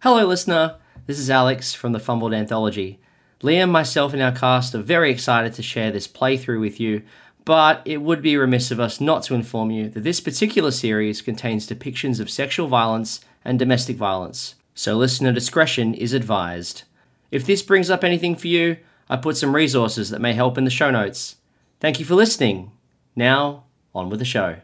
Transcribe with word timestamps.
Hello, 0.00 0.26
listener. 0.26 0.76
This 1.06 1.18
is 1.18 1.30
Alex 1.30 1.72
from 1.72 1.92
the 1.92 1.98
Fumbled 1.98 2.34
Anthology. 2.34 3.00
Liam, 3.42 3.70
myself, 3.70 4.12
and 4.12 4.20
our 4.20 4.30
cast 4.30 4.74
are 4.74 4.82
very 4.82 5.10
excited 5.10 5.54
to 5.54 5.62
share 5.62 5.90
this 5.90 6.06
playthrough 6.06 6.60
with 6.60 6.78
you, 6.78 7.02
but 7.46 7.80
it 7.86 8.02
would 8.02 8.20
be 8.20 8.36
remiss 8.36 8.70
of 8.70 8.78
us 8.78 9.00
not 9.00 9.22
to 9.22 9.34
inform 9.34 9.70
you 9.70 9.88
that 9.88 10.04
this 10.04 10.20
particular 10.20 10.70
series 10.70 11.22
contains 11.22 11.66
depictions 11.66 12.20
of 12.20 12.28
sexual 12.28 12.68
violence 12.68 13.20
and 13.42 13.58
domestic 13.58 13.96
violence, 13.96 14.56
so 14.74 14.94
listener 14.94 15.32
discretion 15.32 15.94
is 15.94 16.12
advised. 16.12 16.82
If 17.30 17.46
this 17.46 17.62
brings 17.62 17.88
up 17.88 18.04
anything 18.04 18.36
for 18.36 18.48
you, 18.48 18.76
I 19.08 19.16
put 19.16 19.38
some 19.38 19.56
resources 19.56 20.10
that 20.10 20.20
may 20.20 20.34
help 20.34 20.58
in 20.58 20.64
the 20.64 20.70
show 20.70 20.90
notes. 20.90 21.36
Thank 21.80 21.98
you 21.98 22.04
for 22.04 22.16
listening. 22.16 22.70
Now, 23.16 23.64
on 23.94 24.10
with 24.10 24.18
the 24.18 24.26
show. 24.26 24.56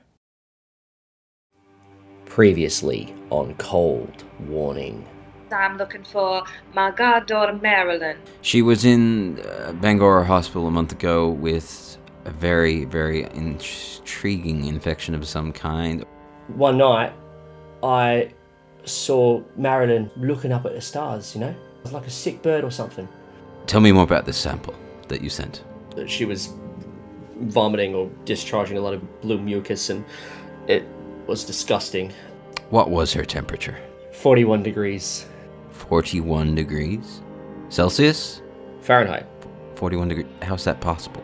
Previously 2.27 3.14
on 3.30 3.55
Cold 3.55 4.25
Warning. 4.41 5.09
I'm 5.53 5.77
looking 5.77 6.05
for 6.05 6.43
my 6.75 6.90
goddaughter 6.90 7.53
Marilyn. 7.54 8.17
She 8.40 8.63
was 8.63 8.85
in 8.85 9.40
uh, 9.40 9.72
Bangor 9.72 10.25
Hospital 10.25 10.67
a 10.67 10.71
month 10.71 10.93
ago 10.93 11.29
with 11.29 11.99
a 12.25 12.31
very, 12.31 12.85
very 12.85 13.25
intriguing 13.35 14.67
infection 14.67 15.14
of 15.14 15.27
some 15.27 15.53
kind. 15.53 16.04
One 16.49 16.79
night, 16.79 17.13
I 17.82 18.32
saw 18.85 19.43
Marilyn 19.57 20.11
looking 20.17 20.53
up 20.53 20.67
at 20.67 20.75
the 20.75 20.80
stars, 20.80 21.35
you 21.35 21.41
know? 21.41 21.50
It 21.50 21.82
was 21.82 21.93
like 21.93 22.07
a 22.07 22.11
sick 22.11 22.43
bird 22.43 22.64
or 22.64 22.71
something. 22.71 23.08
Tell 23.66 23.80
me 23.80 23.93
more 23.93 24.05
about 24.05 24.25
this 24.25 24.36
sample 24.36 24.75
that 25.08 25.21
you 25.21 25.30
sent. 25.30 25.64
She 26.07 26.25
was 26.25 26.53
vomiting 27.41 27.94
or 27.94 28.08
discharging 28.25 28.77
a 28.77 28.80
lot 28.80 28.94
of 28.94 29.21
blue 29.21 29.39
mucus, 29.39 29.91
and 29.91 30.05
it 30.69 30.85
was 31.27 31.44
disgusting. 31.44 32.12
What 32.70 32.91
was 32.91 33.12
her 33.12 33.25
temperature? 33.25 33.78
41 34.12 34.62
degrees 34.62 35.27
41 35.92 36.55
degrees 36.55 37.20
Celsius? 37.69 38.41
Fahrenheit. 38.81 39.27
41 39.75 40.08
degrees. 40.08 40.27
How's 40.41 40.64
that 40.64 40.80
possible? 40.80 41.22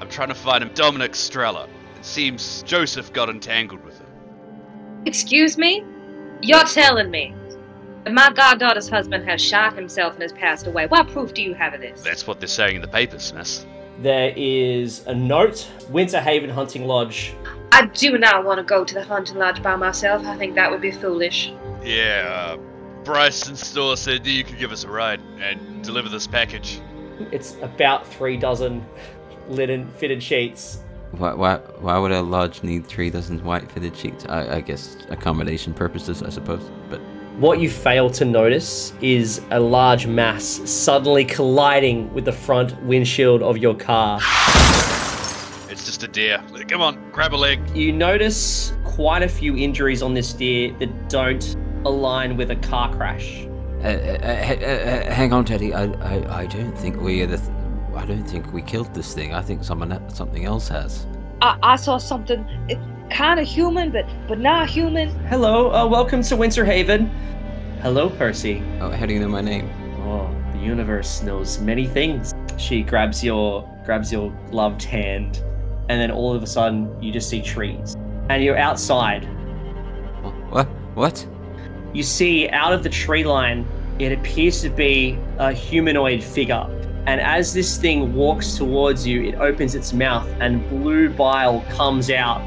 I'm 0.00 0.08
trying 0.08 0.28
to 0.28 0.36
find 0.36 0.62
him 0.62 0.70
Dominic 0.72 1.14
Strella. 1.14 1.66
It 1.98 2.04
seems 2.04 2.62
Joseph 2.62 3.12
got 3.12 3.28
entangled 3.28 3.84
with 3.84 3.98
him. 3.98 4.06
Excuse 5.04 5.58
me? 5.58 5.84
You're 6.42 6.62
telling 6.62 7.10
me 7.10 7.34
that 8.04 8.12
my 8.12 8.32
goddaughter's 8.32 8.88
husband 8.88 9.28
has 9.28 9.42
shot 9.42 9.74
himself 9.74 10.12
and 10.12 10.22
has 10.22 10.32
passed 10.32 10.68
away. 10.68 10.86
What 10.86 11.08
proof 11.08 11.34
do 11.34 11.42
you 11.42 11.52
have 11.54 11.74
of 11.74 11.80
this? 11.80 12.02
That's 12.02 12.24
what 12.24 12.38
they're 12.38 12.46
saying 12.46 12.76
in 12.76 12.82
the 12.82 12.86
papers, 12.86 13.32
miss. 13.32 13.66
There 13.98 14.32
is 14.36 15.04
a 15.08 15.14
note 15.14 15.68
Winter 15.90 16.20
Haven 16.20 16.50
Hunting 16.50 16.86
Lodge. 16.86 17.34
I 17.72 17.86
do 17.86 18.16
not 18.16 18.44
want 18.44 18.58
to 18.58 18.62
go 18.62 18.84
to 18.84 18.94
the 18.94 19.02
hunting 19.02 19.38
lodge 19.38 19.60
by 19.60 19.74
myself. 19.74 20.24
I 20.24 20.36
think 20.36 20.54
that 20.54 20.70
would 20.70 20.80
be 20.80 20.92
foolish. 20.92 21.52
Yeah, 21.82 22.56
uh, 22.56 22.71
Bryson 23.04 23.56
Store 23.56 23.96
said 23.96 24.26
you 24.26 24.44
could 24.44 24.58
give 24.58 24.70
us 24.72 24.84
a 24.84 24.88
ride 24.88 25.20
and 25.40 25.82
deliver 25.82 26.08
this 26.08 26.26
package. 26.26 26.80
It's 27.32 27.56
about 27.62 28.06
three 28.06 28.36
dozen 28.36 28.84
linen 29.48 29.90
fitted 29.92 30.22
sheets. 30.22 30.80
Why, 31.12 31.34
why, 31.34 31.56
why 31.56 31.98
would 31.98 32.12
a 32.12 32.22
lodge 32.22 32.62
need 32.62 32.86
three 32.86 33.10
dozen 33.10 33.42
white 33.44 33.70
fitted 33.70 33.96
sheets? 33.96 34.24
I, 34.28 34.56
I 34.56 34.60
guess 34.60 34.96
accommodation 35.10 35.74
purposes, 35.74 36.22
I 36.22 36.30
suppose. 36.30 36.70
But 36.88 37.00
What 37.38 37.58
you 37.58 37.68
fail 37.68 38.08
to 38.10 38.24
notice 38.24 38.92
is 39.00 39.42
a 39.50 39.60
large 39.60 40.06
mass 40.06 40.44
suddenly 40.44 41.24
colliding 41.24 42.12
with 42.14 42.24
the 42.24 42.32
front 42.32 42.80
windshield 42.82 43.42
of 43.42 43.58
your 43.58 43.74
car. 43.74 44.20
It's 45.68 45.84
just 45.86 46.02
a 46.02 46.08
deer. 46.08 46.42
Come 46.68 46.80
on, 46.82 47.10
grab 47.10 47.34
a 47.34 47.36
leg. 47.36 47.60
You 47.76 47.92
notice 47.92 48.72
quite 48.84 49.22
a 49.22 49.28
few 49.28 49.56
injuries 49.56 50.02
on 50.02 50.14
this 50.14 50.32
deer 50.32 50.72
that 50.78 51.08
don't 51.08 51.56
align 51.84 52.36
with 52.36 52.50
a 52.50 52.56
car 52.56 52.94
crash. 52.94 53.46
uh, 53.82 53.86
uh, 53.86 53.88
uh, 53.88 54.66
uh, 54.66 55.12
hang 55.12 55.32
on, 55.32 55.44
Teddy. 55.44 55.74
I, 55.74 55.84
I, 55.84 56.42
I 56.42 56.46
don't 56.46 56.76
think 56.76 57.00
we 57.00 57.22
are 57.22 57.26
the. 57.26 57.38
Th- 57.38 57.48
I 57.94 58.06
don't 58.06 58.24
think 58.24 58.52
we 58.52 58.62
killed 58.62 58.94
this 58.94 59.12
thing. 59.12 59.34
I 59.34 59.42
think 59.42 59.64
someone, 59.64 60.08
something 60.08 60.44
else 60.44 60.68
has. 60.68 61.06
I, 61.42 61.58
I 61.62 61.76
saw 61.76 61.98
something 61.98 62.46
kind 63.10 63.38
of 63.38 63.46
human, 63.46 63.90
but 63.90 64.06
but 64.28 64.38
not 64.38 64.70
human. 64.70 65.10
Hello, 65.26 65.72
uh, 65.72 65.86
welcome 65.86 66.22
to 66.22 66.36
Winter 66.36 66.64
Haven. 66.64 67.10
Hello, 67.82 68.08
Percy. 68.08 68.62
Oh, 68.80 68.90
how 68.90 69.04
do 69.06 69.12
you 69.12 69.20
know 69.20 69.28
my 69.28 69.40
name? 69.42 69.68
Oh, 70.06 70.34
the 70.52 70.58
universe 70.58 71.22
knows 71.22 71.58
many 71.60 71.86
things. 71.86 72.32
She 72.56 72.82
grabs 72.82 73.22
your 73.22 73.68
grabs 73.84 74.12
your 74.12 74.30
gloved 74.50 74.82
hand, 74.82 75.42
and 75.88 76.00
then 76.00 76.10
all 76.10 76.32
of 76.32 76.42
a 76.42 76.46
sudden 76.46 77.02
you 77.02 77.12
just 77.12 77.28
see 77.28 77.42
trees, 77.42 77.96
and 78.30 78.42
you're 78.42 78.56
outside. 78.56 79.24
What? 80.50 80.68
What? 80.94 81.26
You 81.92 82.02
see 82.02 82.48
out 82.48 82.72
of 82.72 82.82
the 82.82 82.88
tree 82.88 83.24
line, 83.24 83.66
it 83.98 84.12
appears 84.12 84.62
to 84.62 84.70
be 84.70 85.18
a 85.38 85.52
humanoid 85.52 86.22
figure. 86.22 86.66
And 87.06 87.20
as 87.20 87.52
this 87.52 87.76
thing 87.76 88.14
walks 88.14 88.56
towards 88.56 89.06
you, 89.06 89.24
it 89.24 89.34
opens 89.34 89.74
its 89.74 89.92
mouth, 89.92 90.26
and 90.40 90.66
blue 90.70 91.10
bile 91.10 91.60
comes 91.68 92.10
out. 92.10 92.40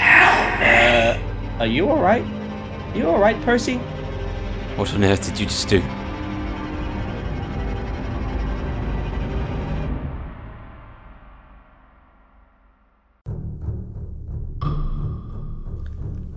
Uh, 0.00 1.18
are 1.58 1.66
you 1.66 1.90
alright? 1.90 2.24
You 2.94 3.04
alright, 3.04 3.40
Percy? 3.42 3.76
What 4.76 4.94
on 4.94 5.04
earth 5.04 5.26
did 5.26 5.38
you 5.38 5.46
just 5.46 5.68
do? 5.68 5.82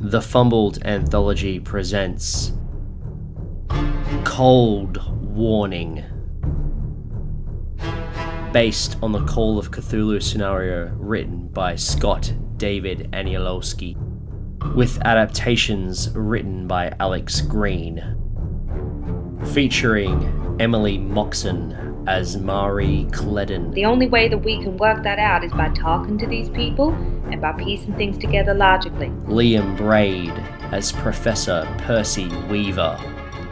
The 0.07 0.21
Fumbled 0.21 0.79
Anthology 0.85 1.59
presents 1.59 2.53
Cold 4.23 5.03
Warning. 5.21 6.05
Based 8.53 8.95
on 9.03 9.11
the 9.11 9.25
Call 9.25 9.59
of 9.59 9.69
Cthulhu 9.71 10.23
scenario 10.23 10.93
written 10.95 11.49
by 11.49 11.75
Scott 11.75 12.31
David 12.55 13.09
Aniolowski, 13.11 13.97
with 14.73 14.97
adaptations 15.01 16.09
written 16.15 16.69
by 16.69 16.95
Alex 17.01 17.41
Green, 17.41 18.01
featuring 19.53 20.55
Emily 20.61 20.97
Moxon 20.97 21.86
as 22.07 22.37
Marie 22.37 23.05
Cledden. 23.11 23.73
The 23.73 23.85
only 23.85 24.07
way 24.07 24.29
that 24.29 24.37
we 24.37 24.61
can 24.63 24.77
work 24.77 25.03
that 25.03 25.19
out 25.19 25.43
is 25.43 25.51
by 25.51 25.69
talking 25.69 26.17
to 26.17 26.25
these 26.25 26.49
people 26.49 26.91
and 27.29 27.41
by 27.41 27.51
piecing 27.51 27.95
things 27.95 28.17
together 28.17 28.53
logically. 28.53 29.09
Liam 29.25 29.75
Braid 29.75 30.31
as 30.71 30.93
Professor 30.93 31.67
Percy 31.79 32.29
Weaver. 32.49 32.97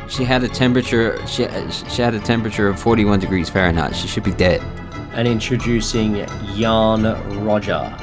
She 0.08 0.24
had 0.24 0.44
a 0.44 0.48
temperature. 0.48 1.18
She, 1.28 1.48
she 1.90 2.02
had 2.02 2.14
a 2.14 2.20
temperature 2.20 2.70
of 2.70 2.80
41 2.80 3.20
degrees 3.20 3.50
Fahrenheit. 3.50 3.96
She 3.96 4.08
should 4.08 4.24
be 4.24 4.34
dead. 4.34 4.62
And 5.14 5.28
introducing 5.28 6.26
Jan 6.56 7.04
Roger 7.44 7.94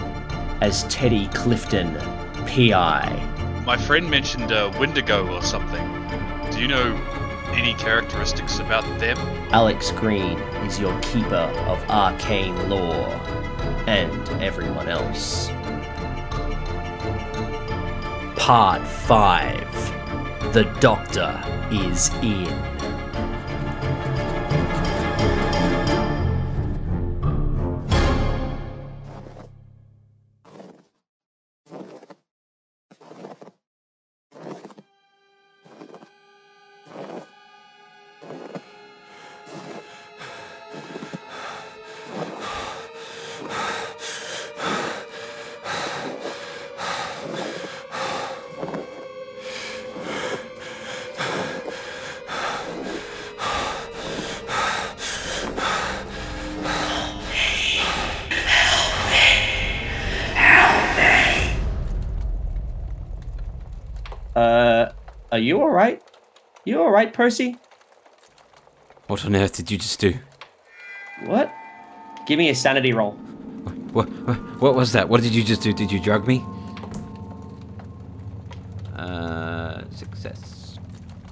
as 0.60 0.84
Teddy 0.84 1.28
Clifton, 1.28 1.94
PI. 2.46 3.62
My 3.64 3.76
friend 3.76 4.10
mentioned 4.10 4.52
uh, 4.52 4.70
a 4.74 4.78
Wendigo 4.78 5.32
or 5.32 5.42
something. 5.42 5.82
Do 6.50 6.60
you 6.60 6.69
know 6.69 6.94
any 7.52 7.74
characteristics 7.74 8.58
about 8.58 8.84
them? 8.98 9.16
Alex 9.52 9.90
Green 9.92 10.38
is 10.66 10.80
your 10.80 10.98
keeper 11.00 11.34
of 11.66 11.82
arcane 11.90 12.68
lore, 12.68 13.20
and 13.86 14.28
everyone 14.42 14.88
else. 14.88 15.48
Part 18.36 18.86
5 18.86 20.52
The 20.52 20.64
Doctor 20.80 21.42
is 21.70 22.12
in. 22.22 22.72
Alright, 66.93 67.15
Percy? 67.15 67.56
What 69.06 69.25
on 69.25 69.35
earth 69.35 69.56
did 69.56 69.71
you 69.71 69.79
just 69.79 69.99
do? 69.99 70.12
What? 71.25 71.50
Give 72.27 72.37
me 72.37 72.50
a 72.50 72.55
sanity 72.55 72.93
roll. 72.93 73.12
What, 73.93 74.11
what, 74.11 74.37
what 74.61 74.75
was 74.75 74.93
that? 74.93 75.09
What 75.09 75.23
did 75.23 75.35
you 75.35 75.43
just 75.43 75.62
do? 75.62 75.73
Did 75.73 75.91
you 75.91 75.99
drug 75.99 76.27
me? 76.27 76.44
Uh, 78.94 79.83
success. 79.91 80.79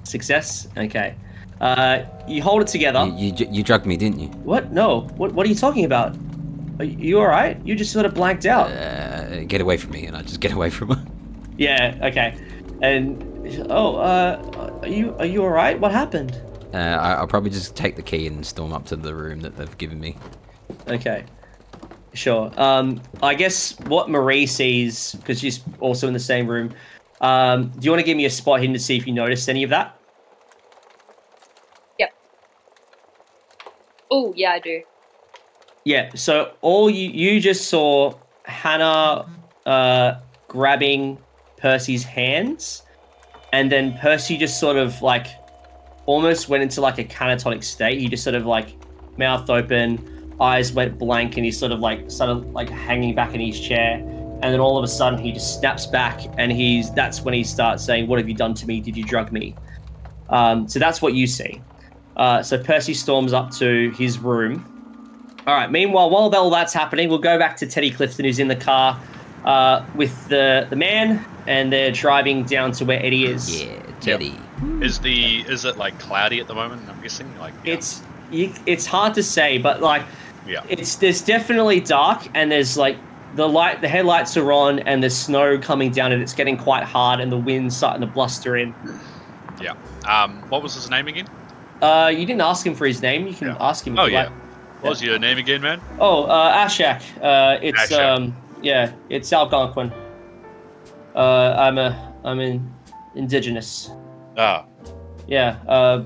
Success. 0.03 0.67
Okay. 0.75 1.15
Uh, 1.59 2.05
you 2.27 2.41
hold 2.41 2.63
it 2.63 2.67
together. 2.67 3.05
You, 3.15 3.31
you, 3.37 3.47
you 3.51 3.63
drugged 3.63 3.85
me, 3.85 3.97
didn't 3.97 4.19
you? 4.19 4.29
What? 4.29 4.71
No. 4.71 5.01
What? 5.15 5.33
What 5.33 5.45
are 5.45 5.49
you 5.49 5.55
talking 5.55 5.85
about? 5.85 6.17
Are 6.79 6.85
you 6.85 7.19
all 7.19 7.27
right? 7.27 7.63
You 7.63 7.75
just 7.75 7.91
sort 7.93 8.07
of 8.07 8.15
blanked 8.15 8.47
out. 8.47 8.71
Uh, 8.71 9.43
get 9.43 9.61
away 9.61 9.77
from 9.77 9.91
me, 9.91 10.07
and 10.07 10.17
I 10.17 10.23
just 10.23 10.39
get 10.39 10.53
away 10.53 10.71
from 10.71 10.89
her. 10.89 11.05
Yeah. 11.57 11.99
Okay. 12.01 12.35
And 12.81 13.67
oh, 13.69 13.97
uh, 13.97 14.50
are 14.81 14.87
you 14.87 15.15
are 15.19 15.25
you 15.25 15.43
all 15.43 15.49
right? 15.49 15.79
What 15.79 15.91
happened? 15.91 16.41
Uh, 16.73 16.77
I, 16.77 17.13
I'll 17.13 17.27
probably 17.27 17.49
just 17.49 17.75
take 17.75 17.95
the 17.95 18.01
key 18.01 18.27
and 18.27 18.45
storm 18.45 18.73
up 18.73 18.85
to 18.85 18.95
the 18.95 19.13
room 19.13 19.41
that 19.41 19.57
they've 19.57 19.77
given 19.77 19.99
me. 19.99 20.17
Okay. 20.87 21.25
Sure. 22.13 22.51
Um, 22.57 23.01
I 23.23 23.35
guess 23.35 23.79
what 23.81 24.09
Marie 24.09 24.45
sees 24.45 25.13
because 25.15 25.39
she's 25.39 25.61
also 25.79 26.07
in 26.07 26.13
the 26.13 26.19
same 26.19 26.47
room. 26.47 26.73
Um, 27.21 27.69
do 27.69 27.85
you 27.85 27.91
want 27.91 28.01
to 28.01 28.05
give 28.05 28.17
me 28.17 28.25
a 28.25 28.29
spot 28.29 28.59
hidden 28.59 28.73
to 28.73 28.79
see 28.79 28.97
if 28.97 29.07
you 29.07 29.13
noticed 29.13 29.47
any 29.47 29.63
of 29.63 29.69
that? 29.69 29.97
Yep. 31.99 32.09
Oh, 34.09 34.33
yeah, 34.35 34.51
I 34.53 34.59
do. 34.59 34.81
Yeah. 35.85 36.11
So 36.15 36.53
all 36.61 36.89
you 36.89 37.09
you 37.09 37.39
just 37.39 37.69
saw 37.69 38.13
Hannah 38.43 39.29
uh, 39.65 40.19
grabbing 40.47 41.17
Percy's 41.57 42.03
hands, 42.03 42.83
and 43.53 43.71
then 43.71 43.97
Percy 43.97 44.37
just 44.37 44.59
sort 44.59 44.77
of 44.77 45.01
like 45.01 45.27
almost 46.05 46.49
went 46.49 46.63
into 46.63 46.81
like 46.81 46.97
a 46.97 47.03
catatonic 47.03 47.63
state. 47.63 47.99
He 47.99 48.07
just 48.07 48.23
sort 48.23 48.35
of 48.35 48.45
like 48.45 48.75
mouth 49.17 49.49
open, 49.49 50.35
eyes 50.39 50.71
went 50.73 50.97
blank, 50.97 51.37
and 51.37 51.45
he 51.45 51.51
sort 51.51 51.71
of 51.71 51.79
like 51.79 52.09
started 52.09 52.53
like 52.53 52.69
hanging 52.69 53.15
back 53.15 53.33
in 53.33 53.41
his 53.41 53.59
chair. 53.59 53.95
And 54.43 54.51
then 54.51 54.59
all 54.59 54.77
of 54.77 54.83
a 54.83 54.87
sudden 54.87 55.19
he 55.19 55.31
just 55.31 55.59
snaps 55.59 55.85
back, 55.85 56.21
and 56.37 56.51
he's 56.51 56.91
that's 56.93 57.21
when 57.21 57.33
he 57.33 57.43
starts 57.43 57.83
saying, 57.83 58.07
"What 58.07 58.19
have 58.19 58.27
you 58.27 58.35
done 58.35 58.53
to 58.55 58.65
me? 58.65 58.79
Did 58.79 58.97
you 58.97 59.03
drug 59.03 59.31
me?" 59.31 59.55
Um, 60.29 60.67
so 60.67 60.79
that's 60.79 61.01
what 61.01 61.13
you 61.13 61.27
see. 61.27 61.61
Uh, 62.15 62.41
so 62.41 62.61
Percy 62.61 62.93
storms 62.93 63.33
up 63.33 63.51
to 63.51 63.91
his 63.91 64.17
room. 64.19 64.65
All 65.47 65.55
right. 65.55 65.71
Meanwhile, 65.71 66.09
while 66.09 66.33
all 66.35 66.49
that's 66.49 66.73
happening, 66.73 67.09
we'll 67.09 67.17
go 67.17 67.37
back 67.37 67.57
to 67.57 67.67
Teddy 67.67 67.89
Clifton, 67.89 68.25
who's 68.25 68.39
in 68.39 68.47
the 68.47 68.55
car 68.55 68.99
uh, 69.45 69.85
with 69.95 70.27
the 70.27 70.67
the 70.69 70.75
man, 70.75 71.23
and 71.47 71.71
they're 71.71 71.91
driving 71.91 72.43
down 72.43 72.71
to 72.73 72.85
where 72.85 73.03
Eddie 73.03 73.25
is. 73.25 73.63
Yeah, 73.63 73.81
Teddy. 73.99 74.35
Is 74.81 74.99
the 74.99 75.41
is 75.41 75.65
it 75.65 75.77
like 75.77 75.97
cloudy 75.99 76.39
at 76.39 76.47
the 76.47 76.55
moment? 76.55 76.87
I'm 76.89 77.01
guessing. 77.01 77.27
Like 77.39 77.53
yeah. 77.63 77.73
It's 77.73 78.01
you, 78.31 78.53
it's 78.65 78.85
hard 78.85 79.13
to 79.15 79.23
say, 79.23 79.57
but 79.57 79.81
like 79.81 80.03
yeah. 80.47 80.63
it's 80.69 80.95
there's 80.95 81.21
definitely 81.21 81.79
dark, 81.79 82.27
and 82.33 82.51
there's 82.51 82.77
like 82.77 82.97
the 83.35 83.47
light, 83.47 83.81
the 83.81 83.87
headlights 83.87 84.37
are 84.37 84.51
on, 84.51 84.79
and 84.79 85.01
there's 85.01 85.15
snow 85.15 85.57
coming 85.57 85.91
down, 85.91 86.11
and 86.11 86.21
it's 86.21 86.33
getting 86.33 86.57
quite 86.57 86.83
hard, 86.83 87.19
and 87.19 87.31
the 87.31 87.37
wind's 87.37 87.75
starting 87.75 88.01
to 88.01 88.07
bluster 88.07 88.57
in. 88.57 88.73
Yeah. 89.61 89.73
Um, 90.07 90.41
what 90.49 90.61
was 90.63 90.75
his 90.75 90.89
name 90.89 91.07
again? 91.07 91.27
Uh, 91.81 92.11
you 92.13 92.25
didn't 92.25 92.41
ask 92.41 92.65
him 92.65 92.75
for 92.75 92.85
his 92.85 93.01
name. 93.01 93.27
You 93.27 93.33
can 93.33 93.47
Yeah. 93.49 93.57
ask 93.59 93.85
him. 93.85 93.97
Oh 93.97 94.05
yeah. 94.05 94.23
like. 94.23 94.31
What 94.81 94.89
was 94.89 95.03
your 95.03 95.19
name 95.19 95.37
again, 95.37 95.61
man? 95.61 95.79
Oh, 95.99 96.23
uh, 96.23 96.65
Ashak. 96.65 97.03
Uh, 97.21 97.59
it's 97.61 97.91
Ashak. 97.91 98.03
um, 98.03 98.35
yeah, 98.61 98.91
it's 99.09 99.31
Algonquin. 99.33 99.91
Uh, 101.15 101.55
I'm 101.57 101.77
a, 101.77 102.13
I'm 102.23 102.39
in 102.39 102.73
indigenous. 103.15 103.91
Ah, 104.37 104.65
Yeah. 105.27 105.57
Uh, 105.67 106.03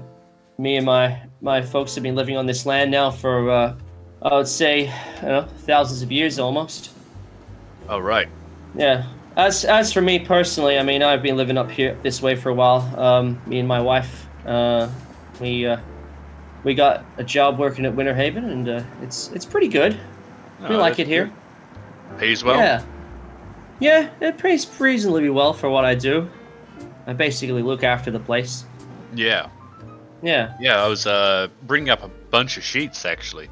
me 0.58 0.78
and 0.78 0.86
my 0.86 1.20
my 1.42 1.62
folks 1.62 1.94
have 1.96 2.04
been 2.04 2.16
living 2.16 2.38
on 2.38 2.46
this 2.46 2.66
land 2.66 2.90
now 2.92 3.12
for 3.12 3.50
uh, 3.52 3.76
I 4.22 4.36
would 4.36 4.48
say, 4.48 4.86
you 5.22 5.28
know, 5.28 5.46
thousands 5.60 6.02
of 6.02 6.12
years 6.12 6.40
almost. 6.40 6.92
oh 7.90 8.00
right. 8.00 8.28
Yeah. 8.76 9.04
As 9.38 9.66
as 9.66 9.92
for 9.94 10.02
me 10.02 10.20
personally, 10.20 10.78
I 10.80 10.84
mean, 10.84 11.04
I've 11.04 11.22
been 11.22 11.36
living 11.38 11.58
up 11.58 11.70
here 11.70 11.98
this 12.04 12.22
way 12.22 12.36
for 12.36 12.50
a 12.50 12.54
while. 12.54 12.82
Um, 13.00 13.42
me 13.46 13.60
and 13.60 13.68
my 13.68 13.82
wife, 13.82 14.28
uh, 14.46 14.90
we 15.42 15.68
uh, 15.68 15.78
we 16.64 16.74
got 16.74 17.04
a 17.18 17.24
job 17.24 17.60
working 17.60 17.86
at 17.86 17.94
Winter 17.94 18.16
Haven, 18.16 18.46
and 18.50 18.70
uh, 18.70 18.84
it's 19.02 19.30
it's 19.34 19.46
pretty 19.46 19.68
good. 19.68 20.00
we 20.62 20.76
Oh, 20.76 20.80
like 20.80 21.00
it 21.00 21.08
here. 21.08 21.26
good. 21.26 21.34
Pays 22.18 22.44
well. 22.44 22.58
Yeah. 22.58 22.84
Yeah, 23.80 24.10
it 24.22 24.38
pays 24.38 24.66
reasonably 24.80 25.30
well 25.30 25.54
for 25.54 25.70
what 25.70 25.84
I 25.86 25.96
do. 25.96 26.30
I 27.08 27.14
basically 27.14 27.62
look 27.62 27.84
after 27.84 28.10
the 28.10 28.20
place. 28.20 28.66
Yeah. 29.14 29.50
Yeah. 30.24 30.56
Yeah, 30.60 30.84
I 30.84 30.88
was 30.88 31.06
uh 31.06 31.50
bringing 31.64 31.90
up 31.90 32.04
a 32.04 32.08
bunch 32.32 32.58
of 32.58 32.64
sheets 32.64 33.06
actually. 33.06 33.50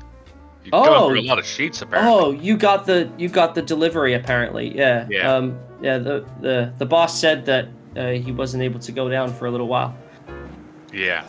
You're 0.63 0.73
Oh. 0.75 1.13
a 1.13 1.19
lot 1.21 1.39
of 1.39 1.45
sheets 1.45 1.81
apparently. 1.81 2.13
Oh, 2.13 2.31
you 2.31 2.55
got 2.57 2.85
the 2.85 3.09
you 3.17 3.27
got 3.27 3.53
the 3.53 3.61
delivery 3.61 4.13
apparently. 4.13 4.75
Yeah. 4.75 5.07
Yeah. 5.09 5.33
Um. 5.35 5.59
Yeah. 5.81 5.97
The 5.97 6.25
the 6.41 6.73
the 6.77 6.85
boss 6.85 7.19
said 7.19 7.45
that 7.45 7.67
uh, 7.97 8.11
he 8.11 8.31
wasn't 8.31 8.63
able 8.63 8.79
to 8.79 8.91
go 8.93 9.09
down 9.09 9.33
for 9.33 9.45
a 9.45 9.51
little 9.51 9.67
while. 9.67 9.95
Yeah. 10.93 11.25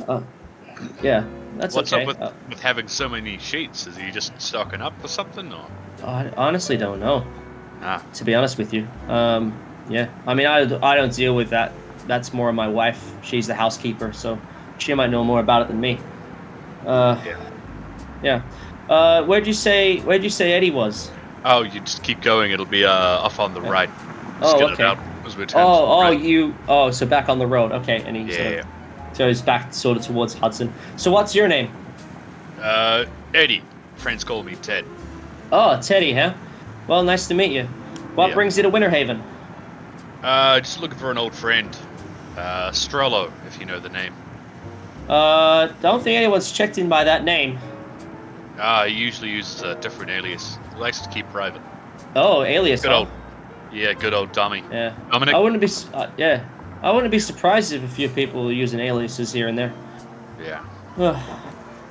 Yeah. 1.02 1.24
That's 1.58 1.74
What's 1.74 1.92
okay. 1.92 2.02
up 2.02 2.08
with, 2.08 2.20
Uh, 2.20 2.32
with 2.48 2.60
having 2.60 2.88
so 2.88 3.08
many 3.08 3.38
sheets? 3.38 3.86
Is 3.86 3.96
he 3.96 4.10
just 4.10 4.40
stocking 4.40 4.80
up 4.80 5.00
for 5.00 5.08
something 5.08 5.52
or? 5.52 5.66
I 6.04 6.30
honestly 6.36 6.76
don't 6.76 7.00
know. 7.00 7.26
Ah, 7.82 8.02
To 8.14 8.24
be 8.24 8.34
honest 8.34 8.58
with 8.58 8.72
you. 8.72 8.86
Um. 9.08 9.52
Yeah. 9.88 10.08
I 10.26 10.34
mean, 10.34 10.46
I 10.46 10.60
I 10.82 10.96
don't 10.96 11.12
deal 11.14 11.34
with 11.34 11.50
that. 11.50 11.72
That's 12.06 12.32
more 12.32 12.48
of 12.48 12.54
my 12.54 12.68
wife. 12.68 13.12
She's 13.22 13.46
the 13.46 13.54
housekeeper, 13.54 14.12
so 14.12 14.38
she 14.78 14.92
might 14.94 15.10
know 15.10 15.24
more 15.24 15.40
about 15.40 15.62
it 15.62 15.68
than 15.68 15.80
me. 15.80 15.98
Uh. 16.86 17.20
Yeah. 17.24 17.50
Yeah. 18.22 18.42
Uh. 18.88 19.24
Where'd 19.24 19.46
you 19.46 19.52
say 19.52 19.98
Where'd 20.00 20.22
you 20.24 20.30
say 20.30 20.52
Eddie 20.52 20.70
was? 20.70 21.10
Oh, 21.44 21.62
you 21.62 21.80
just 21.80 22.02
keep 22.02 22.22
going. 22.22 22.52
It'll 22.52 22.64
be 22.66 22.84
uh 22.84 22.90
off 22.92 23.38
on 23.40 23.52
the 23.54 23.60
right. 23.60 23.90
Oh, 24.40 24.58
Just 24.58 24.74
okay. 24.74 24.82
out 24.82 24.98
as 25.26 25.36
we 25.36 25.46
turn 25.46 25.62
Oh, 25.64 26.10
to 26.10 26.16
the 26.16 26.18
oh, 26.18 26.26
you. 26.28 26.54
Oh, 26.68 26.90
so 26.90 27.06
back 27.06 27.28
on 27.28 27.38
the 27.38 27.46
road. 27.46 27.70
Okay, 27.72 28.02
and 28.02 28.16
he 28.16 28.22
Yeah, 28.24 28.36
sort 28.36 28.58
of 29.12 29.18
goes 29.18 29.42
back 29.42 29.72
sort 29.72 29.96
of 29.96 30.02
towards 30.02 30.34
Hudson. 30.34 30.72
So 30.96 31.10
what's 31.12 31.34
your 31.34 31.46
name? 31.48 31.70
Uh, 32.60 33.04
Eddie. 33.34 33.62
Friends 33.96 34.24
call 34.24 34.42
me 34.42 34.56
Ted. 34.56 34.84
Oh, 35.52 35.80
Teddy, 35.80 36.12
huh? 36.12 36.34
Well, 36.86 37.02
nice 37.02 37.28
to 37.28 37.34
meet 37.34 37.52
you. 37.52 37.64
What 38.14 38.28
Yeah. 38.28 38.34
brings 38.34 38.56
you 38.56 38.62
to 38.62 38.70
Winterhaven? 38.70 39.20
Uh, 40.22 40.60
just 40.60 40.80
looking 40.80 40.98
for 40.98 41.10
an 41.10 41.18
old 41.18 41.34
friend. 41.34 41.76
Uh, 42.36 42.70
Strollo, 42.70 43.30
if 43.46 43.58
you 43.60 43.66
know 43.66 43.78
the 43.78 43.88
name. 43.88 44.14
Uh, 45.08 45.68
don't 45.82 46.02
think 46.02 46.16
anyone's 46.16 46.50
checked 46.50 46.78
in 46.78 46.88
by 46.88 47.04
that 47.04 47.24
name. 47.24 47.58
Uh, 48.58 48.84
he 48.84 48.94
usually 48.94 49.30
uses 49.30 49.62
a 49.62 49.74
different 49.76 50.10
alias. 50.10 50.58
He 50.74 50.80
likes 50.80 51.00
to 51.00 51.08
keep 51.10 51.28
private. 51.30 51.60
Oh, 52.16 52.42
alias. 52.42 52.82
Good 52.82 52.90
huh? 52.90 52.98
old. 53.00 53.08
Yeah, 53.72 53.92
good 53.92 54.14
old 54.14 54.32
dummy. 54.32 54.62
Yeah. 54.70 54.92
Dominic? 55.10 55.34
I 55.34 55.38
wouldn't 55.38 55.60
be. 55.60 55.68
Uh, 55.92 56.08
yeah. 56.16 56.44
I 56.82 56.90
wouldn't 56.90 57.10
be 57.10 57.18
surprised 57.18 57.72
if 57.72 57.82
a 57.82 57.88
few 57.88 58.08
people 58.08 58.48
are 58.48 58.52
using 58.52 58.78
aliases 58.80 59.32
here 59.32 59.48
and 59.48 59.58
there. 59.58 59.72
Yeah. 60.42 60.62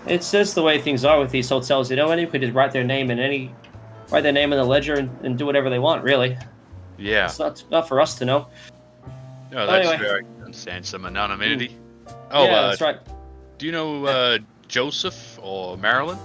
It's 0.05 0.31
just 0.31 0.55
the 0.55 0.61
way 0.63 0.79
things 0.81 1.05
are 1.05 1.19
with 1.19 1.31
these 1.31 1.47
hotels. 1.49 1.89
You 1.89 1.95
know, 1.95 2.09
anyone 2.09 2.31
could 2.31 2.41
just 2.41 2.53
write 2.53 2.71
their 2.71 2.83
name 2.83 3.09
in 3.11 3.19
any, 3.19 3.53
write 4.11 4.21
their 4.23 4.31
name 4.33 4.51
in 4.51 4.59
the 4.59 4.65
ledger 4.65 4.95
and, 4.95 5.09
and 5.25 5.37
do 5.37 5.45
whatever 5.45 5.69
they 5.69 5.79
want. 5.79 6.03
Really, 6.03 6.37
Yeah. 6.97 7.25
it's 7.25 7.39
not 7.39 7.63
not 7.71 7.87
for 7.87 8.01
us 8.01 8.15
to 8.15 8.25
know. 8.25 8.47
No, 9.51 9.65
that's 9.67 9.87
Anyway. 9.87 10.03
very 10.03 10.25
understand 10.43 10.85
some 10.85 11.05
anonymity. 11.05 11.77
Oh, 12.31 12.45
yeah, 12.45 12.51
uh, 12.51 12.69
that's 12.69 12.81
right. 12.81 12.97
do 13.57 13.65
you 13.65 13.71
know 13.71 14.05
uh, 14.05 14.39
Joseph 14.67 15.39
or 15.41 15.77
Marilyn? 15.77 16.17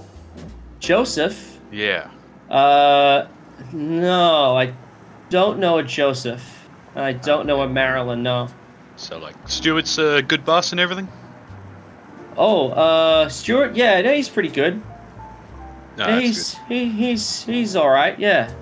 Joseph. 0.80 1.58
Yeah. 1.70 2.10
Uh, 2.50 3.26
no, 3.72 4.56
I 4.56 4.72
don't 5.30 5.58
know 5.58 5.78
a 5.78 5.82
Joseph. 5.82 6.68
I 6.96 7.12
don't 7.12 7.46
know 7.46 7.60
a 7.62 7.68
Marilyn. 7.68 8.22
No. 8.22 8.48
So, 8.96 9.18
like, 9.18 9.34
Stuart's 9.46 9.98
a 9.98 10.22
good 10.22 10.44
boss 10.44 10.72
and 10.72 10.80
everything? 10.80 11.06
Oh, 12.38 12.70
uh, 12.70 13.28
Stuart. 13.28 13.74
Yeah, 13.76 14.00
no, 14.00 14.14
he's 14.14 14.28
pretty 14.28 14.48
good. 14.50 14.80
No, 15.96 16.06
Yeah, 16.06 16.06
that's 16.06 16.20
he's 16.22 16.56
he, 16.68 16.88
he's 16.88 17.42
he's 17.44 17.76
all 17.76 17.90
right. 17.90 18.18
Yeah, 18.18 18.52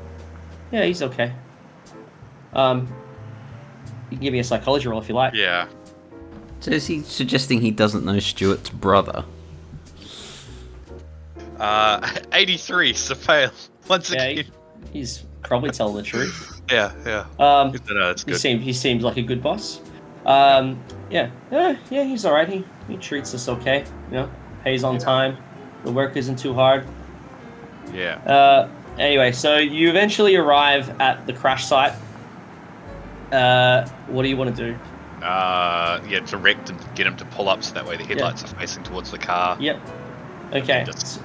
yeah, 0.72 0.84
he's 0.84 1.02
okay. 1.02 1.32
Um, 2.54 2.88
you 4.10 4.16
can 4.16 4.24
give 4.24 4.32
me 4.32 4.38
a 4.38 4.44
psychology 4.44 4.88
roll 4.88 5.00
if 5.00 5.08
you 5.08 5.14
like. 5.14 5.34
Yeah. 5.34 5.68
So 6.60 6.70
is 6.70 6.86
he 6.86 7.02
suggesting 7.02 7.60
he 7.60 7.70
doesn't 7.70 8.04
know 8.04 8.18
Stuart's 8.18 8.70
brother? 8.70 9.24
Uh, 11.58 12.08
83, 12.32 12.92
so 12.94 13.14
fail. 13.14 13.50
Once 13.88 14.10
Yeah, 14.10 14.22
again. 14.22 14.44
he- 14.92 14.98
he's 15.00 15.24
probably 15.42 15.70
telling 15.70 15.96
the 15.96 16.02
truth. 16.02 16.52
Yeah, 16.68 16.90
yeah. 17.06 17.26
Um, 17.38 17.70
Good 17.70 17.86
to 17.86 17.94
know, 17.94 18.08
he 18.08 18.24
good. 18.32 18.40
seems 18.40 18.64
he 18.64 18.72
seems 18.72 19.04
like 19.04 19.16
a 19.18 19.22
good 19.22 19.40
boss. 19.40 19.80
Um, 20.24 20.82
yeah, 21.12 21.30
yeah, 21.52 21.76
yeah, 21.90 22.02
he's 22.02 22.24
all 22.24 22.32
right. 22.34 22.48
He 22.48 22.64
he 22.88 22.96
treats 22.96 23.34
us 23.34 23.48
okay. 23.48 23.84
You 24.10 24.14
know, 24.14 24.30
pays 24.64 24.84
on 24.84 24.98
time. 24.98 25.36
The 25.84 25.92
work 25.92 26.16
isn't 26.16 26.36
too 26.36 26.54
hard. 26.54 26.86
Yeah. 27.92 28.16
Uh, 28.26 28.68
anyway, 28.98 29.32
so 29.32 29.56
you 29.58 29.88
eventually 29.88 30.36
arrive 30.36 31.00
at 31.00 31.26
the 31.26 31.32
crash 31.32 31.64
site. 31.66 31.92
Uh, 33.32 33.86
what 34.08 34.22
do 34.22 34.28
you 34.28 34.36
want 34.36 34.54
to 34.56 34.72
do? 34.72 34.78
Uh, 35.24 36.00
yeah, 36.08 36.20
direct 36.20 36.70
and 36.70 36.78
get 36.94 37.06
him 37.06 37.16
to 37.16 37.24
pull 37.26 37.48
up 37.48 37.62
so 37.64 37.74
that 37.74 37.86
way 37.86 37.96
the 37.96 38.04
headlights 38.04 38.44
are 38.44 38.48
facing 38.48 38.82
towards 38.82 39.10
the 39.10 39.18
car. 39.18 39.56
Yep. 39.60 39.80
Okay. 40.52 40.84
Just- 40.84 41.20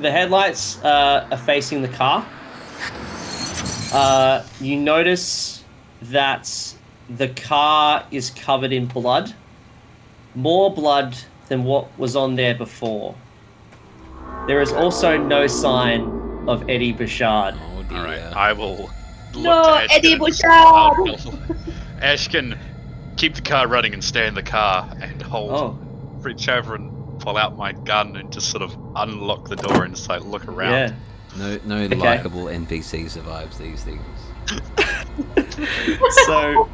The 0.00 0.10
headlights 0.10 0.82
uh, 0.84 1.26
are 1.30 1.36
facing 1.38 1.82
the 1.82 1.88
car. 1.88 2.26
Uh, 3.92 4.42
you 4.60 4.76
notice 4.76 5.62
that 6.02 6.74
the 7.08 7.28
car 7.28 8.04
is 8.10 8.30
covered 8.30 8.72
in 8.72 8.86
blood. 8.86 9.32
More 10.34 10.72
blood 10.74 11.16
than 11.48 11.64
what 11.64 11.96
was 11.98 12.16
on 12.16 12.34
there 12.34 12.54
before. 12.54 13.14
There 14.46 14.60
is 14.60 14.72
also 14.72 15.16
no 15.16 15.46
sign 15.46 16.02
of 16.48 16.68
Eddie 16.68 16.92
Bouchard. 16.92 17.54
Oh 17.76 17.82
dear. 17.84 17.98
All 17.98 18.04
right, 18.04 18.20
I 18.36 18.52
will. 18.52 18.90
Look 19.34 19.44
No, 19.44 19.62
to 19.86 19.92
Eddie 19.92 20.12
and- 20.12 20.20
Bouchard! 20.20 20.40
Oh, 20.46 21.36
Ashkin, 22.00 22.58
keep 23.16 23.34
the 23.34 23.40
car 23.42 23.66
running 23.68 23.94
and 23.94 24.02
stay 24.04 24.26
in 24.26 24.34
the 24.34 24.42
car 24.42 24.88
and 25.00 25.22
hold. 25.22 25.50
Oh, 25.52 25.78
Reach 26.20 26.48
over 26.48 26.74
and 26.74 26.90
pull 27.20 27.36
out 27.36 27.56
my 27.56 27.72
gun 27.72 28.16
and 28.16 28.30
just 28.32 28.50
sort 28.50 28.62
of 28.62 28.76
unlock 28.96 29.48
the 29.48 29.56
door 29.56 29.84
and 29.84 29.94
just 29.94 30.08
like 30.08 30.22
look 30.24 30.46
around. 30.48 30.72
yeah. 30.72 30.92
No, 31.36 31.58
no 31.64 31.76
Okay. 31.84 31.94
likable 31.96 32.44
NPC 32.44 33.08
survives 33.10 33.58
these 33.58 33.82
things. 33.84 34.02
so 36.26 36.68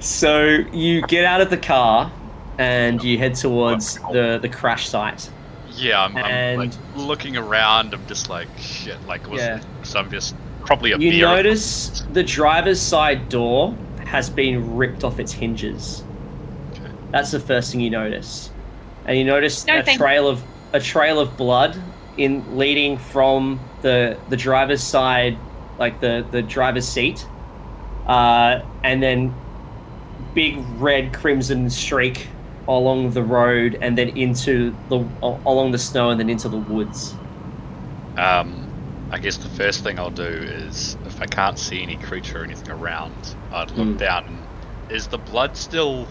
so 0.00 0.42
you 0.72 1.02
get 1.02 1.24
out 1.24 1.40
of 1.40 1.50
the 1.50 1.56
car 1.56 2.10
and 2.58 3.02
you 3.02 3.18
head 3.18 3.34
towards 3.34 3.94
the 4.12 4.38
the 4.42 4.48
crash 4.48 4.88
site 4.88 5.30
Yeah, 5.74 6.02
I'm, 6.04 6.16
I'm 6.16 6.24
And- 6.24 6.58
like 6.58 6.72
looking 6.96 7.36
around. 7.36 7.94
I'm 7.94 8.06
just 8.06 8.28
like 8.28 8.48
shit. 8.58 8.98
Like, 9.06 9.26
was 9.30 9.40
Yeah. 9.40 9.60
so 9.82 10.00
I'm 10.00 10.10
just 10.10 10.34
probably 10.66 10.92
a 10.92 10.98
you 10.98 11.10
beer. 11.12 11.26
notice 11.26 12.04
the 12.12 12.22
driver's 12.22 12.80
side 12.80 13.28
door 13.28 13.74
has 14.04 14.28
been 14.30 14.76
ripped 14.76 15.02
off 15.02 15.18
its 15.18 15.32
hinges 15.32 16.04
Okay. 16.72 16.90
that's 17.10 17.30
the 17.30 17.40
first 17.40 17.72
thing 17.72 17.80
you 17.80 17.90
notice 17.90 18.50
and 19.06 19.16
you 19.18 19.24
notice 19.24 19.66
No, 19.66 19.78
a 19.78 19.82
thank- 19.82 19.98
trail 19.98 20.28
of 20.28 20.42
a 20.74 20.78
trail 20.80 21.18
of 21.18 21.36
blood 21.36 21.76
in 22.18 22.44
leading 22.58 22.98
from 22.98 23.58
the 23.80 24.16
the 24.28 24.36
driver's 24.36 24.82
side 24.82 25.36
like 25.78 26.00
the 26.00 26.24
the 26.30 26.42
driver's 26.42 26.86
seat 26.86 27.26
uh, 28.06 28.60
and 28.84 29.02
then 29.02 29.34
big 30.34 30.58
red 30.78 31.12
crimson 31.12 31.68
streak 31.70 32.28
along 32.68 33.10
the 33.12 33.22
road 33.22 33.76
and 33.80 33.96
then 33.98 34.08
into 34.16 34.74
the 34.88 34.98
along 35.22 35.72
the 35.72 35.78
snow 35.78 36.10
and 36.10 36.20
then 36.20 36.30
into 36.30 36.48
the 36.48 36.58
woods 36.58 37.14
Um, 38.16 38.68
I 39.10 39.18
guess 39.18 39.36
the 39.36 39.48
first 39.50 39.82
thing 39.82 39.98
I'll 39.98 40.10
do 40.10 40.22
is 40.24 40.96
if 41.06 41.20
I 41.20 41.26
can't 41.26 41.58
see 41.58 41.82
any 41.82 41.96
creature 41.96 42.40
or 42.40 42.44
anything 42.44 42.70
around, 42.70 43.14
I'd 43.52 43.70
look 43.72 43.88
Mm. 43.88 43.98
down. 43.98 44.24
And 44.26 44.38
is 44.90 45.06
the 45.08 45.18
blood 45.18 45.56
still 45.56 46.06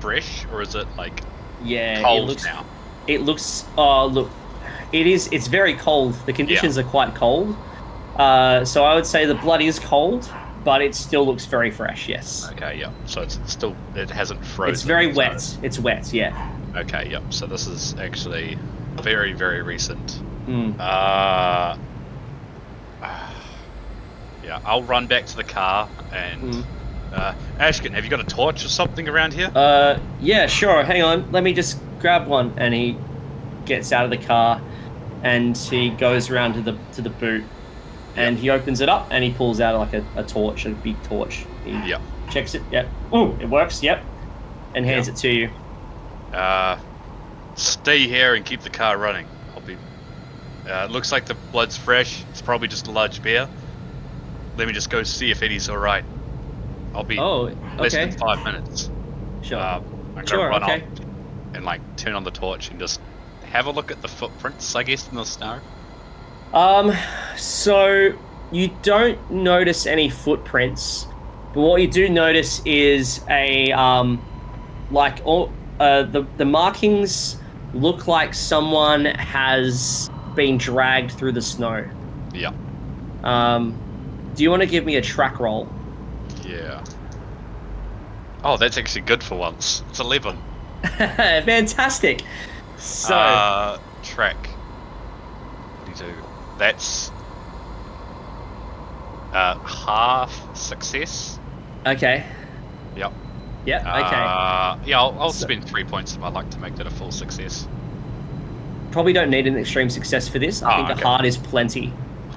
fresh 0.00 0.44
or 0.52 0.62
is 0.62 0.74
it 0.74 0.86
like 0.96 1.22
yeah 1.64 2.02
cold 2.02 2.24
it 2.24 2.26
looks 2.32 2.44
now? 2.44 2.64
it 3.08 3.20
looks 3.22 3.64
oh 3.76 4.06
look 4.06 4.30
it 4.92 5.06
is 5.08 5.28
it's 5.32 5.48
very 5.48 5.74
cold 5.74 6.14
the 6.26 6.32
conditions 6.32 6.78
are 6.78 6.84
quite 6.84 7.14
cold 7.16 7.56
uh, 8.16 8.64
so 8.64 8.84
i 8.84 8.94
would 8.94 9.04
say 9.06 9.26
the 9.26 9.34
blood 9.34 9.60
is 9.60 9.80
cold 9.80 10.30
but 10.64 10.82
it 10.82 10.94
still 10.94 11.24
looks 11.26 11.44
very 11.46 11.70
fresh 11.70 12.08
yes 12.08 12.48
Okay, 12.52 12.78
yeah. 12.78 12.90
So 13.06 13.22
it's 13.22 13.38
still 13.46 13.76
it 13.94 14.10
hasn't 14.10 14.44
frozen. 14.44 14.72
it's 14.74 14.82
very 14.82 15.12
so- 15.12 15.18
wet 15.18 15.58
it's 15.62 15.78
wet 15.78 16.12
yeah 16.12 16.54
Okay, 16.76 17.08
yep. 17.10 17.22
So 17.32 17.46
this 17.46 17.66
is 17.66 17.94
actually 17.98 18.58
very 19.02 19.32
very 19.32 19.62
recent. 19.62 20.20
Mm. 20.46 20.78
Uh, 20.78 21.76
yeah, 24.44 24.60
I'll 24.64 24.82
run 24.82 25.06
back 25.06 25.26
to 25.26 25.36
the 25.36 25.44
car 25.44 25.88
and 26.12 26.42
Mm. 26.54 26.64
uh, 27.12 27.34
Ashkin, 27.58 27.92
have 27.94 28.04
you 28.04 28.10
got 28.10 28.20
a 28.20 28.24
torch 28.24 28.64
or 28.64 28.68
something 28.68 29.08
around 29.08 29.32
here? 29.32 29.50
Uh, 29.54 29.98
yeah, 30.20 30.46
sure. 30.46 30.84
Hang 30.84 31.02
on. 31.02 31.30
Let 31.32 31.42
me 31.42 31.52
just 31.52 31.78
grab 32.00 32.26
one. 32.26 32.52
And 32.56 32.72
he 32.74 32.96
gets 33.64 33.92
out 33.92 34.04
of 34.04 34.10
the 34.10 34.18
car, 34.18 34.60
and 35.22 35.56
he 35.56 35.90
goes 35.90 36.30
around 36.30 36.54
to 36.54 36.60
the 36.62 36.76
to 36.94 37.02
the 37.02 37.10
boot, 37.10 37.44
and 38.18 38.38
he 38.38 38.50
opens 38.50 38.80
it 38.80 38.88
up, 38.88 39.08
and 39.10 39.22
he 39.24 39.30
pulls 39.32 39.60
out 39.60 39.78
like 39.78 39.94
a, 39.94 40.04
a 40.16 40.22
torch, 40.24 40.66
a 40.66 40.70
big 40.70 41.02
torch. 41.02 41.46
He 41.64 41.72
Yep. 41.88 42.00
checks 42.30 42.54
it. 42.54 42.62
Yep. 42.70 42.88
Ooh, 43.14 43.36
it 43.40 43.48
works. 43.48 43.82
Yep. 43.82 44.04
And 44.74 44.84
hands 44.84 45.06
Yeah. 45.08 45.12
it 45.14 45.16
to 45.18 45.28
you. 45.32 45.50
Uh, 46.36 46.78
stay 47.54 48.06
here 48.06 48.34
and 48.34 48.44
keep 48.44 48.60
the 48.62 48.70
car 48.70 48.98
running. 48.98 49.26
I'll 49.54 49.60
be. 49.60 49.76
Uh, 50.68 50.84
it 50.84 50.90
looks 50.90 51.10
like 51.12 51.24
the 51.26 51.34
blood's 51.52 51.76
fresh. 51.76 52.22
It's 52.30 52.42
probably 52.42 52.68
just 52.68 52.86
a 52.86 52.90
large 52.90 53.22
bear. 53.22 53.48
Let 54.56 54.66
me 54.66 54.74
just 54.74 54.90
go 54.90 55.02
see 55.02 55.30
if 55.30 55.42
Eddie's 55.42 55.68
all 55.68 55.78
right. 55.78 56.04
I'll 56.94 57.04
be 57.04 57.18
Oh, 57.18 57.46
okay. 57.48 57.56
less 57.78 57.92
than 57.92 58.12
five 58.12 58.44
minutes. 58.44 58.90
Sure. 59.42 59.58
Um, 59.58 59.84
I'm 60.16 60.24
gonna 60.24 60.26
Sure, 60.26 60.48
run 60.48 60.62
okay. 60.64 60.82
up 60.82 60.88
and 61.54 61.64
like 61.64 61.80
turn 61.96 62.14
on 62.14 62.24
the 62.24 62.30
torch 62.30 62.70
and 62.70 62.78
just 62.78 63.00
have 63.44 63.66
a 63.66 63.70
look 63.70 63.90
at 63.90 64.02
the 64.02 64.08
footprints. 64.08 64.74
I 64.74 64.82
guess 64.82 65.08
in 65.08 65.16
the 65.16 65.24
snow. 65.24 65.60
Um, 66.52 66.92
so 67.36 68.16
you 68.50 68.70
don't 68.82 69.30
notice 69.30 69.86
any 69.86 70.08
footprints, 70.08 71.06
but 71.54 71.60
what 71.60 71.80
you 71.82 71.88
do 71.88 72.08
notice 72.08 72.62
is 72.64 73.20
a 73.28 73.72
um, 73.72 74.22
like 74.90 75.20
all 75.24 75.52
uh, 75.80 76.02
the 76.04 76.26
the 76.36 76.44
markings 76.44 77.36
look 77.74 78.06
like 78.06 78.34
someone 78.34 79.04
has 79.04 80.10
been 80.34 80.56
dragged 80.56 81.12
through 81.12 81.32
the 81.32 81.42
snow. 81.42 81.88
Yeah. 82.32 82.52
Um, 83.22 83.78
do 84.34 84.42
you 84.42 84.50
want 84.50 84.62
to 84.62 84.68
give 84.68 84.84
me 84.84 84.96
a 84.96 85.02
track 85.02 85.40
roll? 85.40 85.68
Yeah. 86.44 86.84
Oh, 88.44 88.56
that's 88.56 88.78
actually 88.78 89.02
good 89.02 89.22
for 89.22 89.36
once. 89.36 89.82
It's 89.90 90.00
eleven. 90.00 90.38
Fantastic. 90.82 92.22
So 92.78 93.14
uh, 93.14 93.78
track. 94.02 94.46
What 94.46 95.96
do 95.96 96.04
you 96.06 96.12
do? 96.12 96.18
That's 96.58 97.10
uh, 99.32 99.58
half 99.58 100.56
success. 100.56 101.38
okay. 101.86 102.24
Yep. 102.96 103.12
Yeah. 103.66 103.78
Okay. 103.78 104.16
Uh, 104.16 104.78
yeah, 104.86 104.98
I'll, 104.98 105.16
I'll 105.20 105.30
So- 105.32 105.46
spend 105.46 105.64
three 105.68 105.84
points 105.84 106.14
of 106.14 106.20
my 106.20 106.28
luck 106.28 106.48
to 106.50 106.58
make 106.58 106.74
that 106.76 106.86
a 106.86 106.90
full 106.90 107.12
success. 107.12 107.68
Probably 108.90 109.12
don't 109.12 109.30
need 109.30 109.46
an 109.46 109.56
extreme 109.58 109.90
success 109.90 110.28
for 110.28 110.38
this. 110.38 110.62
I 110.62 110.72
Oh, 110.72 110.76
think 110.86 110.90
okay. 110.90 111.02
a 111.02 111.06
hard 111.06 111.24
is 111.26 111.36
plenty. 111.36 111.92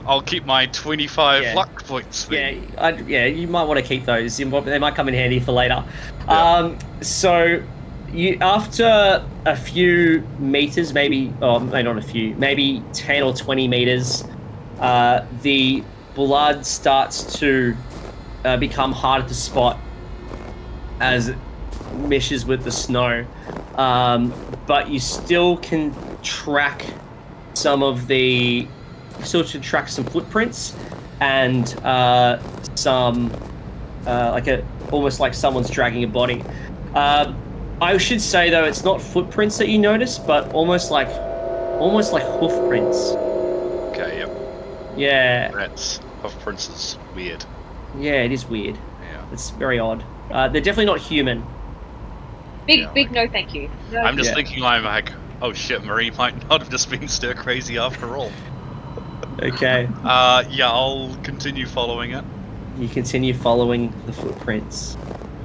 I'll 0.06 0.22
keep 0.22 0.46
my 0.46 0.66
25 0.68 1.44
Yeah. 1.44 1.54
luck 1.54 1.86
points. 1.88 2.28
Yeah, 2.30 2.54
I, 2.78 2.90
yeah, 3.08 3.26
you 3.26 3.48
might 3.48 3.64
want 3.64 3.80
to 3.80 3.86
keep 3.86 4.04
those. 4.06 4.36
They 4.36 4.44
might 4.80 4.96
come 4.96 5.08
in 5.08 5.14
handy 5.14 5.40
for 5.40 5.54
later. 5.54 5.84
Yeah. 6.28 6.54
Um, 6.56 6.78
so, 7.02 7.64
you 8.14 8.38
after 8.42 9.26
a 9.46 9.56
few 9.56 10.22
meters, 10.40 10.94
maybe, 10.94 11.34
oh, 11.42 11.60
not 11.60 11.98
a 11.98 12.02
few, 12.02 12.36
maybe 12.36 12.84
ten 12.94 13.24
or 13.24 13.34
twenty 13.34 13.68
meters, 13.68 14.24
uh, 14.80 15.26
the 15.42 15.84
blood 16.16 16.66
starts 16.66 17.40
to 17.40 17.76
uh, 18.44 18.58
become 18.58 18.92
harder 18.92 19.28
to 19.28 19.34
spot 19.34 19.80
as 21.00 21.30
it 21.30 21.38
meshes 21.96 22.46
with 22.46 22.64
the 22.64 22.72
snow. 22.72 23.26
Um, 23.76 24.34
but 24.68 24.90
you 24.90 25.00
still 25.00 25.58
can 25.58 25.96
track 26.22 26.86
some 27.54 27.84
of 27.84 28.08
the 28.08 28.68
still 29.24 29.44
to 29.44 29.60
track 29.60 29.88
some 29.88 30.06
footprints 30.06 30.76
and 31.20 31.74
uh, 31.84 32.40
some 32.76 33.32
uh, 34.06 34.32
like 34.32 34.48
a 34.48 34.66
almost 34.92 35.20
like 35.20 35.34
someone's 35.34 35.70
dragging 35.70 36.04
a 36.04 36.08
body. 36.08 36.44
Um, 36.96 37.42
I 37.82 37.98
should 37.98 38.22
say 38.22 38.50
though, 38.50 38.64
it's 38.66 38.84
not 38.84 39.02
footprints 39.02 39.58
that 39.58 39.68
you 39.68 39.80
notice, 39.80 40.20
but 40.20 40.54
almost 40.54 40.92
like 40.92 41.08
almost 41.80 42.14
like 42.14 42.24
hoof 42.24 42.52
prints. 42.70 42.98
Okay, 43.92 44.20
yep. 44.20 44.30
Yeah, 44.96 45.52
That's 45.52 46.00
of 46.24 46.38
Prince 46.42 46.70
is 46.70 46.98
weird. 47.16 47.44
yeah, 47.98 48.22
it 48.22 48.32
is 48.32 48.46
weird. 48.46 48.76
Yeah. 49.02 49.26
It's 49.32 49.50
very 49.52 49.80
odd. 49.80 50.04
Uh, 50.30 50.48
they're 50.48 50.62
definitely 50.62 50.86
not 50.86 51.00
human. 51.00 51.44
Big, 52.68 52.82
Yeah, 52.82 52.92
big 52.94 53.08
like- 53.08 53.16
no 53.28 53.32
thank 53.32 53.56
you. 53.56 53.70
No, 53.92 54.02
I'm 54.02 54.16
just 54.18 54.30
Yeah. 54.30 54.36
thinking, 54.36 54.64
I'm 54.64 54.84
like, 54.84 55.12
oh 55.42 55.52
shit, 55.54 55.84
Marie 55.84 56.12
might 56.12 56.48
not 56.50 56.62
have 56.62 56.70
just 56.70 56.90
been 56.92 57.08
stir 57.08 57.34
crazy 57.34 57.78
after 57.80 58.16
all. 58.16 58.32
Okay. 59.42 59.88
Uh, 60.04 60.44
yeah, 60.52 60.70
I'll 60.70 61.16
continue 61.24 61.66
following 61.66 62.12
it. 62.12 62.24
you 62.78 62.88
continue 62.88 63.34
following 63.34 63.92
the 64.06 64.14
footprints. 64.14 64.96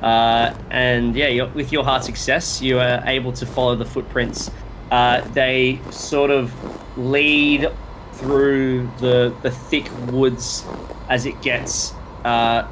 Uh, 0.06 0.54
and 0.70 1.16
yeah, 1.16 1.42
with 1.52 1.72
your 1.72 1.82
hard 1.84 2.04
success, 2.04 2.62
you 2.62 2.78
are 2.78 3.02
able 3.06 3.32
to 3.32 3.44
follow 3.44 3.74
the 3.74 3.84
footprints. 3.84 4.50
Uh, 4.92 5.20
they 5.32 5.80
sort 5.90 6.30
of 6.30 6.52
lead 6.96 7.68
through 8.12 8.88
the 9.00 9.34
the 9.42 9.50
thick 9.50 9.86
woods 10.12 10.64
as 11.08 11.26
it 11.26 11.40
gets. 11.42 11.92
Uh, 12.24 12.62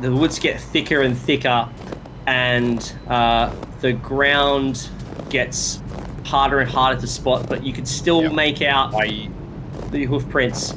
the 0.00 0.12
woods 0.12 0.38
get 0.38 0.60
thicker 0.60 1.00
and 1.00 1.16
thicker, 1.16 1.68
and 2.26 2.92
uh, 3.08 3.50
the 3.80 3.94
ground 3.94 4.90
gets 5.30 5.80
harder 6.26 6.58
and 6.60 6.68
harder 6.70 7.00
to 7.00 7.06
spot. 7.06 7.48
But 7.48 7.64
you 7.64 7.72
can 7.72 7.86
still 7.86 8.22
Yep. 8.24 8.32
make 8.34 8.60
out 8.60 8.94
I 8.94 9.30
the 9.90 10.04
hoof 10.04 10.28
prints. 10.28 10.74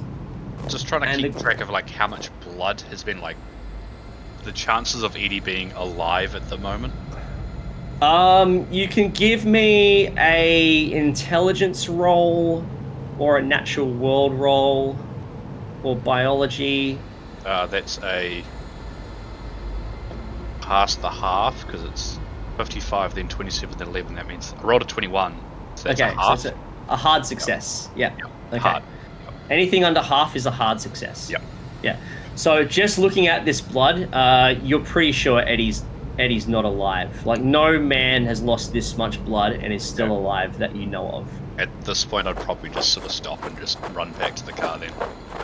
just 0.69 0.87
trying 0.87 1.01
to 1.01 1.07
And 1.09 1.21
keep 1.21 1.33
the- 1.33 1.39
track 1.41 1.59
of 1.61 1.69
like 1.69 1.89
how 1.89 2.07
much 2.07 2.29
blood 2.45 2.79
has 2.91 3.03
been 3.03 3.19
like 3.19 3.35
the 4.43 4.51
chances 4.51 5.03
of 5.03 5.15
Edie 5.15 5.39
being 5.39 5.71
alive 5.73 6.35
at 6.35 6.49
the 6.49 6.57
moment. 6.57 6.93
Um, 8.01 8.65
you 8.71 8.87
can 8.87 9.11
give 9.11 9.45
me 9.45 10.07
a 10.17 10.91
intelligence 10.93 11.89
roll, 11.89 12.63
or 13.17 13.37
a 13.37 13.41
natural 13.41 13.91
world 13.91 14.33
roll, 14.33 14.97
or 15.83 15.95
biology. 15.95 16.97
Uh, 17.45 17.65
that's 17.67 17.99
a 18.03 18.43
past 20.61 21.01
the 21.01 21.09
half 21.09 21.65
because 21.65 21.83
it's 21.83 22.19
55, 22.57 23.15
then 23.15 23.27
27, 23.27 23.77
then 23.77 23.87
11. 23.87 24.15
That 24.15 24.27
means 24.27 24.53
I 24.57 24.61
rolled 24.61 24.83
a 24.83 24.85
21. 24.85 25.35
So 25.75 25.83
that's 25.83 26.01
okay, 26.01 26.11
a 26.11 26.13
half. 26.13 26.39
so 26.39 26.49
a, 26.89 26.93
a 26.93 26.95
hard 26.95 27.25
success. 27.25 27.89
Yeah. 27.95 28.13
Okay. 28.51 28.59
Hard. 28.59 28.83
Anything 29.49 29.83
under 29.83 30.01
half 30.01 30.35
is 30.35 30.45
a 30.45 30.51
hard 30.51 30.79
success. 30.79 31.29
Yep. 31.29 31.41
Yeah. 31.81 31.97
So 32.35 32.63
just 32.63 32.97
looking 32.97 33.27
at 33.27 33.43
this 33.45 33.59
blood, 33.61 34.13
uh, 34.13 34.55
you're 34.63 34.79
pretty 34.83 35.11
sure 35.11 35.39
Eddie's 35.41 35.83
Eddie's 36.17 36.47
not 36.47 36.65
alive. 36.65 37.25
Like 37.25 37.41
no 37.41 37.79
man 37.79 38.25
has 38.25 38.41
lost 38.41 38.73
this 38.73 38.97
much 38.97 39.23
blood 39.23 39.53
and 39.53 39.71
is 39.73 39.83
still 39.83 40.07
Okay. 40.07 40.15
alive 40.15 40.57
that 40.59 40.75
you 40.75 40.85
know 40.85 41.09
of. 41.09 41.27
At 41.57 41.69
this 41.85 42.03
point, 42.05 42.27
I'd 42.27 42.35
probably 42.37 42.69
just 42.69 42.91
sort 42.93 43.05
of 43.05 43.11
stop 43.11 43.43
and 43.45 43.57
just 43.57 43.77
run 43.93 44.11
back 44.13 44.35
to 44.37 44.45
the 44.45 44.51
car 44.51 44.77
then. 44.77 44.91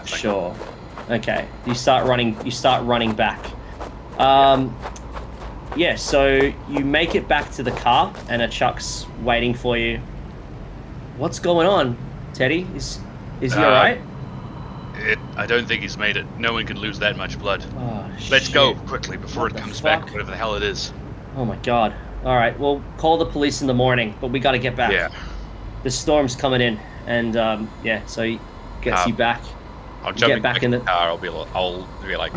Sure. 0.05 0.53
Okay. 1.09 1.47
You 1.65 1.73
start 1.75 2.05
running. 2.07 2.37
You 2.45 2.51
start 2.51 2.83
running 2.85 3.13
back. 3.13 3.39
Um, 4.19 4.75
yeah. 5.75 5.95
So 5.95 6.53
you 6.69 6.79
make 6.85 7.15
it 7.15 7.27
back 7.27 7.51
to 7.53 7.63
the 7.63 7.71
car, 7.71 8.13
and 8.29 8.41
Ashak's 8.41 9.05
waiting 9.23 9.53
for 9.53 9.77
you. 9.77 9.99
What's 11.17 11.39
going 11.39 11.67
on, 11.67 11.97
Teddy? 12.33 12.67
Is 12.75 12.99
is 13.41 13.53
he 13.53 13.59
Uh, 13.59 13.65
alright? 13.65 14.01
It, 14.97 15.19
I 15.35 15.45
don't 15.45 15.67
think 15.67 15.81
he's 15.81 15.97
made 15.97 16.17
it. 16.17 16.25
No 16.37 16.53
one 16.53 16.65
can 16.65 16.79
lose 16.79 16.99
that 16.99 17.17
much 17.17 17.37
blood. 17.39 17.63
Oh, 17.77 18.09
Let's 18.29 18.49
go 18.49 18.75
quickly 18.87 19.17
before 19.17 19.43
What 19.43 19.53
it 19.55 19.57
comes 19.57 19.79
fuck? 19.79 20.01
back, 20.05 20.11
whatever 20.11 20.31
the 20.31 20.37
hell 20.37 20.55
it 20.55 20.63
is. 20.63 20.91
Oh 21.35 21.45
my 21.45 21.57
god. 21.57 21.93
All 22.23 22.35
right. 22.35 22.57
Well, 22.59 22.83
call 22.97 23.17
the 23.17 23.25
police 23.25 23.61
in 23.61 23.67
the 23.67 23.73
morning, 23.73 24.15
but 24.21 24.27
we 24.31 24.39
got 24.39 24.53
to 24.53 24.59
get 24.59 24.75
back. 24.75 24.91
Yeah. 24.91 25.09
The 25.83 25.91
storm's 25.91 26.35
coming 26.35 26.61
in, 26.61 26.79
and 27.05 27.35
um, 27.37 27.69
yeah. 27.83 28.05
So 28.07 28.23
he 28.23 28.39
gets 28.81 29.01
Um, 29.01 29.09
you 29.11 29.15
back. 29.17 29.41
I'll 30.03 30.11
You 30.13 30.17
jump 30.17 30.33
get 30.33 30.41
back 30.41 30.63
in 30.63 30.71
the- 30.71 30.79
car. 30.79 31.07
I'll 31.09 31.17
be, 31.17 31.27
I'll 31.29 31.87
be 32.05 32.15
like, 32.15 32.33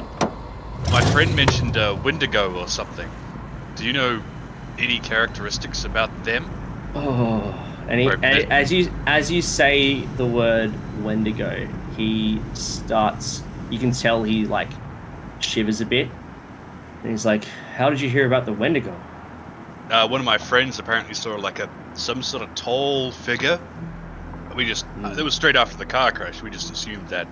my 0.90 1.00
friend 1.12 1.34
mentioned 1.36 1.76
uh, 1.76 1.96
Wendigo 2.02 2.54
or 2.58 2.66
something. 2.68 3.08
Do 3.76 3.84
you 3.84 3.92
know 3.92 4.20
any 4.78 4.98
characteristics 4.98 5.84
about 5.84 6.10
them? 6.24 6.50
Oh, 6.94 7.54
and, 7.88 8.00
he, 8.00 8.08
Or 8.08 8.12
and 8.14 8.20
bit- 8.22 8.50
as 8.50 8.72
you 8.72 8.90
as 9.06 9.30
you 9.30 9.40
say 9.42 10.00
the 10.16 10.26
word 10.26 10.72
Wendigo, 11.02 11.66
he 11.98 12.40
starts. 12.54 13.42
You 13.70 13.78
can 13.78 13.90
tell 13.92 14.22
he 14.22 14.46
like 14.46 14.70
shivers 15.40 15.80
a 15.82 15.86
bit, 15.86 16.08
and 17.02 17.10
he's 17.10 17.26
like, 17.26 17.44
"How 17.76 17.90
did 17.90 18.00
you 18.00 18.08
hear 18.08 18.26
about 18.26 18.46
the 18.46 18.52
Wendigo?" 18.54 18.98
Uh, 19.90 20.06
one 20.08 20.20
of 20.20 20.24
my 20.24 20.38
friends 20.38 20.78
apparently 20.78 21.14
saw 21.14 21.34
like 21.36 21.58
a 21.58 21.68
some 21.94 22.22
sort 22.22 22.42
of 22.42 22.54
tall 22.54 23.10
figure. 23.12 23.58
We 24.56 24.64
just 24.64 24.86
Hmm. 24.86 25.18
it 25.18 25.22
was 25.22 25.34
straight 25.34 25.56
after 25.56 25.76
the 25.76 25.86
car 25.86 26.10
crash. 26.12 26.42
We 26.42 26.50
just 26.50 26.72
assumed 26.72 27.08
that 27.08 27.26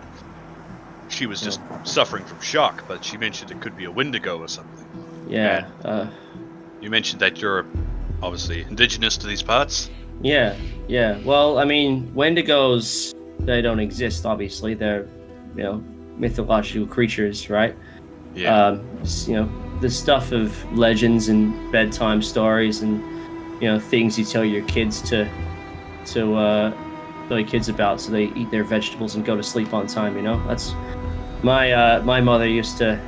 she 1.09 1.27
was 1.27 1.41
just 1.41 1.61
suffering 1.85 2.25
from 2.25 2.41
shock, 2.41 2.85
but 2.89 3.05
she 3.05 3.17
mentioned 3.17 3.51
it 3.51 3.61
could 3.61 3.77
be 3.77 3.85
a 3.85 3.91
Wendigo 3.91 4.39
or 4.39 4.49
something. 4.49 4.87
Yeah. 5.29 5.67
Uh, 5.85 6.07
You 6.83 6.91
mentioned 6.91 7.21
that 7.21 7.41
you're 7.41 7.65
obviously 8.23 8.63
indigenous 8.69 9.17
to 9.19 9.27
these 9.27 9.43
parts. 9.43 9.89
yeah. 10.23 10.55
Yeah. 10.89 11.19
Well, 11.25 11.59
I 11.59 11.65
mean, 11.65 12.13
Wendigos 12.15 13.13
they 13.41 13.63
don't 13.63 13.81
exist. 13.81 14.27
Obviously, 14.27 14.75
they're 14.75 15.07
you 15.57 15.63
know 15.63 15.85
mythological 16.17 16.87
creatures, 16.87 17.51
right? 17.51 17.75
Yeah. 18.35 18.67
um, 18.67 19.03
you 19.27 19.35
know 19.35 19.79
the 19.81 19.91
stuff 19.91 20.33
of 20.33 20.55
legends 20.77 21.29
and 21.29 21.73
bedtime 21.73 22.23
stories 22.23 22.83
and 22.83 23.01
you 23.63 23.69
know 23.69 23.79
things 23.79 24.19
you 24.19 24.25
tell 24.25 24.45
your 24.45 24.65
kids 24.67 25.01
to 25.03 25.29
to 26.07 26.35
uh, 26.35 26.71
tell 27.29 27.39
your 27.39 27.49
kids 27.49 27.69
about 27.69 28.01
so 28.01 28.11
they 28.11 28.25
eat 28.35 28.51
their 28.51 28.65
vegetables 28.65 29.15
and 29.15 29.25
go 29.25 29.37
to 29.37 29.43
sleep 29.43 29.73
on 29.73 29.87
time 29.87 30.17
you 30.17 30.23
know 30.23 30.45
that's 30.47 30.75
my 31.43 31.73
uh, 31.73 32.03
my 32.03 32.21
mother 32.21 32.47
used 32.47 32.79
to 32.79 33.01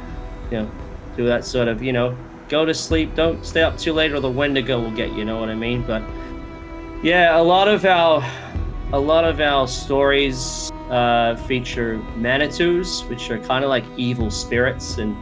you 0.50 0.58
know 0.58 0.70
do 1.16 1.26
that 1.26 1.44
sort 1.44 1.68
of 1.68 1.82
you 1.82 1.92
know 1.92 2.16
go 2.48 2.64
to 2.64 2.74
sleep 2.74 3.14
don't 3.14 3.44
stay 3.44 3.62
up 3.62 3.76
too 3.76 3.92
late 3.92 4.12
or 4.12 4.20
the 4.20 4.30
wendigo 4.30 4.80
will 4.80 4.90
get 4.90 5.10
you, 5.10 5.18
you 5.18 5.24
know 5.24 5.38
what 5.38 5.48
i 5.48 5.54
mean 5.54 5.82
but 5.82 6.02
yeah 7.02 7.38
a 7.38 7.42
lot 7.42 7.68
of 7.68 7.84
our 7.84 8.22
a 8.92 8.98
lot 8.98 9.24
of 9.24 9.40
our 9.40 9.68
stories 9.68 10.72
uh, 10.90 11.36
feature 11.46 11.98
manitous, 12.16 13.02
which 13.04 13.30
are 13.30 13.38
kind 13.38 13.64
of 13.64 13.68
like 13.68 13.84
evil 13.96 14.30
spirits, 14.30 14.98
and 14.98 15.14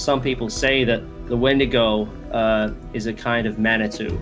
some 0.00 0.20
people 0.20 0.48
say 0.48 0.84
that 0.84 1.02
the 1.26 1.36
Wendigo 1.36 2.08
uh, 2.32 2.72
is 2.94 3.06
a 3.06 3.12
kind 3.12 3.46
of 3.46 3.58
manitou. 3.58 4.18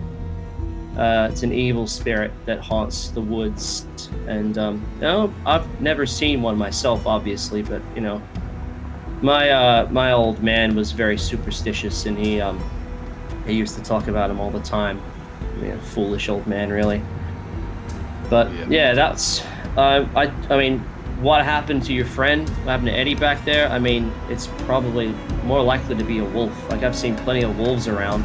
Uh, 0.97 1.29
it's 1.31 1.43
an 1.43 1.53
evil 1.53 1.87
spirit 1.87 2.31
that 2.45 2.59
haunts 2.59 3.09
the 3.09 3.21
woods, 3.21 3.85
and 4.27 4.57
um, 4.57 4.85
you 4.95 5.01
know, 5.01 5.33
I've 5.45 5.81
never 5.81 6.05
seen 6.05 6.41
one 6.41 6.57
myself, 6.57 7.07
obviously, 7.07 7.61
but 7.61 7.81
you 7.95 8.01
know, 8.01 8.21
my 9.21 9.49
uh, 9.51 9.87
my 9.89 10.11
old 10.11 10.43
man 10.43 10.75
was 10.75 10.91
very 10.91 11.17
superstitious, 11.17 12.05
and 12.07 12.17
he 12.17 12.41
um, 12.41 12.61
he 13.45 13.53
used 13.53 13.77
to 13.77 13.83
talk 13.83 14.09
about 14.09 14.29
him 14.29 14.41
all 14.41 14.51
the 14.51 14.61
time. 14.61 15.01
I 15.39 15.61
mean, 15.61 15.71
a 15.71 15.79
foolish 15.79 16.27
old 16.27 16.45
man, 16.45 16.69
really. 16.69 17.01
But 18.31 18.49
Yeah. 18.51 18.65
yeah, 18.69 18.93
that's 18.93 19.43
uh, 19.77 20.07
I. 20.15 20.31
I 20.49 20.57
mean, 20.57 20.79
what 21.21 21.43
happened 21.43 21.83
to 21.83 21.93
your 21.93 22.05
friend? 22.05 22.49
What 22.49 22.69
happened 22.69 22.87
to 22.87 22.93
Eddie 22.97 23.13
back 23.13 23.43
there? 23.45 23.67
I 23.69 23.77
mean, 23.77 24.11
it's 24.29 24.47
probably 24.65 25.13
more 25.43 25.61
likely 25.61 25.95
to 25.95 26.03
be 26.03 26.17
a 26.19 26.25
wolf. 26.25 26.51
Like 26.71 26.81
I've 26.83 26.95
seen 26.95 27.15
plenty 27.17 27.43
of 27.43 27.59
wolves 27.59 27.87
around. 27.87 28.23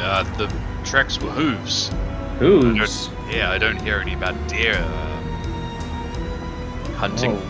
Uh, 0.00 0.24
the 0.38 0.52
tracks 0.84 1.20
were 1.20 1.30
hooves. 1.30 1.90
Hooves. 2.38 3.10
Yeah, 3.30 3.50
I 3.50 3.58
don't 3.58 3.80
hear 3.82 4.00
any 4.00 4.14
about 4.14 4.34
deer 4.48 4.74
uh, 4.76 5.20
hunting. 6.96 7.32
Oh. 7.32 7.40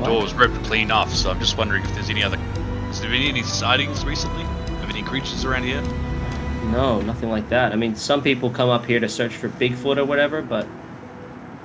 What? 0.00 0.08
Door 0.08 0.22
was 0.22 0.34
ripped 0.34 0.62
clean 0.64 0.90
off, 0.90 1.14
so 1.14 1.30
I'm 1.30 1.38
just 1.40 1.56
wondering 1.56 1.82
if 1.82 1.94
there's 1.94 2.10
any 2.10 2.22
other. 2.22 2.36
Has 2.36 3.00
there 3.00 3.10
been 3.10 3.22
any 3.22 3.42
sightings 3.42 4.04
recently 4.04 4.44
of 4.82 4.90
any 4.90 5.02
creatures 5.02 5.44
around 5.44 5.62
here? 5.64 5.82
No, 6.70 7.00
nothing 7.00 7.30
like 7.30 7.48
that. 7.50 7.72
I 7.72 7.76
mean, 7.76 7.94
some 7.94 8.22
people 8.22 8.50
come 8.50 8.68
up 8.68 8.84
here 8.84 9.00
to 9.00 9.08
search 9.08 9.34
for 9.34 9.48
Bigfoot 9.48 9.96
or 9.96 10.04
whatever, 10.04 10.42
but 10.42 10.66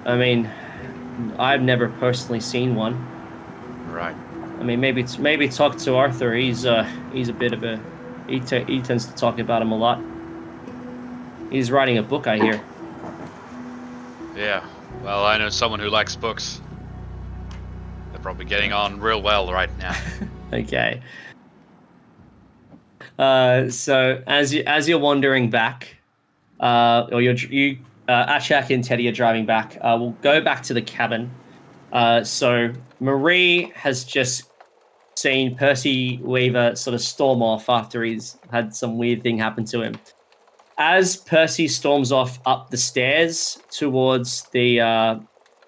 I 0.05 0.15
mean, 0.15 0.49
I've 1.37 1.61
never 1.61 1.89
personally 1.89 2.39
seen 2.39 2.75
one. 2.75 2.95
Right. 3.91 4.15
I 4.59 4.63
mean, 4.63 4.79
maybe 4.79 5.01
it's 5.01 5.17
maybe 5.17 5.47
talk 5.49 5.77
to 5.79 5.95
Arthur. 5.95 6.33
He's 6.33 6.65
uh 6.65 6.83
he's 7.13 7.29
a 7.29 7.33
bit 7.33 7.53
of 7.53 7.63
a 7.63 7.79
he 8.27 8.39
t- 8.39 8.63
he 8.65 8.81
tends 8.81 9.05
to 9.05 9.15
talk 9.15 9.39
about 9.39 9.61
him 9.61 9.71
a 9.71 9.77
lot. 9.77 10.01
He's 11.49 11.71
writing 11.71 11.97
a 11.97 12.03
book, 12.03 12.27
I 12.27 12.37
hear. 12.37 12.61
Yeah. 14.35 14.63
Well, 15.03 15.25
I 15.25 15.37
know 15.37 15.49
someone 15.49 15.79
who 15.79 15.89
likes 15.89 16.15
books. 16.15 16.61
They're 18.11 18.21
probably 18.21 18.45
getting 18.45 18.73
on 18.73 18.99
real 18.99 19.21
well 19.21 19.51
right 19.51 19.75
now. 19.77 19.95
Okay. 20.51 20.99
Uh, 23.19 23.69
so 23.69 24.23
as 24.27 24.53
you 24.53 24.63
as 24.65 24.87
you're 24.87 24.97
wandering 24.97 25.49
back, 25.49 25.97
uh, 26.61 27.07
or 27.11 27.21
you're 27.21 27.35
you 27.35 27.77
uh, 28.07 28.39
and 28.69 28.83
Teddy 28.83 29.07
are 29.07 29.11
driving 29.11 29.45
back. 29.45 29.77
Uh, 29.81 29.97
we'll 29.99 30.17
go 30.21 30.41
back 30.41 30.63
to 30.63 30.73
the 30.73 30.81
cabin. 30.81 31.29
Uh, 31.91 32.23
so 32.23 32.71
Marie 32.99 33.71
has 33.75 34.03
just 34.03 34.49
seen 35.15 35.55
Percy 35.55 36.19
Weaver 36.23 36.75
sort 36.75 36.93
of 36.93 37.01
storm 37.01 37.43
off 37.43 37.69
after 37.69 38.03
he's 38.03 38.37
had 38.51 38.73
some 38.73 38.97
weird 38.97 39.21
thing 39.21 39.37
happen 39.37 39.65
to 39.65 39.81
him. 39.81 39.95
As 40.77 41.17
Percy 41.17 41.67
storms 41.67 42.11
off 42.11 42.39
up 42.45 42.69
the 42.69 42.77
stairs 42.77 43.59
towards 43.69 44.43
the 44.53 44.79
uh, 44.79 45.19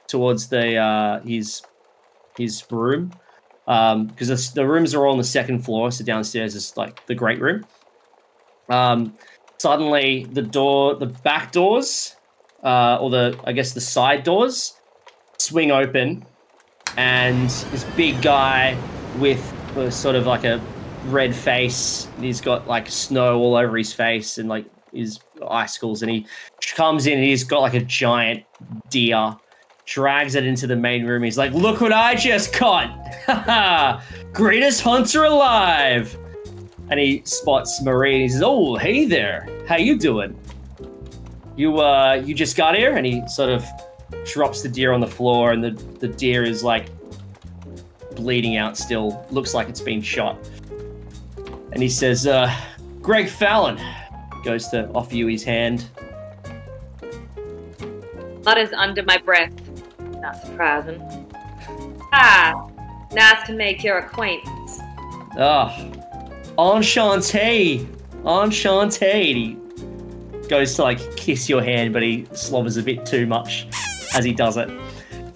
towards 0.08 0.48
the 0.48 0.78
uh, 0.78 1.20
his 1.22 1.62
his 2.38 2.64
room, 2.72 3.12
because 3.66 4.28
the, 4.28 4.52
the 4.56 4.68
rooms 4.68 4.94
are 4.94 5.06
all 5.06 5.12
on 5.12 5.18
the 5.18 5.24
second 5.24 5.64
floor, 5.64 5.92
so 5.92 6.04
downstairs 6.04 6.56
is 6.56 6.76
like 6.76 7.06
the 7.08 7.16
great 7.16 7.40
room. 7.40 7.66
Um, 8.70 9.14
suddenly, 9.58 10.26
the 10.32 10.42
door, 10.42 10.96
the 10.96 11.06
back 11.06 11.52
doors, 11.52 12.16
uh, 12.64 12.98
or 13.00 13.10
the 13.10 13.40
I 13.46 13.52
guess 13.52 13.74
the 13.74 13.82
side 13.82 14.24
doors, 14.24 14.74
swing 15.38 15.72
open, 15.72 16.26
and 16.98 17.50
this 17.50 17.84
big 17.96 18.22
guy 18.22 18.78
with, 19.20 19.42
sort 19.94 20.16
of 20.16 20.26
like 20.26 20.44
a 20.44 20.62
red 21.06 21.36
face, 21.36 22.08
he's 22.20 22.42
got 22.42 22.68
like 22.68 22.90
snow 22.90 23.40
all 23.40 23.56
over 23.56 23.78
his 23.78 23.94
face 23.94 24.38
and 24.38 24.50
like 24.50 24.66
his 24.94 25.20
icicles, 25.48 26.02
and 26.02 26.12
he 26.12 26.26
comes 26.76 27.08
in 27.08 27.14
and 27.14 27.24
he's 27.24 27.44
got 27.44 27.62
like 27.62 27.74
a 27.74 27.82
giant 27.82 28.44
deer 28.90 29.36
drags 29.86 30.36
it 30.36 30.46
into 30.46 30.68
the 30.68 30.76
main 30.76 31.06
room. 31.06 31.24
He's 31.24 31.38
like, 31.38 31.54
"Look 31.54 31.82
what 31.82 31.94
I 31.94 32.16
just 32.16 32.54
caught! 32.54 32.90
Greatest 34.34 34.82
hunter 34.82 35.24
alive!" 35.26 36.18
And 36.90 37.00
he 37.00 37.22
spots 37.26 37.82
Marie. 37.82 38.22
He 38.22 38.30
says, 38.30 38.44
"Oh, 38.44 38.76
hey 38.76 39.06
there. 39.06 39.48
How 39.68 39.78
you 39.78 39.98
doing? 39.98 40.38
You 41.56 41.80
uh, 41.80 42.22
you 42.26 42.34
just 42.34 42.56
got 42.58 42.76
here?" 42.76 42.96
And 42.96 43.06
he 43.06 43.28
sort 43.28 43.50
of 43.50 43.66
drops 44.26 44.62
the 44.62 44.70
deer 44.70 44.92
on 44.92 45.00
the 45.00 45.08
floor, 45.08 45.52
and 45.52 45.64
the 45.64 45.72
the 46.00 46.08
deer 46.08 46.44
is 46.44 46.64
like 46.64 46.90
bleeding 48.16 48.58
out. 48.58 48.78
Still 48.78 49.26
looks 49.32 49.54
like 49.54 49.70
it's 49.70 49.82
been 49.82 50.02
shot. 50.02 50.38
And 51.72 51.82
he 51.82 51.90
says, 51.90 52.28
uh, 52.28 52.54
"Greg 53.02 53.30
Fallon." 53.30 53.80
Goes 54.44 54.70
to 54.70 54.90
offer 54.96 55.16
you 55.16 55.28
his 55.28 55.44
hand. 55.44 55.86
Blood 58.42 58.58
is 58.58 58.74
under 58.74 59.04
my 59.04 59.20
breath. 59.20 59.54
Not 60.22 60.40
surprising. 60.46 61.02
Ah, 62.14 62.70
nice 63.12 63.48
to 63.48 63.54
make 63.54 63.84
your 63.84 63.98
acquaintance. 63.98 64.80
Ah, 65.36 65.76
Enchante! 66.60 67.88
Enchante! 68.24 69.34
He 69.34 69.58
goes 70.48 70.76
to 70.76 70.84
like 70.84 71.16
kiss 71.16 71.50
your 71.50 71.64
hand, 71.64 71.92
but 71.92 72.04
he 72.04 72.28
slobbers 72.34 72.78
a 72.78 72.84
bit 72.84 73.04
too 73.04 73.26
much 73.26 73.66
as 74.14 74.24
he 74.24 74.32
does 74.32 74.58
it. 74.58 74.70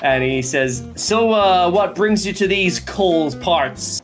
And 0.02 0.24
he 0.24 0.44
says, 0.44 0.88
So, 0.96 1.32
uh, 1.32 1.72
what 1.72 1.96
brings 1.96 2.24
you 2.26 2.34
to 2.34 2.48
these 2.48 2.80
cold 2.80 3.42
parts? 3.42 4.04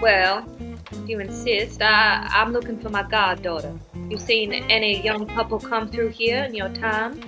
Well, 0.00 0.46
if 0.90 1.08
you 1.08 1.20
insist, 1.20 1.82
I, 1.82 2.26
I'm 2.32 2.54
looking 2.54 2.78
for 2.78 2.88
my 2.88 3.02
goddaughter. 3.02 3.78
You 4.08 4.16
seen 4.16 4.54
any 4.54 5.02
young 5.02 5.26
couple 5.26 5.58
come 5.58 5.88
through 5.88 6.08
here 6.08 6.44
in 6.44 6.54
your 6.54 6.70
time? 6.70 7.20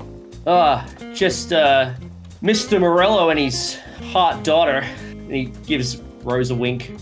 Ah, 0.51 0.89
just, 1.13 1.53
uh, 1.53 1.93
Mr. 2.43 2.81
Morello 2.81 3.29
and 3.29 3.39
his 3.39 3.77
hot 4.13 4.43
daughter. 4.45 4.79
And 4.79 5.31
he 5.31 5.45
gives 5.67 5.99
Rose 6.23 6.51
a 6.51 6.55
wink. 6.55 6.97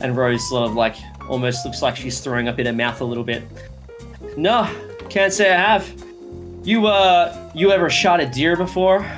And 0.00 0.16
Rose 0.16 0.48
sort 0.48 0.68
of 0.68 0.74
like 0.74 0.96
almost 1.28 1.64
looks 1.64 1.80
like 1.80 1.94
she's 1.94 2.18
throwing 2.18 2.48
up 2.48 2.58
in 2.58 2.66
her 2.66 2.72
mouth 2.72 3.00
a 3.00 3.04
little 3.04 3.22
bit. 3.22 3.44
No, 4.36 4.68
can't 5.08 5.32
say 5.32 5.52
I 5.52 5.60
have. 5.60 6.04
You, 6.64 6.88
uh, 6.88 7.52
you 7.54 7.70
ever 7.70 7.88
shot 7.88 8.18
a 8.18 8.26
deer 8.26 8.56
before? 8.56 9.08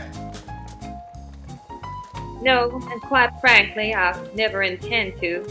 No, 2.42 2.82
and 2.90 3.00
quite 3.00 3.30
frankly, 3.40 3.94
I 3.94 4.14
never 4.34 4.62
intend 4.62 5.18
to. 5.22 5.42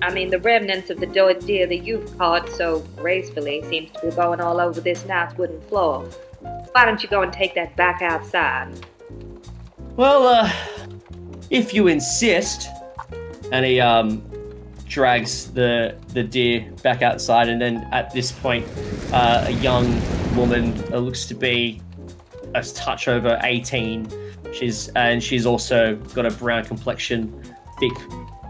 I 0.00 0.12
mean, 0.12 0.30
the 0.30 0.38
remnants 0.38 0.90
of 0.90 1.00
the 1.00 1.06
do- 1.06 1.34
deer 1.40 1.66
that 1.66 1.78
you've 1.78 2.16
caught 2.18 2.48
so 2.50 2.80
gracefully 2.94 3.64
seems 3.68 3.90
to 3.94 4.10
be 4.10 4.14
going 4.14 4.40
all 4.40 4.60
over 4.60 4.80
this 4.80 5.04
nice 5.06 5.36
wooden 5.36 5.60
floor. 5.62 6.08
Why 6.40 6.84
don't 6.84 7.02
you 7.02 7.08
go 7.08 7.22
and 7.22 7.32
take 7.32 7.54
that 7.54 7.76
back 7.76 8.02
outside? 8.02 8.86
Well, 9.96 10.26
uh, 10.26 10.52
if 11.50 11.74
you 11.74 11.88
insist. 11.88 12.68
And 13.50 13.64
he, 13.64 13.80
um, 13.80 14.22
drags 14.88 15.50
the 15.52 15.96
the 16.08 16.22
deer 16.22 16.70
back 16.82 17.02
outside, 17.02 17.48
and 17.48 17.60
then 17.60 17.86
at 17.92 18.12
this 18.12 18.32
point, 18.32 18.66
uh, 19.12 19.44
a 19.46 19.52
young 19.52 19.86
woman 20.34 20.72
uh, 20.92 20.98
looks 20.98 21.26
to 21.26 21.34
be 21.34 21.80
a 22.54 22.62
touch 22.62 23.06
over 23.08 23.38
eighteen. 23.44 24.08
She's 24.52 24.88
and 24.96 25.22
she's 25.22 25.46
also 25.46 25.96
got 26.14 26.26
a 26.26 26.30
brown 26.30 26.64
complexion, 26.64 27.42
thick, 27.78 27.92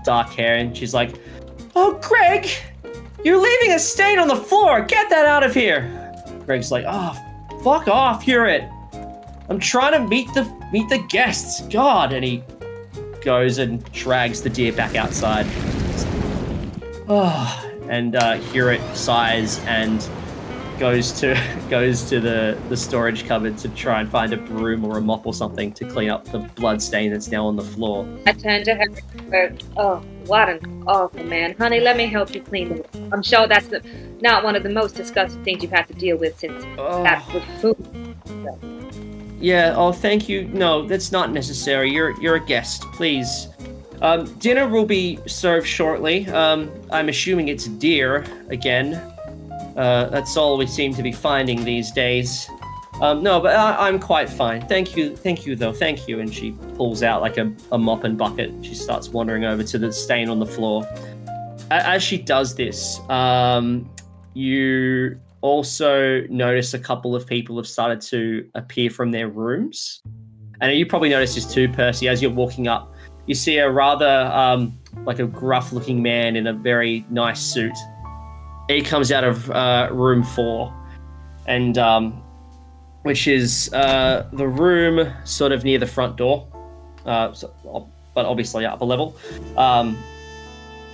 dark 0.04 0.30
hair, 0.30 0.56
and 0.56 0.76
she's 0.76 0.94
like, 0.94 1.16
"Oh, 1.74 1.98
Greg, 2.00 2.48
you're 3.24 3.40
leaving 3.40 3.72
a 3.72 3.78
stain 3.78 4.18
on 4.18 4.28
the 4.28 4.36
floor. 4.36 4.82
Get 4.82 5.10
that 5.10 5.26
out 5.26 5.42
of 5.42 5.52
here." 5.52 6.14
Greg's 6.46 6.70
like, 6.70 6.84
"Oh, 6.86 7.16
fuck 7.62 7.88
off, 7.88 8.22
Hewitt. 8.22 8.64
I'm 9.48 9.58
trying 9.58 9.92
to 9.92 10.08
meet 10.08 10.32
the 10.34 10.44
meet 10.72 10.88
the 10.88 10.98
guests. 11.08 11.62
God!" 11.68 12.12
And 12.12 12.24
he 12.24 12.42
goes 13.22 13.58
and 13.58 13.84
drags 13.92 14.42
the 14.42 14.50
deer 14.50 14.72
back 14.72 14.94
outside. 14.94 15.46
Oh, 17.08 17.70
and 17.88 18.16
uh, 18.16 18.34
Hewitt 18.34 18.82
sighs 18.94 19.58
and 19.60 20.06
goes 20.78 21.12
to 21.20 21.34
goes 21.70 22.08
to 22.08 22.20
the, 22.20 22.58
the 22.68 22.76
storage 22.76 23.26
cupboard 23.26 23.58
to 23.58 23.68
try 23.70 24.00
and 24.00 24.08
find 24.08 24.32
a 24.32 24.36
broom 24.36 24.84
or 24.84 24.98
a 24.98 25.00
mop 25.00 25.26
or 25.26 25.34
something 25.34 25.72
to 25.72 25.84
clean 25.84 26.10
up 26.10 26.24
the 26.26 26.38
blood 26.38 26.80
stain 26.80 27.10
that's 27.10 27.28
now 27.28 27.46
on 27.46 27.56
the 27.56 27.62
floor. 27.64 28.06
I 28.26 28.32
turned 28.32 28.64
to 28.66 28.74
her 28.74 28.86
Oh, 29.76 29.96
what 30.26 30.48
an 30.48 30.84
awful 30.86 31.24
man. 31.24 31.54
Honey, 31.58 31.80
let 31.80 31.96
me 31.96 32.06
help 32.06 32.34
you 32.34 32.40
clean 32.40 32.72
it. 32.72 32.88
I'm 33.12 33.22
sure 33.22 33.46
that's 33.46 33.66
the, 33.66 33.82
not 34.20 34.44
one 34.44 34.56
of 34.56 34.62
the 34.62 34.70
most 34.70 34.94
disgusting 34.94 35.42
things 35.44 35.62
you've 35.62 35.72
had 35.72 35.86
to 35.88 35.94
deal 35.94 36.16
with 36.16 36.38
since 36.38 36.64
Oh. 36.78 37.02
that 37.02 37.26
with 37.32 37.44
food. 37.60 38.14
Yeah. 39.40 39.74
Oh, 39.76 39.92
thank 39.92 40.28
you. 40.28 40.48
No, 40.48 40.86
that's 40.86 41.12
not 41.12 41.30
necessary. 41.30 41.92
You're 41.92 42.20
you're 42.20 42.36
a 42.36 42.44
guest. 42.44 42.82
Please. 42.92 43.48
Um, 44.00 44.26
dinner 44.38 44.68
will 44.68 44.86
be 44.86 45.18
served 45.26 45.66
shortly. 45.66 46.26
Um, 46.28 46.70
I'm 46.90 47.08
assuming 47.08 47.48
it's 47.48 47.66
deer 47.66 48.24
again. 48.48 49.00
Uh, 49.78 50.10
that's 50.10 50.36
all 50.36 50.58
we 50.58 50.66
seem 50.66 50.92
to 50.92 51.02
be 51.04 51.12
finding 51.12 51.64
these 51.64 51.92
days. 51.92 52.50
Um, 53.00 53.22
no, 53.22 53.40
but 53.40 53.54
I, 53.54 53.86
I'm 53.86 54.00
quite 54.00 54.28
fine. 54.28 54.66
Thank 54.66 54.96
you. 54.96 55.16
Thank 55.16 55.46
you, 55.46 55.54
though. 55.54 55.72
Thank 55.72 56.08
you. 56.08 56.18
And 56.18 56.34
she 56.34 56.50
pulls 56.76 57.04
out 57.04 57.22
like 57.22 57.38
a, 57.38 57.52
a 57.70 57.78
mop 57.78 58.02
and 58.02 58.18
bucket. 58.18 58.52
She 58.62 58.74
starts 58.74 59.08
wandering 59.08 59.44
over 59.44 59.62
to 59.62 59.78
the 59.78 59.92
stain 59.92 60.28
on 60.28 60.40
the 60.40 60.46
floor. 60.46 60.84
As 61.70 62.02
she 62.02 62.18
does 62.18 62.56
this, 62.56 62.98
um, 63.08 63.88
you 64.34 65.20
also 65.42 66.22
notice 66.28 66.74
a 66.74 66.78
couple 66.78 67.14
of 67.14 67.24
people 67.24 67.56
have 67.56 67.68
started 67.68 68.00
to 68.00 68.48
appear 68.56 68.90
from 68.90 69.12
their 69.12 69.28
rooms. 69.28 70.02
And 70.60 70.76
you 70.76 70.86
probably 70.86 71.10
notice 71.10 71.36
this 71.36 71.46
too, 71.46 71.68
Percy, 71.68 72.08
as 72.08 72.20
you're 72.20 72.32
walking 72.32 72.66
up. 72.66 72.92
You 73.26 73.36
see 73.36 73.58
a 73.58 73.70
rather 73.70 74.28
um, 74.34 74.76
like 75.04 75.20
a 75.20 75.26
gruff 75.26 75.72
looking 75.72 76.02
man 76.02 76.34
in 76.34 76.48
a 76.48 76.52
very 76.52 77.06
nice 77.10 77.40
suit. 77.40 77.76
He 78.68 78.82
comes 78.82 79.10
out 79.10 79.24
of 79.24 79.50
uh, 79.50 79.88
room 79.90 80.22
four, 80.22 80.72
and 81.46 81.78
um, 81.78 82.22
which 83.02 83.26
is 83.26 83.72
uh, 83.72 84.28
the 84.32 84.46
room 84.46 85.12
sort 85.24 85.52
of 85.52 85.64
near 85.64 85.78
the 85.78 85.86
front 85.86 86.16
door, 86.16 86.46
uh, 87.06 87.32
so, 87.32 87.88
but 88.14 88.26
obviously 88.26 88.66
upper 88.66 88.84
level. 88.84 89.16
Um, 89.56 89.96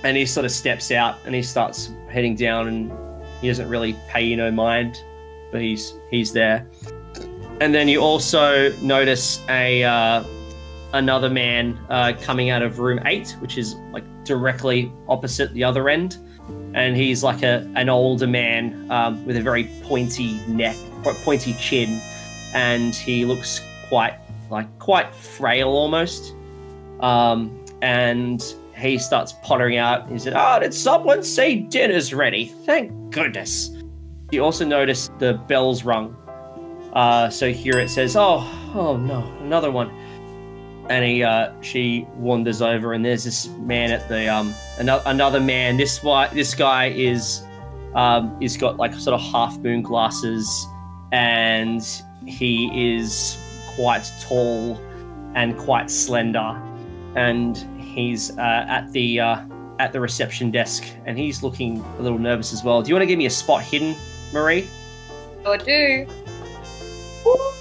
and 0.03 0.15
he 0.15 0.25
sort 0.25 0.45
of 0.45 0.51
steps 0.51 0.91
out 0.91 1.17
and 1.25 1.33
he 1.33 1.41
starts 1.41 1.91
heading 2.09 2.35
down, 2.35 2.67
and 2.67 2.91
he 3.41 3.47
doesn't 3.47 3.67
really 3.67 3.95
pay 4.07 4.23
you 4.23 4.37
no 4.37 4.51
mind, 4.51 5.01
but 5.51 5.61
he's 5.61 5.93
he's 6.09 6.31
there. 6.31 6.65
And 7.59 7.73
then 7.73 7.87
you 7.87 8.01
also 8.01 8.71
notice 8.77 9.41
a 9.49 9.83
uh, 9.83 10.23
another 10.93 11.29
man 11.29 11.77
uh, 11.89 12.13
coming 12.21 12.49
out 12.49 12.61
of 12.61 12.79
room 12.79 12.99
eight, 13.05 13.35
which 13.39 13.57
is 13.57 13.75
like 13.91 14.03
directly 14.23 14.91
opposite 15.07 15.53
the 15.53 15.63
other 15.63 15.89
end, 15.89 16.17
and 16.75 16.97
he's 16.97 17.23
like 17.23 17.41
a 17.41 17.69
an 17.75 17.89
older 17.89 18.27
man 18.27 18.89
um, 18.91 19.25
with 19.25 19.37
a 19.37 19.41
very 19.41 19.65
pointy 19.83 20.39
neck, 20.47 20.75
pointy 21.23 21.53
chin, 21.53 22.01
and 22.53 22.93
he 22.93 23.25
looks 23.25 23.61
quite 23.87 24.17
like 24.49 24.67
quite 24.79 25.13
frail 25.15 25.69
almost. 25.69 26.35
Um, 26.99 27.63
and 27.81 28.43
he 28.75 28.97
starts 28.97 29.33
pottering 29.43 29.77
out. 29.77 30.09
He 30.09 30.19
said, 30.19 30.33
"Ah, 30.33 30.59
did 30.59 30.73
someone 30.73 31.23
say 31.23 31.55
dinner's 31.55 32.13
ready? 32.13 32.53
Thank 32.65 33.13
goodness." 33.13 33.71
You 34.31 34.43
also 34.43 34.65
notice 34.65 35.09
the 35.19 35.33
bells 35.47 35.83
rung. 35.83 36.15
Uh, 36.93 37.29
so 37.29 37.51
Hewitt 37.51 37.89
says, 37.89 38.15
"Oh, 38.17 38.43
oh 38.75 38.97
no, 38.97 39.23
another 39.41 39.71
one." 39.71 39.89
And 40.89 41.03
he, 41.03 41.23
uh, 41.23 41.51
she 41.61 42.05
wanders 42.15 42.61
over, 42.61 42.93
and 42.93 43.03
there's 43.03 43.23
this 43.23 43.47
man 43.59 43.91
at 43.91 44.07
the 44.07 44.27
um, 44.27 44.53
another, 44.77 45.03
another 45.05 45.39
man. 45.39 45.77
This 45.77 46.03
why 46.03 46.27
this 46.27 46.53
guy 46.53 46.87
is, 46.87 47.43
um, 47.93 48.35
he's 48.39 48.57
got 48.57 48.77
like 48.77 48.93
sort 48.93 49.13
of 49.13 49.21
half 49.21 49.57
moon 49.59 49.81
glasses, 49.81 50.67
and 51.11 51.81
he 52.25 52.95
is 52.95 53.37
quite 53.75 54.09
tall 54.21 54.79
and 55.35 55.57
quite 55.57 55.89
slender, 55.91 56.61
and 57.15 57.57
he's 57.79 58.37
uh, 58.37 58.65
at 58.67 58.91
the 58.91 59.19
uh, 59.19 59.41
at 59.79 59.93
the 59.93 59.99
reception 59.99 60.51
desk, 60.51 60.83
and 61.05 61.17
he's 61.17 61.43
looking 61.43 61.81
a 61.97 62.01
little 62.01 62.19
nervous 62.19 62.53
as 62.53 62.63
well. 62.63 62.81
Do 62.81 62.89
you 62.89 62.95
want 62.95 63.03
to 63.03 63.07
give 63.07 63.17
me 63.17 63.25
a 63.25 63.31
spot 63.31 63.63
hidden, 63.63 63.95
Marie? 64.33 64.67
Or 65.45 65.57
do. 65.57 66.07
Ooh, 67.27 67.53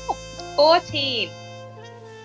14. 0.56 1.30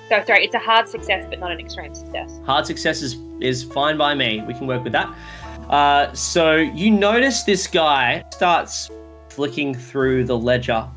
So, 0.10 0.24
sorry, 0.26 0.44
it's 0.44 0.56
a 0.56 0.60
hard 0.60 0.90
success, 0.90 1.28
but 1.30 1.40
not 1.40 1.52
an 1.52 1.60
extreme 1.60 1.94
success. 1.94 2.40
Hard 2.44 2.66
success 2.66 3.04
is, 3.04 3.18
is 3.42 3.64
fine 3.64 3.96
by 3.96 4.16
me. 4.16 4.42
We 4.42 4.56
can 4.56 4.66
work 4.66 4.84
with 4.84 4.94
that. 4.94 5.14
Uh, 5.70 6.12
so 6.14 6.56
you 6.56 6.90
notice 6.90 7.44
this 7.44 7.68
guy 7.68 8.26
starts 8.32 8.90
flicking 9.30 9.76
through 9.76 10.24
the 10.24 10.36
ledger, 10.36 10.88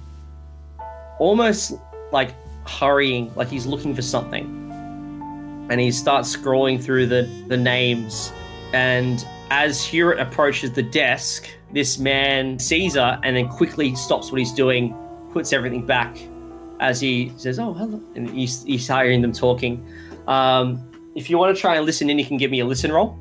almost 1.19 1.75
like 2.11 2.35
hurrying, 2.67 3.31
like 3.35 3.49
he's 3.49 3.67
looking 3.67 3.95
for 3.95 4.01
something. 4.01 4.47
And 5.71 5.79
he 5.79 5.93
starts 5.93 6.35
scrolling 6.35 6.83
through 6.83 7.07
the, 7.09 7.29
the 7.49 7.57
names. 7.59 8.33
And 8.73 9.27
as 9.51 9.85
Hewitt 9.85 10.21
approaches 10.21 10.73
the 10.73 10.83
desk, 10.83 11.51
this 11.71 11.99
man 11.99 12.59
sees 12.59 12.95
her 12.95 13.21
and 13.23 13.37
then 13.37 13.49
quickly 13.49 13.95
stops 13.95 14.33
what 14.33 14.39
he's 14.39 14.53
doing, 14.55 14.97
puts 15.35 15.53
everything 15.53 15.85
back 15.85 16.17
as 16.83 17.01
he 17.01 17.33
says, 17.37 17.59
"Oh, 17.59 17.73
hello," 17.73 18.01
and 18.17 18.29
he's, 18.29 18.65
he's 18.65 18.87
hearing 18.87 19.23
them 19.23 19.33
talking. 19.33 19.87
Um, 20.27 20.91
if 21.15 21.31
you 21.31 21.39
want 21.39 21.55
to 21.55 21.61
try 21.61 21.77
and 21.77 21.87
listen 21.87 22.11
in, 22.11 22.19
you 22.19 22.27
can 22.27 22.37
give 22.37 22.51
me 22.51 22.61
a 22.61 22.65
listen 22.65 22.93
roll. 22.93 23.17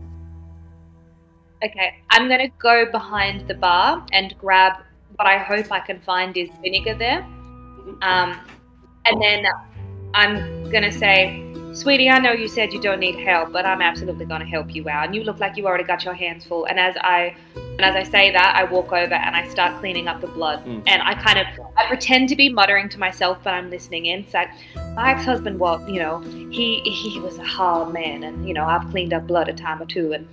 Okay, 1.64 1.96
I'm 2.10 2.28
gonna 2.28 2.50
go 2.58 2.92
behind 2.92 3.48
the 3.48 3.54
bar 3.54 4.06
and 4.12 4.36
grab 4.40 4.82
what 5.16 5.28
I 5.28 5.38
hope 5.38 5.72
I 5.72 5.80
can 5.80 6.00
find 6.02 6.36
is 6.36 6.50
vinegar 6.62 6.96
there. 6.96 7.22
Um, 8.02 8.40
and 9.06 9.22
then 9.22 9.46
I'm 10.16 10.70
gonna 10.72 10.92
say, 10.92 11.46
Sweetie, 11.74 12.10
I 12.10 12.18
know 12.18 12.32
you 12.32 12.48
said 12.48 12.74
you 12.74 12.82
don't 12.82 13.00
need 13.00 13.20
help, 13.20 13.54
but 13.54 13.66
I'm 13.66 13.82
absolutely 13.82 14.26
gonna 14.26 14.46
help 14.46 14.74
you 14.74 14.90
out. 14.90 15.06
And 15.06 15.16
you 15.16 15.24
look 15.24 15.40
like 15.40 15.56
you 15.56 15.68
already 15.68 15.84
got 15.84 16.04
your 16.04 16.16
hands 16.16 16.46
full. 16.46 16.66
And 16.66 16.80
as 16.80 16.96
I 16.98 17.36
and 17.78 17.82
as 17.82 17.96
I 17.96 18.04
say 18.04 18.32
that, 18.32 18.56
I 18.56 18.64
walk 18.64 18.92
over 18.92 19.14
and 19.14 19.36
I 19.36 19.48
start 19.48 19.80
cleaning 19.80 20.08
up 20.08 20.22
the 20.22 20.28
blood. 20.28 20.64
Mm. 20.66 20.84
And 20.88 21.02
I 21.02 21.16
kind 21.16 21.40
of 21.40 21.48
I 21.78 21.88
pretend 21.88 22.30
to 22.30 22.36
be 22.36 22.50
muttering 22.50 22.90
to 22.90 23.00
myself, 23.00 23.40
but 23.44 23.54
I'm 23.54 23.70
listening 23.70 24.06
in. 24.06 24.20
It's 24.22 24.34
like 24.34 24.50
my 24.96 25.12
ex-husband, 25.12 25.60
well, 25.60 25.88
you 25.90 26.00
know, 26.00 26.20
he 26.52 26.82
he 26.82 27.20
was 27.20 27.38
a 27.38 27.44
hard 27.44 27.94
man, 27.94 28.24
and 28.24 28.48
you 28.48 28.54
know 28.54 28.66
I've 28.66 28.90
cleaned 28.92 29.14
up 29.14 29.28
blood 29.28 29.50
a 29.50 29.54
time 29.54 29.82
or 29.82 29.86
two, 29.86 30.14
and 30.14 30.28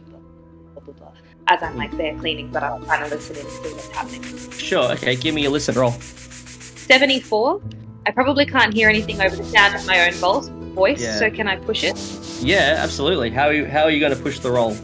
blah 0.74 0.83
blah 0.83 0.94
blah. 0.94 1.12
as 1.48 1.62
I'm 1.62 1.77
like 1.77 1.96
there 1.96 2.14
cleaning, 2.18 2.51
but 2.51 2.62
I'm 2.62 2.85
trying 2.85 3.05
to 3.05 3.14
listen 3.14 3.37
in 3.37 3.42
and 3.42 3.51
see 3.51 3.72
what's 3.72 3.88
happening. 3.88 4.51
Sure. 4.51 4.92
Okay. 4.92 5.16
Give 5.16 5.35
me 5.35 5.44
a 5.46 5.51
listen 5.51 5.74
roll. 5.74 5.92
74. 5.92 7.61
I 8.07 8.11
probably 8.11 8.46
can't 8.46 8.72
hear 8.72 8.88
anything 8.88 9.20
over 9.20 9.37
the 9.37 9.44
sound 9.44 9.74
of 9.74 9.87
my 9.87 10.07
own 10.07 10.14
voice. 10.14 10.48
Voice. 10.48 11.03
Yeah. 11.03 11.18
So 11.18 11.31
can 11.31 11.48
I 11.48 11.57
push 11.57 11.85
it? 11.85 11.98
Yeah, 12.40 12.77
absolutely. 12.79 13.31
How 13.31 13.46
are 13.46 13.53
you, 13.53 13.66
how 13.66 13.83
are 13.83 13.90
you 13.90 14.01
going 14.01 14.14
to 14.14 14.22
push 14.22 14.38
the 14.38 14.51
roll? 14.51 14.77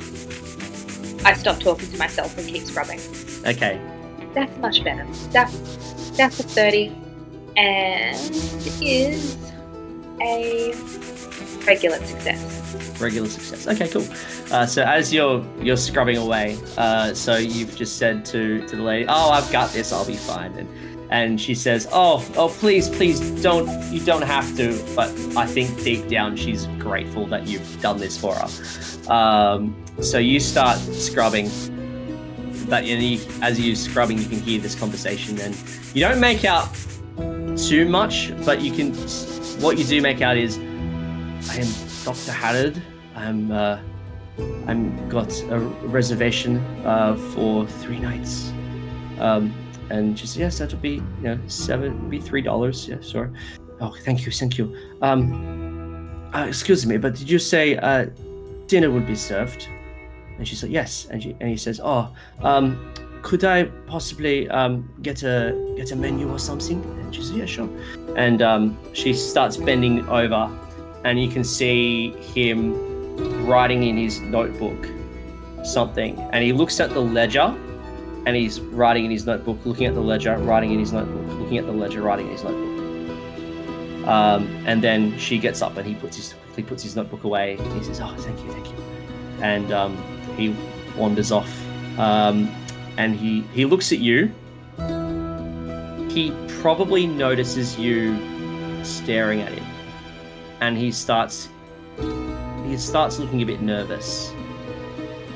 I 1.24 1.32
stop 1.34 1.58
talking 1.60 1.90
to 1.90 1.96
myself 1.98 2.36
and 2.38 2.46
keep 2.48 2.62
scrubbing. 2.64 3.00
Okay. 3.46 3.80
That's 4.34 4.56
much 4.58 4.82
better. 4.84 5.06
That's 5.30 6.10
that's 6.16 6.38
a 6.40 6.42
30, 6.42 6.92
and 7.56 8.16
is 8.82 9.36
a 10.20 10.72
regular 11.66 11.96
success. 12.04 13.00
regular 13.00 13.28
success. 13.28 13.66
Okay, 13.66 13.88
cool. 13.88 14.06
Uh, 14.52 14.66
so 14.66 14.82
as 14.82 15.12
you're 15.12 15.44
you're 15.60 15.76
scrubbing 15.76 16.16
away, 16.18 16.58
uh, 16.76 17.14
so 17.14 17.36
you've 17.36 17.76
just 17.76 17.96
said 17.98 18.24
to 18.26 18.66
to 18.66 18.76
the 18.76 18.82
lady, 18.82 19.06
"Oh, 19.08 19.30
I've 19.30 19.50
got 19.52 19.70
this. 19.72 19.92
I'll 19.92 20.06
be 20.06 20.16
fine." 20.16 20.52
And 20.54 20.68
and 21.10 21.40
she 21.40 21.54
says, 21.54 21.86
"Oh, 21.92 22.24
oh, 22.36 22.48
please, 22.48 22.88
please 22.88 23.20
don't. 23.42 23.68
You 23.92 24.00
don't 24.00 24.22
have 24.22 24.56
to." 24.56 24.76
But 24.94 25.10
I 25.36 25.46
think 25.46 25.82
deep 25.82 26.08
down 26.08 26.36
she's 26.36 26.66
grateful 26.78 27.26
that 27.28 27.46
you've 27.46 27.80
done 27.80 27.98
this 27.98 28.16
for 28.18 28.34
her. 28.34 29.12
Um, 29.12 29.76
so 30.00 30.18
you 30.18 30.40
start 30.40 30.78
scrubbing. 30.78 31.50
And 32.70 33.02
you, 33.02 33.20
as 33.42 33.60
you 33.60 33.76
scrubbing, 33.76 34.18
you 34.18 34.26
can 34.26 34.40
hear 34.40 34.60
this 34.60 34.74
conversation, 34.74 35.38
and 35.40 35.54
you 35.92 36.00
don't 36.00 36.20
make 36.20 36.44
out 36.44 36.68
too 37.56 37.86
much, 37.86 38.32
but 38.44 38.60
you 38.62 38.72
can. 38.72 38.94
What 39.60 39.78
you 39.78 39.84
do 39.84 40.00
make 40.00 40.22
out 40.22 40.36
is, 40.36 40.58
I 41.50 41.56
am 41.56 41.68
Dr. 42.04 42.32
Haddad. 42.32 42.82
I'm 43.14 43.52
uh, 43.52 43.78
I'm 44.66 45.08
got 45.08 45.30
a 45.50 45.58
reservation 45.58 46.58
uh, 46.84 47.16
for 47.34 47.66
three 47.66 47.98
nights. 47.98 48.52
Um, 49.18 49.54
and 49.90 50.18
she 50.18 50.26
said, 50.26 50.40
yes, 50.40 50.58
that'll 50.58 50.78
be 50.78 50.94
you 50.94 51.22
know 51.22 51.38
seven, 51.46 52.08
be 52.08 52.20
three 52.20 52.42
dollars. 52.42 52.88
Yeah, 52.88 53.00
sure. 53.00 53.30
Oh, 53.80 53.94
thank 54.04 54.24
you, 54.24 54.32
thank 54.32 54.56
you. 54.58 54.76
Um, 55.02 56.30
uh, 56.34 56.46
excuse 56.48 56.86
me, 56.86 56.96
but 56.96 57.14
did 57.14 57.30
you 57.30 57.38
say 57.38 57.76
uh, 57.76 58.06
dinner 58.66 58.90
would 58.90 59.06
be 59.06 59.14
served? 59.14 59.68
And 60.38 60.46
she 60.46 60.54
said, 60.54 60.70
yes. 60.70 61.06
And 61.10 61.22
she 61.22 61.36
and 61.40 61.48
he 61.48 61.56
says, 61.56 61.80
oh, 61.82 62.14
um, 62.42 62.92
could 63.22 63.42
I 63.44 63.64
possibly 63.86 64.48
um, 64.50 64.92
get 65.02 65.22
a 65.22 65.74
get 65.76 65.92
a 65.92 65.96
menu 65.96 66.30
or 66.30 66.38
something? 66.38 66.82
And 66.82 67.14
she 67.14 67.22
said, 67.22 67.36
yeah, 67.36 67.46
sure. 67.46 67.68
And 68.16 68.42
um, 68.42 68.78
she 68.92 69.14
starts 69.14 69.56
bending 69.56 70.06
over, 70.08 70.50
and 71.04 71.20
you 71.20 71.28
can 71.28 71.44
see 71.44 72.10
him 72.34 73.46
writing 73.46 73.84
in 73.84 73.96
his 73.96 74.20
notebook 74.20 74.88
something. 75.64 76.18
And 76.32 76.44
he 76.44 76.52
looks 76.52 76.80
at 76.80 76.90
the 76.90 77.00
ledger, 77.00 77.56
and 78.26 78.36
he's 78.36 78.60
writing 78.60 79.06
in 79.06 79.10
his 79.10 79.24
notebook, 79.24 79.58
looking 79.64 79.86
at 79.86 79.94
the 79.94 80.00
ledger, 80.02 80.36
writing 80.38 80.72
in 80.72 80.78
his 80.78 80.92
notebook, 80.92 81.26
looking 81.38 81.58
at 81.58 81.66
the 81.66 81.72
ledger, 81.72 82.02
writing 82.02 82.26
in 82.26 82.32
his 82.32 82.44
notebook. 82.44 82.74
Um, 84.06 84.46
and 84.66 84.82
then 84.82 85.18
she 85.18 85.38
gets 85.38 85.62
up, 85.62 85.78
and 85.78 85.86
he 85.86 85.94
puts 85.94 86.16
his 86.16 86.34
quickly 86.52 86.64
puts 86.64 86.82
his 86.82 86.94
notebook 86.94 87.24
away. 87.24 87.56
And 87.56 87.72
he 87.78 87.82
says, 87.82 88.00
"Oh, 88.00 88.14
thank 88.18 88.38
you, 88.44 88.52
thank 88.52 88.68
you." 88.68 88.76
And 89.40 89.72
um, 89.72 89.96
he 90.36 90.54
wanders 90.96 91.32
off. 91.32 91.50
Um, 91.98 92.52
and 92.96 93.16
he 93.16 93.42
he 93.52 93.64
looks 93.64 93.92
at 93.92 93.98
you. 93.98 94.32
He 96.10 96.32
probably 96.60 97.06
notices 97.06 97.78
you 97.78 98.16
staring 98.84 99.40
at 99.40 99.52
him, 99.52 99.64
and 100.60 100.76
he 100.76 100.92
starts 100.92 101.48
he 102.66 102.76
starts 102.76 103.18
looking 103.18 103.42
a 103.42 103.46
bit 103.46 103.60
nervous, 103.60 104.32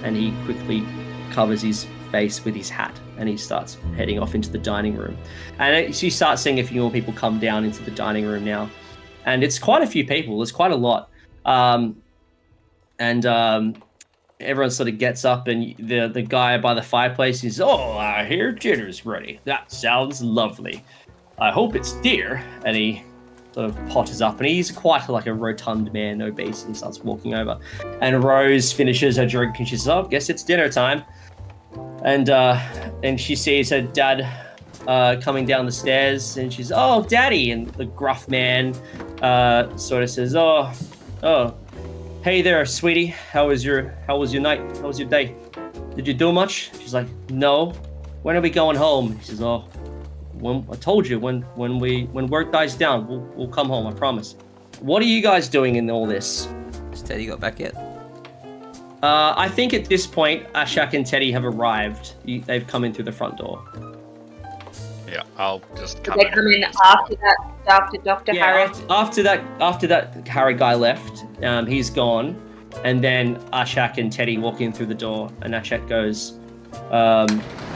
and 0.03 0.16
he 0.16 0.33
quickly 0.44 0.85
covers 1.33 1.62
his 1.62 1.87
face 2.11 2.44
with 2.44 2.55
his 2.55 2.70
hat, 2.70 2.98
and 3.18 3.29
he 3.29 3.37
starts 3.37 3.77
heading 3.96 4.18
off 4.18 4.35
into 4.35 4.51
the 4.51 4.59
dining 4.59 4.96
room. 4.96 5.16
And 5.59 6.03
you 6.03 6.11
start 6.11 6.38
seeing 6.38 6.61
a 6.61 6.64
few 6.64 6.81
more 6.83 6.90
people 6.90 7.12
come 7.12 7.38
down 7.38 7.64
into 7.64 7.83
the 7.83 7.90
dining 7.90 8.24
room 8.24 8.44
now, 8.44 8.70
and 9.27 9.42
it's 9.42 9.59
quite 9.59 9.83
a 9.83 9.87
few 9.87 10.07
people. 10.07 10.38
There's 10.38 10.53
quite 10.53 10.72
a 10.72 10.77
lot, 10.77 11.11
um, 11.44 12.01
and 12.98 13.27
um, 13.27 13.74
everyone 14.40 14.70
sort 14.70 14.88
of 14.88 14.98
gets 14.98 15.24
up, 15.24 15.48
and 15.48 15.74
the 15.79 16.09
the 16.09 16.22
guy 16.22 16.59
by 16.59 16.74
the 16.74 16.83
fireplace 16.83 17.44
is, 17.44 17.61
"Oh, 17.61 17.96
I 17.98 18.24
hear 18.24 18.53
dinner's 18.53 19.05
ready. 19.05 19.40
That 19.44 19.70
sounds 19.70 20.22
lovely. 20.22 20.85
I 21.38 21.51
hope 21.51 21.74
it's 21.74 21.92
deer." 22.01 22.42
And 22.64 22.77
he 22.77 23.03
sort 23.53 23.70
of 23.70 23.88
potters 23.88 24.22
up, 24.22 24.38
and 24.38 24.48
he's 24.48 24.70
quite 24.70 25.09
like 25.09 25.27
a 25.27 25.35
rotund 25.35 25.92
man, 25.92 26.22
obese, 26.22 26.64
and 26.64 26.77
starts 26.77 27.03
walking 27.03 27.35
over. 27.35 27.59
And 28.01 28.22
Rose 28.22 28.72
finishes 28.72 29.16
her 29.16 29.27
drink, 29.27 29.59
and 29.59 29.68
she 29.68 29.77
says, 29.77 29.88
"Oh, 29.88 30.05
guess 30.05 30.29
it's 30.29 30.42
dinner 30.42 30.68
time." 30.68 31.03
And 32.05 32.31
uh, 32.31 32.59
and 33.03 33.20
she 33.20 33.35
sees 33.35 33.70
her 33.70 33.83
dad 33.83 34.27
uh, 34.87 35.16
coming 35.20 35.44
down 35.44 35.66
the 35.66 35.72
stairs, 35.72 36.37
and 36.37 36.53
she's, 36.53 36.70
"Oh, 36.72 37.05
daddy!" 37.09 37.51
And 37.51 37.68
the 37.70 37.87
gruff 37.87 38.29
man 38.29 38.74
uh, 39.22 39.77
sort 39.77 40.05
of 40.05 40.11
says, 40.11 40.37
"Oh, 40.37 40.72
oh, 41.22 41.55
hey 42.29 42.43
there, 42.43 42.67
sweetie. 42.67 43.07
How 43.07 43.49
was 43.49 43.64
your 43.64 43.97
How 44.07 44.19
was 44.19 44.35
your 44.35 44.43
night? 44.43 44.61
How 44.83 44.88
was 44.88 44.99
your 45.01 45.09
day? 45.09 45.35
Did 45.97 46.07
you 46.07 46.12
do 46.12 46.31
much?" 46.31 46.71
She's 46.79 46.93
like, 46.93 47.07
"No. 47.31 47.73
When 48.23 48.37
are 48.37 48.43
we 48.43 48.51
going 48.51 48.77
home?" 48.77 49.17
He 49.17 49.25
says, 49.25 49.41
"Oh, 49.41 49.61
when 50.35 50.67
I 50.71 50.77
told 50.77 51.09
you 51.09 51.19
when 51.19 51.41
when 51.55 51.79
we 51.79 52.05
when 52.12 52.27
work 52.27 52.53
dies 52.53 52.75
down, 52.75 53.09
we'll 53.09 53.25
we'll 53.35 53.55
come 53.59 53.71
home. 53.71 53.87
I 53.87 53.93
promise." 53.93 54.37
What 54.81 55.01
are 55.01 55.07
you 55.07 55.23
guys 55.23 55.49
doing 55.49 55.77
in 55.77 55.91
all 55.91 56.07
this? 56.07 56.49
Has 56.91 57.01
Teddy 57.01 57.25
got 57.25 57.41
back 57.41 57.59
yet? 57.59 57.75
Uh, 59.03 59.33
I 59.47 59.49
think 59.49 59.73
at 59.73 59.87
this 59.87 60.07
point, 60.07 60.53
Ashak 60.53 60.93
and 60.93 61.07
Teddy 61.07 61.33
have 61.33 61.47
arrived. 61.47 62.12
They've 62.27 62.67
come 62.67 62.85
in 62.85 62.93
through 62.93 63.07
the 63.07 63.19
front 63.21 63.38
door. 63.38 63.64
Yeah, 65.11 65.23
I'll 65.37 65.62
just 65.77 65.97
Did 65.99 66.05
come 66.05 66.18
they 66.18 66.27
in. 66.27 66.33
come 66.33 66.47
in 66.49 66.64
after 66.85 67.14
that, 67.16 67.37
after 67.66 67.99
Dr. 67.99 68.33
Yeah, 68.35 68.44
Harris? 68.47 68.79
after, 68.81 68.92
after 68.92 69.23
that, 69.23 69.44
after 69.61 69.87
that 69.87 70.29
Harry 70.29 70.55
guy 70.55 70.75
left, 70.75 71.25
um, 71.42 71.66
he's 71.66 71.90
gone, 71.90 72.40
and 72.85 73.03
then 73.03 73.37
Ashak 73.53 73.99
and 73.99 74.12
Teddy 74.12 74.38
walk 74.38 74.61
in 74.61 74.73
through 74.73 74.87
the 74.87 74.94
door, 74.94 75.31
and 75.42 75.55
Ashak 75.55 75.88
goes, 75.88 76.38
um, 76.90 77.29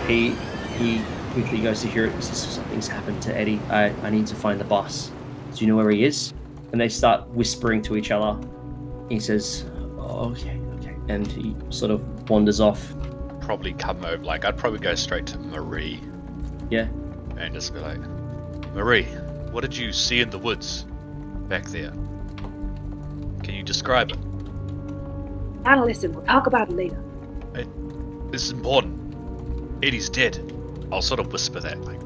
he 0.06 0.30
he 0.78 1.00
quickly 1.32 1.60
goes 1.60 1.80
to 1.82 1.88
Hewitt. 1.88 2.14
He 2.14 2.20
says, 2.22 2.38
"Something's 2.38 2.88
happened 2.88 3.22
to 3.22 3.36
Eddie. 3.36 3.58
I, 3.70 3.86
I 4.02 4.10
need 4.10 4.26
to 4.26 4.34
find 4.34 4.60
the 4.60 4.64
boss. 4.64 5.10
Do 5.54 5.64
you 5.64 5.66
know 5.70 5.76
where 5.76 5.90
he 5.90 6.04
is?" 6.04 6.34
And 6.72 6.80
they 6.80 6.88
start 6.88 7.26
whispering 7.28 7.80
to 7.82 7.96
each 7.96 8.10
other. 8.10 8.38
He 9.08 9.18
says, 9.18 9.64
oh, 9.98 10.30
"Okay, 10.32 10.58
okay," 10.78 10.94
and 11.08 11.26
he 11.26 11.56
sort 11.70 11.90
of 11.90 12.28
wanders 12.30 12.60
off. 12.60 12.94
Probably 13.40 13.72
come 13.72 14.04
over. 14.04 14.22
Like, 14.22 14.44
I'd 14.44 14.56
probably 14.56 14.78
go 14.78 14.94
straight 14.94 15.26
to 15.28 15.38
Marie 15.38 16.00
Yeah. 16.70 16.86
And 17.38 17.54
just 17.54 17.72
be 17.74 17.80
like, 17.80 18.00
Marie, 18.74 19.04
what 19.50 19.60
did 19.60 19.76
you 19.76 19.92
see 19.92 20.20
in 20.20 20.30
the 20.30 20.38
woods 20.38 20.86
back 21.48 21.66
there? 21.66 21.90
Can 23.42 23.54
you 23.54 23.62
describe 23.62 24.10
it? 24.10 24.18
Now 25.64 25.84
listen, 25.84 26.12
we'll 26.12 26.24
talk 26.24 26.46
about 26.46 26.70
it 26.70 26.76
later. 26.76 27.02
This 28.30 28.44
is 28.44 28.50
important. 28.50 28.98
Eddie's 29.84 30.08
dead. 30.08 30.52
I'll 30.90 31.02
sort 31.02 31.20
of 31.20 31.30
whisper 31.32 31.60
that, 31.60 31.78
like, 31.82 32.00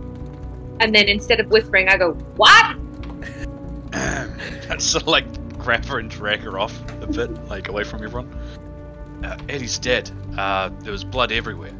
And 0.80 0.92
then 0.94 1.08
instead 1.08 1.38
of 1.38 1.46
whispering, 1.48 1.88
I 1.88 1.96
go, 1.96 2.12
What? 2.34 2.76
I'd 3.92 4.82
sort 4.82 5.02
of 5.04 5.08
like 5.08 5.24
grab 5.58 5.84
her 5.86 6.00
and 6.00 6.10
drag 6.10 6.40
her 6.40 6.58
off 6.58 6.78
a 7.00 7.06
bit, 7.06 7.30
like 7.48 7.68
away 7.68 7.84
from 7.84 8.02
everyone. 8.02 8.32
Uh, 9.24 9.38
Eddie's 9.48 9.78
dead. 9.78 10.10
Uh, 10.36 10.70
there 10.80 10.92
was 10.92 11.04
blood 11.04 11.30
everywhere. 11.30 11.72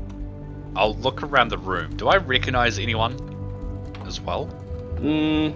I'll 0.77 0.95
look 0.97 1.23
around 1.23 1.49
the 1.49 1.59
room. 1.59 1.97
Do 1.97 2.09
I 2.09 2.17
recognize 2.17 2.79
anyone 2.79 3.17
as 4.07 4.21
well? 4.21 4.47
Mm, 4.97 5.55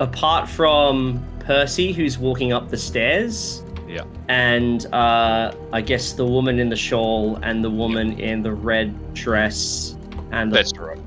apart 0.00 0.48
from 0.48 1.24
Percy, 1.40 1.92
who's 1.92 2.18
walking 2.18 2.52
up 2.52 2.68
the 2.70 2.76
stairs, 2.78 3.62
Yeah. 3.88 4.02
and 4.28 4.86
uh, 4.92 5.52
I 5.72 5.80
guess 5.80 6.12
the 6.12 6.26
woman 6.26 6.58
in 6.58 6.68
the 6.68 6.76
shawl 6.76 7.36
and 7.42 7.62
the 7.64 7.70
woman 7.70 8.18
in 8.18 8.42
the 8.42 8.52
red 8.52 9.14
dress, 9.14 9.96
and 10.32 10.50
the, 10.50 10.56
That's 10.56 10.76
right. 10.78 10.98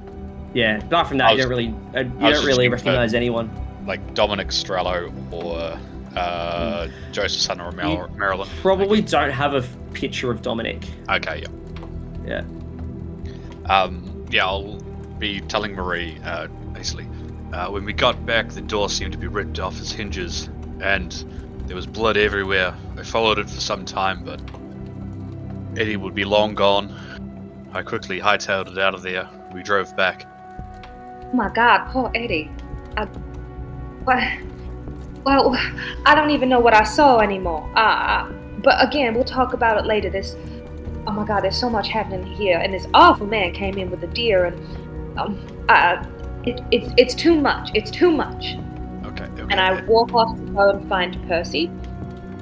yeah. 0.53 0.77
Apart 0.77 1.07
from 1.07 1.17
that, 1.17 1.29
I 1.29 1.31
you 1.33 1.37
don't 1.39 1.49
really 1.49 1.73
uh, 1.95 1.99
you 2.01 2.09
was 2.19 2.37
don't 2.37 2.45
really 2.45 2.69
recognize 2.69 3.13
anyone. 3.13 3.49
Like 3.85 4.13
Dominic 4.13 4.47
Strello 4.49 5.11
or 5.31 5.77
uh, 6.17 6.87
Joseph 7.11 7.41
Son 7.41 7.59
or 7.61 7.71
Mar- 7.71 8.07
Marilyn. 8.15 8.47
Probably 8.61 9.01
don't 9.01 9.31
have 9.31 9.53
a 9.53 9.61
picture 9.93 10.31
of 10.31 10.41
Dominic. 10.41 10.85
Okay, 11.09 11.41
yeah. 11.43 11.47
Yeah. 12.25 13.71
Um, 13.71 14.25
yeah, 14.31 14.45
I'll 14.45 14.79
be 15.19 15.41
telling 15.41 15.73
Marie, 15.73 16.17
uh, 16.23 16.47
basically. 16.73 17.07
Uh, 17.53 17.69
when 17.69 17.85
we 17.85 17.93
got 17.93 18.25
back, 18.25 18.49
the 18.49 18.61
door 18.61 18.89
seemed 18.89 19.11
to 19.13 19.17
be 19.17 19.27
ripped 19.27 19.59
off 19.59 19.79
its 19.79 19.91
hinges, 19.91 20.49
and 20.81 21.11
there 21.67 21.75
was 21.75 21.87
blood 21.87 22.17
everywhere. 22.17 22.75
I 22.97 23.03
followed 23.03 23.39
it 23.39 23.49
for 23.49 23.61
some 23.61 23.85
time, 23.85 24.23
but 24.23 24.41
Eddie 25.79 25.97
would 25.97 26.15
be 26.15 26.25
long 26.25 26.53
gone. 26.55 26.93
I 27.73 27.81
quickly 27.81 28.19
hightailed 28.19 28.71
it 28.71 28.77
out 28.77 28.93
of 28.93 29.01
there. 29.01 29.29
We 29.53 29.63
drove 29.63 29.95
back. 29.95 30.25
Oh 31.23 31.33
my 31.33 31.49
god, 31.53 31.89
poor 31.91 32.11
Eddie. 32.15 32.51
I, 32.97 33.05
what? 34.03 34.23
Well, 35.25 35.55
I 36.05 36.13
don't 36.13 36.29
even 36.31 36.49
know 36.49 36.59
what 36.59 36.73
I 36.73 36.83
saw 36.83 37.19
anymore. 37.19 37.69
Uh, 37.75 37.79
uh, 37.79 38.31
but 38.63 38.75
again, 38.85 39.13
we'll 39.13 39.23
talk 39.23 39.53
about 39.53 39.77
it 39.77 39.85
later. 39.85 40.09
This, 40.09 40.35
oh 41.07 41.11
my 41.11 41.25
god, 41.25 41.43
there's 41.43 41.59
so 41.59 41.69
much 41.69 41.89
happening 41.89 42.25
here, 42.25 42.59
and 42.59 42.73
this 42.73 42.87
awful 42.93 43.27
man 43.27 43.53
came 43.53 43.77
in 43.77 43.89
with 43.89 44.03
a 44.03 44.07
deer, 44.07 44.45
and 44.45 44.84
um, 45.17 45.39
uh, 45.69 46.03
it, 46.43 46.61
it's 46.71 46.93
it's 46.97 47.15
too 47.15 47.39
much. 47.39 47.71
It's 47.73 47.91
too 47.91 48.11
much. 48.11 48.55
Okay. 49.05 49.23
okay. 49.25 49.41
And 49.49 49.59
I 49.59 49.81
walk 49.83 50.13
off 50.13 50.35
to 50.37 50.41
go 50.51 50.69
and 50.71 50.89
find 50.89 51.17
Percy 51.27 51.69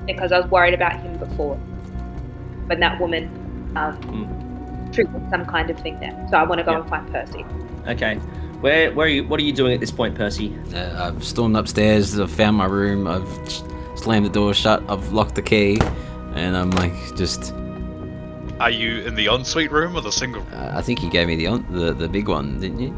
because 0.06 0.32
I 0.32 0.40
was 0.40 0.50
worried 0.52 0.74
about 0.74 1.00
him 1.00 1.18
before. 1.18 1.56
When 2.68 2.80
that 2.80 3.00
woman 3.00 3.26
um, 3.76 4.90
triggered 4.94 5.30
some 5.30 5.46
kind 5.46 5.70
of 5.70 5.80
thing 5.80 6.00
there, 6.00 6.28
so 6.30 6.38
I 6.38 6.44
want 6.44 6.60
to 6.60 6.64
go 6.64 6.72
Yeah. 6.72 6.80
and 6.82 6.90
find 6.90 7.12
Percy. 7.12 7.46
Okay. 7.88 8.16
Where, 8.62 8.94
where 8.94 9.08
are 9.08 9.10
you? 9.10 9.28
What 9.28 9.40
are 9.42 9.44
you 9.44 9.52
doing 9.52 9.74
at 9.74 9.82
this 9.82 9.92
point, 9.92 10.16
Percy? 10.16 10.58
Uh, 10.74 11.08
I've 11.08 11.24
stormed 11.24 11.58
upstairs. 11.58 12.18
I've 12.18 12.32
found 12.32 12.56
my 12.56 12.66
room. 12.66 13.08
I've 13.08 13.28
slammed 13.96 14.26
the 14.26 14.30
door 14.30 14.54
shut. 14.54 14.82
I've 14.90 15.12
locked 15.12 15.36
the 15.36 15.42
key, 15.42 15.80
and 16.34 16.56
I'm 16.56 16.72
like 16.72 16.94
just. 17.18 17.54
Are 18.64 18.70
you 18.72 19.02
in 19.02 19.16
the 19.16 19.28
ensuite 19.28 19.72
room 19.74 19.94
or 19.98 20.00
the 20.02 20.10
single? 20.12 20.42
Uh, 20.54 20.72
I 20.74 20.82
think 20.82 21.04
you 21.04 21.10
gave 21.10 21.28
me 21.28 21.36
the 21.36 21.48
on- 21.48 21.66
the 21.70 21.94
the 21.94 22.08
big 22.08 22.30
one, 22.30 22.62
didn't 22.62 22.80
you? 22.80 22.96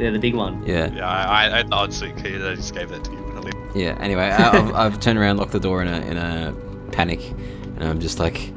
Yeah, 0.00 0.10
the 0.10 0.18
big 0.18 0.34
one. 0.34 0.66
Yeah. 0.66 0.90
Yeah, 0.92 1.08
I, 1.08 1.46
I 1.46 1.56
had 1.58 1.70
the 1.70 1.76
ensuite 1.84 2.16
key. 2.16 2.34
I 2.34 2.56
just 2.56 2.74
gave 2.74 2.88
that 2.88 3.04
to 3.04 3.12
you. 3.12 3.18
when 3.22 3.36
I 3.36 3.40
left. 3.40 3.76
Yeah. 3.76 3.96
Anyway, 4.00 4.24
I, 4.24 4.58
I've, 4.58 4.74
I've 4.74 5.00
turned 5.00 5.16
around, 5.16 5.36
locked 5.36 5.52
the 5.52 5.60
door 5.60 5.80
in 5.80 5.86
a 5.86 5.98
in 6.10 6.16
a 6.16 6.52
panic, 6.90 7.20
and 7.76 7.84
I'm 7.84 8.00
just 8.00 8.18
like 8.18 8.52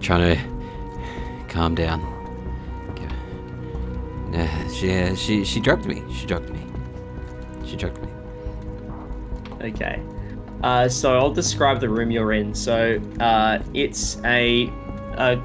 trying 0.00 0.34
to 0.34 0.42
calm 1.48 1.74
down. 1.74 2.00
Okay. 2.92 3.10
Uh, 4.38 4.68
she 4.70 4.98
uh, 4.98 5.14
she 5.14 5.44
she 5.44 5.60
drugged 5.60 5.84
me. 5.84 6.02
She 6.14 6.24
drugged 6.24 6.48
me. 6.48 6.60
She 7.66 7.76
drugged 7.76 8.00
me. 8.02 8.08
Okay. 9.60 10.00
Uh, 10.62 10.88
so 10.88 11.18
I'll 11.18 11.32
describe 11.32 11.80
the 11.80 11.88
room 11.88 12.10
you're 12.10 12.32
in. 12.32 12.54
So 12.54 13.00
uh, 13.20 13.58
it's 13.74 14.18
a, 14.24 14.70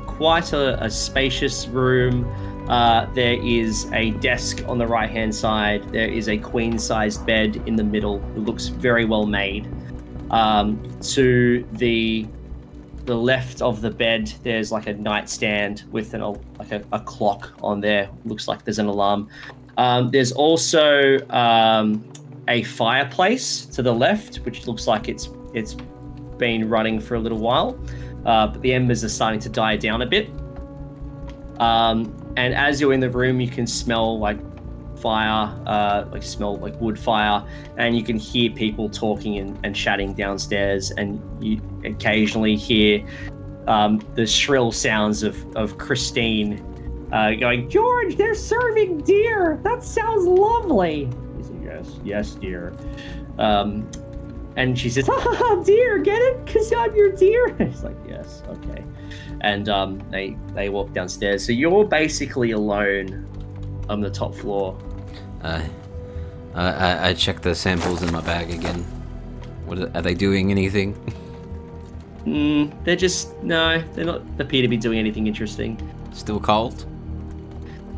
quite 0.05 0.53
a, 0.53 0.83
a 0.83 0.89
spacious 0.89 1.67
room. 1.67 2.25
Uh, 2.69 3.05
there 3.13 3.41
is 3.41 3.89
a 3.93 4.11
desk 4.11 4.63
on 4.67 4.77
the 4.77 4.87
right 4.87 5.09
hand 5.09 5.33
side. 5.33 5.83
There 5.91 6.09
is 6.09 6.27
a 6.27 6.37
queen 6.37 6.77
sized 6.77 7.25
bed 7.25 7.61
in 7.65 7.75
the 7.75 7.83
middle. 7.83 8.17
It 8.35 8.39
looks 8.39 8.67
very 8.67 9.05
well 9.05 9.25
made. 9.25 9.67
Um, 10.31 10.81
to 11.01 11.65
the 11.73 12.27
the 13.05 13.15
left 13.15 13.61
of 13.61 13.79
the 13.79 13.89
bed, 13.89 14.33
there's 14.43 14.69
like 14.69 14.87
a 14.87 14.93
nightstand 14.93 15.83
with 15.91 16.13
an 16.13 16.21
like 16.59 16.73
a, 16.73 16.83
a 16.91 16.99
clock 16.99 17.53
on 17.63 17.79
there. 17.79 18.09
Looks 18.25 18.47
like 18.47 18.65
there's 18.65 18.79
an 18.79 18.87
alarm. 18.87 19.29
Um, 19.77 20.11
there's 20.11 20.33
also 20.33 21.17
um, 21.29 22.03
a 22.49 22.63
fireplace 22.63 23.65
to 23.67 23.81
the 23.81 23.93
left, 23.93 24.37
which 24.37 24.67
looks 24.67 24.87
like 24.87 25.07
it's 25.07 25.29
it's 25.53 25.75
been 26.37 26.69
running 26.69 26.99
for 26.99 27.15
a 27.15 27.19
little 27.19 27.39
while, 27.39 27.79
uh, 28.25 28.47
but 28.47 28.61
the 28.61 28.73
embers 28.73 29.03
are 29.03 29.09
starting 29.09 29.39
to 29.41 29.49
die 29.49 29.77
down 29.77 30.01
a 30.01 30.05
bit. 30.05 30.29
Um, 31.59 32.15
and 32.37 32.53
as 32.53 32.79
you're 32.79 32.93
in 32.93 32.99
the 32.99 33.09
room, 33.09 33.41
you 33.41 33.47
can 33.47 33.65
smell 33.65 34.19
like 34.19 34.37
fire, 34.99 35.55
uh, 35.65 36.05
like 36.11 36.23
smell 36.23 36.57
like 36.57 36.79
wood 36.79 36.99
fire, 36.99 37.43
and 37.77 37.97
you 37.97 38.03
can 38.03 38.17
hear 38.17 38.51
people 38.51 38.89
talking 38.89 39.37
and, 39.37 39.59
and 39.63 39.75
chatting 39.75 40.13
downstairs, 40.13 40.91
and 40.91 41.21
you 41.43 41.61
occasionally 41.83 42.55
hear 42.55 43.05
um, 43.67 43.99
the 44.15 44.25
shrill 44.25 44.71
sounds 44.71 45.23
of 45.23 45.35
of 45.55 45.77
Christine 45.77 46.63
uh, 47.11 47.31
going, 47.35 47.69
George, 47.69 48.15
they're 48.17 48.35
serving 48.35 48.99
deer. 48.99 49.59
That 49.63 49.83
sounds 49.83 50.25
lovely. 50.25 51.09
Said, 51.41 51.61
yes, 51.63 51.99
yes, 52.03 52.31
dear. 52.35 52.73
Um, 53.37 53.89
and 54.57 54.77
she 54.77 54.89
says, 54.89 55.07
ah, 55.07 55.61
dear, 55.63 55.99
get 55.99 56.19
it? 56.19 56.43
Because 56.43 56.73
I'm 56.73 56.93
your 56.95 57.11
dear. 57.11 57.55
He's 57.57 57.83
like, 57.87 57.95
yes, 58.07 58.41
okay. 58.49 58.83
And 59.41 59.69
um, 59.69 60.01
they, 60.09 60.35
they 60.55 60.69
walk 60.69 60.91
downstairs. 60.93 61.45
So 61.45 61.51
you're 61.51 61.85
basically 61.85 62.51
alone 62.51 63.25
on 63.87 64.01
the 64.01 64.09
top 64.09 64.33
floor. 64.33 64.77
Uh, 65.43 65.63
I, 66.55 66.71
I 66.71 67.07
I 67.09 67.13
checked 67.13 67.43
the 67.43 67.53
samples 67.53 68.01
in 68.01 68.11
my 68.11 68.21
bag 68.21 68.49
again. 68.49 68.83
What 69.65 69.77
are, 69.77 69.91
are 69.93 70.01
they 70.01 70.15
doing? 70.15 70.51
Anything? 70.51 70.97
Mm, 72.25 72.83
they're 72.83 72.97
just, 72.97 73.41
no, 73.41 73.81
they're 73.93 74.03
not 74.03 74.21
appear 74.37 74.61
to 74.61 74.67
be 74.67 74.75
doing 74.75 74.99
anything 74.99 75.27
interesting. 75.27 75.79
Still 76.11 76.41
cold? 76.41 76.85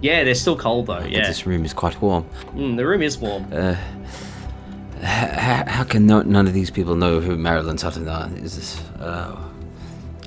Yeah, 0.03 0.23
they're 0.23 0.35
still 0.35 0.55
cold 0.55 0.85
though, 0.85 1.01
But 1.01 1.09
yeah. 1.09 1.25
This 1.27 1.47
room 1.47 1.65
is 1.65 1.73
quite 1.73 1.99
warm. 1.99 2.25
Mm, 2.53 2.77
the 2.77 2.85
room 2.85 3.01
is 3.01 3.17
warm. 3.17 3.47
Uh, 3.51 3.75
how, 5.01 5.63
how 5.67 5.83
can 5.83 6.05
no, 6.05 6.21
none 6.21 6.47
of 6.47 6.53
these 6.53 6.69
people 6.69 6.95
know 6.95 7.19
who 7.19 7.37
Marilyn 7.37 7.77
Sutton? 7.77 8.07
Is 8.37 8.55
this? 8.55 8.79
Uh, 8.99 9.41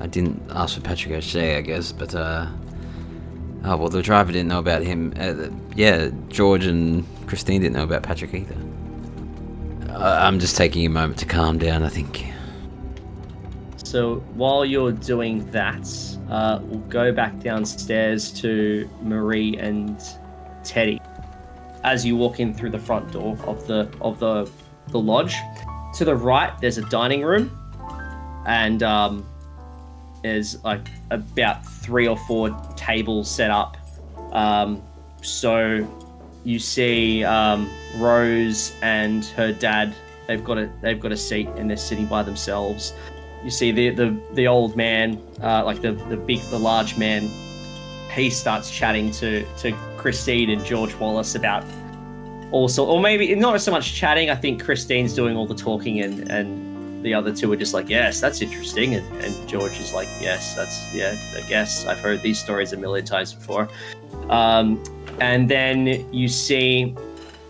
I 0.00 0.06
didn't 0.06 0.42
ask 0.50 0.74
for 0.74 0.80
Patrick 0.80 1.14
O'Shea, 1.14 1.56
I 1.56 1.60
guess, 1.60 1.92
but 1.92 2.14
uh, 2.14 2.46
oh 3.64 3.76
well, 3.76 3.88
the 3.88 4.02
driver 4.02 4.32
didn't 4.32 4.48
know 4.48 4.58
about 4.58 4.82
him. 4.82 5.12
Uh, 5.18 5.48
yeah, 5.76 6.10
George 6.28 6.64
and 6.64 7.04
Christine 7.26 7.60
didn't 7.60 7.76
know 7.76 7.84
about 7.84 8.02
Patrick 8.02 8.34
either. 8.34 8.56
I'm 9.90 10.38
just 10.40 10.56
taking 10.56 10.86
a 10.86 10.88
moment 10.88 11.18
to 11.18 11.26
calm 11.26 11.58
down. 11.58 11.82
I 11.82 11.88
think. 11.88 12.26
So 13.84 14.16
while 14.34 14.64
you're 14.64 14.92
doing 14.92 15.48
that, 15.50 15.86
uh, 16.30 16.60
we'll 16.62 16.80
go 16.88 17.12
back 17.12 17.38
downstairs 17.40 18.32
to 18.40 18.88
Marie 19.02 19.56
and 19.58 20.02
Teddy. 20.64 20.98
As 21.84 22.06
you 22.06 22.16
walk 22.16 22.40
in 22.40 22.54
through 22.54 22.70
the 22.70 22.78
front 22.78 23.12
door 23.12 23.36
of 23.46 23.66
the 23.66 23.88
of 24.00 24.18
the 24.18 24.50
the 24.92 25.00
lodge, 25.00 25.36
to 25.94 26.04
the 26.04 26.14
right 26.14 26.52
there's 26.60 26.78
a 26.78 26.88
dining 26.88 27.22
room, 27.22 27.50
and 28.46 28.82
um, 28.82 29.26
there's 30.22 30.62
like 30.64 30.86
about 31.10 31.66
three 31.66 32.06
or 32.06 32.16
four 32.16 32.50
tables 32.76 33.30
set 33.30 33.50
up. 33.50 33.76
Um, 34.32 34.82
so 35.22 35.86
you 36.44 36.58
see 36.58 37.24
um, 37.24 37.70
Rose 37.96 38.74
and 38.82 39.24
her 39.26 39.52
dad. 39.52 39.94
They've 40.28 40.42
got 40.42 40.58
a 40.58 40.70
they've 40.80 41.00
got 41.00 41.12
a 41.12 41.16
seat 41.16 41.48
and 41.56 41.68
they're 41.68 41.76
sitting 41.76 42.06
by 42.06 42.22
themselves 42.22 42.94
you 43.44 43.50
see 43.50 43.72
the 43.72 43.90
the, 43.90 44.16
the 44.34 44.46
old 44.46 44.76
man, 44.76 45.20
uh, 45.42 45.64
like 45.64 45.82
the, 45.82 45.92
the 45.92 46.16
big, 46.16 46.40
the 46.42 46.58
large 46.58 46.96
man, 46.96 47.28
he 48.14 48.30
starts 48.30 48.70
chatting 48.70 49.10
to, 49.12 49.44
to 49.58 49.72
Christine 49.96 50.50
and 50.50 50.64
George 50.64 50.94
Wallace 50.96 51.34
about 51.34 51.64
also, 52.52 52.86
or 52.86 53.00
maybe 53.00 53.34
not 53.34 53.60
so 53.60 53.72
much 53.72 53.94
chatting. 53.94 54.30
I 54.30 54.36
think 54.36 54.62
Christine's 54.62 55.14
doing 55.14 55.36
all 55.36 55.46
the 55.46 55.54
talking, 55.54 56.00
and, 56.00 56.30
and 56.30 57.04
the 57.04 57.14
other 57.14 57.34
two 57.34 57.50
are 57.52 57.56
just 57.56 57.74
like, 57.74 57.88
yes, 57.88 58.20
that's 58.20 58.40
interesting. 58.40 58.94
And, 58.94 59.24
and 59.24 59.48
George 59.48 59.80
is 59.80 59.92
like, 59.92 60.08
yes, 60.20 60.54
that's, 60.54 60.94
yeah, 60.94 61.16
I 61.36 61.40
guess 61.48 61.86
I've 61.86 61.98
heard 61.98 62.22
these 62.22 62.38
stories 62.38 62.72
a 62.72 62.76
million 62.76 63.04
times 63.04 63.32
before. 63.32 63.68
Um, 64.28 64.82
and 65.20 65.48
then 65.48 66.08
you 66.12 66.28
see 66.28 66.94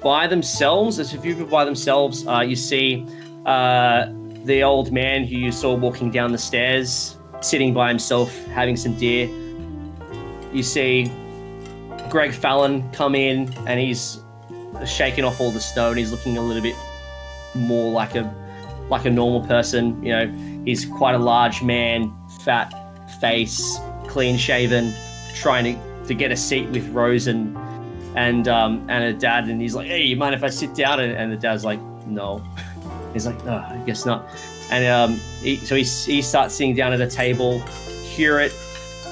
by 0.03 0.27
themselves, 0.27 0.99
as 0.99 1.13
a 1.13 1.19
few 1.19 1.35
people 1.35 1.51
by 1.51 1.65
themselves, 1.65 2.27
uh, 2.27 2.41
you 2.41 2.57
see 2.57 3.07
uh, 3.45 4.07
the 4.45 4.63
old 4.63 4.91
man 4.93 5.25
who 5.25 5.37
you 5.37 5.53
saw 5.53 5.75
walking 5.75 6.11
down 6.11 6.33
the 6.33 6.39
stairs, 6.39 7.17
sitting 7.41 7.75
by 7.75 7.89
himself, 7.89 8.37
having 8.47 8.77
some 8.77 8.97
deer. 8.97 9.29
You 10.53 10.63
see 10.63 11.11
Greg 12.09 12.33
Fallon 12.33 12.91
come 12.93 13.15
in 13.15 13.53
and 13.67 13.79
he's 13.79 14.22
shaking 14.87 15.25
off 15.25 15.41
all 15.41 15.51
the 15.51 15.61
snow 15.61 15.91
and 15.91 15.99
he's 15.99 16.11
looking 16.11 16.39
a 16.39 16.43
little 16.43 16.63
bit 16.63 16.77
more 17.55 17.93
like 17.93 18.15
a 18.15 18.35
like 18.89 19.05
a 19.05 19.11
normal 19.11 19.47
person. 19.47 20.03
You 20.03 20.13
know, 20.13 20.63
he's 20.65 20.85
quite 20.85 21.15
a 21.15 21.19
large 21.19 21.63
man, 21.63 22.13
fat 22.45 22.73
face, 23.21 23.79
clean 24.09 24.37
shaven, 24.37 24.93
trying 25.35 25.65
to, 25.65 26.07
to 26.09 26.15
get 26.15 26.33
a 26.33 26.37
seat 26.37 26.69
with 26.69 26.89
Rose 26.89 27.27
and 27.27 27.57
and 28.17 28.47
um 28.49 28.85
and 28.91 29.05
her 29.05 29.13
dad 29.13 29.49
and 29.49 29.61
he's 29.61 29.75
like, 29.75 29.87
Hey, 29.87 30.03
you 30.03 30.17
mind 30.17 30.35
if 30.35 30.45
I 30.45 30.49
sit 30.49 30.75
down? 30.75 31.01
And, 31.01 31.13
and 31.13 31.33
the 31.33 31.37
dad's 31.37 31.65
like, 31.65 31.81
No. 32.07 32.43
He's 33.13 33.27
like, 33.27 33.45
no, 33.45 33.57
I 33.57 33.83
guess 33.87 34.07
not. 34.07 34.27
And 34.71 34.87
um, 34.87 35.21
he, 35.43 35.57
so 35.57 35.75
he, 35.77 35.83
he 35.83 36.23
starts 36.23 36.55
sitting 36.55 36.75
down 36.75 36.93
at 36.93 37.01
a 37.01 37.07
table. 37.07 37.61
Hewitt, 38.05 38.55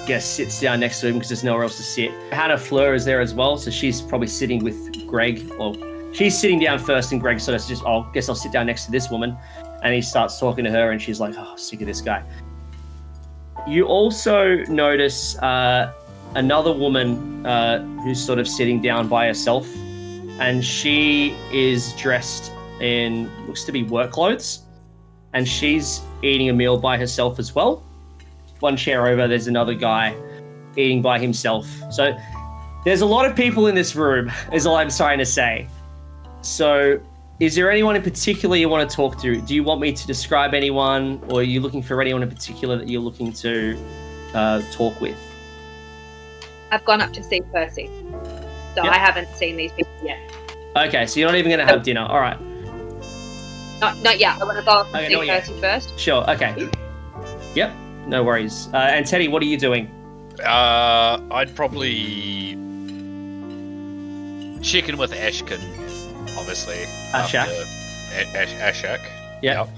guess, 0.06 0.24
sits 0.24 0.60
down 0.60 0.80
next 0.80 1.00
to 1.00 1.08
him 1.08 1.14
because 1.14 1.28
there's 1.28 1.44
nowhere 1.44 1.64
else 1.64 1.76
to 1.76 1.82
sit. 1.82 2.10
Hannah 2.32 2.58
Fleur 2.58 2.94
is 2.94 3.04
there 3.04 3.20
as 3.20 3.34
well, 3.34 3.58
so 3.58 3.70
she's 3.70 4.00
probably 4.00 4.26
sitting 4.26 4.64
with 4.64 4.89
Greg. 5.10 5.50
Well, 5.58 5.76
she's 6.12 6.38
sitting 6.38 6.60
down 6.60 6.78
first, 6.78 7.12
and 7.12 7.20
Greg 7.20 7.40
sort 7.40 7.60
of 7.60 7.66
just, 7.66 7.82
oh, 7.84 8.08
guess 8.14 8.28
I'll 8.28 8.34
sit 8.34 8.52
down 8.52 8.66
next 8.66 8.86
to 8.86 8.90
this 8.90 9.10
woman. 9.10 9.36
And 9.82 9.94
he 9.94 10.00
starts 10.00 10.38
talking 10.38 10.64
to 10.64 10.70
her, 10.70 10.92
and 10.92 11.02
she's 11.02 11.20
like, 11.20 11.34
oh, 11.36 11.56
sick 11.56 11.80
of 11.80 11.86
this 11.86 12.00
guy. 12.00 12.22
You 13.66 13.86
also 13.86 14.56
notice 14.68 15.36
uh, 15.38 15.92
another 16.34 16.72
woman 16.72 17.44
uh, 17.44 17.82
who's 18.02 18.24
sort 18.24 18.38
of 18.38 18.48
sitting 18.48 18.80
down 18.80 19.08
by 19.08 19.26
herself, 19.26 19.66
and 20.38 20.64
she 20.64 21.36
is 21.52 21.92
dressed 21.94 22.52
in 22.80 23.30
looks 23.46 23.64
to 23.64 23.72
be 23.72 23.82
work 23.82 24.10
clothes, 24.10 24.60
and 25.34 25.46
she's 25.46 26.00
eating 26.22 26.48
a 26.48 26.52
meal 26.52 26.78
by 26.78 26.96
herself 26.96 27.38
as 27.38 27.54
well. 27.54 27.82
One 28.60 28.76
chair 28.76 29.06
over, 29.06 29.28
there's 29.28 29.46
another 29.46 29.74
guy 29.74 30.14
eating 30.76 31.02
by 31.02 31.18
himself. 31.18 31.66
So 31.90 32.16
there's 32.84 33.00
a 33.00 33.06
lot 33.06 33.26
of 33.26 33.36
people 33.36 33.66
in 33.66 33.74
this 33.74 33.94
room, 33.94 34.30
is 34.52 34.66
all 34.66 34.76
I'm 34.76 34.90
trying 34.90 35.18
to 35.18 35.26
say. 35.26 35.66
So 36.42 37.00
is 37.38 37.54
there 37.54 37.70
anyone 37.70 37.96
in 37.96 38.02
particular 38.02 38.56
you 38.56 38.68
want 38.68 38.88
to 38.88 38.94
talk 38.94 39.20
to? 39.22 39.40
Do 39.40 39.54
you 39.54 39.62
want 39.64 39.80
me 39.80 39.92
to 39.92 40.06
describe 40.06 40.54
anyone, 40.54 41.22
or 41.28 41.40
are 41.40 41.42
you 41.42 41.60
looking 41.60 41.82
for 41.82 42.00
anyone 42.00 42.22
in 42.22 42.28
particular 42.28 42.76
that 42.76 42.88
you're 42.88 43.00
looking 43.00 43.32
to 43.34 43.78
uh, 44.34 44.62
talk 44.72 45.00
with? 45.00 45.18
I've 46.70 46.84
gone 46.84 47.00
up 47.00 47.12
to 47.14 47.22
see 47.22 47.40
Percy. 47.52 47.86
So 48.74 48.84
Yep. 48.84 48.92
I 48.92 48.98
haven't 48.98 49.28
seen 49.36 49.56
these 49.56 49.72
people 49.72 49.92
yet. 50.02 50.18
Okay, 50.76 51.04
so 51.06 51.18
you're 51.18 51.28
not 51.28 51.36
even 51.36 51.50
gonna 51.50 51.66
have 51.66 51.82
dinner. 51.82 52.02
All 52.02 52.20
right. 52.20 52.38
Not, 53.80 53.98
not 54.02 54.20
yet. 54.20 54.40
I 54.40 54.44
want 54.44 54.58
to 54.58 54.64
go 54.64 54.72
up 54.72 54.86
and 54.88 54.96
Okay, 54.96 55.08
see 55.08 55.14
not 55.14 55.26
yet. 55.26 55.40
Percy 55.40 55.60
first. 55.60 55.98
Sure. 55.98 56.30
Okay. 56.30 56.68
Yep. 57.54 57.72
No 58.06 58.22
worries. 58.22 58.68
Uh, 58.72 58.76
and 58.76 59.06
Teddy, 59.06 59.26
what 59.26 59.42
are 59.42 59.46
you 59.46 59.56
doing? 59.58 59.86
Uh, 60.44 61.20
I'd 61.32 61.54
probably 61.56 62.56
check 64.62 64.88
in 64.88 64.96
with 64.96 65.12
Ashkin, 65.12 65.60
obviously. 66.38 66.84
Ashak. 67.12 67.48
Ashak. 68.12 69.00
Yeah. 69.42 69.64
Yep. 69.64 69.68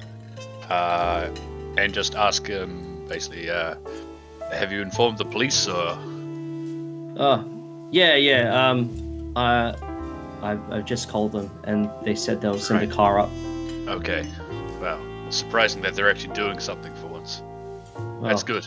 Uh, 0.70 1.28
and 1.76 1.92
just 1.94 2.14
ask 2.14 2.46
him 2.46 3.06
basically, 3.08 3.50
uh, 3.50 3.74
have 4.52 4.72
you 4.72 4.82
informed 4.82 5.18
the 5.18 5.24
police 5.24 5.66
or? 5.68 5.96
Oh, 7.18 7.44
yeah, 7.90 8.14
yeah. 8.16 8.68
Um, 8.70 9.32
uh, 9.36 9.74
I 10.42 10.58
I 10.70 10.80
just 10.80 11.08
called 11.08 11.32
them, 11.32 11.50
and 11.64 11.90
they 12.04 12.14
said 12.14 12.40
they'll 12.40 12.58
send 12.58 12.82
a 12.82 12.86
Right. 12.86 12.94
car 12.94 13.18
up. 13.20 13.30
Okay. 13.88 14.26
Well, 14.80 14.98
surprising 15.30 15.82
that 15.82 15.94
they're 15.94 16.10
actually 16.10 16.34
doing 16.34 16.58
something 16.58 16.94
for 16.96 17.06
once. 17.06 17.42
That's 18.22 18.42
good. 18.42 18.66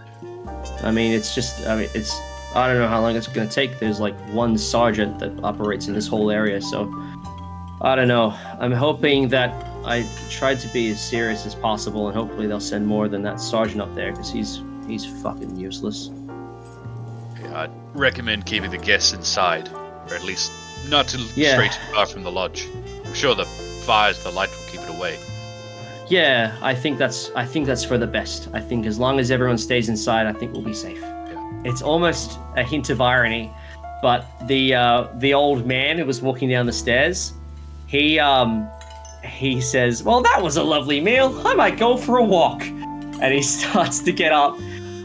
I 0.84 0.92
mean, 0.92 1.12
it's 1.12 1.34
just. 1.36 1.66
I 1.68 1.76
mean, 1.76 1.90
it's. 1.94 2.14
I 2.56 2.68
don't 2.68 2.80
know 2.80 2.88
how 2.88 3.02
long 3.02 3.16
it's 3.16 3.28
gonna 3.28 3.50
take. 3.50 3.80
There's 3.80 4.00
like 4.00 4.16
one 4.32 4.58
sergeant 4.58 5.20
that 5.20 5.32
operates 5.44 5.88
in 5.88 5.94
this 5.94 6.08
whole 6.08 6.32
area, 6.32 6.62
so 6.62 6.92
I 7.82 7.96
don't 7.96 8.08
know. 8.08 8.34
I'm 8.60 8.72
hoping 8.72 9.28
that 9.30 9.52
I 9.86 10.08
tried 10.30 10.60
to 10.62 10.68
be 10.70 10.90
as 10.92 11.00
serious 11.02 11.46
as 11.46 11.54
possible, 11.54 12.08
and 12.08 12.16
hopefully 12.18 12.48
they'll 12.48 12.60
send 12.62 12.88
more 12.88 13.08
than 13.10 13.22
that 13.24 13.40
sergeant 13.42 13.82
up 13.82 13.94
there, 13.94 14.12
because 14.12 14.32
he's 14.32 14.64
he's 14.88 15.06
fucking 15.22 15.56
useless. 15.58 16.12
Yeah, 17.42 17.62
I'd 17.64 17.72
recommend 17.94 18.46
keeping 18.46 18.72
the 18.72 18.78
guests 18.78 19.14
inside, 19.14 19.70
or 20.10 20.16
at 20.16 20.24
least 20.24 20.52
not 20.90 21.08
to 21.10 21.18
Yeah. 21.36 21.54
stray 21.56 21.68
too 21.68 21.94
far 21.94 22.06
from 22.06 22.24
the 22.24 22.32
lodge. 22.32 22.68
I'm 23.06 23.14
sure 23.14 23.36
the 23.36 23.46
fires, 23.86 24.24
the 24.24 24.32
light 24.32 24.50
will 24.50 24.72
keep 24.72 24.82
it 24.82 24.90
away. 24.90 25.18
Yeah, 26.08 26.56
I 26.62 26.74
think 26.74 26.98
that's 27.00 27.32
I 27.36 27.46
think 27.46 27.66
that's 27.68 27.84
for 27.84 27.98
the 27.98 28.08
best. 28.08 28.48
I 28.54 28.62
think 28.62 28.86
as 28.86 28.98
long 28.98 29.20
as 29.20 29.30
everyone 29.30 29.58
stays 29.58 29.90
inside, 29.90 30.26
I 30.28 30.34
think 30.34 30.54
we'll 30.54 30.62
be 30.62 30.74
safe. 30.74 31.04
It's 31.66 31.82
almost 31.82 32.40
a 32.56 32.64
hint 32.64 32.90
of 32.90 33.02
irony, 33.02 33.52
but 34.02 34.26
the 34.48 34.76
uh, 34.76 35.08
the 35.16 35.34
old 35.34 35.66
man 35.66 35.98
who 35.98 36.06
was 36.06 36.22
walking 36.22 36.48
down 36.48 36.66
the 36.68 36.74
stairs, 36.74 37.34
he 37.88 38.20
um 38.20 38.70
he 39.24 39.60
says, 39.60 40.04
"Well, 40.04 40.22
that 40.22 40.42
was 40.42 40.58
a 40.58 40.64
lovely 40.64 41.02
meal. 41.02 41.42
I 41.46 41.56
might 41.56 41.78
go 41.78 41.98
for 41.98 42.18
a 42.18 42.24
walk." 42.24 42.62
And 42.64 43.34
he 43.34 43.42
starts 43.58 44.00
to 44.02 44.12
get 44.12 44.32
up, 44.32 44.60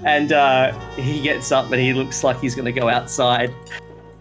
and 0.04 0.32
uh, 0.32 0.78
he 0.96 1.22
gets 1.22 1.50
up 1.50 1.72
and 1.72 1.80
he 1.80 1.94
looks 1.94 2.22
like 2.22 2.38
he's 2.40 2.54
going 2.54 2.72
to 2.72 2.78
go 2.78 2.88
outside. 2.88 3.54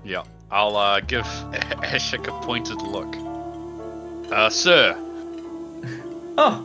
Yeah, 0.06 0.24
I'll 0.50 0.78
uh, 0.78 1.02
give 1.02 1.26
Ashak 1.84 2.28
a 2.28 2.46
pointed 2.46 2.82
look. 2.82 3.14
Uh, 4.32 4.50
sir, 4.50 4.96
Oh, 6.42 6.64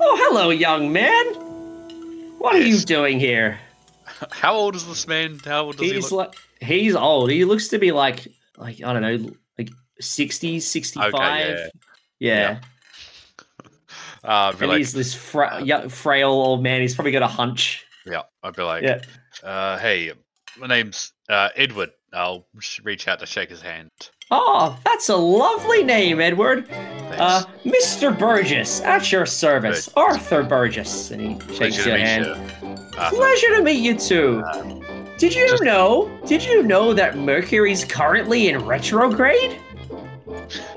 oh, 0.00 0.16
hello, 0.28 0.50
young 0.50 0.92
man. 0.92 1.34
What 2.38 2.54
are 2.54 2.60
you 2.60 2.78
doing 2.78 3.18
here? 3.18 3.58
how 4.30 4.54
old 4.54 4.74
is 4.76 4.86
this 4.86 5.06
man? 5.06 5.40
How 5.44 5.64
old 5.66 5.76
does 5.76 5.86
he 5.88 5.94
he's 5.94 6.12
look? 6.12 6.28
like 6.60 6.68
he's 6.68 6.94
old. 6.96 7.30
He 7.30 7.44
looks 7.44 7.68
to 7.68 7.78
be 7.78 7.92
like 7.92 8.26
like 8.56 8.82
I 8.82 8.92
don't 8.92 9.02
know, 9.02 9.32
like 9.58 9.70
60, 10.00 10.60
65. 10.60 11.12
yeah. 11.14 11.68
yeah. 12.18 12.60
Uh, 14.22 14.52
I'd 14.52 14.58
be 14.58 14.64
And 14.64 14.68
like, 14.72 14.78
he's 14.78 14.92
this 14.92 15.14
fra- 15.14 15.62
young, 15.62 15.88
frail 15.88 16.28
old 16.28 16.62
man. 16.62 16.82
He's 16.82 16.94
probably 16.94 17.12
got 17.12 17.22
a 17.22 17.26
hunch. 17.26 17.86
yeah, 18.04 18.22
I'd 18.42 18.54
be 18.54 18.62
like, 18.62 18.82
Yeah. 18.82 19.00
uh, 19.42 19.78
hey, 19.78 20.12
my 20.58 20.66
name's 20.66 21.14
uh, 21.30 21.48
Edward. 21.56 21.92
I'll 22.12 22.46
reach 22.82 23.08
out 23.08 23.20
to 23.20 23.26
shake 23.26 23.48
his 23.48 23.62
hand. 23.62 23.88
Oh, 24.30 24.78
that's 24.84 25.08
a 25.08 25.16
lovely 25.16 25.82
name, 25.82 26.20
Edward. 26.20 26.68
Thanks. 26.68 27.20
Uh, 27.20 27.44
Mr. 27.64 28.16
Burgess, 28.16 28.80
at 28.82 29.10
your 29.10 29.26
service. 29.26 29.86
Good. 29.88 29.96
Arthur 30.00 30.42
Burgess. 30.44 31.10
And 31.10 31.42
he 31.42 31.56
shakes 31.56 31.84
your 31.84 31.96
hand. 31.96 32.26
you. 32.26 32.68
Uh, 32.96 33.10
Pleasure 33.10 33.56
to 33.56 33.62
meet 33.62 33.80
you 33.82 33.96
too. 33.96 34.44
Did 35.18 35.34
you 35.34 35.48
just- 35.48 35.62
know? 35.62 36.08
Did 36.26 36.44
you 36.44 36.62
know 36.62 36.94
that 36.94 37.16
Mercury's 37.18 37.84
currently 37.84 38.48
in 38.48 38.64
retrograde? 38.64 39.58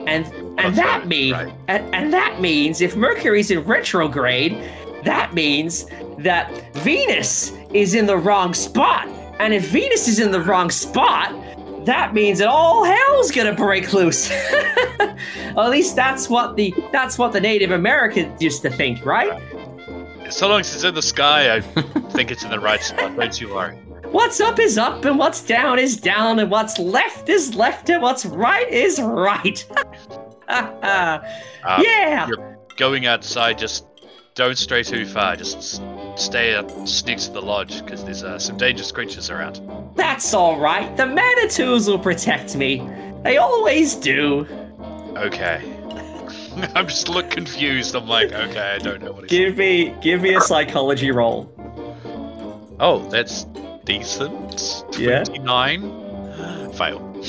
And 0.08 0.26
and 0.60 0.76
that 0.76 1.08
means 1.08 1.34
right. 1.34 1.54
and, 1.68 1.96
and 1.96 2.14
that 2.14 2.42
means 2.42 2.82
if 2.82 2.96
Mercury's 2.96 3.52
in 3.52 3.60
retrograde, 3.64 4.58
that 5.04 5.34
means 5.34 5.86
that 6.20 6.52
Venus 6.76 7.52
is 7.74 7.94
in 7.96 8.06
the 8.06 8.18
wrong 8.18 8.54
spot. 8.54 9.08
And 9.40 9.54
if 9.54 9.68
Venus 9.70 10.08
is 10.08 10.20
in 10.20 10.32
the 10.32 10.42
wrong 10.42 10.70
spot, 10.72 11.34
that 11.86 12.14
means 12.14 12.40
that 12.40 12.48
all 12.48 12.84
hell's 12.84 13.32
gonna 13.32 13.54
break 13.54 13.94
loose. 13.94 14.30
At 15.56 15.70
least 15.70 15.96
that's 15.96 16.30
what 16.30 16.56
the 16.56 16.74
that's 16.92 17.18
what 17.18 17.32
the 17.32 17.42
Native 17.42 17.72
Americans 17.72 18.42
used 18.42 18.62
to 18.64 18.70
think, 18.70 19.06
right? 19.06 19.42
so 20.30 20.48
long 20.50 20.62
as 20.62 20.74
it's 20.74 20.84
in 20.84 20.96
the 20.96 21.02
sky, 21.02 21.56
I 21.58 21.62
think 21.62 22.32
it's 22.32 22.44
in 22.44 22.50
the 22.50 22.60
right 22.60 22.82
spot. 22.82 23.16
Don't 23.16 23.40
you 23.40 23.54
worry. 23.54 23.76
What's 24.06 24.40
up 24.42 24.60
is 24.60 24.78
up, 24.78 25.06
and 25.06 25.18
what's 25.18 25.44
down 25.44 25.80
is 25.80 25.98
down, 25.98 26.40
and 26.40 26.50
what's 26.50 26.80
left 26.80 27.30
is 27.30 27.56
left, 27.56 27.90
and 27.90 28.02
what's 28.02 28.26
right 28.26 28.70
is 28.70 29.00
right. 29.02 29.66
Uh, 30.50 31.20
yeah. 31.82 32.28
you're 32.28 32.60
going 32.76 33.08
outside, 33.08 33.58
just 33.58 33.86
don't 34.36 34.58
stray 34.58 34.84
too 34.84 35.06
far. 35.06 35.36
Just 35.36 35.82
stay 36.16 36.56
up 36.56 36.70
next 37.06 37.26
to 37.26 37.32
the 37.32 37.42
lodge 37.42 37.84
because 37.84 38.04
there's 38.04 38.24
uh, 38.24 38.40
some 38.40 38.58
dangerous 38.58 38.92
creatures 38.92 39.30
around. 39.30 39.62
That's 39.96 40.34
all 40.34 40.60
right. 40.60 40.96
The 40.98 41.06
Manitous 41.06 41.88
will 41.88 42.00
protect 42.00 42.56
me. 42.56 42.88
They 43.24 43.38
always 43.38 43.96
do. 43.96 44.48
Okay. 45.16 45.62
I'm 46.76 46.88
just 46.88 47.10
look 47.10 47.30
confused. 47.30 47.96
I'm 47.96 48.08
like, 48.08 48.32
okay, 48.32 48.76
I 48.76 48.78
don't 48.78 49.02
know 49.02 49.14
what. 49.14 49.28
Give 49.28 49.58
me, 49.58 49.96
give 50.02 50.22
me 50.22 50.36
a 50.36 50.42
psychology 50.42 51.12
roll. 51.12 51.52
Oh, 52.80 53.08
that's 53.10 53.46
decent. 53.86 54.84
Yeah. 54.98 55.24
Twenty-nine. 55.24 56.74
Fail. 56.74 57.24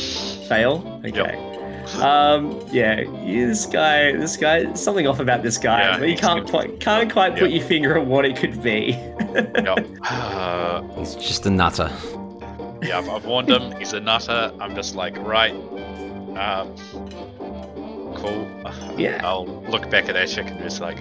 Fail. 0.48 1.00
Okay. 1.04 1.53
Um. 2.00 2.60
Yeah. 2.72 3.04
This 3.24 3.66
guy. 3.66 4.12
This 4.12 4.36
guy. 4.36 4.72
Something 4.74 5.06
off 5.06 5.20
about 5.20 5.42
this 5.42 5.58
guy. 5.58 5.80
Yeah, 5.80 5.98
but 5.98 6.08
you 6.08 6.16
can't 6.16 6.48
quite. 6.48 6.80
Can't 6.80 7.12
quite 7.12 7.36
put 7.36 7.50
Yeah. 7.50 7.58
your 7.58 7.66
finger 7.66 7.98
on 7.98 8.08
what 8.08 8.24
it 8.24 8.36
could 8.36 8.62
be. 8.62 8.96
Yep. 9.34 9.86
Uh, 10.04 10.82
He's 10.98 11.14
just 11.14 11.46
a 11.46 11.50
nutter. 11.50 11.90
yeah, 12.82 12.98
I've, 12.98 13.08
I've 13.08 13.24
warned 13.24 13.48
him. 13.50 13.72
He's 13.78 13.92
a 13.94 14.00
nutter. 14.00 14.52
I'm 14.60 14.74
just 14.74 14.94
like, 14.94 15.16
right. 15.18 15.52
Um, 16.36 16.74
cool. 18.16 18.48
Yeah. 18.98 19.20
I'll 19.24 19.46
look 19.64 19.88
back 19.90 20.08
at 20.08 20.14
Ashak 20.16 20.50
and 20.50 20.58
just 20.60 20.80
like, 20.80 20.98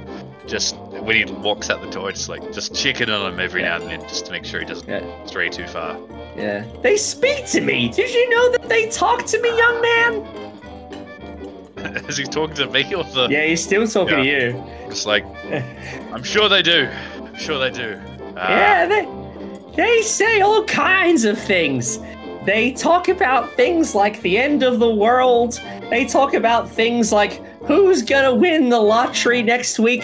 just 0.47 0.75
when 0.77 1.15
he 1.15 1.25
walks 1.33 1.69
out 1.69 1.81
the 1.81 1.89
door, 1.89 2.11
just 2.11 2.29
like, 2.29 2.51
just 2.53 2.73
check 2.75 3.01
in 3.01 3.09
on 3.09 3.33
him 3.33 3.39
every 3.39 3.61
Yeah. 3.61 3.77
now 3.77 3.83
and 3.83 3.91
then, 4.01 4.09
just 4.09 4.25
to 4.27 4.31
make 4.31 4.45
sure 4.45 4.59
he 4.59 4.65
doesn't 4.65 4.87
Yeah. 4.87 5.25
stray 5.25 5.49
too 5.49 5.67
far. 5.67 5.97
Yeah. 6.37 6.63
They 6.81 6.97
speak 6.97 7.45
to 7.47 7.61
me. 7.61 7.89
Did 7.89 8.13
you 8.13 8.29
know 8.29 8.51
that 8.53 8.69
they 8.69 8.89
talk 8.89 9.25
to 9.25 9.41
me, 9.41 9.49
young 9.57 9.81
man? 9.81 10.42
Is 12.07 12.17
he 12.17 12.23
talking 12.25 12.55
to 12.55 12.67
me 12.67 12.83
or 12.95 13.03
the? 13.03 13.27
Yeah, 13.29 13.45
he's 13.45 13.63
still 13.63 13.87
talking 13.87 14.17
to 14.17 14.23
you. 14.25 14.63
Just 14.89 15.05
like, 15.05 15.25
I'm 16.13 16.23
sure 16.23 16.49
they 16.49 16.61
do. 16.61 16.89
I'm 17.17 17.35
sure 17.35 17.59
they 17.59 17.71
do. 17.71 17.99
Uh, 18.35 18.45
Yeah, 18.49 18.85
they 18.85 19.07
they 19.75 20.01
say 20.01 20.41
all 20.41 20.63
kinds 20.65 21.25
of 21.25 21.37
things. 21.39 21.99
They 22.45 22.73
talk 22.73 23.07
about 23.09 23.51
things 23.53 23.95
like 23.95 24.21
the 24.21 24.37
end 24.37 24.63
of 24.63 24.79
the 24.79 24.89
world. 24.93 25.61
They 25.89 26.05
talk 26.05 26.33
about 26.33 26.69
things 26.69 27.11
like 27.11 27.41
who's 27.65 28.01
gonna 28.01 28.35
win 28.35 28.69
the 28.69 28.79
lottery 28.79 29.41
next 29.41 29.79
week. 29.79 30.03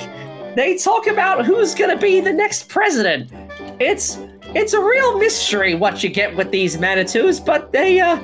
They 0.55 0.77
talk 0.77 1.07
about 1.07 1.45
who's 1.45 1.75
gonna 1.75 1.97
be 1.97 2.21
the 2.21 2.31
next 2.33 2.69
president. 2.69 3.31
It's 3.79 4.17
it's 4.55 4.73
a 4.73 4.81
real 4.81 5.19
mystery 5.19 5.75
what 5.75 6.01
you 6.03 6.09
get 6.09 6.35
with 6.35 6.49
these 6.49 6.79
Manitous, 6.79 7.39
but 7.39 7.71
they 7.71 7.99
uh 7.99 8.17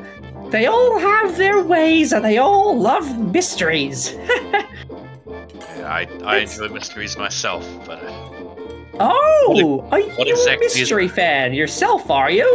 they 0.55 0.67
all 0.67 0.97
have 0.99 1.35
their 1.35 1.61
ways 1.61 2.13
and 2.13 2.23
they 2.23 2.37
all 2.37 2.79
love 2.79 3.05
mysteries. 3.33 4.13
yeah, 4.47 4.63
I, 5.83 6.07
I 6.23 6.37
It's- 6.37 6.57
enjoy 6.57 6.73
mysteries 6.73 7.17
myself, 7.17 7.63
but 7.85 7.99
uh, 8.01 8.31
Oh, 8.97 9.85
are 9.91 9.99
you 9.99 10.07
what 10.15 10.27
a 10.27 10.31
exactly 10.31 10.67
is- 10.67 10.77
mystery 10.77 11.09
fan 11.09 11.53
yourself, 11.53 12.09
are 12.09 12.31
you? 12.31 12.47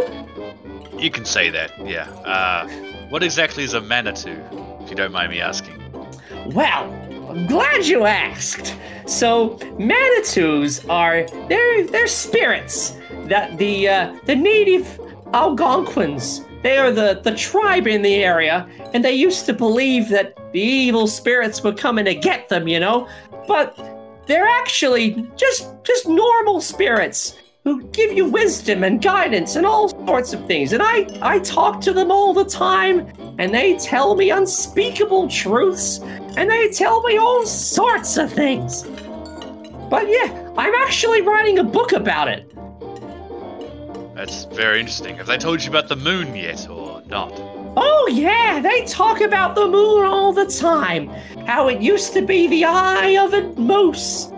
you 0.97 1.11
can 1.11 1.25
say 1.25 1.49
that. 1.51 1.71
Yeah. 1.87 2.09
Uh, 2.25 2.67
what 3.09 3.21
exactly 3.23 3.63
is 3.63 3.73
a 3.75 3.81
Manitou, 3.81 4.35
if 4.81 4.89
you 4.89 4.95
don't 4.95 5.11
mind 5.11 5.31
me 5.31 5.39
asking? 5.41 5.77
Well, 6.47 6.83
I'm 7.29 7.45
glad 7.47 7.85
you 7.85 8.05
asked. 8.05 8.75
So, 9.05 9.57
Manitous 9.77 10.83
are 10.85 11.25
they're 11.49 11.83
they're 11.85 12.07
spirits 12.07 12.97
that 13.31 13.57
the 13.59 13.87
uh, 13.89 14.15
the 14.25 14.35
native 14.35 14.99
Algonquins. 15.33 16.41
They 16.63 16.77
are 16.77 16.91
the 16.91 17.19
the 17.23 17.35
tribe 17.35 17.87
in 17.87 18.01
the 18.01 18.23
area, 18.23 18.67
and 18.93 19.03
they 19.03 19.13
used 19.13 19.45
to 19.47 19.53
believe 19.53 20.09
that 20.09 20.35
the 20.51 20.59
evil 20.59 21.07
spirits 21.07 21.63
were 21.63 21.73
coming 21.73 22.05
to 22.05 22.15
get 22.15 22.49
them. 22.49 22.67
You 22.67 22.79
know, 22.79 23.07
but 23.47 23.75
they're 24.27 24.47
actually 24.47 25.27
just 25.35 25.67
just 25.83 26.07
normal 26.07 26.61
spirits. 26.61 27.37
who 27.63 27.83
give 27.89 28.11
you 28.11 28.25
wisdom 28.25 28.83
and 28.83 29.01
guidance 29.01 29.55
and 29.55 29.65
all 29.67 29.89
sorts 30.07 30.33
of 30.33 30.43
things. 30.47 30.73
And 30.73 30.81
I, 30.81 31.07
I 31.21 31.39
talk 31.39 31.79
to 31.81 31.93
them 31.93 32.11
all 32.11 32.33
the 32.33 32.45
time, 32.45 33.07
and 33.37 33.53
they 33.53 33.77
tell 33.77 34.15
me 34.15 34.31
unspeakable 34.31 35.27
truths, 35.29 35.99
and 36.37 36.49
they 36.49 36.69
tell 36.71 37.03
me 37.03 37.17
all 37.17 37.45
sorts 37.45 38.17
of 38.17 38.33
things. 38.33 38.83
But 39.89 40.07
yeah, 40.09 40.51
I'm 40.57 40.73
actually 40.73 41.21
writing 41.21 41.59
a 41.59 41.63
book 41.63 41.91
about 41.91 42.27
it. 42.29 42.51
That's 44.21 44.43
very 44.43 44.79
interesting. 44.79 45.17
Have 45.17 45.25
they 45.25 45.39
told 45.39 45.63
you 45.63 45.71
about 45.71 45.87
the 45.87 45.95
moon 45.95 46.35
yet, 46.35 46.69
or 46.69 47.01
not? 47.07 47.31
Oh, 47.75 48.07
yeah, 48.11 48.59
they 48.61 48.85
talk 48.85 49.19
about 49.19 49.55
the 49.55 49.65
moon 49.65 50.05
all 50.05 50.31
the 50.31 50.45
time. 50.45 51.07
How 51.47 51.69
it 51.69 51.81
used 51.81 52.13
to 52.13 52.21
be 52.21 52.45
the 52.45 52.65
eye 52.65 53.17
of 53.17 53.33
a 53.33 53.41
moose. 53.59 54.31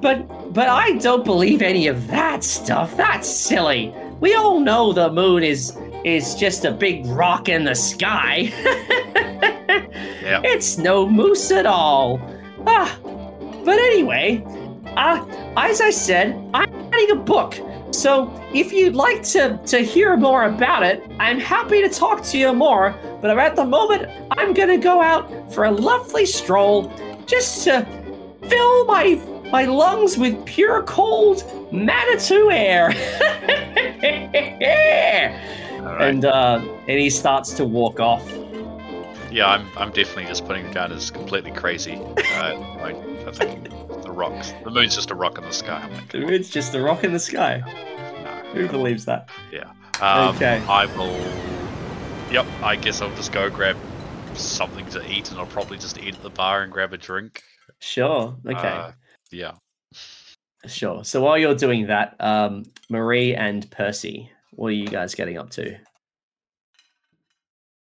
But 0.00 0.52
but 0.54 0.68
I 0.68 0.98
don't 0.98 1.24
believe 1.24 1.62
any 1.62 1.88
of 1.88 2.06
that 2.06 2.44
stuff. 2.44 2.96
That's 2.96 3.28
silly. 3.28 3.92
We 4.20 4.34
all 4.36 4.60
know 4.60 4.92
the 4.92 5.10
moon 5.10 5.42
is 5.42 5.76
is 6.04 6.36
just 6.36 6.64
a 6.64 6.70
big 6.70 7.04
rock 7.06 7.48
in 7.48 7.64
the 7.64 7.74
sky. 7.74 8.52
Yeah. 10.22 10.40
It's 10.42 10.78
no 10.78 11.06
moose 11.06 11.50
at 11.50 11.66
all. 11.66 12.18
Ah, 12.66 12.98
but 13.62 13.78
anyway, 13.78 14.42
uh, 14.96 15.22
as 15.54 15.82
I 15.82 15.90
said, 15.90 16.34
I'm 16.54 16.90
writing 16.90 17.10
a 17.10 17.16
book. 17.16 17.60
So 17.94 18.30
if 18.52 18.72
you'd 18.72 18.96
like 18.96 19.22
to, 19.34 19.58
to 19.66 19.78
hear 19.78 20.16
more 20.16 20.44
about 20.44 20.82
it, 20.82 21.02
I'm 21.20 21.38
happy 21.38 21.80
to 21.80 21.88
talk 21.88 22.22
to 22.24 22.38
you 22.38 22.52
more. 22.52 22.94
But 23.20 23.38
at 23.38 23.56
the 23.56 23.64
moment, 23.64 24.08
I'm 24.32 24.52
gonna 24.52 24.78
go 24.78 25.00
out 25.00 25.52
for 25.52 25.64
a 25.64 25.70
lovely 25.70 26.26
stroll 26.26 26.92
just 27.26 27.64
to 27.64 27.86
fill 28.48 28.84
my 28.86 29.20
my 29.50 29.64
lungs 29.66 30.18
with 30.18 30.44
pure 30.44 30.82
cold 30.82 31.44
Manitou 31.72 32.50
air. 32.50 32.92
Right. 35.84 36.08
and 36.08 36.24
uh, 36.24 36.60
and 36.88 36.98
he 36.98 37.10
starts 37.10 37.52
to 37.54 37.64
walk 37.66 38.00
off. 38.00 38.26
yeah, 39.30 39.48
I'm, 39.48 39.68
I'm 39.76 39.92
definitely 39.92 40.24
just 40.24 40.46
putting 40.46 40.64
it 40.66 40.72
down 40.72 40.90
as 40.92 41.10
completely 41.10 41.50
crazy. 41.52 41.96
Uh, 41.96 42.56
I, 42.80 42.90
I 43.26 43.30
think 43.32 43.68
rocks. 44.14 44.52
The 44.64 44.70
moon's 44.70 44.94
just 44.94 45.10
a 45.10 45.14
rock 45.14 45.38
in 45.38 45.44
the 45.44 45.52
sky. 45.52 45.82
I'm 45.82 45.92
like, 45.92 46.10
The 46.10 46.20
moon's 46.20 46.48
just 46.50 46.74
a 46.74 46.80
rock 46.80 47.04
in 47.04 47.12
the 47.12 47.18
sky. 47.18 47.62
no. 48.24 48.50
Who 48.52 48.68
believes 48.68 49.04
that? 49.06 49.28
Yeah. 49.52 49.70
Um, 50.00 50.34
Okay. 50.36 50.62
I 50.68 50.86
will. 50.96 51.12
Yep, 52.32 52.46
I 52.62 52.76
guess 52.76 53.00
I'll 53.02 53.14
just 53.16 53.32
go 53.32 53.50
grab 53.50 53.76
something 54.34 54.86
to 54.90 55.08
eat, 55.10 55.30
and 55.30 55.38
I'll 55.38 55.46
probably 55.46 55.78
just 55.78 55.98
eat 55.98 56.14
at 56.16 56.22
the 56.22 56.30
bar 56.30 56.62
and 56.62 56.72
grab 56.72 56.92
a 56.92 56.96
drink. 56.98 57.42
Sure. 57.80 58.36
Okay. 58.46 58.68
Uh, 58.68 58.92
yeah. 59.30 59.52
Sure. 60.66 61.04
So 61.04 61.20
while 61.22 61.36
you're 61.38 61.54
doing 61.54 61.86
that, 61.88 62.16
um, 62.20 62.64
Marie 62.88 63.34
and 63.34 63.70
Percy, 63.70 64.30
what 64.52 64.68
are 64.68 64.72
you 64.72 64.88
guys 64.88 65.14
getting 65.14 65.36
up 65.38 65.50
to? 65.50 65.76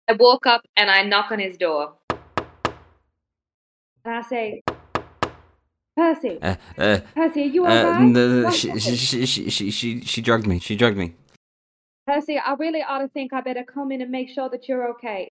I 0.07 0.13
walk 0.13 0.45
up 0.45 0.61
and 0.78 0.89
I 0.89 1.03
knock 1.03 1.32
on 1.32 1.39
his 1.39 1.57
door. 1.57 1.95
And 4.05 4.15
I 4.15 4.21
say, 4.21 4.61
Percy, 5.98 6.38
Uh, 6.43 6.56
uh, 6.78 7.00
Percy, 7.16 7.41
are 7.41 7.45
you 7.45 7.66
uh, 7.66 7.70
alright? 7.70 8.02
no, 8.04 8.41
no, 8.43 8.52
she, 8.52 8.78
she, 8.80 8.95
she, 8.95 9.26
she, 9.26 9.50
she, 9.50 9.72
she, 9.72 10.02
she 10.02 10.22
drugged 10.22 10.45
me. 10.45 10.60
She 10.60 10.76
drugged 10.76 10.95
me. 10.98 11.16
Percy, 12.06 12.38
I 12.38 12.54
really 12.54 12.84
ought 12.84 13.00
to 13.00 13.08
think 13.08 13.34
I 13.34 13.41
better 13.41 13.64
come 13.64 13.91
in 13.91 14.02
and 14.02 14.12
make 14.12 14.30
sure 14.30 14.48
that 14.50 14.68
you're 14.70 14.88
okay. 14.91 15.28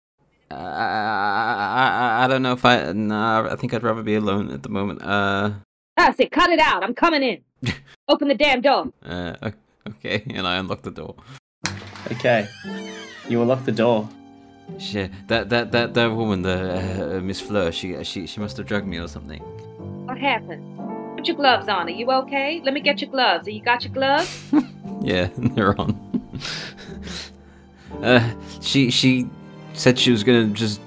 Uh, 0.50 0.56
I, 0.56 2.20
I, 2.22 2.24
I 2.24 2.28
don't 2.30 2.42
know 2.44 2.54
if 2.54 2.64
I. 2.64 2.94
No, 2.94 3.48
I 3.52 3.56
think 3.58 3.74
I'd 3.74 3.84
rather 3.84 4.04
be 4.04 4.16
alone 4.16 4.52
at 4.52 4.64
the 4.64 4.70
moment. 4.70 5.02
Uh, 5.04 5.52
Percy, 5.98 6.28
cut 6.28 6.50
it 6.50 6.60
out. 6.60 6.82
I'm 6.84 6.94
coming 6.94 7.24
in. 7.24 7.42
Open 8.08 8.30
the 8.30 8.36
damn 8.36 8.62
door. 8.62 8.92
uh, 9.06 9.52
okay. 9.90 10.24
And 10.34 10.48
I 10.48 10.56
unlock 10.58 10.82
the 10.82 10.92
door. 10.92 11.16
Okay. 12.12 12.48
You 13.28 13.42
unlock 13.42 13.66
the 13.66 13.72
door. 13.74 14.08
She, 14.80 15.10
that, 15.28 15.50
that, 15.50 15.72
that, 15.74 15.94
that 15.94 16.08
woman, 16.08 16.42
the 16.42 17.18
uh, 17.18 17.22
Miss 17.22 17.42
Fleur, 17.42 17.72
she, 17.74 18.02
she, 18.06 18.26
she 18.28 18.40
must 18.40 18.56
have 18.58 18.66
drugged 18.66 18.88
me 18.88 18.98
or 18.98 19.08
something. 19.10 19.42
Happened? 20.24 21.18
Put 21.18 21.28
your 21.28 21.36
gloves 21.36 21.68
on. 21.68 21.88
Are 21.88 21.92
you 21.92 22.10
okay? 22.10 22.62
Let 22.64 22.74
me 22.74 22.80
get 22.80 23.02
your 23.02 23.10
gloves. 23.10 23.46
Are 23.46 23.52
you 23.52 23.62
got 23.62 23.84
your 23.84 23.94
gloves? 23.94 24.52
Yeah, 25.02 25.28
they're 25.38 25.78
on. 25.82 26.00
uh, 28.02 28.34
she, 28.62 28.90
she 28.90 29.28
said 29.74 30.00
she 30.00 30.12
was 30.12 30.24
gonna 30.24 30.48
just 30.48 30.80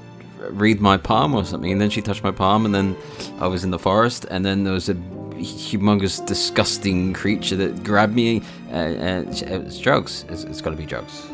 read 0.49 0.81
my 0.81 0.97
palm 0.97 1.35
or 1.35 1.45
something, 1.45 1.71
and 1.71 1.79
then 1.79 1.91
she 1.91 2.01
touched 2.01 2.25
my 2.25 2.31
palm, 2.31 2.65
and 2.65 2.75
then 2.75 2.97
I 3.41 3.47
was 3.47 3.63
in 3.63 3.71
the 3.71 3.79
forest, 3.79 4.25
and 4.31 4.43
then 4.43 4.65
there 4.65 4.73
was 4.73 4.89
a 4.89 4.95
humongous, 4.95 6.25
disgusting 6.25 7.13
creature 7.13 7.57
that 7.57 7.85
grabbed 7.85 8.15
me. 8.15 8.41
Uh, 8.71 8.75
and 8.75 9.43
it 9.43 9.65
was 9.65 9.79
drugs. 9.79 10.25
It's, 10.31 10.45
it's 10.45 10.63
got 10.63 10.71
to 10.71 10.77
be 10.77 10.87
drugs. 10.87 11.27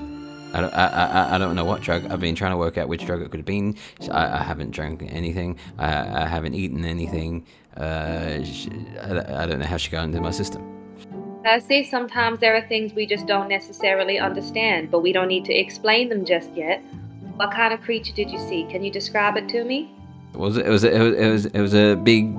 I 0.54 0.60
don't, 0.60 0.74
I, 0.74 0.86
I, 0.86 1.34
I 1.36 1.38
don't 1.38 1.56
know 1.56 1.64
what 1.64 1.80
drug. 1.80 2.10
I've 2.10 2.20
been 2.20 2.34
trying 2.34 2.50
to 2.50 2.58
work 2.58 2.76
out 2.76 2.88
which 2.88 3.06
drug 3.06 3.22
it 3.22 3.30
could 3.30 3.38
have 3.38 3.46
been. 3.46 3.76
I, 4.10 4.40
I 4.40 4.42
haven't 4.42 4.72
drank 4.72 5.02
anything. 5.02 5.56
I, 5.78 6.24
I 6.24 6.26
haven't 6.26 6.54
eaten 6.54 6.84
anything. 6.84 7.46
Uh, 7.76 8.40
I, 8.40 9.42
I 9.42 9.46
don't 9.46 9.58
know 9.58 9.66
how 9.66 9.76
she 9.76 9.90
got 9.90 10.04
into 10.04 10.20
my 10.20 10.30
system. 10.30 10.68
Percy, 11.44 11.84
sometimes 11.84 12.40
there 12.40 12.54
are 12.54 12.66
things 12.68 12.92
we 12.92 13.06
just 13.06 13.26
don't 13.26 13.48
necessarily 13.48 14.18
understand, 14.18 14.90
but 14.90 15.00
we 15.00 15.12
don't 15.12 15.28
need 15.28 15.44
to 15.46 15.54
explain 15.54 16.08
them 16.08 16.24
just 16.24 16.50
yet. 16.54 16.82
What 17.36 17.50
kind 17.50 17.74
of 17.74 17.80
creature 17.80 18.12
did 18.12 18.30
you 18.30 18.38
see? 18.38 18.64
Can 18.70 18.84
you 18.84 18.90
describe 18.90 19.36
it 19.36 19.48
to 19.48 19.64
me? 19.64 19.92
It 20.34 20.38
was 20.38 20.56
it 20.56 20.68
was 20.68 20.84
it 20.84 20.98
was 20.98 21.14
it 21.14 21.30
was, 21.30 21.46
it 21.46 21.60
was 21.60 21.74
a 21.74 21.94
big 21.96 22.34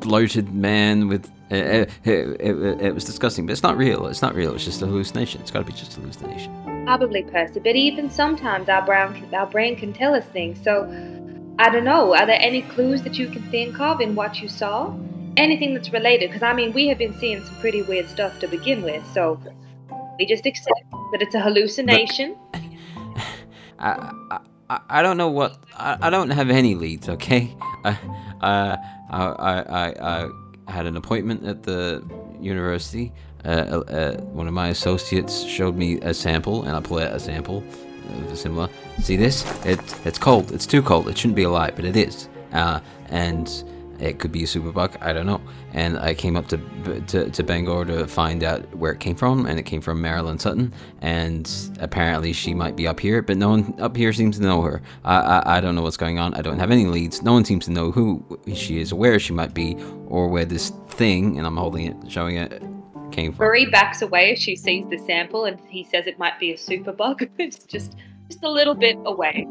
bloated 0.00 0.54
man 0.54 1.08
with 1.08 1.26
uh, 1.50 1.54
it, 1.56 1.90
it, 2.04 2.40
it, 2.40 2.80
it 2.80 2.94
was 2.94 3.04
disgusting 3.04 3.46
but 3.46 3.52
it's 3.52 3.62
not 3.62 3.76
real 3.76 4.06
it's 4.06 4.22
not 4.22 4.34
real 4.34 4.54
it's 4.54 4.64
just 4.64 4.82
a 4.82 4.86
hallucination 4.86 5.40
it's 5.40 5.50
got 5.50 5.60
to 5.60 5.64
be 5.64 5.72
just 5.72 5.96
a 5.96 6.00
hallucination 6.00 6.52
Probably, 6.86 7.24
Percy, 7.24 7.58
but 7.58 7.74
even 7.74 8.08
sometimes 8.08 8.68
our 8.68 8.80
brain, 8.86 9.34
our 9.34 9.46
brain 9.48 9.74
can 9.74 9.92
tell 9.92 10.14
us 10.14 10.24
things. 10.26 10.62
So, 10.62 10.84
I 11.58 11.70
don't 11.70 11.84
know. 11.84 12.14
Are 12.14 12.26
there 12.26 12.38
any 12.40 12.62
clues 12.62 13.02
that 13.02 13.18
you 13.18 13.28
can 13.28 13.42
think 13.50 13.80
of 13.80 14.00
in 14.00 14.14
what 14.14 14.40
you 14.42 14.48
saw? 14.48 14.94
Anything 15.36 15.74
that's 15.74 15.90
related? 15.90 16.28
Because 16.30 16.42
I 16.42 16.52
mean, 16.52 16.72
we 16.72 16.88
have 16.88 16.98
been 16.98 17.14
seeing 17.18 17.42
some 17.44 17.54
pretty 17.56 17.82
weird 17.82 18.08
stuff 18.08 18.38
to 18.40 18.48
begin 18.48 18.82
with. 18.82 19.06
So, 19.12 19.40
we 20.18 20.26
just 20.26 20.46
accept 20.46 20.84
that 21.12 21.22
it's 21.22 21.34
a 21.34 21.40
hallucination. 21.40 22.36
I, 23.78 24.12
I 24.30 24.40
I- 24.88 25.02
don't 25.02 25.16
know 25.16 25.28
what 25.28 25.58
I, 25.74 25.96
I 26.02 26.10
don't 26.10 26.30
have 26.30 26.50
any 26.50 26.74
leads 26.74 27.08
okay 27.08 27.54
I 27.84 27.90
uh, 28.40 28.76
I, 29.10 29.22
I 29.22 29.62
I 29.92 30.30
I 30.66 30.72
had 30.72 30.86
an 30.86 30.96
appointment 30.96 31.44
at 31.46 31.62
the 31.62 32.02
university 32.40 33.12
uh, 33.44 33.48
uh, 33.48 34.16
one 34.32 34.48
of 34.48 34.54
my 34.54 34.68
associates 34.68 35.44
showed 35.44 35.76
me 35.76 36.00
a 36.00 36.12
sample 36.12 36.62
and 36.64 36.72
I 36.72 36.78
out 36.78 37.12
a 37.14 37.20
sample 37.20 37.62
similar 38.34 38.68
see 39.00 39.16
this? 39.16 39.44
It 39.64 39.80
it's 40.04 40.18
cold. 40.18 40.52
It's 40.52 40.66
too 40.66 40.82
cold. 40.82 41.08
It 41.08 41.16
shouldn't 41.18 41.36
be 41.36 41.44
alive 41.44 41.74
but 41.76 41.84
it 41.84 41.96
is. 41.96 42.28
Uh, 42.52 42.80
and 43.08 43.64
it 43.98 44.18
could 44.18 44.30
be 44.30 44.42
a 44.42 44.46
superbug. 44.46 45.00
I 45.00 45.14
don't 45.14 45.24
know. 45.24 45.40
And 45.72 45.98
I 45.98 46.12
came 46.12 46.36
up 46.36 46.48
to, 46.48 46.58
to 47.06 47.30
to 47.30 47.42
Bangor 47.42 47.84
to 47.86 48.06
find 48.06 48.44
out 48.44 48.74
where 48.74 48.92
it 48.92 49.00
came 49.00 49.16
from 49.16 49.46
and 49.46 49.58
it 49.58 49.62
came 49.62 49.80
from 49.80 50.00
Marilyn 50.00 50.38
Sutton. 50.38 50.72
And 51.00 51.50
apparently 51.80 52.32
she 52.32 52.54
might 52.54 52.76
be 52.76 52.86
up 52.86 53.00
here 53.00 53.22
but 53.22 53.36
no 53.36 53.50
one 53.50 53.74
up 53.78 53.96
here 53.96 54.12
seems 54.12 54.36
to 54.38 54.42
know 54.42 54.62
her. 54.62 54.82
I, 55.04 55.16
I 55.16 55.56
I 55.56 55.60
don't 55.60 55.74
know 55.74 55.82
what's 55.82 55.96
going 55.96 56.18
on. 56.18 56.34
I 56.34 56.42
don't 56.42 56.58
have 56.58 56.70
any 56.70 56.86
leads. 56.86 57.22
No 57.22 57.32
one 57.32 57.44
seems 57.44 57.64
to 57.66 57.70
know 57.70 57.90
who 57.90 58.24
she 58.54 58.80
is 58.80 58.92
where 58.92 59.18
she 59.18 59.32
might 59.32 59.54
be 59.54 59.76
or 60.08 60.28
where 60.28 60.44
this 60.44 60.72
thing 60.88 61.38
and 61.38 61.46
I'm 61.46 61.56
holding 61.56 61.86
it 61.86 62.10
showing 62.10 62.36
it 62.36 62.62
came 63.16 63.32
from 63.32 63.46
Marie 63.46 63.66
backs 63.66 64.02
away 64.02 64.32
as 64.32 64.38
she 64.38 64.54
sees 64.54 64.86
the 64.88 64.98
sample, 64.98 65.46
and 65.46 65.58
he 65.68 65.82
says 65.82 66.06
it 66.06 66.18
might 66.18 66.38
be 66.38 66.52
a 66.52 66.56
superbug. 66.56 67.28
it's 67.38 67.64
just 67.64 67.96
just 68.28 68.44
a 68.44 68.50
little 68.50 68.74
bit 68.74 68.96
away. 69.04 69.48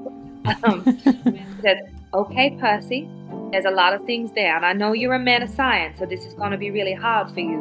Um, 0.64 0.84
he 1.04 1.62
says, 1.62 1.80
"Okay, 2.14 2.56
Percy, 2.62 3.10
there's 3.52 3.66
a 3.66 3.72
lot 3.72 3.94
of 3.94 4.06
things 4.06 4.32
there, 4.34 4.56
and 4.56 4.66
I 4.66 4.74
know 4.74 4.94
you're 4.94 5.16
a 5.16 5.20
man 5.20 5.42
of 5.42 5.50
science, 5.50 5.98
so 6.00 6.06
this 6.06 6.26
is 6.26 6.34
going 6.36 6.52
to 6.52 6.58
be 6.58 6.72
really 6.72 6.94
hard 6.94 7.32
for 7.32 7.40
you. 7.40 7.60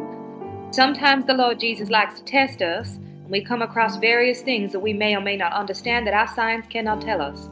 Sometimes 0.71 1.27
the 1.27 1.35
Lord 1.35 1.59
Jesus 1.59 1.89
likes 1.89 2.19
to 2.19 2.25
test 2.25 2.61
us, 2.61 2.97
and 2.97 3.31
we 3.31 3.43
come 3.43 3.63
across 3.63 3.97
various 3.97 4.43
things 4.43 4.73
that 4.73 4.81
we 4.81 4.93
may 4.93 5.17
or 5.17 5.21
may 5.21 5.37
not 5.37 5.53
understand 5.53 6.07
that 6.07 6.15
our 6.15 6.29
science 6.29 6.67
cannot 6.69 7.01
tell 7.01 7.23
us. 7.23 7.49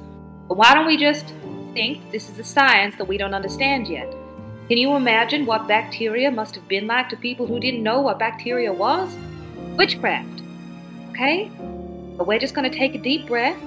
But 0.48 0.58
why 0.58 0.74
don't 0.74 0.86
we 0.86 0.98
just 0.98 1.32
think 1.72 2.10
this 2.10 2.28
is 2.28 2.38
a 2.38 2.44
science 2.44 2.96
that 2.98 3.08
we 3.08 3.16
don't 3.16 3.34
understand 3.34 3.88
yet?" 3.88 4.21
Can 4.72 4.78
you 4.78 4.96
imagine 4.96 5.44
what 5.44 5.68
bacteria 5.68 6.30
must 6.30 6.54
have 6.54 6.66
been 6.66 6.86
like 6.86 7.10
to 7.10 7.16
people 7.18 7.46
who 7.46 7.60
didn't 7.60 7.82
know 7.82 8.00
what 8.00 8.18
bacteria 8.18 8.72
was? 8.72 9.14
Witchcraft. 9.76 10.40
Okay? 11.10 11.50
But 12.16 12.26
we're 12.26 12.38
just 12.38 12.54
going 12.54 12.70
to 12.70 12.74
take 12.74 12.94
a 12.94 12.98
deep 12.98 13.26
breath, 13.26 13.60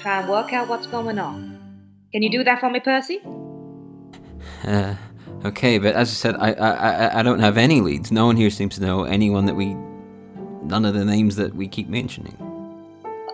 try 0.00 0.20
and 0.20 0.28
work 0.28 0.52
out 0.52 0.68
what's 0.68 0.86
going 0.86 1.18
on. 1.18 1.58
Can 2.12 2.22
you 2.22 2.30
do 2.30 2.44
that 2.44 2.60
for 2.60 2.70
me, 2.70 2.78
Percy? 2.78 3.20
Uh, 4.62 4.94
okay, 5.46 5.78
but 5.78 5.96
as 5.96 6.08
I 6.08 6.12
said, 6.12 6.36
I, 6.36 6.52
I 6.52 6.70
I 6.70 7.18
I 7.18 7.22
don't 7.24 7.40
have 7.40 7.58
any 7.58 7.80
leads. 7.80 8.12
No 8.12 8.26
one 8.26 8.36
here 8.36 8.50
seems 8.50 8.76
to 8.76 8.82
know 8.82 9.02
anyone 9.02 9.46
that 9.46 9.56
we, 9.56 9.74
none 10.62 10.84
of 10.84 10.94
the 10.94 11.04
names 11.04 11.34
that 11.34 11.56
we 11.56 11.66
keep 11.66 11.88
mentioning. 11.88 12.36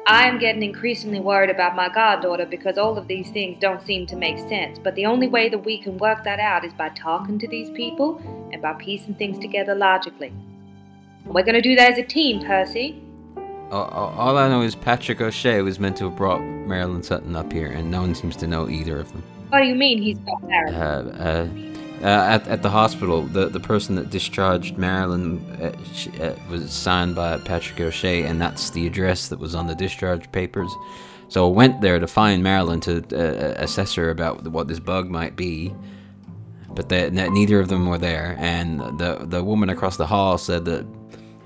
I 0.09 0.29
am 0.29 0.39
getting 0.39 0.63
increasingly 0.63 1.19
worried 1.19 1.51
about 1.51 1.75
my 1.75 1.89
goddaughter 1.89 2.47
because 2.47 2.79
all 2.79 2.97
of 2.97 3.09
these 3.09 3.29
things 3.31 3.59
don't 3.59 3.83
seem 3.83 4.07
to 4.07 4.17
make 4.17 4.39
sense. 4.49 4.79
But 4.79 4.95
the 4.95 5.05
only 5.07 5.27
way 5.27 5.49
that 5.49 5.59
we 5.65 5.79
can 5.83 5.99
work 5.99 6.23
that 6.25 6.39
out 6.39 6.65
is 6.65 6.73
by 6.73 6.91
talking 6.91 7.41
to 7.41 7.49
these 7.49 7.71
people 7.71 8.21
and 8.53 8.63
by 8.63 8.75
piecing 8.75 9.15
things 9.17 9.39
together 9.41 9.75
logically. 9.75 10.33
We're 11.25 11.43
gonna 11.43 11.61
do 11.61 11.75
that 11.75 11.93
as 11.95 11.99
a 11.99 12.05
team, 12.05 12.45
Percy. 12.45 13.03
All, 13.73 14.39
I 14.39 14.49
know 14.49 14.63
is 14.63 14.77
Patrick 14.77 15.21
O'Shea 15.21 15.61
was 15.63 15.81
meant 15.81 15.97
to 15.97 16.05
have 16.05 16.15
brought 16.17 16.41
Marilyn 16.41 17.03
Sutton 17.03 17.35
up 17.35 17.53
here, 17.53 17.67
and 17.67 17.91
no 17.91 18.03
one 18.03 18.15
seems 18.15 18.37
to 18.37 18.47
know 18.47 18.69
either 18.69 19.01
of 19.01 19.11
them. 19.13 19.25
What 19.49 19.59
do 19.63 19.67
you 19.67 19.75
mean 19.75 20.01
he's 20.01 20.21
not 20.21 20.41
Uh, 20.45 20.47
married? 20.47 20.75
uh, 20.75 21.23
uh, 21.23 21.49
at, 22.03 22.47
at 22.49 22.63
the 22.63 22.71
hospital, 22.71 23.23
the, 23.23 23.49
the 23.49 23.61
person 23.61 23.97
that 23.97 24.11
discharged 24.11 24.77
Marilyn 24.77 25.39
uh, 25.63 25.73
sh 25.95 26.09
uh, 26.21 26.35
was 26.51 26.73
signed 26.73 27.15
by 27.15 27.39
Patrick 27.39 27.81
O'Shea, 27.81 28.25
and 28.25 28.41
that's 28.41 28.71
the 28.71 28.87
address 28.87 29.29
that 29.29 29.39
was 29.39 29.55
on 29.55 29.67
the 29.67 29.75
discharge 29.75 30.31
papers. 30.33 30.71
So 31.29 31.49
I 31.49 31.53
went 31.53 31.81
there 31.81 31.99
to 31.99 32.07
find 32.07 32.43
Marilyn 32.43 32.81
to 32.81 32.99
uh, 33.13 33.55
assess 33.57 33.95
her 33.95 34.11
about 34.11 34.47
what 34.49 34.69
this 34.69 34.79
bug 34.79 35.09
might 35.09 35.35
be, 35.37 35.75
but 36.69 36.91
neither 36.91 37.59
of 37.59 37.69
them 37.69 37.87
were 37.87 37.99
there. 37.99 38.37
And 38.39 38.81
the 38.99 39.27
the 39.29 39.43
woman 39.43 39.71
across 39.71 39.97
the 39.97 40.07
hall 40.07 40.39
said 40.39 40.65
that, 40.67 40.87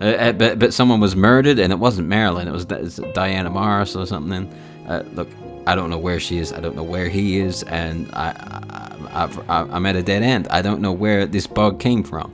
uh, 0.01 0.05
uh, 0.05 0.33
but 0.33 0.59
but 0.59 0.75
someone 0.75 1.01
was 1.01 1.17
murdered, 1.17 1.59
and 1.59 1.73
it 1.73 1.79
wasn't 1.79 2.09
Marilyn. 2.09 2.49
It 2.49 2.53
was, 2.53 2.65
Di- 2.67 2.81
it's 2.81 2.97
Diana 3.15 3.49
Morris 3.49 3.97
or 3.97 4.07
something. 4.07 4.53
Uh, 4.87 5.05
look, 5.15 5.29
I 5.67 5.75
don't 5.75 5.91
know 5.91 5.99
where 5.99 6.19
she 6.19 6.39
is. 6.39 6.53
I 6.53 6.61
don't 6.61 6.75
know 6.75 6.83
where 6.83 7.09
he 7.09 7.39
is, 7.39 7.63
and 7.65 8.11
I, 8.13 8.31
I, 9.11 9.29
I, 9.49 9.63
I'm 9.71 9.87
at 9.87 9.97
a 9.97 10.03
dead 10.03 10.23
end. 10.23 10.49
I 10.49 10.63
don't 10.63 10.81
know 10.81 10.93
where 10.93 11.27
this 11.27 11.47
bug 11.47 11.79
came 11.79 12.03
from. 12.03 12.33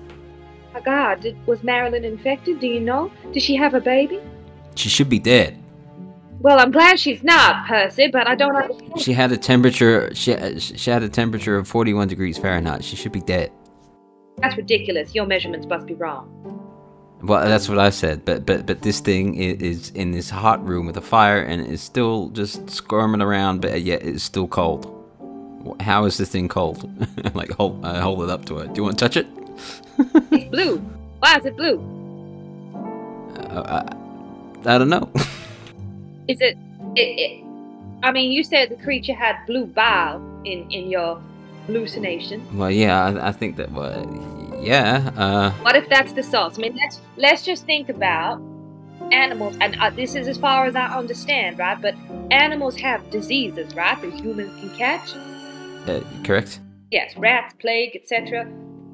Oh 0.75 0.81
God, 0.85 1.21
did, 1.21 1.37
was 1.47 1.63
Marilyn 1.63 2.05
infected? 2.05 2.61
Do 2.61 2.67
you 2.67 2.81
know? 2.81 3.11
Did 3.33 3.43
she 3.43 3.57
have 3.57 3.75
a 3.75 3.81
baby? 3.81 4.21
She 4.75 4.89
should 4.89 5.09
be 5.09 5.19
dead. 5.19 5.63
Well, 6.41 6.61
I'm 6.61 6.71
glad 6.71 7.01
she's 7.01 7.23
not, 7.23 7.67
Percy, 7.67 8.09
but 8.09 8.29
I 8.29 8.35
don't 8.35 8.55
understand. 8.55 9.01
She 9.01 9.13
had 9.13 9.33
a 9.33 9.37
temperature. 9.37 10.15
She 10.15 10.37
she 10.61 10.91
had 10.91 11.03
a 11.03 11.09
temperature 11.09 11.57
of 11.57 11.67
41 11.67 12.09
degrees 12.09 12.39
Fahrenheit. 12.39 12.85
She 12.85 12.95
should 12.95 13.13
be 13.13 13.23
dead. 13.23 13.51
That's 14.39 14.57
ridiculous. 14.57 15.15
Your 15.15 15.27
measurements 15.27 15.67
must 15.67 15.87
be 15.87 15.95
wrong. 15.95 16.56
Well, 17.23 17.49
that's 17.49 17.69
what 17.69 17.79
I 17.79 17.91
said. 17.91 18.25
But 18.25 18.45
but 18.45 18.67
but 18.67 18.83
this 18.83 19.01
thing 19.01 19.35
is 19.37 19.91
in 19.91 20.13
this 20.13 20.31
hot 20.31 20.65
room 20.67 20.87
with 20.87 20.97
a 20.97 21.03
fire, 21.03 21.41
and 21.41 21.67
it's 21.67 21.83
still 21.83 22.29
just 22.31 22.69
squirming 22.69 23.23
around, 23.23 23.63
but 23.63 23.83
yet 23.83 24.03
it's 24.03 24.23
still 24.23 24.47
cold. 24.47 24.93
How 25.81 26.05
is 26.05 26.19
this 26.19 26.29
thing 26.29 26.49
cold? 26.49 26.89
like 27.35 27.51
hold 27.53 27.85
I 27.85 28.01
hold 28.01 28.23
it 28.23 28.31
up 28.31 28.45
to 28.47 28.59
it. 28.59 28.75
Do 28.75 28.79
you 28.81 28.85
want 28.85 28.99
to 28.99 29.05
touch 29.05 29.17
it? 29.17 29.27
It's 30.31 30.51
blue. 30.51 30.79
Why 31.21 31.37
is 31.39 31.47
it 31.47 31.57
blue? 31.57 31.81
Uh, 33.37 33.83
I, 34.67 34.75
I 34.75 34.79
don't 34.79 34.91
know. 34.91 35.11
Is 36.29 36.41
it, 36.41 36.59
it, 36.97 37.01
it? 37.01 37.45
I 38.03 38.11
mean, 38.11 38.33
you 38.33 38.43
said 38.43 38.69
the 38.69 38.77
creature 38.77 39.15
had 39.15 39.37
blue 39.47 39.65
bile 39.65 40.21
in 40.45 40.71
in 40.71 40.91
your 40.91 41.23
hallucination. 41.67 42.43
well, 42.57 42.71
yeah, 42.71 43.05
I, 43.05 43.29
I 43.29 43.33
think 43.33 43.57
that. 43.57 43.71
Well, 43.73 44.05
yeah. 44.61 45.11
Uh, 45.17 45.51
What 45.63 45.77
if 45.77 45.89
that's 45.89 46.13
the 46.13 46.23
source? 46.23 46.59
I 46.59 46.63
mean, 46.63 46.77
let's 46.77 47.01
let's 47.17 47.43
just 47.45 47.67
think 47.67 47.89
about 47.89 48.41
animals, 49.13 49.57
and 49.61 49.77
uh, 49.81 49.91
this 49.91 50.15
is 50.15 50.27
as 50.29 50.39
far 50.39 50.67
as 50.67 50.75
I 50.75 50.87
understand, 50.97 51.59
right? 51.59 51.81
But 51.81 51.95
animals 52.31 52.77
have 52.77 53.09
diseases, 53.11 53.75
right? 53.75 54.01
That 54.01 54.13
humans 54.13 54.53
can 54.61 54.71
catch. 54.77 55.15
uh, 55.89 56.01
correct. 56.25 56.61
Yes, 56.91 57.17
rats, 57.17 57.55
plague, 57.61 57.95
etc. 57.95 58.47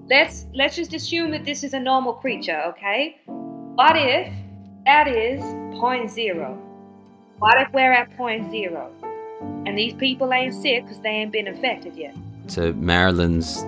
Let's 0.09 0.47
let's 0.55 0.77
just 0.77 0.93
assume 0.95 1.31
that 1.31 1.45
this 1.45 1.63
is 1.65 1.75
a 1.75 1.81
normal 1.81 2.15
creature, 2.15 2.61
okay? 2.69 3.21
What 3.27 3.97
if 3.97 4.33
that 4.85 5.09
is 5.09 5.41
point 5.81 6.11
zero? 6.11 6.59
What 7.39 7.61
if 7.61 7.73
we're 7.73 7.93
at 7.93 8.15
point 8.17 8.51
zero, 8.51 8.91
and 9.67 9.77
these 9.79 9.95
people 9.95 10.33
ain't 10.33 10.55
sick 10.55 10.85
because 10.85 11.01
they 11.01 11.09
ain't 11.11 11.33
been 11.33 11.47
infected 11.47 11.97
yet? 11.97 12.15
So 12.49 12.73
Marilyn's 12.75 13.65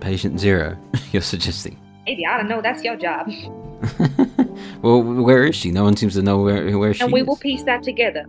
patient 0.00 0.40
zero. 0.40 0.76
You're 1.12 1.22
suggesting. 1.22 1.78
Maybe 2.06 2.24
I 2.26 2.36
don't 2.38 2.48
know. 2.48 2.62
That's 2.62 2.82
your 2.82 2.96
job, 2.96 3.30
well, 4.82 5.02
where 5.02 5.44
is 5.44 5.54
she? 5.54 5.70
No 5.70 5.84
one 5.84 5.96
seems 5.96 6.14
to 6.14 6.22
know 6.22 6.38
where 6.38 6.76
where 6.78 6.94
she 6.94 7.04
and 7.04 7.12
we 7.12 7.20
is. 7.20 7.26
will 7.26 7.36
piece 7.36 7.62
that 7.64 7.82
together. 7.82 8.24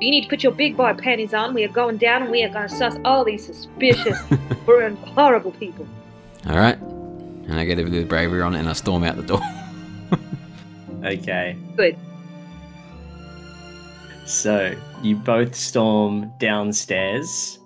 You 0.00 0.10
need 0.10 0.22
to 0.22 0.28
put 0.28 0.42
your 0.42 0.52
big 0.52 0.76
boy 0.76 0.94
panties 0.94 1.34
on. 1.34 1.54
We 1.54 1.64
are 1.64 1.68
going 1.68 1.98
down, 1.98 2.22
and 2.22 2.30
we 2.30 2.42
are 2.44 2.48
going 2.48 2.68
to 2.68 2.74
suss 2.74 2.96
all 3.04 3.24
these 3.24 3.44
suspicious, 3.44 4.18
and 4.68 4.98
horrible 4.98 5.50
people. 5.52 5.86
All 6.46 6.56
right. 6.56 6.78
And 6.78 7.54
I 7.54 7.64
get 7.64 7.78
a 7.78 7.84
bit 7.84 8.02
of 8.02 8.08
bravery 8.08 8.42
on 8.42 8.54
it, 8.54 8.60
and 8.60 8.68
I 8.68 8.72
storm 8.74 9.04
out 9.04 9.16
the 9.16 9.22
door. 9.22 9.40
Okay. 11.04 11.56
Good. 11.76 11.96
So 14.26 14.74
you 15.02 15.16
both 15.16 15.54
storm 15.54 16.32
downstairs. 16.38 17.57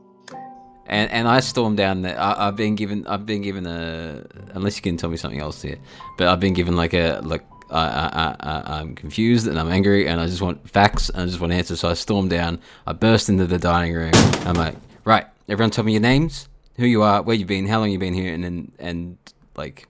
And 0.92 1.10
and 1.10 1.26
I 1.26 1.40
storm 1.40 1.74
down 1.74 2.02
there. 2.02 2.20
I, 2.20 2.48
I've 2.48 2.56
been 2.56 2.74
given 2.74 3.06
I've 3.06 3.24
been 3.24 3.40
given 3.40 3.66
a 3.66 4.26
unless 4.52 4.76
you 4.76 4.82
can 4.82 4.98
tell 4.98 5.08
me 5.08 5.16
something 5.16 5.40
else 5.40 5.62
here, 5.62 5.78
but 6.18 6.28
I've 6.28 6.38
been 6.38 6.52
given 6.52 6.76
like 6.76 6.92
a 6.92 7.20
like 7.24 7.42
I 7.70 7.80
I 7.80 8.36
I 8.40 8.78
I'm 8.78 8.94
confused 8.94 9.46
and 9.46 9.58
I'm 9.58 9.70
angry 9.72 10.06
and 10.06 10.20
I 10.20 10.26
just 10.26 10.42
want 10.42 10.68
facts 10.68 11.08
and 11.08 11.22
I 11.22 11.26
just 11.26 11.40
want 11.40 11.50
answers. 11.54 11.80
So 11.80 11.88
I 11.88 11.94
storm 11.94 12.28
down. 12.28 12.60
I 12.86 12.92
burst 12.92 13.30
into 13.30 13.46
the 13.46 13.58
dining 13.58 13.94
room. 13.94 14.12
I'm 14.44 14.54
like, 14.54 14.76
right, 15.06 15.24
everyone, 15.48 15.70
tell 15.70 15.82
me 15.82 15.92
your 15.92 16.02
names, 16.02 16.46
who 16.76 16.84
you 16.84 17.02
are, 17.02 17.22
where 17.22 17.36
you've 17.36 17.48
been, 17.48 17.66
how 17.66 17.78
long 17.78 17.90
you've 17.90 18.00
been 18.00 18.12
here, 18.12 18.34
and 18.34 18.44
then 18.44 18.72
and 18.78 19.16
like 19.56 19.88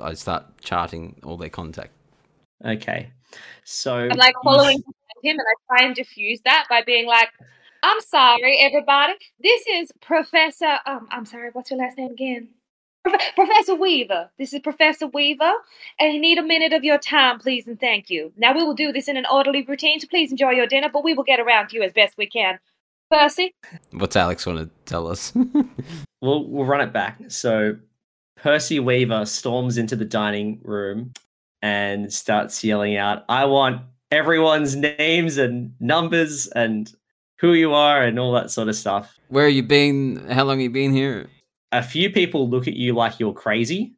I 0.00 0.14
start 0.14 0.44
charting 0.60 1.16
all 1.24 1.38
their 1.38 1.48
contact. 1.48 1.90
Okay. 2.64 3.10
So 3.64 3.96
I'm 3.96 4.16
like 4.16 4.36
following 4.44 4.78
him, 5.24 5.36
and 5.38 5.40
I 5.40 5.54
try 5.66 5.86
and 5.86 5.94
diffuse 5.96 6.40
that 6.44 6.66
by 6.70 6.82
being 6.82 7.06
like, 7.06 7.30
"I'm 7.82 8.00
sorry, 8.00 8.58
everybody. 8.60 9.14
This 9.40 9.66
is 9.66 9.92
Professor. 10.00 10.78
Um, 10.86 11.08
I'm 11.10 11.24
sorry. 11.24 11.50
What's 11.52 11.70
your 11.70 11.78
last 11.78 11.96
name 11.98 12.10
again? 12.10 12.48
Prof- 13.04 13.34
Professor 13.34 13.74
Weaver. 13.74 14.30
This 14.38 14.52
is 14.52 14.60
Professor 14.60 15.06
Weaver, 15.06 15.52
and 15.98 16.12
you 16.12 16.20
need 16.20 16.38
a 16.38 16.42
minute 16.42 16.72
of 16.72 16.84
your 16.84 16.98
time, 16.98 17.38
please, 17.38 17.66
and 17.66 17.80
thank 17.80 18.10
you. 18.10 18.32
Now 18.36 18.54
we 18.54 18.62
will 18.62 18.74
do 18.74 18.92
this 18.92 19.08
in 19.08 19.16
an 19.16 19.24
orderly 19.32 19.62
routine, 19.62 20.00
so 20.00 20.06
please 20.08 20.30
enjoy 20.30 20.50
your 20.50 20.66
dinner, 20.66 20.88
but 20.92 21.04
we 21.04 21.14
will 21.14 21.24
get 21.24 21.40
around 21.40 21.68
to 21.68 21.76
you 21.76 21.82
as 21.82 21.92
best 21.92 22.18
we 22.18 22.26
can. 22.26 22.58
Percy, 23.10 23.54
What's 23.90 24.14
Alex 24.14 24.46
want 24.46 24.58
to 24.58 24.70
tell 24.84 25.08
us? 25.08 25.32
we'll 26.20 26.48
we'll 26.48 26.64
run 26.64 26.80
it 26.80 26.92
back. 26.92 27.18
So 27.28 27.76
Percy 28.36 28.78
Weaver 28.78 29.24
storms 29.26 29.78
into 29.78 29.96
the 29.96 30.04
dining 30.04 30.60
room 30.62 31.12
and 31.62 32.12
starts 32.12 32.62
yelling 32.62 32.96
out, 32.96 33.24
"I 33.28 33.46
want 33.46 33.82
everyone's 34.12 34.76
names 34.76 35.38
and 35.38 35.72
numbers 35.80 36.46
and 36.48 36.92
who 37.40 37.54
you 37.54 37.72
are 37.72 38.02
and 38.02 38.18
all 38.18 38.32
that 38.32 38.50
sort 38.50 38.68
of 38.68 38.76
stuff." 38.76 39.18
where 39.28 39.48
you 39.48 39.62
been? 39.62 40.26
How 40.30 40.44
long 40.44 40.60
you 40.60 40.70
been 40.70 40.92
here? 40.92 41.28
A 41.72 41.82
few 41.82 42.10
people 42.10 42.48
look 42.48 42.66
at 42.66 42.74
you 42.74 42.94
like 42.94 43.20
you're 43.20 43.32
crazy. 43.32 43.94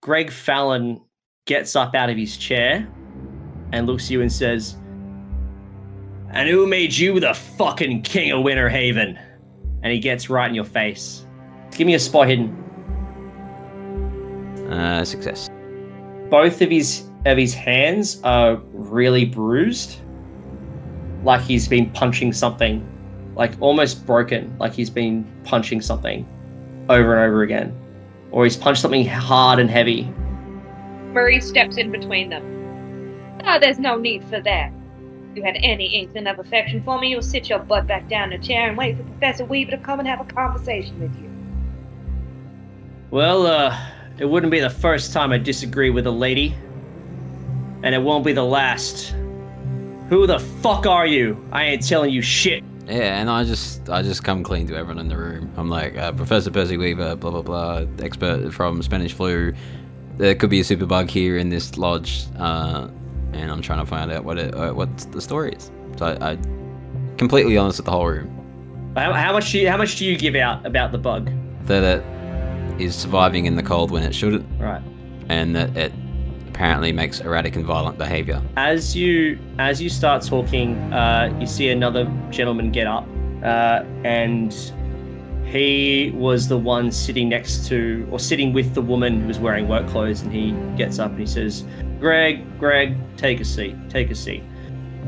Greg 0.00 0.30
Fallon 0.30 1.00
gets 1.46 1.76
up 1.76 1.94
out 1.94 2.08
of 2.10 2.16
his 2.16 2.36
chair 2.36 2.88
and 3.72 3.86
looks 3.86 4.04
at 4.06 4.10
you 4.10 4.22
and 4.22 4.32
says, 4.32 4.76
"And 6.30 6.48
who 6.48 6.66
made 6.66 6.96
you 6.96 7.20
the 7.20 7.34
fucking 7.34 8.02
king 8.02 8.32
of 8.32 8.42
Winter 8.42 8.68
Haven?" 8.68 9.18
And 9.82 9.92
he 9.92 9.98
gets 9.98 10.30
right 10.30 10.48
in 10.48 10.54
your 10.54 10.64
face. 10.64 11.26
Give 11.72 11.86
me 11.86 11.94
a 11.94 11.98
spot 11.98 12.28
hidden. 12.28 12.56
Uh, 14.70 15.04
success. 15.04 15.48
both 16.30 16.62
of 16.62 16.70
his 16.70 17.02
of 17.26 17.36
his 17.36 17.52
hands 17.52 18.20
are 18.24 18.56
really 18.72 19.24
bruised 19.26 19.98
like 21.22 21.40
he's 21.40 21.68
been 21.68 21.90
punching 21.90 22.32
something 22.32 22.86
like 23.36 23.52
almost 23.60 24.04
broken 24.06 24.54
like 24.58 24.72
he's 24.72 24.90
been 24.90 25.24
punching 25.44 25.80
something 25.80 26.26
over 26.88 27.14
and 27.14 27.22
over 27.26 27.42
again 27.42 27.74
or 28.30 28.44
he's 28.44 28.56
punched 28.56 28.80
something 28.82 29.06
hard 29.06 29.58
and 29.58 29.70
heavy 29.70 30.12
Marie 31.12 31.40
steps 31.42 31.76
in 31.76 31.90
between 31.90 32.30
them. 32.30 32.42
Oh, 33.44 33.58
there's 33.58 33.78
no 33.78 33.98
need 33.98 34.24
for 34.24 34.40
that. 34.40 34.72
If 35.30 35.36
you 35.36 35.42
had 35.42 35.56
any 35.62 35.86
inkling 35.86 36.26
of 36.26 36.38
affection 36.38 36.82
for 36.82 36.98
me, 36.98 37.08
you'll 37.10 37.20
sit 37.20 37.50
your 37.50 37.58
butt 37.58 37.86
back 37.86 38.08
down 38.08 38.32
in 38.32 38.40
a 38.40 38.42
chair 38.42 38.66
and 38.68 38.78
wait 38.78 38.96
for 38.96 39.02
Professor 39.02 39.44
Weaver 39.44 39.72
to 39.72 39.78
come 39.78 39.98
and 39.98 40.08
have 40.08 40.20
a 40.20 40.24
conversation 40.24 40.98
with 41.00 41.14
you. 41.20 41.28
well 43.10 43.46
uh 43.46 43.78
it 44.18 44.24
wouldn't 44.24 44.50
be 44.50 44.60
the 44.60 44.70
first 44.70 45.12
time 45.12 45.32
i 45.32 45.38
disagree 45.38 45.90
with 45.90 46.06
a 46.06 46.10
lady 46.10 46.54
and 47.82 47.94
it 47.94 47.98
won't 48.02 48.24
be 48.24 48.32
the 48.32 48.42
last 48.44 49.14
who 50.12 50.26
the 50.26 50.38
fuck 50.38 50.86
are 50.86 51.06
you 51.06 51.42
i 51.52 51.64
ain't 51.64 51.86
telling 51.86 52.12
you 52.12 52.20
shit 52.20 52.62
Yeah, 52.86 53.20
and 53.20 53.30
I 53.30 53.44
just 53.44 53.88
I 53.88 54.02
just 54.02 54.24
come 54.24 54.42
clean 54.42 54.66
to 54.66 54.74
everyone 54.74 54.98
in 54.98 55.08
the 55.08 55.16
room. 55.16 55.50
I'm 55.56 55.68
like 55.68 55.96
uh, 55.96 56.12
Professor 56.12 56.50
Percy 56.50 56.76
Weaver, 56.76 57.16
blah 57.16 57.30
blah 57.30 57.42
blah, 57.42 57.86
expert 58.00 58.52
from 58.52 58.82
Spanish 58.82 59.14
flu. 59.14 59.54
There 60.18 60.34
could 60.34 60.50
be 60.50 60.60
a 60.60 60.64
superbug 60.64 61.08
here 61.08 61.38
in 61.38 61.48
this 61.48 61.78
lodge, 61.78 62.26
uh, 62.38 62.88
and 63.32 63.50
I'm 63.52 63.62
trying 63.62 63.78
to 63.78 63.86
find 63.86 64.10
out 64.10 64.24
what 64.24 64.36
it 64.36 64.52
uh, 64.54 64.72
what 64.74 64.88
the 65.12 65.20
story 65.20 65.52
is. 65.52 65.70
So 65.96 66.06
I, 66.06 66.32
I 66.32 66.38
completely 67.16 67.56
honest 67.56 67.78
with 67.78 67.86
the 67.86 67.92
whole 67.92 68.08
room 68.08 68.42
how, 68.96 69.12
how 69.12 69.32
much 69.32 69.52
do 69.52 69.58
you, 69.58 69.68
how 69.68 69.76
much 69.76 69.96
do 69.96 70.04
you 70.04 70.16
give 70.16 70.34
out 70.34 70.66
about 70.66 70.92
the 70.92 70.98
bug 70.98 71.30
that 71.64 71.82
it 71.82 72.80
is 72.80 72.94
surviving 72.94 73.46
in 73.46 73.56
the 73.56 73.62
cold 73.62 73.90
when 73.90 74.02
it 74.02 74.14
shouldn't, 74.14 74.46
right 74.60 74.82
and 75.28 75.54
that 75.56 75.76
it 75.76 75.92
apparently 76.52 76.92
makes 76.92 77.20
erratic 77.20 77.56
and 77.56 77.64
violent 77.64 77.96
behavior. 77.96 78.40
as 78.56 78.94
you 78.94 79.38
as 79.58 79.80
you 79.80 79.88
start 79.88 80.22
talking, 80.22 80.76
uh, 80.92 81.34
you 81.40 81.46
see 81.46 81.70
another 81.70 82.04
gentleman 82.30 82.70
get 82.70 82.86
up, 82.86 83.06
uh, 83.42 83.82
and 84.04 84.72
he 85.46 86.12
was 86.14 86.48
the 86.48 86.58
one 86.58 86.92
sitting 86.92 87.28
next 87.28 87.66
to 87.68 88.06
or 88.10 88.18
sitting 88.18 88.52
with 88.52 88.74
the 88.74 88.82
woman 88.82 89.22
who 89.22 89.28
was 89.28 89.38
wearing 89.38 89.66
work 89.66 89.86
clothes, 89.88 90.22
and 90.22 90.32
he 90.32 90.52
gets 90.76 90.98
up 90.98 91.10
and 91.10 91.20
he 91.20 91.26
says, 91.26 91.64
"Greg, 91.98 92.44
Greg, 92.58 92.96
take 93.16 93.40
a 93.40 93.44
seat. 93.44 93.74
Take 93.88 94.10
a 94.10 94.14
seat. 94.14 94.42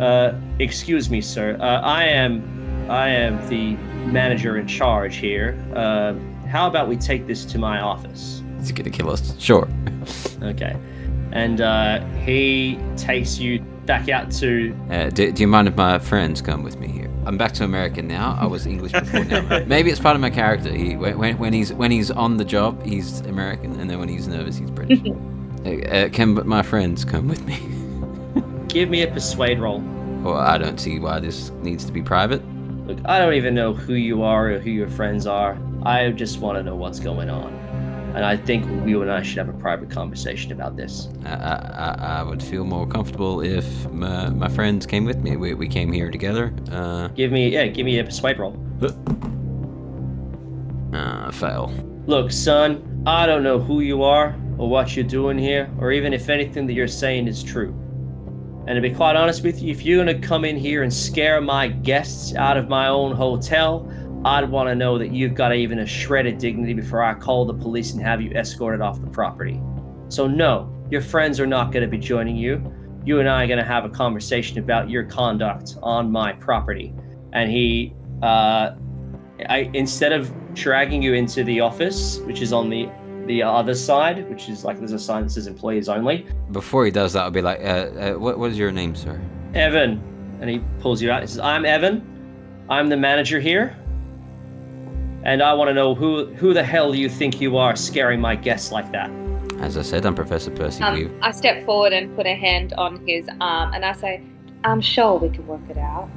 Uh, 0.01 0.33
excuse 0.59 1.11
me, 1.11 1.21
sir. 1.21 1.57
Uh, 1.61 1.81
I 1.83 2.05
am, 2.05 2.43
I 2.91 3.09
am 3.09 3.47
the 3.49 3.75
manager 4.11 4.57
in 4.57 4.67
charge 4.67 5.17
here. 5.17 5.57
Uh, 5.77 6.15
how 6.49 6.67
about 6.67 6.89
we 6.89 6.97
take 6.97 7.27
this 7.27 7.45
to 7.45 7.59
my 7.59 7.81
office?" 7.81 8.43
Is 8.61 8.69
he 8.69 8.73
gonna 8.75 8.91
kill 8.91 9.11
us? 9.11 9.39
Sure. 9.39 9.69
Okay. 10.43 10.75
And 11.35 11.61
uh, 11.61 12.05
he 12.25 12.79
takes 12.97 13.39
you 13.39 13.61
back 13.87 14.09
out 14.09 14.31
to. 14.33 14.75
Uh, 14.91 15.11
do, 15.11 15.31
do 15.33 15.43
you 15.43 15.49
mind 15.49 15.69
if 15.69 15.77
my 15.77 15.99
friends 15.99 16.41
come 16.41 16.63
with 16.63 16.79
me 16.79 16.89
here? 16.89 17.11
I'm 17.27 17.37
back 17.37 17.53
to 17.55 17.65
American 17.65 18.07
now. 18.07 18.37
I 18.41 18.47
was 18.47 18.67
English 18.67 18.93
before 19.01 19.25
now. 19.25 19.65
Maybe 19.67 19.91
it's 19.91 20.01
part 20.01 20.15
of 20.15 20.21
my 20.21 20.31
character. 20.31 20.71
He, 20.71 20.97
when, 20.97 21.39
when, 21.39 21.53
he's 21.53 21.73
when 21.73 21.91
he's 21.91 22.11
on 22.11 22.37
the 22.37 22.45
job, 22.45 22.85
he's 22.85 23.21
American, 23.21 23.79
and 23.81 23.91
then 23.91 23.99
when 23.99 24.09
he's 24.09 24.29
nervous, 24.29 24.57
he's 24.57 24.71
British. 24.71 25.01
uh, 25.67 25.71
uh, 25.71 26.09
can 26.11 26.47
my 26.47 26.63
friends 26.63 27.05
come 27.05 27.29
with 27.29 27.45
me? 27.45 27.59
Give 28.69 28.89
me 28.89 29.03
a 29.03 29.09
persuade 29.09 29.59
roll. 29.59 29.81
Well, 30.23 30.37
I 30.37 30.59
don't 30.59 30.79
see 30.79 30.99
why 30.99 31.21
this 31.21 31.51
needs 31.63 31.85
to 31.85 31.93
be 31.93 32.03
private. 32.03 32.43
Look, 32.87 32.99
I 33.07 33.19
don't 33.19 33.35
even 33.35 33.55
know 33.55 33.73
who 33.73 33.95
you 33.95 34.23
are 34.23 34.51
or 34.51 34.59
who 34.59 34.71
your 34.71 34.89
friends 34.89 35.27
are. 35.27 35.59
I 35.85 36.11
just 36.11 36.39
want 36.39 36.59
to 36.59 36.63
know 36.63 36.77
what's 36.77 37.01
going 37.01 37.31
on. 37.31 37.53
And 38.15 38.25
I 38.25 38.37
think 38.37 38.65
you 38.87 39.03
and 39.03 39.11
I 39.11 39.23
should 39.23 39.39
have 39.39 39.49
a 39.49 39.53
private 39.59 39.91
conversation 39.91 40.53
about 40.53 40.77
this. 40.77 41.09
I, 41.25 41.31
I, 41.35 41.55
I- 41.55 42.19
I 42.21 42.23
would 42.23 42.41
feel 42.43 42.65
more 42.65 42.87
comfortable 42.87 43.41
if 43.41 43.91
my, 43.91 44.31
my 44.31 44.49
friends 44.49 44.87
came 44.87 45.05
with 45.05 45.19
me. 45.19 45.37
We, 45.37 45.55
we 45.55 45.67
came 45.69 45.91
here 45.93 46.11
together. 46.13 46.55
Uh, 46.71 47.09
Give 47.09 47.33
me, 47.33 47.49
yeah, 47.49 47.67
give 47.67 47.85
me 47.85 47.99
a 47.99 48.09
swipe 48.11 48.39
roll. 48.39 48.57
uh, 50.93 51.31
fail. 51.33 51.73
Look, 52.07 52.31
son, 52.31 53.03
I 53.07 53.27
don't 53.27 53.43
know 53.43 53.59
who 53.59 53.81
you 53.81 54.03
are 54.03 54.37
or 54.59 54.69
what 54.69 54.95
you're 54.95 55.05
doing 55.05 55.37
here, 55.39 55.69
or 55.81 55.91
even 55.91 56.13
if 56.13 56.29
anything 56.29 56.67
that 56.69 56.75
you're 56.75 56.87
saying 56.87 57.27
is 57.27 57.43
true. 57.43 57.71
And 58.67 58.77
to 58.77 58.81
be 58.81 58.95
quite 58.95 59.17
honest 59.17 59.43
with 59.43 59.61
you, 59.61 59.71
if 59.73 59.85
you're 59.85 59.99
gonna 60.05 60.19
come 60.19 60.45
in 60.45 60.57
here 60.57 60.85
and 60.85 60.93
scare 60.93 61.41
my 61.41 61.67
guests 61.69 62.35
out 62.37 62.57
of 62.57 62.69
my 62.69 62.87
own 62.89 63.13
hotel, 63.17 63.91
I'd 64.25 64.49
want 64.49 64.69
to 64.69 64.75
know 64.75 64.97
that 64.99 65.11
you've 65.13 65.35
got 65.35 65.55
even 65.55 65.81
a 65.81 65.87
shred 65.87 66.27
of 66.27 66.39
dignity 66.39 66.73
before 66.73 67.03
I 67.03 67.13
call 67.15 67.45
the 67.45 67.55
police 67.55 67.93
and 67.93 68.03
have 68.03 68.23
you 68.23 68.31
escorted 68.31 68.81
off 68.81 69.01
the 69.01 69.07
property. 69.07 69.61
So 70.09 70.27
no, 70.27 70.75
your 70.91 71.03
friends 71.03 71.39
are 71.41 71.47
not 71.47 71.73
gonna 71.73 71.89
be 71.89 71.99
joining 71.99 72.37
you. 72.37 72.73
You 73.05 73.21
and 73.21 73.29
I 73.29 73.45
are 73.45 73.47
gonna 73.47 73.65
have 73.65 73.85
a 73.85 73.91
conversation 73.91 74.59
about 74.59 74.89
your 74.89 75.05
conduct 75.05 75.77
on 75.83 76.11
my 76.11 76.33
property. 76.33 76.95
And 77.33 77.51
he, 77.51 77.93
uh, 78.23 78.77
I 79.49 79.71
instead 79.75 80.13
of 80.13 80.33
dragging 80.55 81.03
you 81.03 81.15
into 81.15 81.45
the 81.45 81.61
office, 81.61 82.19
which 82.21 82.41
is 82.41 82.53
on 82.53 82.71
the 82.71 82.89
the 83.27 83.43
other 83.43 83.75
side, 83.75 84.29
which 84.31 84.49
is 84.49 84.65
like 84.65 84.79
there's 84.79 84.93
a 84.93 84.99
sign 84.99 85.25
that 85.25 85.31
says 85.31 85.47
employees 85.47 85.89
only. 85.89 86.27
Before 86.53 86.85
he 86.85 86.91
does 86.91 87.15
that, 87.15 87.23
I'll 87.25 87.31
be 87.31 87.43
like, 87.43 87.61
uh, 87.61 87.63
uh, 87.63 88.13
what, 88.15 88.39
what 88.39 88.51
is 88.51 88.59
your 88.59 88.71
name, 88.71 88.95
sir? 88.95 89.21
Evan, 89.55 90.03
and 90.41 90.49
he 90.49 90.61
pulls 90.81 91.03
you 91.03 91.11
out. 91.11 91.23
He 91.23 91.27
says, 91.27 91.41
"I'm 91.41 91.67
Evan. 91.67 92.11
I'm 92.69 92.89
the 92.89 92.97
manager 92.97 93.41
here, 93.41 93.77
and 95.25 95.43
I 95.43 95.53
want 95.55 95.69
to 95.69 95.75
know 95.75 95.95
who 95.95 96.27
who 96.35 96.55
the 96.55 96.65
hell 96.65 96.95
you 96.95 97.09
think 97.09 97.41
you 97.41 97.57
are, 97.57 97.75
scaring 97.77 98.21
my 98.21 98.37
guests 98.37 98.73
like 98.73 98.93
that." 98.93 99.11
As 99.61 99.79
I 99.79 99.83
said, 99.83 100.05
I'm 100.05 100.15
Professor 100.15 100.51
Percy 100.51 100.85
Weave. 100.93 101.11
Um, 101.11 101.19
I 101.23 101.31
step 101.31 101.65
forward 101.65 101.93
and 101.93 102.15
put 102.17 102.27
a 102.27 102.35
hand 102.35 102.75
on 102.75 103.07
his 103.07 103.27
arm 103.41 103.73
and 103.73 103.85
I 103.85 103.93
say, 103.93 104.23
I'm 104.65 104.81
sure 104.81 105.19
we 105.19 105.29
can 105.29 105.47
work 105.47 105.63
it 105.71 105.79
out. 105.79 106.11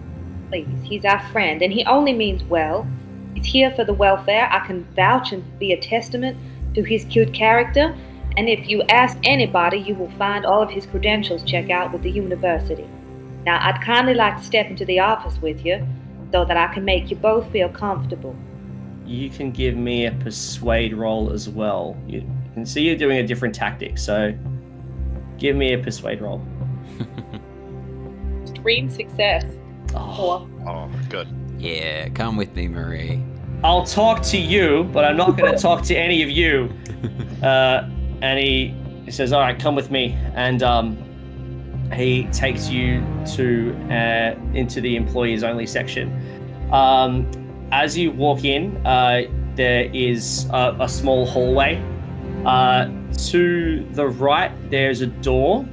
Please, 0.50 0.68
he's 0.84 1.06
our 1.06 1.20
friend 1.32 1.62
and 1.62 1.72
he 1.72 1.86
only 1.86 2.14
means 2.14 2.44
well. 2.46 2.88
He's 3.36 3.46
here 3.46 3.72
for 3.72 3.86
the 3.86 3.94
welfare. 3.94 4.50
I 4.52 4.66
can 4.66 4.84
vouch 4.96 5.32
and 5.32 5.60
be 5.60 5.72
a 5.72 5.80
testament 5.80 6.38
to 6.74 6.84
his 6.84 7.06
cute 7.06 7.34
character. 7.34 7.96
And 8.36 8.50
if 8.50 8.68
you 8.68 8.82
ask 8.84 9.18
anybody, 9.24 9.78
you 9.78 9.96
will 9.96 10.12
find 10.12 10.46
all 10.46 10.62
of 10.62 10.70
his 10.70 10.86
credentials 10.86 11.44
check 11.44 11.70
out 11.70 11.94
with 11.94 12.02
the 12.02 12.12
university. 12.12 12.88
Now, 13.46 13.60
I'd 13.62 13.82
kindly 13.82 14.14
like 14.14 14.38
to 14.38 14.44
step 14.44 14.68
into 14.68 14.86
the 14.86 15.00
office 15.00 15.38
with 15.42 15.66
you 15.66 15.88
so 16.34 16.44
that 16.44 16.58
I 16.58 16.74
can 16.74 16.84
make 16.84 17.10
you 17.10 17.16
both 17.16 17.50
feel 17.52 17.70
comfortable. 17.70 18.36
You 19.08 19.30
can 19.30 19.52
give 19.52 19.76
me 19.76 20.06
a 20.06 20.12
persuade 20.12 20.94
roll 20.94 21.32
as 21.32 21.48
well. 21.48 21.98
You 22.08 22.22
can 22.54 22.66
see 22.66 22.82
you're 22.82 22.98
doing 22.98 23.20
a 23.20 23.26
different 23.26 23.56
tactic, 23.56 23.98
so 23.98 24.38
give 25.38 25.56
me 25.56 25.74
a 25.74 25.78
persuade 25.78 26.22
roll. 26.22 26.46
Extreme 28.44 28.90
success. 28.90 29.46
Oh. 29.96 30.48
Oh, 30.68 30.92
good. 31.10 31.28
Yeah, 31.58 32.10
come 32.10 32.36
with 32.36 32.54
me, 32.54 32.68
Marie. 32.68 33.24
I'll 33.64 33.86
talk 33.86 34.22
to 34.24 34.38
you, 34.38 34.84
but 34.92 35.06
I'm 35.06 35.18
not 35.18 35.38
going 35.38 35.56
to 35.56 35.58
talk 35.58 35.84
to 35.86 35.96
any 35.96 36.22
of 36.24 36.30
you. 36.30 36.70
Uh, 37.38 37.88
and 38.24 38.40
he, 38.40 38.74
he 39.06 39.12
says, 39.12 39.32
"All 39.32 39.42
right, 39.42 39.60
come 39.60 39.76
with 39.76 39.92
me." 39.92 40.18
And 40.34 40.64
um, 40.64 40.98
he 41.94 42.24
takes 42.32 42.68
you 42.68 43.06
to 43.36 43.78
uh, 43.92 44.36
into 44.56 44.82
the 44.82 44.96
employees 44.96 45.44
only 45.44 45.68
section. 45.68 46.12
Um, 46.74 47.30
as 47.72 47.98
you 47.98 48.12
walk 48.12 48.44
in, 48.44 48.78
uh, 48.86 49.24
there 49.56 49.90
is 49.94 50.48
a, 50.52 50.76
a 50.80 50.90
small 50.90 51.26
hallway. 51.26 51.84
Uh, 52.46 52.90
to 53.30 53.86
the 53.92 54.08
right, 54.08 54.52
there's 54.70 55.02
a 55.02 55.08
door. 55.08 55.68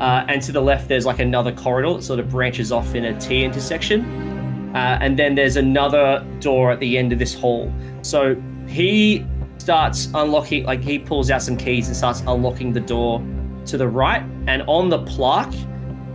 Uh, 0.00 0.24
and 0.28 0.40
to 0.42 0.52
the 0.52 0.60
left, 0.60 0.88
there's 0.88 1.04
like 1.04 1.18
another 1.18 1.52
corridor 1.52 1.94
that 1.94 2.02
sort 2.02 2.20
of 2.20 2.28
branches 2.30 2.70
off 2.70 2.94
in 2.94 3.04
a 3.06 3.20
T 3.20 3.44
intersection. 3.44 4.72
Uh, 4.74 4.98
and 5.00 5.18
then 5.18 5.34
there's 5.34 5.56
another 5.56 6.24
door 6.40 6.70
at 6.70 6.78
the 6.78 6.96
end 6.96 7.12
of 7.12 7.18
this 7.18 7.34
hall. 7.34 7.72
So 8.02 8.40
he 8.68 9.26
starts 9.58 10.08
unlocking, 10.14 10.64
like 10.64 10.82
he 10.82 10.98
pulls 10.98 11.30
out 11.30 11.42
some 11.42 11.56
keys 11.56 11.88
and 11.88 11.96
starts 11.96 12.20
unlocking 12.26 12.72
the 12.72 12.80
door 12.80 13.22
to 13.66 13.76
the 13.76 13.88
right. 13.88 14.22
And 14.46 14.62
on 14.62 14.88
the 14.88 15.00
plaque, 15.00 15.54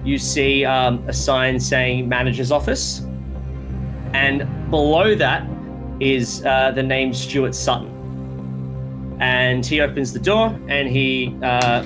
you 0.05 0.17
see 0.17 0.65
um, 0.65 1.03
a 1.07 1.13
sign 1.13 1.59
saying 1.59 2.07
manager's 2.07 2.51
office. 2.51 3.05
And 4.14 4.70
below 4.70 5.16
that 5.16 5.47
is 5.99 6.45
uh, 6.45 6.72
the 6.72 6.84
name 6.84 7.14
Stuart 7.14 7.55
Sutton. 7.55 7.89
And 9.20 9.66
he 9.66 9.82
opens 9.82 10.11
the 10.14 10.20
door 10.20 10.47
and 10.68 10.89
he 10.89 11.38
uh, 11.41 11.84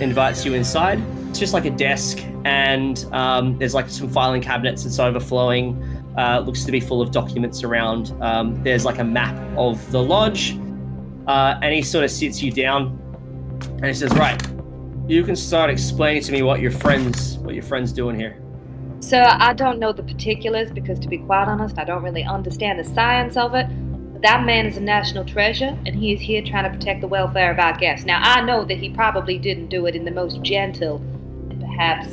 invites 0.00 0.44
you 0.44 0.54
inside. 0.54 1.02
It's 1.30 1.38
just 1.38 1.54
like 1.54 1.64
a 1.64 1.70
desk, 1.70 2.18
and 2.44 3.06
um, 3.12 3.56
there's 3.58 3.72
like 3.72 3.88
some 3.88 4.08
filing 4.08 4.42
cabinets 4.42 4.82
that's 4.82 4.98
overflowing. 4.98 5.80
Uh, 6.18 6.40
looks 6.40 6.64
to 6.64 6.72
be 6.72 6.80
full 6.80 7.00
of 7.00 7.12
documents 7.12 7.62
around. 7.62 8.12
Um, 8.20 8.60
there's 8.64 8.84
like 8.84 8.98
a 8.98 9.04
map 9.04 9.36
of 9.56 9.90
the 9.92 10.02
lodge, 10.02 10.58
uh, 11.28 11.60
and 11.62 11.72
he 11.72 11.82
sort 11.82 12.04
of 12.04 12.10
sits 12.10 12.42
you 12.42 12.50
down, 12.50 12.98
and 13.76 13.86
he 13.86 13.94
says, 13.94 14.12
"Right, 14.14 14.42
you 15.06 15.22
can 15.22 15.36
start 15.36 15.70
explaining 15.70 16.22
to 16.24 16.32
me 16.32 16.42
what 16.42 16.60
your 16.60 16.72
friends, 16.72 17.38
what 17.38 17.54
your 17.54 17.62
friends 17.62 17.92
doing 17.92 18.18
here." 18.18 18.42
Sir, 19.00 19.24
I 19.26 19.54
don't 19.54 19.78
know 19.78 19.92
the 19.92 20.02
particulars 20.02 20.70
because, 20.70 20.98
to 21.00 21.08
be 21.08 21.18
quite 21.18 21.48
honest, 21.48 21.78
I 21.78 21.84
don't 21.84 22.02
really 22.02 22.22
understand 22.22 22.78
the 22.78 22.84
science 22.84 23.36
of 23.36 23.54
it. 23.54 23.66
But 24.12 24.20
that 24.22 24.44
man 24.44 24.66
is 24.66 24.76
a 24.76 24.80
national 24.80 25.24
treasure, 25.24 25.76
and 25.86 25.96
he 25.96 26.12
is 26.12 26.20
here 26.20 26.42
trying 26.42 26.64
to 26.64 26.70
protect 26.70 27.00
the 27.00 27.08
welfare 27.08 27.50
of 27.50 27.58
our 27.58 27.76
guests. 27.78 28.04
Now, 28.04 28.20
I 28.22 28.42
know 28.42 28.62
that 28.64 28.76
he 28.76 28.90
probably 28.90 29.38
didn't 29.38 29.68
do 29.68 29.86
it 29.86 29.96
in 29.96 30.04
the 30.04 30.10
most 30.10 30.42
gentle 30.42 30.96
and 31.48 31.58
perhaps 31.60 32.08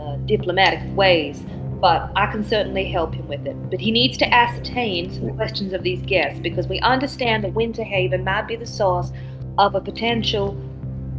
uh, 0.00 0.16
diplomatic 0.26 0.80
ways, 0.96 1.44
but 1.80 2.10
I 2.16 2.26
can 2.26 2.42
certainly 2.42 2.90
help 2.90 3.14
him 3.14 3.28
with 3.28 3.46
it. 3.46 3.70
But 3.70 3.80
he 3.80 3.92
needs 3.92 4.18
to 4.18 4.34
ascertain 4.34 5.12
some 5.12 5.36
questions 5.36 5.72
of 5.72 5.84
these 5.84 6.02
guests 6.02 6.40
because 6.40 6.66
we 6.66 6.80
understand 6.80 7.44
that 7.44 7.54
Winter 7.54 7.84
Haven 7.84 8.24
might 8.24 8.48
be 8.48 8.56
the 8.56 8.66
source 8.66 9.12
of 9.58 9.76
a 9.76 9.80
potential 9.80 10.52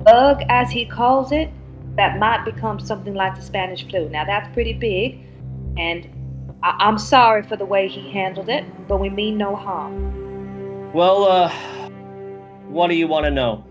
bug, 0.04 0.44
as 0.50 0.70
he 0.70 0.86
calls 0.86 1.32
it, 1.32 1.50
that 1.98 2.20
might 2.20 2.46
become 2.46 2.80
something 2.80 3.14
like 3.14 3.36
the 3.36 3.42
Spanish 3.42 3.88
flu. 3.88 4.10
Now, 4.10 4.26
that's 4.26 4.52
pretty 4.54 4.74
big, 4.74 5.20
and 5.78 6.08
I- 6.64 6.78
I'm 6.80 6.98
sorry 6.98 7.44
for 7.44 7.56
the 7.56 7.66
way 7.66 7.88
he 7.88 8.12
handled 8.12 8.50
it, 8.50 8.64
but 8.88 9.00
we 9.00 9.10
mean 9.10 9.38
no 9.38 9.56
harm. 9.56 10.92
Well, 10.94 11.26
uh, 11.26 11.52
what 12.70 12.88
do 12.88 12.96
you 12.96 13.08
want 13.08 13.26
to 13.26 13.32
know? 13.32 13.64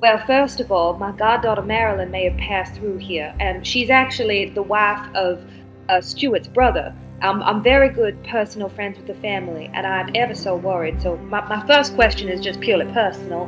Well, 0.00 0.18
first 0.26 0.60
of 0.60 0.70
all, 0.70 0.94
my 0.98 1.12
goddaughter 1.12 1.62
Marilyn 1.62 2.10
may 2.10 2.28
have 2.28 2.38
passed 2.38 2.74
through 2.74 2.98
here, 2.98 3.34
and 3.40 3.66
she's 3.66 3.88
actually 3.90 4.50
the 4.50 4.62
wife 4.62 5.06
of 5.14 5.42
uh, 5.88 6.00
Stuart's 6.00 6.48
brother. 6.48 6.94
Um, 7.22 7.42
I'm 7.42 7.62
very 7.62 7.88
good 7.88 8.22
personal 8.24 8.68
friends 8.68 8.98
with 8.98 9.06
the 9.06 9.14
family, 9.14 9.70
and 9.72 9.86
I'm 9.86 10.10
ever 10.14 10.34
so 10.34 10.56
worried. 10.56 11.00
So, 11.00 11.16
my, 11.16 11.46
my 11.48 11.66
first 11.66 11.94
question 11.94 12.28
is 12.28 12.40
just 12.40 12.60
purely 12.60 12.86
personal. 12.92 13.46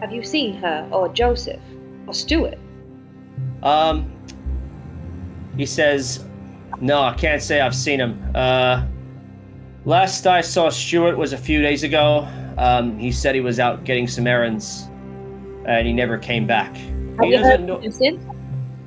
Have 0.00 0.12
you 0.12 0.22
seen 0.22 0.54
her, 0.54 0.88
or 0.90 1.08
Joseph, 1.10 1.60
or 2.10 2.14
Stuart? 2.14 2.58
Um, 3.62 4.10
he 5.56 5.66
says, 5.66 6.24
"No, 6.80 7.02
I 7.02 7.14
can't 7.14 7.42
say 7.42 7.60
I've 7.60 7.74
seen 7.74 8.00
him. 8.00 8.20
Uh, 8.34 8.84
last 9.84 10.26
I 10.26 10.40
saw 10.40 10.68
Stuart 10.68 11.16
was 11.16 11.32
a 11.32 11.38
few 11.38 11.62
days 11.62 11.82
ago. 11.84 12.26
Um, 12.58 12.98
he 12.98 13.12
said 13.12 13.34
he 13.34 13.40
was 13.40 13.60
out 13.60 13.84
getting 13.84 14.08
some 14.08 14.26
errands, 14.26 14.88
and 15.66 15.86
he 15.86 15.92
never 15.92 16.18
came 16.18 16.46
back. 16.46 16.74
Have 16.76 17.20
He 17.22 17.26
you 17.30 17.36
doesn't 17.36 17.50
heard 17.50 17.60
know- 17.66 17.74
from 17.76 17.84
him 17.84 17.92
since? 17.92 18.22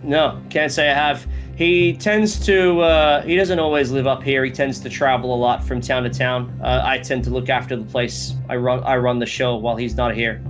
No, 0.06 0.42
can't 0.50 0.72
say 0.72 0.90
I 0.92 0.94
have. 0.94 1.26
He 1.56 1.94
tends 1.94 2.46
to. 2.48 2.82
Uh, 2.82 3.22
he 3.22 3.36
doesn't 3.38 3.60
always 3.60 3.90
live 3.92 4.06
up 4.08 4.22
here. 4.24 4.44
He 4.44 4.52
tends 4.52 4.80
to 4.82 4.90
travel 4.90 5.34
a 5.34 5.38
lot 5.38 5.64
from 5.64 5.80
town 5.80 6.04
to 6.04 6.10
town. 6.10 6.52
Uh, 6.62 6.82
I 6.84 6.98
tend 6.98 7.24
to 7.26 7.30
look 7.30 7.48
after 7.48 7.76
the 7.78 7.86
place. 7.86 8.34
I 8.50 8.56
run. 8.58 8.84
I 8.84 8.98
run 8.98 9.20
the 9.20 9.26
show 9.26 9.56
while 9.56 9.76
he's 9.78 9.96
not 9.96 10.14
here. 10.16 10.42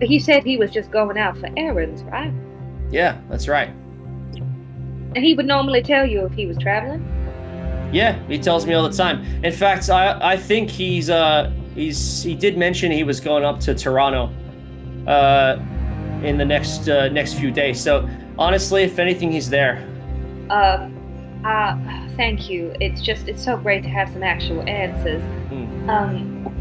He 0.00 0.18
said 0.18 0.44
he 0.44 0.56
was 0.56 0.70
just 0.70 0.90
going 0.90 1.18
out 1.18 1.36
for 1.36 1.48
errands, 1.56 2.02
right? 2.04 2.32
Yeah, 2.90 3.20
that's 3.28 3.48
right. 3.48 3.68
And 5.14 5.18
he 5.18 5.34
would 5.34 5.46
normally 5.46 5.82
tell 5.82 6.06
you 6.06 6.24
if 6.24 6.32
he 6.32 6.46
was 6.46 6.56
traveling. 6.58 7.04
Yeah, 7.92 8.18
he 8.26 8.38
tells 8.38 8.66
me 8.66 8.74
all 8.74 8.88
the 8.88 8.96
time. 8.96 9.24
In 9.44 9.52
fact, 9.52 9.90
I 9.90 10.18
I 10.22 10.36
think 10.36 10.70
he's 10.70 11.10
uh 11.10 11.52
he's 11.74 12.22
he 12.22 12.34
did 12.34 12.56
mention 12.56 12.92
he 12.92 13.04
was 13.04 13.20
going 13.20 13.44
up 13.44 13.58
to 13.60 13.74
Toronto, 13.74 14.30
uh, 15.06 15.58
in 16.22 16.36
the 16.38 16.44
next 16.44 16.88
uh, 16.88 17.08
next 17.08 17.34
few 17.34 17.50
days. 17.50 17.80
So 17.80 18.08
honestly, 18.38 18.82
if 18.82 18.98
anything, 18.98 19.32
he's 19.32 19.50
there. 19.50 19.86
Uh, 20.50 20.88
uh, 21.44 21.76
thank 22.16 22.48
you. 22.48 22.74
It's 22.80 23.00
just 23.00 23.28
it's 23.28 23.42
so 23.42 23.56
great 23.56 23.82
to 23.82 23.88
have 23.88 24.10
some 24.10 24.22
actual 24.22 24.62
answers. 24.68 25.22
Hmm. 25.48 25.90
Um, 25.90 26.59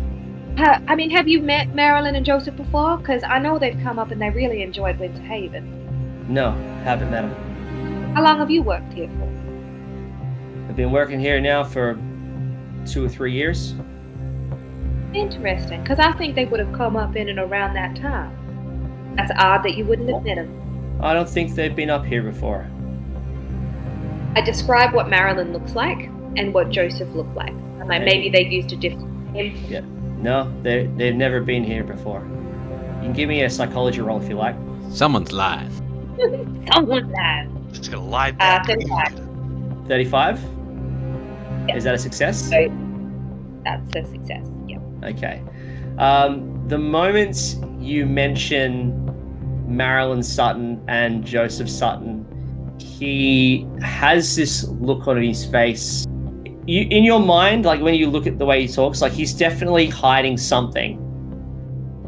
ha- 0.57 0.81
I 0.87 0.95
mean, 0.95 1.09
have 1.09 1.27
you 1.27 1.41
met 1.41 1.73
Marilyn 1.75 2.15
and 2.15 2.25
Joseph 2.25 2.55
before? 2.55 2.97
Because 2.97 3.23
I 3.23 3.39
know 3.39 3.59
they've 3.59 3.79
come 3.81 3.99
up 3.99 4.11
and 4.11 4.21
they 4.21 4.29
really 4.29 4.61
enjoyed 4.61 4.99
Winter 4.99 5.21
Haven. 5.21 6.25
No, 6.27 6.51
haven't 6.83 7.11
met 7.11 7.21
them. 7.21 8.13
How 8.15 8.23
long 8.23 8.39
have 8.39 8.51
you 8.51 8.61
worked 8.61 8.93
here 8.93 9.09
for? 9.09 9.29
I've 10.67 10.75
been 10.75 10.91
working 10.91 11.19
here 11.19 11.39
now 11.41 11.63
for 11.63 11.97
two 12.85 13.03
or 13.05 13.09
three 13.09 13.33
years. 13.33 13.73
Interesting, 15.13 15.81
because 15.81 15.99
I 15.99 16.11
think 16.13 16.35
they 16.35 16.45
would 16.45 16.59
have 16.59 16.71
come 16.73 16.95
up 16.95 17.15
in 17.15 17.29
and 17.29 17.39
around 17.39 17.73
that 17.73 17.95
time. 17.95 18.35
That's 19.15 19.31
odd 19.37 19.63
that 19.63 19.75
you 19.75 19.85
wouldn't 19.85 20.09
have 20.09 20.23
met 20.23 20.35
them. 20.35 20.99
I 21.01 21.13
don't 21.13 21.27
think 21.27 21.55
they've 21.55 21.75
been 21.75 21.89
up 21.89 22.05
here 22.05 22.21
before. 22.21 22.69
I 24.35 24.41
describe 24.41 24.93
what 24.93 25.09
Marilyn 25.09 25.51
looks 25.51 25.73
like 25.73 26.09
and 26.37 26.53
what 26.53 26.69
Joseph 26.69 27.09
looked 27.15 27.35
like. 27.35 27.53
Like, 27.85 28.03
maybe 28.03 28.29
they 28.29 28.45
used 28.45 28.71
a 28.71 28.75
different 28.75 29.31
name. 29.33 29.55
No, 30.21 30.51
they 30.63 30.87
they've 30.97 31.15
never 31.15 31.41
been 31.41 31.63
here 31.63 31.83
before. 31.83 32.19
You 32.97 33.03
can 33.05 33.13
give 33.13 33.29
me 33.29 33.43
a 33.43 33.49
psychology 33.49 34.01
roll 34.01 34.21
if 34.21 34.27
you 34.29 34.35
like. 34.35 34.55
Someone's 34.91 35.31
lying. 35.31 35.69
Someone's 36.73 37.11
lying. 37.13 37.69
Just 37.71 37.91
gonna 37.91 38.05
lie 38.05 38.29
Uh, 38.29 38.33
back. 38.37 38.65
35. 38.67 39.87
Thirty-five. 39.87 40.39
Yeah. 41.67 41.75
Is 41.75 41.83
that 41.85 41.95
a 41.95 41.97
success? 41.97 42.49
So 42.49 42.67
that's 43.63 43.95
a 43.95 44.05
success. 44.11 44.45
Yeah. 44.67 44.79
Okay. 45.03 45.41
Um, 45.97 46.67
the 46.67 46.77
moment 46.77 47.55
you 47.79 48.05
mention 48.05 49.05
Marilyn 49.67 50.21
Sutton 50.23 50.83
and 50.87 51.23
Joseph 51.25 51.69
Sutton, 51.69 52.25
he 52.79 53.67
has 53.81 54.35
this 54.35 54.67
look 54.67 55.07
on 55.07 55.21
his 55.21 55.45
face. 55.45 56.05
You, 56.69 56.85
in 56.91 57.03
your 57.03 57.19
mind, 57.19 57.65
like 57.65 57.81
when 57.81 57.95
you 57.95 58.05
look 58.05 58.27
at 58.27 58.37
the 58.37 58.45
way 58.45 58.61
he 58.61 58.71
talks, 58.71 59.01
like 59.01 59.11
he's 59.11 59.33
definitely 59.33 59.87
hiding 59.87 60.37
something. 60.37 60.99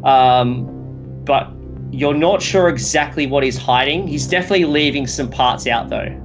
Um, 0.04 0.68
but 1.24 1.52
you're 1.90 2.14
not 2.14 2.40
sure 2.40 2.68
exactly 2.68 3.26
what 3.26 3.42
he's 3.42 3.58
hiding. 3.58 4.06
He's 4.06 4.28
definitely 4.28 4.66
leaving 4.66 5.08
some 5.08 5.28
parts 5.28 5.66
out, 5.66 5.90
though. 5.90 6.16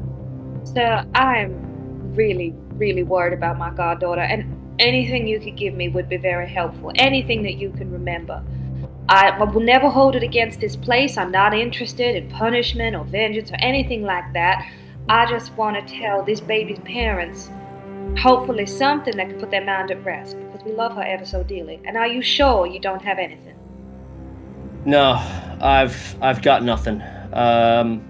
So 0.65 1.03
I'm 1.15 2.13
really, 2.13 2.53
really 2.73 3.01
worried 3.01 3.33
about 3.33 3.57
my 3.57 3.71
goddaughter, 3.71 4.21
and 4.21 4.45
anything 4.77 5.27
you 5.27 5.39
could 5.39 5.55
give 5.55 5.73
me 5.73 5.89
would 5.89 6.07
be 6.07 6.17
very 6.17 6.47
helpful. 6.47 6.91
Anything 6.93 7.41
that 7.41 7.55
you 7.55 7.71
can 7.71 7.91
remember. 7.91 8.43
I, 9.09 9.29
I 9.29 9.43
will 9.45 9.61
never 9.61 9.89
hold 9.89 10.15
it 10.15 10.21
against 10.21 10.59
this 10.59 10.75
place. 10.75 11.17
I'm 11.17 11.31
not 11.31 11.55
interested 11.55 12.15
in 12.15 12.29
punishment 12.29 12.95
or 12.95 13.03
vengeance 13.03 13.49
or 13.49 13.57
anything 13.61 14.03
like 14.03 14.31
that. 14.33 14.63
I 15.09 15.25
just 15.25 15.53
want 15.53 15.75
to 15.87 15.99
tell 15.99 16.21
this 16.21 16.39
baby's 16.39 16.79
parents, 16.81 17.49
hopefully, 18.17 18.65
something 18.65 19.15
that 19.17 19.29
can 19.29 19.39
put 19.39 19.51
their 19.51 19.63
mind 19.65 19.91
at 19.91 20.03
rest 20.03 20.37
because 20.39 20.63
we 20.63 20.71
love 20.71 20.95
her 20.95 21.03
ever 21.03 21.25
so 21.25 21.43
dearly. 21.43 21.79
And 21.85 21.97
are 21.97 22.07
you 22.07 22.21
sure 22.21 22.65
you 22.65 22.79
don't 22.79 23.01
have 23.03 23.19
anything? 23.19 23.55
No, 24.85 25.13
I've 25.61 26.15
I've 26.21 26.41
got 26.41 26.63
nothing. 26.63 27.01
Um, 27.33 28.01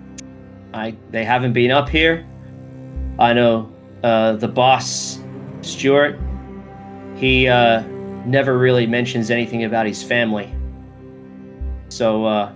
I 0.73 0.95
they 1.11 1.23
haven't 1.23 1.53
been 1.53 1.71
up 1.71 1.89
here. 1.89 2.25
I 3.19 3.33
know 3.33 3.71
uh, 4.03 4.33
the 4.33 4.47
boss, 4.47 5.19
Stuart. 5.61 6.19
He 7.15 7.47
uh, 7.47 7.81
never 8.25 8.57
really 8.57 8.85
mentions 8.85 9.31
anything 9.31 9.63
about 9.63 9.87
his 9.87 10.03
family. 10.03 10.53
So 11.89 12.25
uh, 12.25 12.53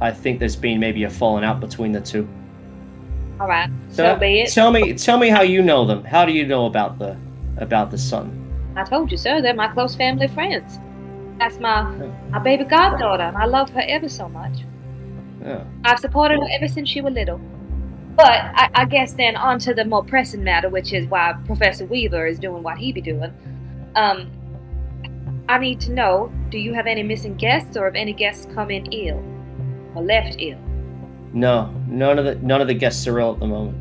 I 0.00 0.10
think 0.10 0.38
there's 0.38 0.56
been 0.56 0.80
maybe 0.80 1.04
a 1.04 1.10
falling 1.10 1.44
out 1.44 1.60
between 1.60 1.92
the 1.92 2.00
two. 2.00 2.28
All 3.40 3.48
right, 3.48 3.70
so 3.88 4.16
be 4.16 4.42
it. 4.42 4.52
Tell 4.52 4.70
me, 4.70 4.92
tell 4.92 5.18
me 5.18 5.30
how 5.30 5.40
you 5.40 5.62
know 5.62 5.86
them. 5.86 6.04
How 6.04 6.26
do 6.26 6.32
you 6.32 6.46
know 6.46 6.66
about 6.66 6.98
the 6.98 7.16
about 7.56 7.90
the 7.90 7.96
son? 7.96 8.36
I 8.76 8.84
told 8.84 9.10
you, 9.10 9.16
sir, 9.16 9.40
they're 9.40 9.54
my 9.54 9.68
close 9.68 9.96
family 9.96 10.28
friends. 10.28 10.78
That's 11.38 11.58
my, 11.58 11.82
my 12.28 12.38
baby 12.38 12.64
goddaughter, 12.64 13.22
and 13.22 13.36
I 13.38 13.46
love 13.46 13.70
her 13.70 13.82
ever 13.88 14.10
so 14.10 14.28
much. 14.28 14.58
Yeah. 15.42 15.64
I've 15.84 15.98
supported 15.98 16.38
her 16.38 16.48
ever 16.52 16.68
since 16.68 16.90
she 16.90 17.00
was 17.00 17.14
little. 17.14 17.40
But 18.14 18.26
I, 18.30 18.68
I 18.74 18.84
guess 18.84 19.14
then 19.14 19.36
on 19.36 19.58
to 19.60 19.72
the 19.72 19.86
more 19.86 20.04
pressing 20.04 20.44
matter, 20.44 20.68
which 20.68 20.92
is 20.92 21.06
why 21.06 21.34
Professor 21.46 21.86
Weaver 21.86 22.26
is 22.26 22.38
doing 22.38 22.62
what 22.62 22.76
he 22.76 22.92
be 22.92 23.00
doing. 23.00 23.32
Um, 23.96 24.30
I 25.48 25.58
need 25.58 25.80
to 25.80 25.92
know, 25.92 26.30
do 26.50 26.58
you 26.58 26.74
have 26.74 26.86
any 26.86 27.02
missing 27.02 27.36
guests, 27.36 27.74
or 27.74 27.86
have 27.86 27.94
any 27.94 28.12
guests 28.12 28.46
come 28.54 28.70
in 28.70 28.84
ill, 28.92 29.24
or 29.94 30.02
left 30.02 30.36
ill? 30.38 30.58
No, 31.32 31.72
none 31.86 32.18
of 32.18 32.24
the 32.24 32.34
none 32.36 32.60
of 32.60 32.66
the 32.66 32.74
guests 32.74 33.06
are 33.06 33.18
ill 33.20 33.34
at 33.34 33.40
the 33.40 33.46
moment. 33.46 33.76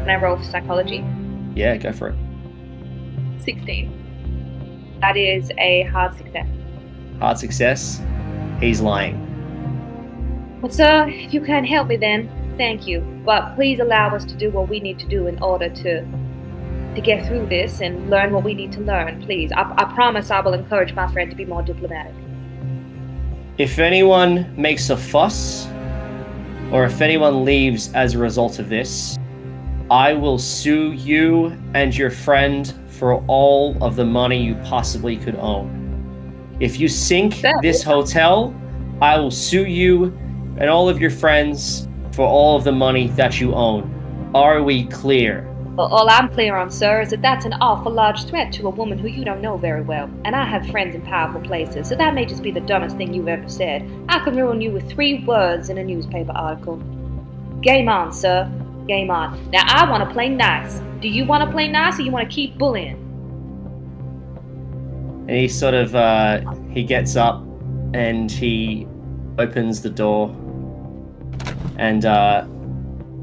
Can 0.00 0.10
I 0.10 0.16
roll 0.16 0.36
for 0.36 0.44
psychology? 0.44 1.04
Yeah, 1.54 1.76
go 1.76 1.92
for 1.92 2.08
it. 2.08 2.16
16. 3.42 4.98
That 5.00 5.16
is 5.16 5.50
a 5.58 5.82
hard 5.82 6.16
success. 6.16 6.46
Hard 7.18 7.38
success. 7.38 8.02
He's 8.60 8.80
lying. 8.80 9.20
Well, 10.62 10.72
sir, 10.72 11.08
if 11.08 11.34
you 11.34 11.42
can't 11.42 11.66
help 11.66 11.88
me 11.88 11.96
then, 11.96 12.30
thank 12.56 12.86
you. 12.86 13.00
But 13.24 13.54
please 13.54 13.80
allow 13.80 14.14
us 14.14 14.24
to 14.24 14.34
do 14.34 14.50
what 14.50 14.68
we 14.68 14.80
need 14.80 14.98
to 15.00 15.06
do 15.06 15.26
in 15.26 15.42
order 15.42 15.68
to 15.68 16.06
to 16.94 17.00
get 17.00 17.26
through 17.26 17.46
this 17.48 17.80
and 17.80 18.08
learn 18.08 18.32
what 18.32 18.44
we 18.44 18.54
need 18.54 18.72
to 18.72 18.80
learn, 18.80 19.20
please. 19.22 19.50
I, 19.52 19.62
I 19.76 19.92
promise 19.94 20.30
I 20.30 20.40
will 20.40 20.54
encourage 20.54 20.94
my 20.94 21.10
friend 21.12 21.28
to 21.30 21.36
be 21.36 21.44
more 21.44 21.62
diplomatic. 21.62 22.14
If 23.58 23.78
anyone 23.78 24.54
makes 24.56 24.90
a 24.90 24.96
fuss, 24.96 25.66
or 26.74 26.84
if 26.84 27.00
anyone 27.00 27.44
leaves 27.44 27.92
as 27.94 28.14
a 28.14 28.18
result 28.18 28.58
of 28.58 28.68
this, 28.68 29.16
I 29.92 30.12
will 30.12 30.38
sue 30.38 30.90
you 30.90 31.56
and 31.72 31.96
your 31.96 32.10
friend 32.10 32.74
for 32.88 33.24
all 33.28 33.80
of 33.80 33.94
the 33.94 34.04
money 34.04 34.42
you 34.42 34.56
possibly 34.64 35.16
could 35.16 35.36
own. 35.36 36.56
If 36.58 36.80
you 36.80 36.88
sink 36.88 37.40
this 37.62 37.84
hotel, 37.84 38.52
I 39.00 39.20
will 39.20 39.30
sue 39.30 39.66
you 39.66 40.06
and 40.58 40.68
all 40.68 40.88
of 40.88 41.00
your 41.00 41.10
friends 41.10 41.86
for 42.10 42.26
all 42.26 42.56
of 42.56 42.64
the 42.64 42.72
money 42.72 43.06
that 43.10 43.40
you 43.40 43.54
own. 43.54 44.32
Are 44.34 44.60
we 44.60 44.86
clear? 44.86 45.48
Well, 45.76 45.88
all 45.88 46.08
I'm 46.08 46.28
clear 46.28 46.54
on, 46.54 46.70
sir, 46.70 47.00
is 47.00 47.10
that 47.10 47.20
that's 47.20 47.44
an 47.44 47.54
awful 47.54 47.90
large 47.90 48.26
threat 48.26 48.52
to 48.52 48.68
a 48.68 48.70
woman 48.70 48.96
who 48.96 49.08
you 49.08 49.24
don't 49.24 49.40
know 49.40 49.56
very 49.56 49.82
well. 49.82 50.08
And 50.24 50.36
I 50.36 50.44
have 50.44 50.64
friends 50.70 50.94
in 50.94 51.02
powerful 51.02 51.40
places, 51.40 51.88
so 51.88 51.96
that 51.96 52.14
may 52.14 52.24
just 52.24 52.44
be 52.44 52.52
the 52.52 52.60
dumbest 52.60 52.96
thing 52.96 53.12
you've 53.12 53.26
ever 53.26 53.48
said. 53.48 53.90
I 54.08 54.20
can 54.20 54.36
ruin 54.36 54.60
you 54.60 54.70
with 54.70 54.88
three 54.88 55.24
words 55.24 55.70
in 55.70 55.78
a 55.78 55.82
newspaper 55.82 56.30
article. 56.30 56.76
Game 57.60 57.88
on, 57.88 58.12
sir. 58.12 58.48
Game 58.86 59.10
on. 59.10 59.50
Now, 59.50 59.64
I 59.66 59.90
want 59.90 60.08
to 60.08 60.14
play 60.14 60.28
nice. 60.28 60.80
Do 61.00 61.08
you 61.08 61.24
want 61.24 61.42
to 61.42 61.50
play 61.50 61.66
nice, 61.66 61.98
or 61.98 62.02
you 62.02 62.12
want 62.12 62.30
to 62.30 62.32
keep 62.32 62.56
bullying? 62.56 63.00
And 65.26 65.36
he 65.36 65.48
sort 65.48 65.74
of 65.74 65.96
uh, 65.96 66.42
he 66.70 66.84
gets 66.84 67.16
up 67.16 67.42
and 67.94 68.30
he 68.30 68.86
opens 69.38 69.82
the 69.82 69.90
door 69.90 70.28
and 71.78 72.04
uh, 72.04 72.46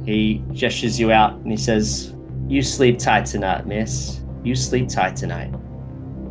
he 0.04 0.44
gestures 0.52 1.00
you 1.00 1.14
out 1.14 1.36
and 1.36 1.50
he 1.50 1.56
says, 1.58 2.14
"You 2.52 2.62
sleep 2.62 3.00
tight 3.00 3.26
tonight, 3.26 3.66
miss. 3.66 4.22
You 4.44 4.56
sleep 4.56 4.90
tight 4.90 5.16
tonight." 5.16 5.54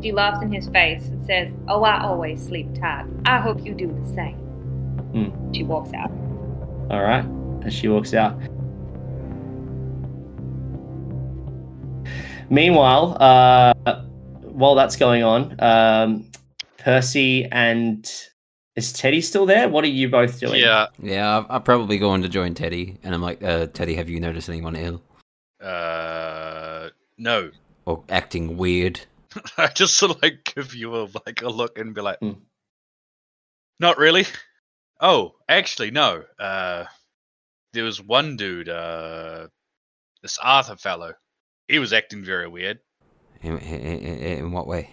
She 0.02 0.12
laughs 0.12 0.42
in 0.42 0.50
his 0.50 0.68
face 0.68 1.06
and 1.08 1.24
says, 1.26 1.52
Oh, 1.68 1.82
I 1.82 2.02
always 2.02 2.42
sleep 2.44 2.74
tight. 2.80 3.06
I 3.26 3.38
hope 3.38 3.64
you 3.64 3.74
do 3.74 3.86
the 3.86 4.14
same. 4.14 4.36
Hmm. 5.12 5.52
She 5.52 5.62
walks 5.62 5.92
out. 5.92 6.10
All 6.90 7.02
right. 7.02 7.24
As 7.64 7.74
she 7.74 7.88
walks 7.88 8.14
out. 8.14 8.38
Meanwhile, 12.48 13.16
uh, 13.20 13.74
while 14.42 14.74
that's 14.74 14.96
going 14.96 15.22
on, 15.22 15.54
um, 15.58 16.26
Percy 16.78 17.46
and 17.52 18.10
is 18.76 18.92
Teddy 18.92 19.20
still 19.20 19.44
there? 19.46 19.68
What 19.68 19.84
are 19.84 19.88
you 19.88 20.08
both 20.08 20.40
doing? 20.40 20.60
Yeah. 20.60 20.86
Yeah, 21.00 21.38
I'm, 21.38 21.46
I'm 21.50 21.62
probably 21.62 21.98
going 21.98 22.22
to 22.22 22.28
join 22.28 22.54
Teddy, 22.54 22.98
and 23.02 23.14
I'm 23.14 23.22
like, 23.22 23.42
uh, 23.42 23.66
Teddy, 23.66 23.94
have 23.96 24.08
you 24.08 24.18
noticed 24.18 24.48
anyone 24.48 24.74
ill 24.76 25.02
Uh, 25.60 26.90
no. 27.18 27.50
or 27.86 28.04
acting 28.08 28.56
weird? 28.56 29.00
I 29.56 29.68
just 29.68 29.94
sort 29.94 30.12
of 30.16 30.22
like 30.22 30.52
give 30.54 30.74
you 30.74 30.96
a 30.96 31.08
like 31.26 31.42
a 31.42 31.48
look 31.48 31.78
and 31.78 31.94
be 31.94 32.00
like, 32.00 32.18
Hmm. 32.20 32.32
not 33.78 33.98
really. 33.98 34.26
Oh, 35.00 35.34
actually, 35.48 35.90
no. 35.90 36.24
Uh, 36.38 36.84
there 37.72 37.84
was 37.84 38.02
one 38.02 38.36
dude, 38.36 38.68
uh, 38.68 39.46
this 40.22 40.36
Arthur 40.38 40.76
fellow. 40.76 41.14
He 41.68 41.78
was 41.78 41.92
acting 41.92 42.22
very 42.24 42.48
weird. 42.48 42.80
In, 43.42 43.56
in, 43.58 43.80
in, 43.80 44.18
in 44.18 44.52
what 44.52 44.66
way? 44.66 44.90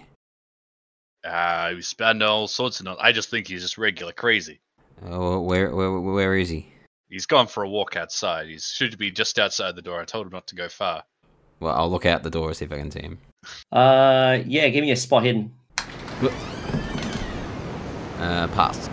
Uh, 1.26 1.70
he 1.70 1.76
was 1.76 1.88
spouting 1.90 2.22
all 2.22 2.48
sorts 2.48 2.80
of. 2.80 2.86
No- 2.86 2.98
I 3.02 3.12
just 3.12 3.30
think 3.30 3.48
he's 3.48 3.64
just 3.64 3.78
regular 3.78 4.14
crazy. 4.14 4.62
Oh, 5.06 5.42
where, 5.42 5.76
where, 5.76 6.00
where 6.00 6.36
is 6.36 6.48
he? 6.50 6.72
He's 7.10 7.26
gone 7.26 7.48
for 7.48 7.64
a 7.64 7.70
walk 7.70 7.96
outside. 7.96 8.48
He 8.48 8.60
should 8.60 8.98
be 8.98 9.12
just 9.12 9.40
outside 9.40 9.76
the 9.76 9.82
door. 9.82 10.02
I 10.02 10.06
told 10.06 10.26
him 10.28 10.34
not 10.34 10.46
to 10.48 10.56
go 10.56 10.68
far. 10.68 11.04
Well, 11.60 11.74
I'll 11.74 11.90
look 11.90 12.06
out 12.06 12.24
the 12.24 12.30
door 12.30 12.50
and 12.50 12.58
see 12.58 12.66
if 12.66 12.72
I 12.72 12.78
can 12.78 12.92
see 12.92 13.02
him. 13.02 13.18
Uh, 13.72 14.40
yeah, 14.46 14.68
give 14.68 14.84
me 14.84 14.92
a 14.92 14.96
spot 14.96 15.24
hidden. 15.24 15.54
Uh, 18.20 18.48
pass. 18.50 18.90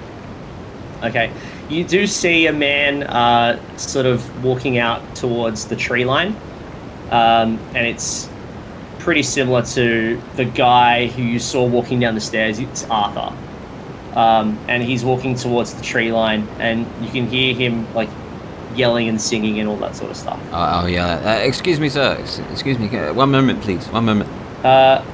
Okay. 1.02 1.32
You 1.68 1.82
do 1.82 2.06
see 2.06 2.46
a 2.46 2.52
man 2.52 3.02
uh, 3.02 3.58
sort 3.76 4.06
of 4.06 4.44
walking 4.44 4.78
out 4.78 5.16
towards 5.16 5.66
the 5.66 5.76
tree 5.76 6.04
line. 6.04 6.36
Um, 7.10 7.58
and 7.74 7.86
it's 7.86 8.28
pretty 9.00 9.22
similar 9.22 9.62
to 9.62 10.20
the 10.36 10.44
guy 10.44 11.08
who 11.08 11.22
you 11.22 11.38
saw 11.38 11.66
walking 11.66 12.00
down 12.00 12.14
the 12.14 12.20
stairs. 12.20 12.58
It's 12.58 12.84
Arthur. 12.84 13.36
Um, 14.14 14.58
and 14.68 14.82
he's 14.82 15.04
walking 15.04 15.34
towards 15.34 15.74
the 15.74 15.82
tree 15.82 16.12
line, 16.12 16.46
and 16.60 16.86
you 17.04 17.10
can 17.10 17.26
hear 17.26 17.52
him 17.54 17.92
like 17.94 18.08
yelling 18.76 19.08
and 19.08 19.20
singing 19.20 19.58
and 19.60 19.68
all 19.68 19.76
that 19.78 19.96
sort 19.96 20.10
of 20.10 20.16
stuff. 20.16 20.40
Oh, 20.52 20.82
oh 20.82 20.86
yeah. 20.86 21.20
Uh, 21.24 21.44
excuse 21.46 21.80
me, 21.80 21.88
sir. 21.88 22.16
Ex- 22.20 22.38
Excuse 22.52 22.78
me. 22.78 22.96
Uh, 22.96 23.12
One 23.12 23.30
moment, 23.30 23.60
please. 23.62 23.86
One 23.88 24.04
moment. 24.04 24.30
Uh, 24.64 25.04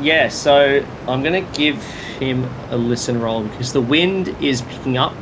yeah, 0.00 0.28
so 0.28 0.84
I'm 1.08 1.22
gonna 1.22 1.40
give 1.54 1.82
him 2.20 2.48
a 2.70 2.76
listen 2.76 3.20
roll 3.20 3.42
because 3.44 3.72
the 3.72 3.80
wind 3.80 4.28
is 4.40 4.62
picking 4.62 4.96
up. 4.96 5.12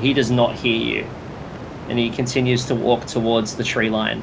He 0.00 0.12
does 0.12 0.30
not 0.30 0.54
hear 0.54 0.76
you, 0.76 1.06
and 1.88 1.98
he 1.98 2.10
continues 2.10 2.66
to 2.66 2.74
walk 2.74 3.06
towards 3.06 3.56
the 3.56 3.64
tree 3.64 3.88
line. 3.90 4.22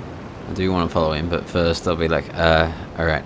I 0.50 0.54
do 0.54 0.72
want 0.72 0.88
to 0.90 0.94
follow 0.94 1.14
him, 1.14 1.28
but 1.28 1.46
first 1.50 1.88
I'll 1.88 1.96
be 1.96 2.08
like, 2.08 2.32
uh, 2.36 2.72
alright. 3.00 3.24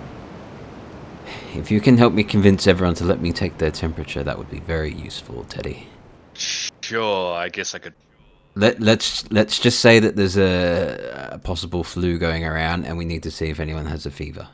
If 1.54 1.70
you 1.70 1.80
can 1.80 1.98
help 1.98 2.12
me 2.12 2.22
convince 2.22 2.66
everyone 2.66 2.94
to 2.96 3.04
let 3.04 3.20
me 3.20 3.32
take 3.32 3.58
their 3.58 3.70
temperature, 3.70 4.22
that 4.22 4.38
would 4.38 4.50
be 4.50 4.60
very 4.60 4.92
useful, 4.92 5.44
Teddy. 5.44 5.88
Sure, 6.34 7.34
I 7.34 7.48
guess 7.48 7.74
I 7.74 7.78
could. 7.78 7.94
Let, 8.54 8.80
let's 8.80 9.30
let's 9.30 9.58
just 9.58 9.80
say 9.80 10.00
that 10.00 10.16
there's 10.16 10.36
a, 10.36 11.30
a 11.32 11.38
possible 11.38 11.84
flu 11.84 12.18
going 12.18 12.44
around, 12.44 12.84
and 12.84 12.96
we 12.96 13.04
need 13.04 13.22
to 13.24 13.30
see 13.30 13.48
if 13.48 13.60
anyone 13.60 13.86
has 13.86 14.06
a 14.06 14.10
fever. 14.10 14.48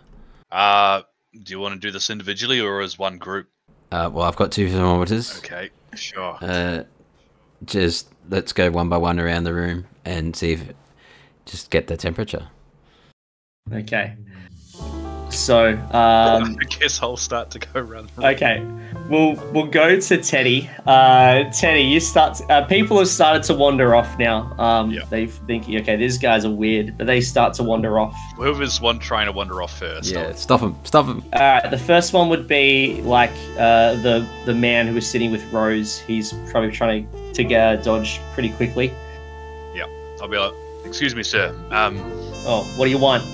Uh, 0.51 1.03
do 1.43 1.53
you 1.53 1.61
want 1.61 1.75
to 1.75 1.81
do 1.81 1.91
this 1.91 2.11
individually 2.11 2.61
or 2.61 2.81
as 2.81 2.99
one 2.99 3.19
group? 3.19 3.49
Uh, 3.93 4.11
well, 4.13 4.25
I've 4.25 4.37
got 4.37 4.53
two 4.53 4.71
thermometers. 4.71 5.39
Okay, 5.39 5.71
sure. 5.95 6.37
Uh, 6.41 6.85
just 7.65 8.09
let's 8.29 8.53
go 8.53 8.71
one 8.71 8.89
by 8.89 8.97
one 8.97 9.21
around 9.21 9.45
the 9.45 9.55
room 9.55 9.87
and 10.05 10.35
see 10.35 10.53
if 10.53 10.73
just 11.45 11.71
get 11.71 11.87
the 11.87 11.97
temperature. 11.97 12.49
Okay. 13.73 14.15
So, 15.37 15.71
um, 15.73 16.57
I 16.61 16.65
guess 16.69 17.03
I'll 17.03 17.17
start 17.17 17.51
to 17.53 17.59
go 17.59 17.81
run. 17.81 18.09
okay, 18.19 18.65
we'll 19.09 19.35
we'll 19.53 19.67
go 19.67 20.01
to 20.01 20.17
Teddy. 20.23 20.69
Uh, 20.87 21.45
Teddy, 21.51 21.83
you 21.83 22.01
start. 22.01 22.41
Uh, 22.51 22.65
people 22.65 22.99
have 22.99 23.09
started 23.09 23.43
to 23.45 23.55
wander 23.55 23.95
off 23.95 24.19
now. 24.19 24.53
Um, 24.59 24.91
Yeah. 24.91 25.03
they 25.11 25.27
think, 25.27 25.69
okay, 25.69 25.97
these 25.97 26.19
guys 26.19 26.45
are 26.45 26.51
weird, 26.51 26.97
but 26.99 27.07
they 27.07 27.21
start 27.21 27.55
to 27.55 27.63
wander 27.63 27.99
off. 27.99 28.17
Whoever's 28.37 28.81
one 28.81 28.99
trying 28.99 29.27
to 29.27 29.33
wander 29.33 29.63
off 29.63 29.79
first. 29.79 30.11
Yeah, 30.11 30.33
stop 30.35 30.61
him! 30.61 30.75
Stop 30.85 31.07
him! 31.07 31.23
All 31.33 31.41
right, 31.41 31.71
the 31.71 31.79
first 31.79 32.13
one 32.13 32.29
would 32.31 32.49
be 32.49 33.01
like 33.03 33.31
uh, 33.59 33.95
the 34.03 34.27
the 34.47 34.55
man 34.55 34.87
who 34.87 34.95
was 34.95 35.07
sitting 35.09 35.31
with 35.31 35.45
Rose. 35.53 35.99
He's 36.01 36.33
probably 36.51 36.71
trying 36.73 37.09
to, 37.13 37.33
to 37.35 37.45
get 37.45 37.81
a 37.81 37.83
dodge 37.83 38.21
pretty 38.33 38.51
quickly. 38.51 38.93
Yeah, 39.75 39.87
I'll 40.21 40.29
be 40.29 40.39
like, 40.39 40.53
excuse 40.85 41.15
me, 41.15 41.23
sir. 41.23 41.55
Um, 41.71 41.99
Oh, 42.49 42.63
what 42.77 42.85
do 42.85 42.91
you 42.93 42.99
want? 42.99 43.25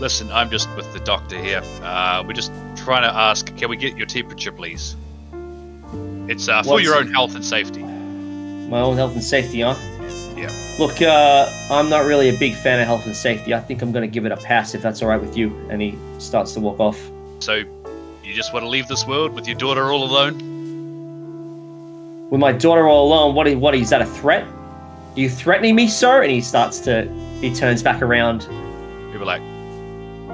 Listen, 0.00 0.30
I'm 0.30 0.50
just 0.50 0.68
with 0.76 0.92
the 0.92 1.00
doctor 1.00 1.38
here. 1.38 1.62
Uh, 1.82 2.22
we're 2.26 2.32
just 2.32 2.52
trying 2.76 3.02
to 3.02 3.14
ask, 3.14 3.54
can 3.56 3.68
we 3.70 3.76
get 3.76 3.96
your 3.96 4.06
temperature, 4.06 4.52
please? 4.52 4.96
It's 6.28 6.48
uh, 6.48 6.62
for 6.62 6.70
What's- 6.74 6.84
your 6.84 6.96
own 6.96 7.12
health 7.12 7.34
and 7.34 7.44
safety. 7.44 7.82
My 7.82 8.80
own 8.80 8.96
health 8.96 9.12
and 9.14 9.22
safety, 9.22 9.60
huh? 9.60 9.76
Yeah. 10.36 10.50
Look, 10.78 11.00
uh, 11.00 11.48
I'm 11.70 11.88
not 11.88 12.04
really 12.04 12.28
a 12.28 12.36
big 12.36 12.54
fan 12.54 12.80
of 12.80 12.86
health 12.86 13.06
and 13.06 13.14
safety. 13.14 13.54
I 13.54 13.60
think 13.60 13.80
I'm 13.80 13.92
going 13.92 14.02
to 14.02 14.12
give 14.12 14.26
it 14.26 14.32
a 14.32 14.36
pass 14.36 14.74
if 14.74 14.82
that's 14.82 15.00
all 15.02 15.08
right 15.08 15.20
with 15.20 15.36
you. 15.36 15.54
And 15.70 15.80
he 15.80 15.96
starts 16.18 16.52
to 16.54 16.60
walk 16.60 16.80
off. 16.80 16.98
So, 17.38 17.62
you 18.24 18.34
just 18.34 18.52
want 18.52 18.64
to 18.64 18.68
leave 18.68 18.88
this 18.88 19.06
world 19.06 19.32
with 19.34 19.46
your 19.46 19.56
daughter 19.56 19.84
all 19.92 20.02
alone? 20.02 20.36
With 22.28 22.40
my 22.40 22.50
daughter 22.52 22.88
all 22.88 23.06
alone, 23.06 23.34
what? 23.36 23.54
What? 23.56 23.74
Is 23.76 23.90
that 23.90 24.02
a 24.02 24.06
threat? 24.06 24.42
Are 24.44 25.20
you 25.20 25.30
threatening 25.30 25.76
me, 25.76 25.86
sir? 25.86 26.22
And 26.22 26.30
he 26.32 26.40
starts 26.40 26.80
to. 26.80 27.08
He 27.40 27.54
turns 27.54 27.82
back 27.84 28.02
around. 28.02 28.40
People 29.12 29.26
like, 29.28 29.40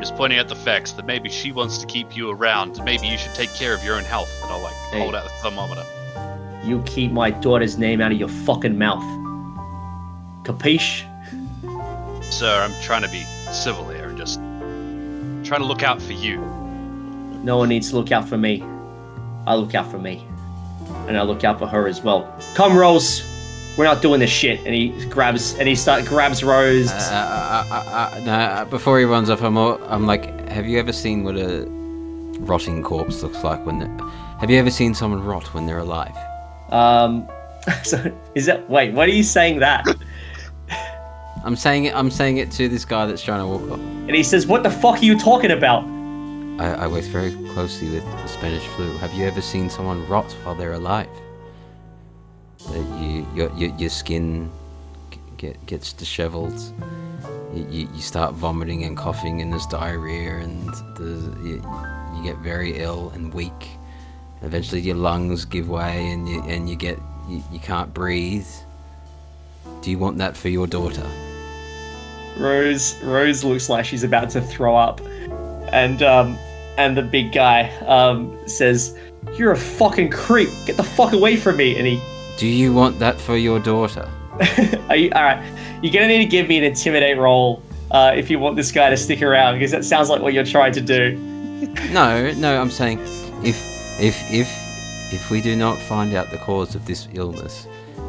Just 0.03 0.17
pointing 0.17 0.41
out 0.41 0.49
the 0.49 0.57
facts 0.57 0.91
that 0.95 1.07
maybe 1.07 1.29
she 1.31 1.53
wants 1.53 1.79
to 1.79 1.87
keep 1.87 2.17
you 2.17 2.29
around. 2.29 2.75
and 2.75 2.85
Maybe 2.85 3.07
you 3.07 3.17
should 3.17 3.37
take 3.37 3.55
care 3.55 3.73
of 3.73 3.85
your 3.85 3.95
own 3.95 4.03
health. 4.03 4.29
And 4.43 4.51
I'll 4.51 4.61
like 4.61 4.75
Hey. 4.91 4.99
hold 4.99 5.15
out 5.15 5.23
the 5.23 5.31
thermometer. 5.49 5.85
You 6.65 6.83
keep 6.87 7.13
my 7.13 7.31
daughter's 7.31 7.79
name 7.79 8.01
out 8.01 8.11
of 8.11 8.19
your 8.19 8.29
fucking 8.29 8.77
mouth. 8.77 9.05
Capiche? 10.43 11.05
Sir, 12.25 12.63
I'm 12.65 12.73
trying 12.83 13.03
to 13.03 13.09
be 13.11 13.23
civil 13.53 13.89
here 13.91 14.09
and 14.09 14.19
just 14.19 14.41
trying 15.49 15.61
to 15.61 15.67
look 15.67 15.85
out 15.85 16.03
for 16.03 16.15
you. 16.15 16.39
No 17.45 17.59
one 17.59 17.69
needs 17.69 17.91
to 17.91 17.97
look 17.97 18.11
out 18.11 18.29
for 18.29 18.37
me. 18.37 18.65
I 19.47 19.55
look 19.55 19.77
out 19.77 19.89
for 19.89 19.99
me. 19.99 20.27
And 21.07 21.17
I 21.17 21.23
look 21.23 21.45
out 21.45 21.61
for 21.61 21.69
her 21.69 21.87
as 21.87 22.03
well. 22.03 22.27
Come, 22.57 22.77
Rose. 22.77 23.23
We're 23.77 23.85
not 23.85 24.03
doing 24.03 24.21
this 24.21 24.31
shit. 24.31 24.61
And 24.61 24.75
he 24.75 24.89
grabs 25.07 25.55
and 25.59 25.67
he 25.69 25.75
start 25.75 26.05
grabs 26.05 26.45
Rose. 26.45 26.91
Uh, 26.91 26.95
uh, 26.95 27.75
uh, 27.75 27.75
uh, 27.75 28.17
uh, 28.17 28.21
no, 28.25 28.71
before 28.71 28.99
he 28.99 29.05
runs 29.05 29.31
off, 29.31 29.43
I'm, 29.43 29.57
all, 29.57 29.83
I'm 29.85 30.07
like, 30.07 30.49
have 30.49 30.67
you 30.67 30.79
ever 30.79 30.93
seen 30.93 31.25
what 31.25 31.37
a 31.37 31.65
rotting 32.41 32.83
corpse 32.83 33.23
looks 33.23 33.43
like 33.43 33.65
when? 33.65 33.81
Have 34.41 34.51
you 34.51 34.59
ever 34.59 34.71
seen 34.71 34.95
someone 34.95 35.23
rot 35.25 35.55
when 35.55 35.67
they're 35.67 35.79
alive? 35.79 36.17
Um, 36.71 37.29
so 37.83 38.13
is 38.35 38.47
that 38.47 38.69
wait? 38.69 38.93
What 38.93 39.09
are 39.09 39.13
you 39.13 39.23
saying 39.23 39.61
that? 39.61 39.87
I'm 41.45 41.57
saying 41.57 41.87
it. 41.87 41.95
I'm 41.95 42.11
saying 42.11 42.37
it 42.37 42.51
to 42.53 42.69
this 42.69 42.85
guy 42.85 43.07
that's 43.07 43.23
trying 43.23 43.41
to 43.41 43.47
walk 43.47 43.63
off. 43.71 43.81
And 43.81 44.15
he 44.15 44.23
says, 44.23 44.47
"What 44.47 44.63
the 44.63 44.71
fuck 44.71 44.97
are 44.97 45.05
you 45.05 45.19
talking 45.19 45.51
about?" 45.51 45.85
I, 46.61 46.85
I 46.85 46.87
work 46.87 47.05
very 47.05 47.33
closely 47.53 47.89
with 47.89 48.05
the 48.05 48.27
Spanish 48.29 48.63
flu. 48.69 48.97
Have 48.99 49.13
you 49.15 49.27
ever 49.27 49.41
seen 49.41 49.69
someone 49.71 50.07
rot 50.09 50.31
while 50.45 50.55
they're 50.55 50.75
alive? 50.75 51.09
You, 52.71 53.27
your, 53.35 53.53
your, 53.57 53.77
your 53.77 53.91
skin 53.91 54.51
get, 55.37 55.65
gets 55.67 55.93
disheveled. 55.93 56.59
You, 57.55 57.67
you, 57.71 57.89
you 57.93 58.01
start 58.01 58.35
vomiting 58.35 58.85
and 58.85 58.97
coughing, 58.97 59.43
and 59.43 59.53
there's 59.53 59.67
diarrhea, 59.67 60.39
and 60.39 60.69
there's, 60.97 61.25
you, 61.45 61.63
you 62.17 62.23
get 62.23 62.39
very 62.39 62.79
ill 62.79 63.11
and 63.11 63.33
weak. 63.35 63.69
Eventually, 64.43 64.81
your 64.81 64.97
lungs 64.97 65.45
give 65.45 65.69
way, 65.69 66.11
and 66.11 66.29
you, 66.29 66.43
and 66.45 66.69
you 66.69 66.77
get 66.77 66.99
you, 67.29 67.43
you 67.53 67.59
can't 67.59 67.93
breathe. 67.93 68.47
Do 69.83 69.91
you 69.91 69.99
want 69.99 70.19
that 70.19 70.37
for 70.37 70.49
your 70.49 70.67
daughter? 70.67 71.07
Rose 72.39 73.01
Rose 73.03 73.45
looks 73.45 73.69
like 73.69 73.85
she's 73.85 74.05
about 74.05 74.31
to 74.31 74.41
throw 74.41 74.75
up, 74.75 75.01
and 75.73 76.03
um, 76.03 76.39
and 76.79 76.97
the 76.97 77.03
big 77.03 77.33
guy 77.33 77.71
um 77.87 78.37
says, 78.49 78.99
"You're 79.37 79.53
a 79.53 79.57
fucking 79.57 80.11
creep. 80.11 80.49
Get 80.67 80.77
the 80.77 80.83
fuck 80.85 81.13
away 81.13 81.37
from 81.37 81.57
me." 81.57 81.77
And 81.77 81.87
he, 81.87 82.01
Do 82.39 82.47
you 82.47 82.73
want 82.73 82.99
that 82.99 83.21
for 83.21 83.37
your 83.37 83.61
daughter? 83.61 84.09
are 84.89 84.97
you 84.97 85.11
all 85.15 85.23
right? 85.23 85.43
You're 85.83 85.93
gonna 85.93 86.09
need 86.09 86.19
to 86.19 86.31
give 86.31 86.49
me 86.49 86.59
an 86.59 86.65
intimidate 86.65 87.19
roll 87.19 87.63
uh, 87.91 88.13
if 88.17 88.31
you 88.31 88.39
want 88.39 88.57
this 88.57 88.73
guy 88.73 88.91
to 88.91 88.97
stick 88.97 89.23
around 89.23 89.55
because 89.55 89.71
that 89.71 89.85
sounds 89.85 90.09
like 90.09 90.23
what 90.23 90.33
you're 90.33 90.45
trying 90.45 90.73
to 90.73 90.81
do. 90.81 91.29
No, 91.93 92.33
no, 92.33 92.61
I'm 92.61 92.71
saying 92.71 92.99
if 93.45 93.57
if 94.01 94.21
if 94.33 94.49
if 95.13 95.31
we 95.31 95.41
do 95.41 95.55
not 95.55 95.79
find 95.79 96.13
out 96.13 96.31
the 96.31 96.39
cause 96.39 96.75
of 96.75 96.87
this 96.87 97.07
illness 97.13 97.69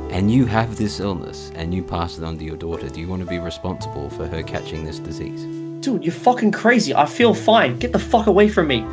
and 0.09 0.31
you 0.31 0.47
have 0.47 0.75
this 0.75 0.99
illness 0.99 1.51
and 1.53 1.71
you 1.71 1.83
pass 1.83 2.17
it 2.17 2.23
on 2.23 2.37
to 2.39 2.43
your 2.43 2.57
daughter, 2.57 2.89
do 2.89 2.99
you 2.99 3.07
want 3.07 3.21
to 3.21 3.27
be 3.27 3.37
responsible 3.37 4.09
for 4.09 4.27
her 4.27 4.41
catching 4.41 4.83
this 4.85 4.97
disease? 4.97 5.43
Dude, 5.83 6.03
you're 6.03 6.13
fucking 6.13 6.51
crazy. 6.51 6.95
I 6.95 7.05
feel 7.05 7.35
fine. 7.35 7.77
Get 7.77 7.91
the 7.91 7.99
fuck 7.99 8.25
away 8.25 8.49
from 8.49 8.67
me, 8.67 8.83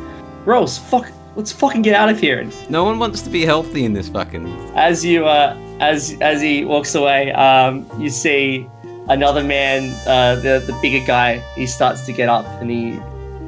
Rose. 0.45 0.77
Fuck. 0.77 1.11
Let's 1.35 1.51
fucking 1.51 1.81
get 1.81 1.95
out 1.95 2.09
of 2.09 2.19
here. 2.19 2.47
No 2.69 2.83
one 2.83 2.99
wants 2.99 3.21
to 3.21 3.29
be 3.29 3.45
healthy 3.45 3.85
in 3.85 3.93
this 3.93 4.09
fucking 4.09 4.45
as 4.75 5.03
you 5.05 5.25
uh 5.25 5.55
as 5.79 6.17
as 6.21 6.41
he 6.41 6.65
walks 6.65 6.93
away 6.95 7.31
um 7.33 7.85
you 7.99 8.09
see 8.09 8.67
another 9.09 9.43
man 9.43 9.89
uh 10.07 10.35
the 10.35 10.59
the 10.67 10.73
bigger 10.81 11.03
guy 11.05 11.37
he 11.55 11.65
starts 11.65 12.05
to 12.05 12.11
get 12.13 12.29
up 12.29 12.45
and 12.61 12.69
he 12.69 12.99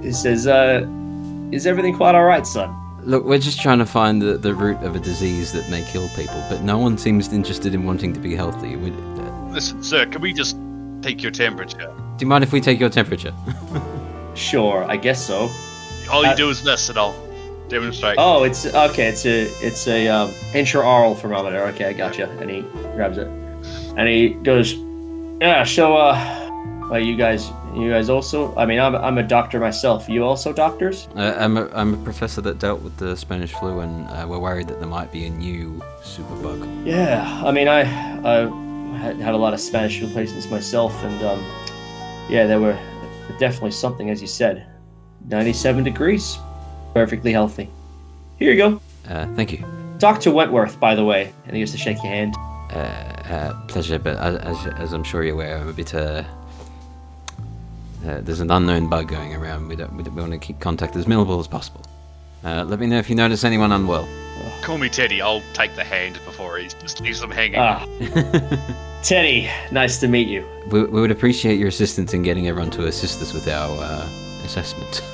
he 0.02 0.12
says 0.12 0.48
uh 0.48 0.86
is 1.52 1.68
everything 1.68 1.96
quite 1.96 2.16
all 2.16 2.24
right 2.24 2.48
son 2.48 2.74
Look, 3.06 3.26
we're 3.26 3.38
just 3.38 3.60
trying 3.60 3.80
to 3.80 3.86
find 3.86 4.22
the, 4.22 4.38
the 4.38 4.54
root 4.56 4.78
of 4.78 4.96
a 4.96 5.00
disease 5.00 5.52
that 5.52 5.70
may 5.70 5.84
kill 5.84 6.08
people, 6.16 6.42
but 6.50 6.62
no 6.62 6.78
one 6.78 6.98
seems 6.98 7.34
interested 7.34 7.74
in 7.76 7.84
wanting 7.84 8.14
to 8.14 8.20
be 8.22 8.34
healthy. 8.34 8.78
We, 8.78 8.92
uh, 8.92 9.50
Listen, 9.50 9.84
sir, 9.84 10.06
can 10.06 10.22
we 10.22 10.32
just 10.32 10.56
take 11.02 11.22
your 11.22 11.32
temperature? 11.34 11.94
do 12.16 12.24
you 12.24 12.28
mind 12.28 12.46
if 12.46 12.54
we 12.54 12.62
take 12.62 12.80
your 12.80 12.90
temperature? 12.90 13.34
sure 14.36 14.86
i 14.86 14.96
guess 14.96 15.22
so 15.26 15.50
All 16.10 16.24
you 16.24 16.30
Uh, 16.30 16.36
do 16.36 16.50
is 16.50 16.64
this, 16.64 16.88
and 16.90 16.98
I'll 16.98 17.14
demonstrate. 17.70 18.16
Oh, 18.18 18.44
it's 18.44 18.66
okay. 18.66 19.08
It's 19.08 19.26
a 19.26 19.44
it's 19.66 19.88
a 19.88 20.08
um, 20.08 20.32
intraoral 20.54 21.18
thermometer. 21.18 21.64
Okay, 21.68 21.86
I 21.86 21.94
gotcha. 21.94 22.30
And 22.40 22.50
he 22.50 22.62
grabs 22.96 23.18
it, 23.18 23.28
and 23.28 24.08
he 24.08 24.30
goes, 24.30 24.74
"Yeah, 25.42 25.64
so 25.64 25.98
uh, 25.98 26.44
well, 26.90 27.00
you 27.00 27.16
guys, 27.16 27.50
you 27.74 27.90
guys 27.90 28.10
also. 28.10 28.56
I 28.56 28.66
mean, 28.66 28.80
I'm 28.80 28.96
I'm 28.96 29.18
a 29.18 29.24
doctor 29.24 29.60
myself. 29.60 30.08
You 30.08 30.24
also 30.24 30.54
doctors? 30.54 31.08
Uh, 31.16 31.36
I'm, 31.40 31.58
a, 31.58 31.68
I'm 31.74 31.94
a 31.94 31.98
professor 31.98 32.42
that 32.42 32.60
dealt 32.60 32.82
with 32.82 32.98
the 32.98 33.16
Spanish 33.18 33.52
flu, 33.54 33.80
and 33.80 34.08
uh, 34.10 34.26
we're 34.28 34.40
worried 34.40 34.68
that 34.68 34.80
there 34.80 34.90
might 34.90 35.12
be 35.12 35.26
a 35.26 35.30
new 35.30 35.82
superbug. 36.02 36.86
Yeah. 36.86 37.42
I 37.44 37.52
mean, 37.52 37.68
I 37.68 37.82
I 37.82 38.98
had, 38.98 39.18
had 39.18 39.34
a 39.34 39.38
lot 39.38 39.54
of 39.54 39.60
Spanish 39.60 40.00
flu 40.00 40.14
patients 40.14 40.50
myself, 40.50 40.94
and 41.04 41.24
um, 41.24 41.40
yeah, 42.30 42.46
there 42.46 42.60
were 42.60 42.78
definitely 43.40 43.72
something, 43.72 44.10
as 44.10 44.22
you 44.22 44.28
said. 44.28 44.68
97 45.28 45.84
degrees, 45.84 46.38
perfectly 46.94 47.32
healthy. 47.32 47.70
Here 48.38 48.52
you 48.52 48.58
go. 48.58 48.82
Uh, 49.08 49.28
thank 49.36 49.52
you. 49.52 49.66
Dr. 49.98 50.32
Wentworth, 50.32 50.80
by 50.80 50.96
the 50.96 51.04
way, 51.04 51.32
and 51.46 51.56
he 51.56 51.60
used 51.60 51.74
to 51.74 51.80
shake 51.80 51.98
your 52.04 52.12
hand. 52.12 52.36
Uh, 52.72 52.76
uh, 52.76 53.66
pleasure, 53.68 54.00
but 54.00 54.18
as, 54.18 54.36
as, 54.38 54.74
as 54.80 54.94
I'm 54.94 55.04
sure 55.04 55.24
you're 55.24 55.34
aware, 55.34 55.58
I'm 55.58 55.68
a 55.68 55.74
bit 55.74 55.94
uh, 55.94 56.24
uh, 58.06 58.20
there's 58.22 58.42
an 58.42 58.52
unknown 58.52 58.90
bug 58.90 59.08
going 59.08 59.34
around. 59.34 59.68
We, 59.70 59.76
don't, 59.76 59.96
we, 59.96 60.04
don't, 60.04 60.14
we 60.16 60.22
want 60.22 60.34
to 60.34 60.40
keep 60.40 60.60
contact 60.60 60.96
as 60.96 61.08
minimal 61.08 61.40
as 61.40 61.48
possible. 61.48 61.82
Uh, 62.44 62.66
let 62.66 62.80
me 62.80 62.88
know 62.88 62.98
if 62.98 63.10
you 63.10 63.16
notice 63.16 63.46
anyone 63.46 63.72
unwell. 63.72 64.08
Call 64.62 64.78
me 64.78 64.90
Teddy. 64.90 65.22
I'll 65.22 65.42
take 65.54 65.76
the 65.76 65.84
hand 65.84 66.20
before 66.26 66.58
he 66.58 66.68
just 66.68 67.00
leaves 67.00 67.22
them 67.22 67.32
hanging. 67.32 67.60
Ah, 67.60 67.86
Teddy, 69.04 69.50
nice 69.72 70.00
to 70.02 70.08
meet 70.08 70.28
you. 70.28 70.46
we, 70.70 70.84
we 70.84 71.00
would 71.00 71.12
appreciate 71.12 71.58
your 71.58 71.70
assistance 71.70 72.14
in 72.14 72.24
getting 72.24 72.48
everyone 72.48 72.72
to 72.72 72.88
assist 72.88 73.22
us 73.22 73.34
with 73.34 73.48
our 73.48 73.82
uh, 73.82 74.10
assessment. 74.44 75.02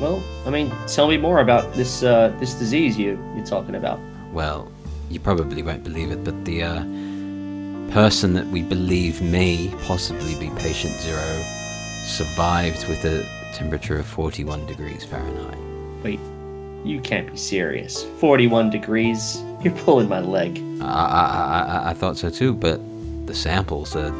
Well, 0.00 0.22
I 0.46 0.50
mean, 0.50 0.70
tell 0.86 1.08
me 1.08 1.16
more 1.16 1.40
about 1.40 1.72
this 1.72 2.02
uh, 2.02 2.28
this 2.38 2.52
disease 2.54 2.98
you 2.98 3.18
you're 3.34 3.46
talking 3.46 3.74
about. 3.74 3.98
well, 4.32 4.70
you 5.10 5.18
probably 5.20 5.62
won't 5.62 5.82
believe 5.84 6.10
it, 6.10 6.22
but 6.22 6.44
the 6.44 6.62
uh, 6.62 6.84
person 7.92 8.34
that 8.34 8.46
we 8.48 8.62
believe 8.62 9.22
may 9.22 9.72
possibly 9.86 10.34
be 10.34 10.50
patient 10.60 10.92
zero 11.00 11.42
survived 12.04 12.86
with 12.88 13.04
a 13.04 13.24
temperature 13.54 13.98
of 13.98 14.06
41 14.06 14.66
degrees 14.66 15.04
Fahrenheit. 15.04 15.56
Wait, 16.02 16.20
you 16.84 17.00
can't 17.00 17.30
be 17.30 17.36
serious. 17.38 18.04
41 18.18 18.70
degrees? 18.70 19.42
You're 19.62 19.74
pulling 19.84 20.08
my 20.08 20.20
leg. 20.20 20.58
I, 20.82 20.84
I, 20.84 21.60
I, 21.86 21.90
I 21.90 21.94
thought 21.94 22.16
so 22.18 22.28
too, 22.28 22.52
but 22.52 22.78
the 23.26 23.34
samples 23.34 23.96
are 23.96 24.12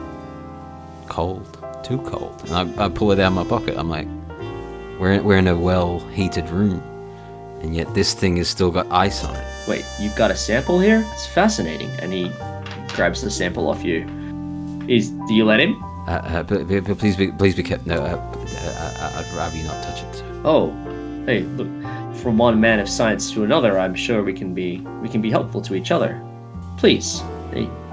cold, 1.08 1.58
too 1.84 1.98
cold. 1.98 2.42
And 2.48 2.80
I, 2.80 2.86
I 2.86 2.88
pull 2.88 3.12
it 3.12 3.20
out 3.20 3.28
of 3.28 3.34
my 3.34 3.44
pocket. 3.44 3.76
I'm 3.76 3.90
like, 3.90 4.08
we're 4.98 5.12
in, 5.12 5.24
we're 5.24 5.36
in 5.38 5.48
a 5.48 5.56
well 5.56 6.00
heated 6.10 6.48
room, 6.50 6.80
and 7.62 7.74
yet 7.74 7.92
this 7.94 8.14
thing 8.14 8.36
has 8.36 8.48
still 8.48 8.70
got 8.70 8.86
ice 8.90 9.24
on 9.24 9.34
it. 9.34 9.44
Wait, 9.68 9.84
you've 9.98 10.14
got 10.16 10.30
a 10.30 10.36
sample 10.36 10.78
here? 10.78 11.04
It's 11.12 11.26
fascinating. 11.26 11.90
And 12.00 12.12
he 12.12 12.30
grabs 12.94 13.22
the 13.22 13.30
sample 13.30 13.68
off 13.68 13.82
you. 13.84 14.06
Is 14.88 15.10
do 15.10 15.34
you 15.34 15.44
let 15.44 15.60
him? 15.60 15.82
Uh, 16.06 16.10
uh, 16.10 16.42
but, 16.44 16.68
but, 16.68 16.98
please 16.98 17.16
be 17.16 17.32
please 17.32 17.54
be 17.54 17.62
kept. 17.62 17.86
No, 17.86 17.96
uh, 17.96 18.16
uh, 18.16 19.12
I- 19.14 19.20
I'd 19.20 19.32
rather 19.36 19.56
you 19.56 19.64
not 19.64 19.82
touch 19.82 20.02
it. 20.02 20.22
Oh, 20.44 20.70
hey, 21.26 21.42
look. 21.56 21.68
From 22.16 22.38
one 22.38 22.60
man 22.60 22.80
of 22.80 22.88
science 22.88 23.30
to 23.32 23.44
another, 23.44 23.78
I'm 23.78 23.94
sure 23.94 24.22
we 24.22 24.32
can 24.32 24.54
be 24.54 24.78
we 25.02 25.08
can 25.08 25.20
be 25.20 25.30
helpful 25.30 25.60
to 25.62 25.74
each 25.74 25.90
other. 25.90 26.20
Please. 26.78 27.22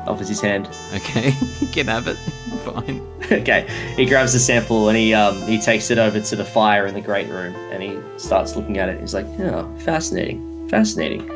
Offers 0.07 0.27
his 0.27 0.41
hand. 0.41 0.67
Okay, 0.93 1.33
you 1.61 1.67
can 1.71 1.87
have 1.87 2.07
it. 2.07 2.15
Fine. 2.63 3.05
okay, 3.29 3.67
he 3.97 4.05
grabs 4.05 4.31
the 4.33 4.39
sample 4.39 4.87
and 4.87 4.97
he 4.97 5.13
um 5.13 5.41
he 5.47 5.59
takes 5.59 5.91
it 5.91 5.97
over 5.97 6.19
to 6.21 6.35
the 6.35 6.45
fire 6.45 6.87
in 6.87 6.93
the 6.93 7.01
great 7.01 7.27
room 7.27 7.53
and 7.71 7.83
he 7.83 7.99
starts 8.17 8.55
looking 8.55 8.77
at 8.77 8.87
it. 8.89 8.99
He's 9.01 9.13
like, 9.13 9.25
"Yeah, 9.37 9.65
fascinating, 9.79 10.69
fascinating." 10.69 11.29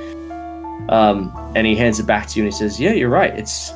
Um, 0.89 1.33
and 1.55 1.67
he 1.67 1.75
hands 1.75 1.99
it 1.99 2.05
back 2.05 2.27
to 2.27 2.39
you 2.39 2.45
and 2.45 2.53
he 2.53 2.57
says, 2.57 2.79
"Yeah, 2.79 2.93
you're 2.93 3.09
right. 3.09 3.33
It's 3.37 3.73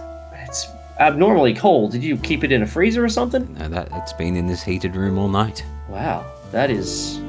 it's 0.48 0.68
abnormally 1.00 1.54
cold. 1.54 1.92
Did 1.92 2.04
you 2.04 2.16
keep 2.18 2.44
it 2.46 2.52
in 2.54 2.62
a 2.62 2.68
freezer 2.68 3.04
or 3.04 3.10
something?" 3.10 3.54
No, 3.60 3.68
that 3.68 3.90
it's 3.92 4.14
been 4.14 4.38
in 4.38 4.48
this 4.48 4.64
heated 4.64 4.96
room 4.96 5.18
all 5.18 5.28
night. 5.28 5.66
Wow, 5.90 6.26
that 6.52 6.70
is 6.72 7.20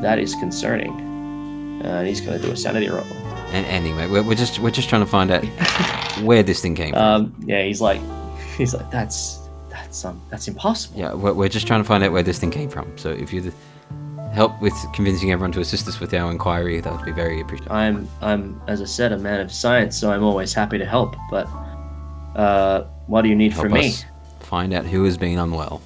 that 0.00 0.18
is 0.20 0.34
concerning. 0.36 0.92
Uh, 1.84 1.88
and 1.98 2.06
he's 2.06 2.20
gonna 2.20 2.38
do 2.38 2.52
a 2.52 2.56
sanity 2.56 2.88
roll. 2.88 3.04
And 3.52 3.66
anyway, 3.66 4.06
we're, 4.06 4.22
we're 4.22 4.34
just 4.34 4.58
we're 4.60 4.70
just 4.70 4.88
trying 4.88 5.02
to 5.02 5.10
find 5.10 5.30
out 5.30 5.44
where 6.22 6.42
this 6.42 6.60
thing 6.62 6.74
came 6.74 6.92
from. 6.92 7.02
Um, 7.02 7.34
yeah, 7.44 7.62
he's 7.62 7.80
like, 7.80 8.00
he's 8.56 8.74
like, 8.74 8.90
that's 8.90 9.48
that's 9.68 10.04
um 10.04 10.20
that's 10.30 10.48
impossible. 10.48 10.98
Yeah, 10.98 11.14
we're, 11.14 11.32
we're 11.32 11.48
just 11.48 11.66
trying 11.66 11.80
to 11.80 11.86
find 11.86 12.04
out 12.04 12.12
where 12.12 12.22
this 12.22 12.38
thing 12.38 12.50
came 12.50 12.70
from. 12.70 12.96
So 12.96 13.10
if 13.10 13.32
you 13.32 13.52
help 14.32 14.60
with 14.60 14.74
convincing 14.92 15.32
everyone 15.32 15.52
to 15.52 15.60
assist 15.60 15.88
us 15.88 15.98
with 15.98 16.14
our 16.14 16.30
inquiry, 16.30 16.80
that 16.80 16.92
would 16.92 17.04
be 17.04 17.12
very 17.12 17.40
appreciated. 17.40 17.72
I'm 17.72 18.08
I'm 18.20 18.60
as 18.68 18.80
I 18.80 18.84
said 18.84 19.12
a 19.12 19.18
man 19.18 19.40
of 19.40 19.52
science, 19.52 19.96
so 19.96 20.12
I'm 20.12 20.22
always 20.22 20.54
happy 20.54 20.78
to 20.78 20.86
help. 20.86 21.16
But 21.30 21.48
uh, 22.36 22.84
what 23.06 23.22
do 23.22 23.28
you 23.28 23.36
need 23.36 23.52
Help 23.52 23.64
from 23.64 23.72
me? 23.72 23.94
find 24.40 24.74
out 24.74 24.84
who 24.84 25.04
has 25.04 25.16
been 25.16 25.38
unwell. 25.38 25.80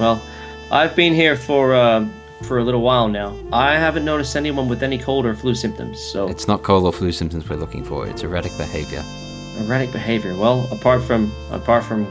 Well, 0.00 0.20
I've 0.72 0.96
been 0.96 1.14
here 1.14 1.36
for 1.36 1.74
um, 1.74 2.12
for 2.44 2.58
a 2.58 2.64
little 2.64 2.82
while 2.82 3.08
now. 3.08 3.34
I 3.52 3.76
haven't 3.76 4.04
noticed 4.04 4.36
anyone 4.36 4.68
with 4.68 4.82
any 4.82 4.98
cold 4.98 5.26
or 5.26 5.34
flu 5.34 5.54
symptoms. 5.54 6.00
So 6.00 6.28
It's 6.28 6.46
not 6.46 6.62
cold 6.62 6.84
or 6.84 6.92
flu 6.92 7.10
symptoms 7.12 7.48
we're 7.48 7.56
looking 7.56 7.84
for. 7.84 8.06
It's 8.06 8.22
erratic 8.22 8.56
behavior 8.56 9.02
erratic 9.58 9.92
behavior. 9.92 10.36
Well, 10.36 10.68
apart 10.72 11.02
from 11.02 11.32
apart 11.50 11.84
from 11.84 12.06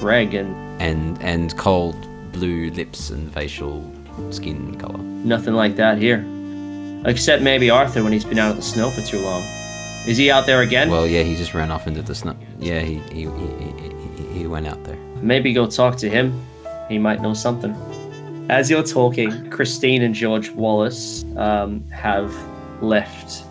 Greg 0.00 0.34
and 0.34 0.54
and 0.80 1.20
and 1.22 1.56
cold 1.56 1.96
blue 2.32 2.70
lips 2.70 3.10
and 3.10 3.32
facial 3.32 3.90
skin 4.30 4.76
color. 4.78 4.98
nothing 4.98 5.54
like 5.54 5.76
that 5.76 5.98
here, 5.98 6.24
except 7.06 7.42
maybe 7.42 7.70
Arthur 7.70 8.02
when 8.02 8.12
he's 8.12 8.24
been 8.24 8.38
out 8.38 8.50
in 8.52 8.56
the 8.56 8.62
snow 8.62 8.90
for 8.90 9.02
too 9.02 9.18
long. 9.20 9.42
Is 10.06 10.16
he 10.16 10.30
out 10.30 10.46
there 10.46 10.62
again? 10.62 10.90
Well, 10.90 11.06
yeah, 11.06 11.22
he 11.22 11.36
just 11.36 11.52
ran 11.54 11.70
off 11.70 11.86
into 11.86 12.02
the 12.02 12.14
snow. 12.14 12.36
Yeah, 12.58 12.80
he 12.80 12.98
he, 13.12 13.22
he, 13.22 13.72
he, 14.16 14.38
he 14.40 14.46
went 14.46 14.66
out 14.66 14.82
there. 14.84 14.96
Maybe 15.22 15.52
go 15.52 15.66
talk 15.66 15.96
to 15.98 16.08
him. 16.08 16.32
He 16.88 16.98
might 16.98 17.20
know 17.20 17.34
something. 17.34 17.74
As 18.50 18.68
you're 18.68 18.82
talking, 18.82 19.48
Christine 19.48 20.02
and 20.02 20.12
George 20.12 20.50
Wallace 20.50 21.24
um, 21.36 21.88
have 21.90 22.34
left 22.82 23.44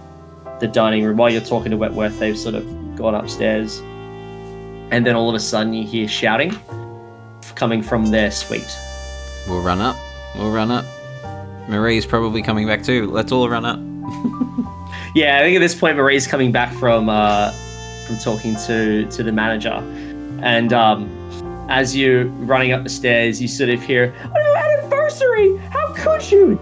the 0.59 0.67
dining 0.67 1.05
room. 1.05 1.15
While 1.15 1.29
you're 1.29 1.39
talking 1.39 1.71
to 1.71 1.77
Wentworth, 1.77 2.19
they've 2.19 2.37
sort 2.37 2.53
of 2.53 2.65
gone 2.97 3.15
upstairs. 3.15 3.79
And 4.91 5.05
then 5.05 5.15
all 5.15 5.29
of 5.29 5.35
a 5.35 5.39
sudden, 5.39 5.73
you 5.73 5.87
hear 5.87 6.05
shouting 6.05 6.53
coming 7.55 7.81
from 7.81 8.07
their 8.07 8.29
suite. 8.29 8.77
We'll 9.47 9.61
run 9.61 9.79
up. 9.79 9.95
We'll 10.35 10.51
run 10.51 10.69
up. 10.69 10.83
Marie's 11.69 12.05
probably 12.05 12.41
coming 12.41 12.67
back 12.67 12.83
too. 12.83 13.09
Let's 13.09 13.31
all 13.31 13.47
run 13.49 13.63
up. 13.63 13.79
Yeah, 15.15 15.39
I 15.39 15.41
think 15.41 15.55
at 15.55 15.59
this 15.59 15.73
point, 15.73 15.97
Marie's 15.97 16.27
coming 16.27 16.51
back 16.51 16.71
from 16.73 17.09
uh, 17.09 17.51
from 18.05 18.17
talking 18.19 18.55
to 18.67 19.09
to 19.09 19.23
the 19.23 19.31
manager, 19.31 19.73
and 20.43 20.71
um, 20.71 21.09
as 21.67 21.95
you're 21.95 22.25
running 22.25 22.73
up 22.73 22.83
the 22.83 22.89
stairs, 22.89 23.41
you 23.41 23.47
sort 23.47 23.71
of 23.71 23.81
hear, 23.81 24.13
"Oh, 24.35 24.48
anniversary! 25.09 25.57
How 25.71 25.93
could 25.93 26.31
you?" 26.31 26.59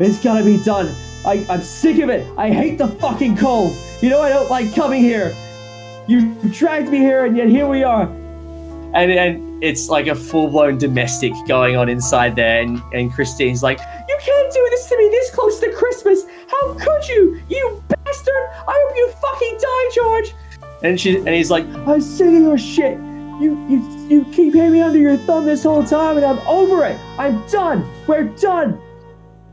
It's 0.00 0.22
gotta 0.22 0.44
be 0.44 0.62
done. 0.62 0.94
I, 1.24 1.46
I'm 1.48 1.62
sick 1.62 1.98
of 2.00 2.10
it. 2.10 2.26
I 2.36 2.50
hate 2.50 2.78
the 2.78 2.88
fucking 2.88 3.36
cold. 3.36 3.74
You 4.02 4.10
know 4.10 4.20
I 4.20 4.28
don't 4.28 4.50
like 4.50 4.74
coming 4.74 5.02
here. 5.02 5.34
You 6.06 6.34
dragged 6.50 6.90
me 6.90 6.98
here, 6.98 7.24
and 7.24 7.36
yet 7.36 7.48
here 7.48 7.66
we 7.66 7.82
are. 7.82 8.04
And 8.94 9.10
and 9.10 9.62
it's 9.62 9.88
like 9.88 10.06
a 10.06 10.14
full 10.14 10.48
blown 10.48 10.78
domestic 10.78 11.32
going 11.48 11.76
on 11.76 11.88
inside 11.88 12.36
there, 12.36 12.60
and, 12.60 12.80
and 12.92 13.12
Christine's 13.12 13.62
like, 13.62 13.78
"You 14.08 14.18
can't 14.20 14.52
do 14.52 14.66
this 14.70 14.88
to 14.88 14.98
me 14.98 15.08
this 15.08 15.30
close 15.30 15.58
to 15.60 15.72
Christmas. 15.72 16.24
How 16.48 16.74
could 16.74 17.08
you, 17.08 17.40
you 17.48 17.82
bastard? 17.88 18.34
I 18.68 18.86
hope 18.86 18.96
you 18.96 19.12
fucking 19.22 19.58
die, 19.60 19.90
George." 19.94 20.34
And 20.82 21.00
she 21.00 21.16
and 21.16 21.28
he's 21.28 21.50
like, 21.50 21.64
"I'm 21.86 22.00
sick 22.00 22.28
of 22.28 22.34
your 22.34 22.58
shit. 22.58 22.98
You 23.40 23.56
you 23.68 23.80
you 24.08 24.24
keep 24.32 24.54
having 24.54 24.72
me 24.72 24.80
under 24.80 24.98
your 24.98 25.16
thumb 25.16 25.44
this 25.46 25.62
whole 25.62 25.84
time, 25.84 26.16
and 26.16 26.26
I'm 26.26 26.38
over 26.46 26.84
it. 26.84 26.98
I'm 27.18 27.46
done. 27.48 27.88
We're 28.06 28.24
done." 28.24 28.78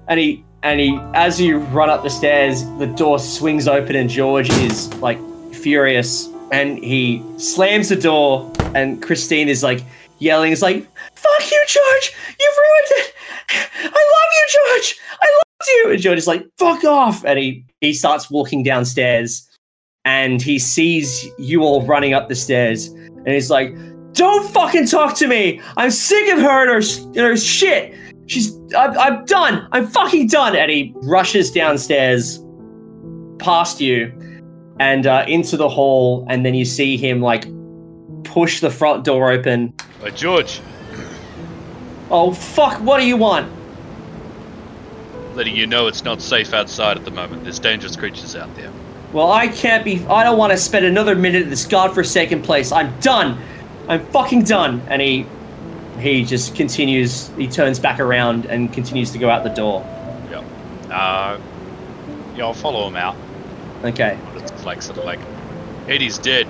And 0.07 0.19
he 0.19 0.43
and 0.63 0.79
he 0.79 0.99
as 1.13 1.39
you 1.39 1.59
run 1.59 1.89
up 1.89 2.03
the 2.03 2.09
stairs, 2.09 2.65
the 2.77 2.87
door 2.87 3.19
swings 3.19 3.67
open, 3.67 3.95
and 3.95 4.09
George 4.09 4.49
is 4.49 4.93
like 4.95 5.19
furious, 5.53 6.29
and 6.51 6.83
he 6.83 7.23
slams 7.37 7.89
the 7.89 7.95
door, 7.95 8.51
and 8.75 9.01
Christine 9.01 9.47
is 9.47 9.63
like 9.63 9.83
yelling, 10.19 10.51
"Is 10.51 10.61
like, 10.61 10.85
fuck 11.15 11.51
you, 11.51 11.63
George! 11.67 12.13
You've 12.39 12.57
ruined 12.57 12.91
it. 12.91 13.13
I 13.83 14.01
love 14.15 14.31
you, 14.37 14.45
George. 14.51 14.99
I 15.21 15.25
loved 15.25 15.67
you." 15.67 15.91
And 15.93 16.01
George 16.01 16.17
is 16.17 16.27
like, 16.27 16.45
"Fuck 16.57 16.83
off!" 16.83 17.23
And 17.25 17.39
he 17.39 17.63
he 17.79 17.93
starts 17.93 18.29
walking 18.29 18.63
downstairs, 18.63 19.47
and 20.05 20.41
he 20.41 20.59
sees 20.59 21.27
you 21.37 21.61
all 21.61 21.81
running 21.83 22.13
up 22.13 22.27
the 22.27 22.35
stairs, 22.35 22.87
and 22.87 23.29
he's 23.29 23.49
like, 23.49 23.73
"Don't 24.13 24.49
fucking 24.51 24.87
talk 24.87 25.15
to 25.17 25.27
me. 25.27 25.61
I'm 25.77 25.91
sick 25.91 26.33
of 26.33 26.39
her 26.39 26.61
and 26.61 26.83
her, 26.83 27.07
and 27.07 27.17
her 27.17 27.37
shit. 27.37 27.95
She's 28.27 28.55
I'm, 28.77 28.97
I'm 28.97 29.25
done. 29.25 29.67
I'm 29.71 29.87
fucking 29.87 30.27
done." 30.27 30.55
And 30.55 30.71
he 30.71 30.93
rushes 30.97 31.51
downstairs, 31.51 32.43
past 33.39 33.81
you, 33.81 34.11
and 34.79 35.07
uh, 35.07 35.25
into 35.27 35.57
the 35.57 35.69
hall, 35.69 36.25
and 36.29 36.45
then 36.45 36.53
you 36.53 36.65
see 36.65 36.97
him 36.97 37.21
like 37.21 37.45
push 38.23 38.59
the 38.59 38.69
front 38.69 39.03
door 39.03 39.31
open. 39.31 39.73
Uh, 40.03 40.09
George, 40.09 40.61
Oh 42.09 42.33
fuck! 42.33 42.79
What 42.81 42.99
do 42.99 43.07
you 43.07 43.17
want? 43.17 43.51
letting 45.35 45.55
you 45.55 45.65
know 45.65 45.87
it's 45.87 46.03
not 46.03 46.21
safe 46.21 46.53
outside 46.53 46.97
at 46.97 47.05
the 47.05 47.11
moment. 47.11 47.43
There's 47.43 47.59
dangerous 47.59 47.95
creatures 47.95 48.35
out 48.35 48.53
there. 48.55 48.71
Well, 49.13 49.31
I 49.31 49.47
can't 49.47 49.83
be. 49.83 50.05
I 50.05 50.23
don't 50.23 50.37
want 50.37 50.51
to 50.51 50.57
spend 50.57 50.85
another 50.85 51.15
minute 51.15 51.43
in 51.43 51.49
this 51.49 51.65
godforsaken 51.65 52.41
place. 52.41 52.71
I'm 52.71 52.97
done. 52.99 53.41
I'm 53.91 54.05
fucking 54.07 54.43
done. 54.43 54.81
And 54.87 55.01
he, 55.01 55.25
he 55.99 56.23
just 56.23 56.55
continues. 56.55 57.27
He 57.37 57.47
turns 57.47 57.77
back 57.77 57.99
around 57.99 58.45
and 58.45 58.71
continues 58.71 59.11
to 59.11 59.17
go 59.17 59.29
out 59.29 59.43
the 59.43 59.49
door. 59.49 59.81
Yeah. 60.31 60.39
Uh, 60.89 61.39
yeah, 62.35 62.45
I'll 62.45 62.53
follow 62.53 62.87
him 62.87 62.95
out. 62.95 63.15
Okay. 63.83 64.17
It's 64.35 64.63
like 64.63 64.81
sort 64.81 64.97
of 64.97 65.05
like, 65.05 65.19
Eddie's 65.87 66.17
dead. 66.17 66.47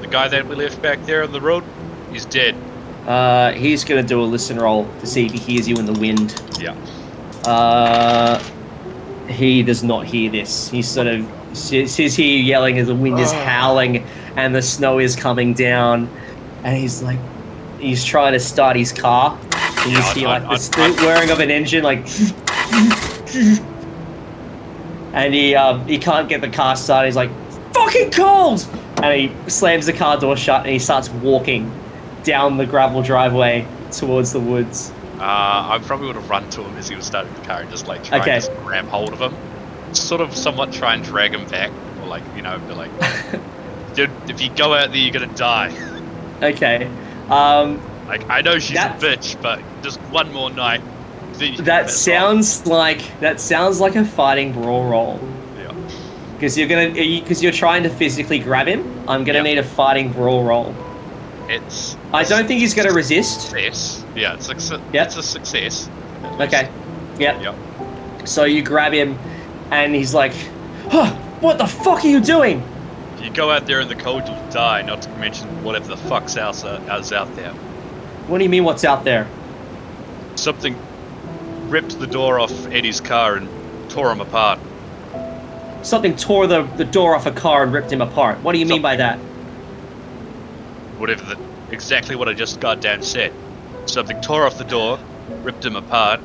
The 0.00 0.06
guy 0.06 0.28
that 0.28 0.46
we 0.46 0.54
left 0.54 0.80
back 0.80 1.02
there 1.04 1.24
on 1.24 1.32
the 1.32 1.40
road, 1.40 1.64
he's 2.12 2.24
dead. 2.24 2.54
Uh, 3.06 3.52
he's 3.52 3.82
gonna 3.84 4.02
do 4.02 4.20
a 4.20 4.24
listen 4.24 4.58
roll 4.58 4.88
to 5.00 5.06
see 5.06 5.26
if 5.26 5.32
he 5.32 5.38
hears 5.38 5.68
you 5.68 5.76
in 5.76 5.86
the 5.86 5.98
wind. 5.98 6.40
Yeah. 6.60 6.76
Uh, 7.44 8.38
he 9.28 9.62
does 9.62 9.82
not 9.82 10.06
hear 10.06 10.30
this. 10.30 10.68
He 10.68 10.82
sort 10.82 11.06
of 11.06 11.26
sees 11.54 12.14
here 12.14 12.38
yelling 12.38 12.78
as 12.78 12.88
the 12.88 12.94
wind 12.94 13.18
is 13.18 13.32
howling 13.32 14.04
and 14.36 14.54
the 14.54 14.62
snow 14.62 14.98
is 14.98 15.16
coming 15.16 15.54
down, 15.54 16.10
and 16.64 16.76
he's 16.76 17.02
like, 17.02 17.18
he's 17.78 18.04
trying 18.04 18.32
to 18.32 18.40
start 18.40 18.76
his 18.76 18.92
car. 18.92 19.38
And 19.80 19.92
you 19.92 20.02
see 20.02 20.26
like 20.26 20.42
the 20.42 20.56
st- 20.58 20.98
whirring 21.00 21.30
of 21.30 21.40
an 21.40 21.50
engine, 21.50 21.82
like, 21.84 22.06
and 25.12 25.32
he 25.34 25.54
um, 25.54 25.86
he 25.86 25.98
can't 25.98 26.28
get 26.28 26.40
the 26.40 26.48
car 26.48 26.76
started. 26.76 27.08
He's 27.08 27.16
like, 27.16 27.30
fucking 27.74 28.10
cold, 28.10 28.66
and 29.02 29.20
he 29.20 29.50
slams 29.50 29.86
the 29.86 29.92
car 29.92 30.18
door 30.18 30.36
shut 30.36 30.62
and 30.62 30.70
he 30.70 30.78
starts 30.78 31.08
walking 31.08 31.70
down 32.24 32.56
the 32.56 32.66
gravel 32.66 33.02
driveway 33.02 33.66
towards 33.92 34.32
the 34.32 34.40
woods. 34.40 34.92
Uh, 35.18 35.22
I 35.22 35.80
probably 35.84 36.08
would 36.08 36.16
have 36.16 36.28
run 36.28 36.48
to 36.50 36.62
him 36.62 36.76
as 36.76 36.88
he 36.88 36.96
was 36.96 37.06
starting 37.06 37.32
the 37.34 37.40
car 37.40 37.60
and 37.60 37.70
just 37.70 37.86
like 37.86 38.04
try 38.04 38.18
Okay. 38.20 38.32
and 38.32 38.44
just 38.44 38.56
grab 38.64 38.86
hold 38.86 39.12
of 39.12 39.20
him. 39.20 39.34
Sort 39.94 40.20
of 40.20 40.34
somewhat 40.36 40.72
try 40.72 40.94
and 40.94 41.02
drag 41.04 41.32
him 41.32 41.46
back. 41.48 41.70
Or 42.02 42.06
like, 42.08 42.22
you 42.34 42.42
know, 42.42 42.58
be 42.58 42.74
like, 42.74 42.90
dude, 43.94 44.10
if 44.28 44.42
you 44.42 44.50
go 44.50 44.74
out 44.74 44.88
there, 44.88 44.98
you're 44.98 45.12
gonna 45.12 45.32
die. 45.34 45.70
Okay. 46.42 46.88
Um, 47.30 47.80
Like, 48.08 48.28
I 48.30 48.40
know 48.40 48.58
she's 48.60 48.76
That- 48.76 49.02
a 49.02 49.06
bitch, 49.06 49.34
but 49.42 49.58
just 49.82 49.98
one 50.12 50.32
more 50.32 50.48
night. 50.50 50.80
you 51.40 51.56
that 51.64 51.86
piss 51.86 51.94
off. 52.08 52.14
sounds 52.14 52.66
like 52.66 53.00
that 53.20 53.40
sounds 53.40 53.80
like 53.80 53.96
a 53.96 54.04
fighting 54.04 54.52
brawl 54.52 54.84
roll. 54.84 55.20
Yeah. 55.58 55.72
Because 56.34 56.56
you're 56.56 56.68
gonna 56.68 56.90
because 56.90 57.42
you're 57.42 57.52
trying 57.52 57.82
to 57.82 57.88
physically 57.88 58.38
grab 58.38 58.68
him. 58.68 58.84
I'm 59.08 59.24
gonna 59.24 59.38
Yep. 59.38 59.44
need 59.44 59.58
a 59.58 59.62
fighting 59.64 60.10
brawl 60.12 60.44
roll. 60.44 60.72
It's. 61.48 61.96
I 62.14 62.22
don't 62.22 62.46
think 62.46 62.60
he's 62.60 62.74
gonna 62.74 62.92
resist. 62.92 63.40
Success. 63.50 64.04
Yeah, 64.14 64.34
it's 64.34 64.48
a, 64.70 64.80
Yep. 64.92 65.06
it's 65.06 65.16
a 65.16 65.22
success. 65.22 65.88
Okay. 66.40 66.68
Yep. 67.18 67.42
Yep. 67.42 67.54
So 68.24 68.44
you 68.44 68.62
grab 68.62 68.92
him, 68.92 69.18
and 69.70 69.94
he's 69.94 70.14
like, 70.14 70.32
huh, 70.90 71.10
"What 71.40 71.58
the 71.58 71.66
fuck 71.66 72.04
are 72.04 72.08
you 72.08 72.20
doing?" 72.20 72.62
You 73.26 73.32
go 73.32 73.50
out 73.50 73.66
there 73.66 73.80
in 73.80 73.88
the 73.88 73.96
cold, 73.96 74.22
you'll 74.28 74.50
die. 74.50 74.82
Not 74.82 75.02
to 75.02 75.10
mention 75.16 75.48
whatever 75.64 75.88
the 75.88 75.96
fuck's 75.96 76.36
else 76.36 76.62
uh, 76.62 76.80
is 77.00 77.12
out 77.12 77.34
there. 77.34 77.50
What 78.28 78.38
do 78.38 78.44
you 78.44 78.48
mean? 78.48 78.62
What's 78.62 78.84
out 78.84 79.02
there? 79.02 79.26
Something 80.36 80.76
ripped 81.68 81.98
the 81.98 82.06
door 82.06 82.38
off 82.38 82.52
Eddie's 82.68 83.00
car 83.00 83.34
and 83.34 83.90
tore 83.90 84.12
him 84.12 84.20
apart. 84.20 84.60
Something 85.82 86.14
tore 86.14 86.46
the, 86.46 86.62
the 86.76 86.84
door 86.84 87.16
off 87.16 87.26
a 87.26 87.32
car 87.32 87.64
and 87.64 87.72
ripped 87.72 87.90
him 87.90 88.00
apart. 88.00 88.38
What 88.44 88.52
do 88.52 88.60
you 88.60 88.66
mean 88.66 88.80
by 88.80 88.94
that? 88.94 89.18
Whatever 90.98 91.24
the 91.24 91.36
exactly 91.72 92.14
what 92.14 92.28
I 92.28 92.32
just 92.32 92.60
goddamn 92.60 93.02
said. 93.02 93.32
Something 93.86 94.20
tore 94.20 94.46
off 94.46 94.56
the 94.56 94.62
door, 94.62 95.00
ripped 95.42 95.64
him 95.64 95.74
apart. 95.74 96.20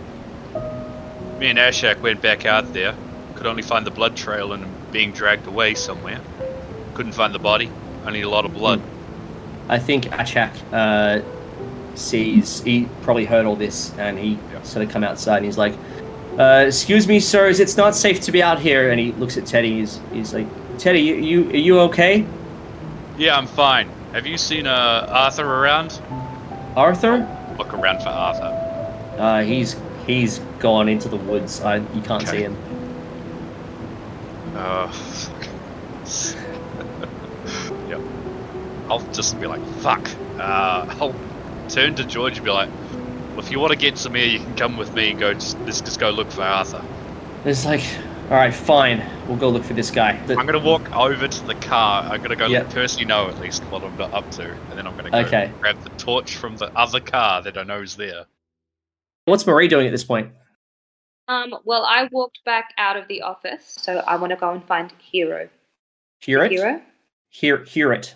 Me 1.40 1.50
and 1.50 1.58
Ashak 1.58 2.00
went 2.02 2.22
back 2.22 2.46
out 2.46 2.74
there. 2.74 2.94
Could 3.34 3.48
only 3.48 3.64
find 3.64 3.88
the 3.88 3.92
blood 3.92 4.16
trail 4.16 4.54
and 4.54 4.66
him 4.66 4.72
being 4.92 5.14
dragged 5.14 5.48
away 5.48 5.74
somewhere. 5.74 6.22
Couldn't 6.94 7.14
find 7.14 7.34
the 7.34 7.40
body. 7.40 7.70
Only 8.06 8.22
a 8.22 8.30
lot 8.30 8.46
of 8.46 8.54
blood. 8.54 8.82
I 9.70 9.80
think 9.80 10.06
Ashak 10.06 10.52
uh, 10.74 11.22
sees 11.96 12.62
he 12.64 12.88
probably 13.04 13.26
heard 13.26 13.46
all 13.46 13.56
this 13.56 13.92
and 13.98 14.18
he 14.18 14.38
Yeah. 14.52 14.62
sort 14.64 14.86
of 14.86 14.92
come 14.92 15.04
outside 15.04 15.38
and 15.38 15.46
he's 15.46 15.58
like, 15.58 15.74
uh, 16.38 16.66
"Excuse 16.68 17.08
me, 17.08 17.20
sirs, 17.20 17.60
it's 17.60 17.78
not 17.78 17.96
safe 17.96 18.20
to 18.22 18.32
be 18.32 18.42
out 18.44 18.60
here." 18.60 18.90
And 18.92 19.00
he 19.00 19.12
looks 19.14 19.38
at 19.38 19.46
Teddy. 19.46 19.80
He's, 19.80 20.00
he's 20.12 20.34
like, 20.34 20.48
"Teddy, 20.78 21.00
you, 21.02 21.16
you 21.16 21.50
are 21.50 21.56
you 21.58 21.80
okay? 21.82 22.26
Yeah, 23.18 23.38
I'm 23.38 23.48
fine. 23.48 23.90
Have 24.14 24.26
you 24.26 24.38
seen 24.38 24.68
uh, 24.68 25.08
Arthur 25.10 25.46
around? 25.46 26.02
Arthur? 26.76 27.28
Look 27.58 27.74
around 27.74 28.02
for 28.02 28.10
Arthur. 28.10 28.58
Uh, 29.18 29.44
he's 29.44 29.76
he's 30.08 30.40
gone 30.60 30.90
into 30.90 31.08
the 31.08 31.18
woods. 31.18 31.62
I, 31.62 31.76
you 31.78 32.02
can't 32.04 32.24
Okay. 32.24 32.32
see 32.38 32.44
him. 32.44 32.58
Uh, 34.56 34.92
yep. 34.92 36.38
I'll 38.92 39.00
just 39.14 39.40
be 39.40 39.48
like, 39.48 39.66
fuck. 39.80 40.06
Uh, 40.38 40.86
I'll 41.00 41.16
turn 41.70 41.96
to 41.96 42.04
George 42.04 42.36
and 42.38 42.44
be 42.46 42.52
like, 42.52 42.70
well, 43.30 43.40
if 43.40 43.50
you 43.50 43.58
want 43.60 43.72
to 43.72 43.78
get 43.78 43.98
some 43.98 44.18
air, 44.18 44.26
you 44.26 44.40
can 44.40 44.54
come 44.58 44.76
with 44.76 44.94
me 44.94 45.12
and 45.12 45.20
go. 45.20 45.34
Just, 45.34 45.58
let's 45.62 45.80
just 45.80 45.98
go 45.98 46.10
look 46.10 46.30
for 46.30 46.42
Arthur. 46.42 46.84
It's 47.46 47.64
like, 47.66 47.82
all 48.26 48.36
right, 48.38 48.54
fine. 48.54 49.02
We'll 49.28 49.38
go 49.38 49.48
look 49.48 49.64
for 49.64 49.74
this 49.74 49.92
guy. 49.92 50.22
The- 50.26 50.38
I'm 50.38 50.46
gonna 50.46 50.60
walk 50.60 50.94
over 50.94 51.26
to 51.26 51.44
the 51.46 51.56
car. 51.56 52.04
I'm 52.04 52.22
gonna 52.22 52.36
go 52.36 52.48
Yep. 52.48 52.66
let 52.66 52.74
Percy 52.74 53.06
know 53.06 53.30
at 53.30 53.40
least 53.40 53.64
what 53.66 53.82
I'm 53.82 54.00
up 54.02 54.30
to, 54.32 54.44
and 54.52 54.78
then 54.78 54.86
I'm 54.86 54.98
gonna 54.98 55.10
go 55.10 55.20
Okay. 55.20 55.50
grab 55.62 55.82
the 55.84 55.90
torch 55.92 56.36
from 56.36 56.58
the 56.58 56.66
other 56.78 57.00
car 57.00 57.42
that 57.44 57.58
I 57.58 57.64
know 57.64 57.82
is 57.82 57.96
there. 57.96 58.26
What's 59.26 59.48
Marie 59.48 59.70
doing 59.70 59.86
at 59.88 59.92
this 59.92 60.04
point? 60.04 60.34
Um, 61.30 61.56
well, 61.64 61.86
I 61.86 62.10
walked 62.12 62.44
back 62.44 62.74
out 62.78 62.98
of 62.98 63.08
the 63.08 63.22
office, 63.22 63.64
so 63.80 64.00
I 64.06 64.18
want 64.18 64.32
to 64.32 64.36
go 64.36 64.52
and 64.52 64.62
find 64.66 64.92
Hero. 65.00 65.48
Hear 66.20 66.44
it? 66.44 66.52
Hero? 66.52 66.82
Hear 67.30 67.64
hear 67.64 67.94
it. 67.94 68.16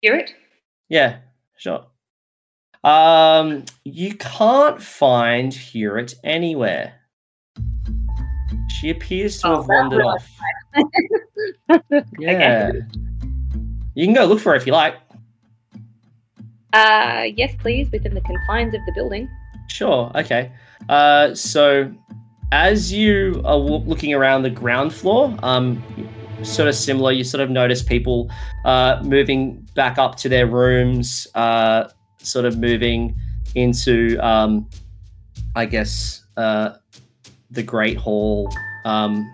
Hear 0.00 0.14
it? 0.16 0.34
Yeah, 0.88 1.18
sure. 1.56 1.86
Um, 2.82 3.64
you 3.84 4.14
can't 4.14 4.80
find 4.80 5.52
hear 5.52 5.98
it 5.98 6.14
anywhere. 6.24 6.94
She 8.70 8.88
appears 8.90 9.40
to 9.42 9.48
Oh, 9.48 9.56
have 9.56 9.68
wandered 9.68 10.02
off. 10.02 10.28
Yeah. 12.18 12.72
You 13.94 14.06
can 14.06 14.14
go 14.14 14.24
look 14.24 14.40
for 14.40 14.50
her 14.50 14.56
if 14.56 14.66
you 14.66 14.72
like. 14.72 14.94
Uh, 16.72 17.26
yes, 17.36 17.54
please, 17.58 17.90
within 17.90 18.14
the 18.14 18.20
confines 18.22 18.74
of 18.74 18.80
the 18.86 18.92
building. 18.94 19.28
Sure. 19.68 20.10
Okay. 20.14 20.50
Uh, 20.88 21.34
so 21.34 21.92
as 22.52 22.92
you 22.92 23.42
are 23.44 23.56
looking 23.56 24.14
around 24.14 24.42
the 24.42 24.50
ground 24.50 24.94
floor, 24.94 25.36
um, 25.42 25.82
sort 26.42 26.68
of 26.68 26.74
similar, 26.74 27.12
you 27.12 27.24
sort 27.24 27.40
of 27.40 27.50
notice 27.50 27.82
people 27.82 28.30
uh, 28.64 29.00
moving 29.04 29.66
back 29.74 29.98
up 29.98 30.16
to 30.16 30.28
their 30.28 30.46
rooms, 30.46 31.26
uh, 31.34 31.88
sort 32.18 32.44
of 32.44 32.58
moving 32.58 33.16
into, 33.54 34.18
um, 34.18 34.68
I 35.54 35.66
guess, 35.66 36.24
uh, 36.36 36.74
the 37.50 37.62
Great 37.62 37.96
Hall, 37.96 38.52
um, 38.84 39.28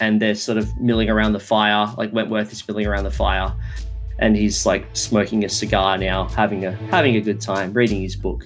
and 0.00 0.20
they're 0.20 0.34
sort 0.34 0.58
of 0.58 0.68
milling 0.80 1.10
around 1.10 1.32
the 1.32 1.40
fire. 1.40 1.92
Like 1.96 2.12
Wentworth 2.12 2.52
is 2.52 2.66
milling 2.66 2.86
around 2.86 3.04
the 3.04 3.10
fire, 3.10 3.52
and 4.18 4.36
he's 4.36 4.66
like 4.66 4.86
smoking 4.94 5.44
a 5.44 5.48
cigar 5.48 5.98
now, 5.98 6.28
having 6.28 6.64
a 6.64 6.72
having 6.90 7.16
a 7.16 7.20
good 7.20 7.40
time, 7.40 7.72
reading 7.72 8.02
his 8.02 8.16
book. 8.16 8.44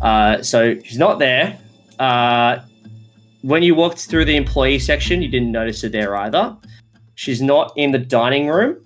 Uh, 0.00 0.42
so 0.42 0.74
he's 0.74 0.98
not 0.98 1.18
there. 1.18 1.58
Uh, 1.98 2.60
when 3.42 3.62
you 3.62 3.74
walked 3.74 4.00
through 4.08 4.24
the 4.24 4.36
employee 4.36 4.78
section, 4.78 5.22
you 5.22 5.28
didn't 5.28 5.52
notice 5.52 5.84
it 5.84 5.92
there 5.92 6.16
either. 6.16 6.56
She's 7.18 7.42
not 7.42 7.72
in 7.74 7.90
the 7.90 7.98
dining 7.98 8.46
room. 8.46 8.80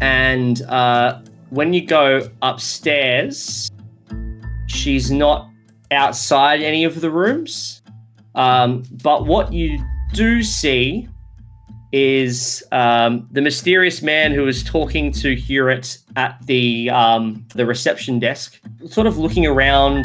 And 0.00 0.60
uh, 0.62 1.20
when 1.50 1.72
you 1.72 1.86
go 1.86 2.28
upstairs, 2.42 3.70
she's 4.66 5.08
not 5.08 5.48
outside 5.92 6.62
any 6.62 6.82
of 6.82 7.00
the 7.00 7.08
rooms. 7.08 7.80
Um, 8.34 8.82
but 9.04 9.24
what 9.24 9.52
you 9.52 9.78
do 10.14 10.42
see 10.42 11.08
is 11.92 12.64
um, 12.72 13.28
the 13.30 13.40
mysterious 13.40 14.02
man 14.02 14.32
who 14.32 14.42
was 14.42 14.64
talking 14.64 15.12
to 15.12 15.36
Hewitt 15.36 15.98
at 16.16 16.44
the 16.46 16.90
um, 16.90 17.46
the 17.54 17.66
reception 17.66 18.18
desk, 18.18 18.60
sort 18.84 19.06
of 19.06 19.16
looking 19.16 19.46
around 19.46 20.04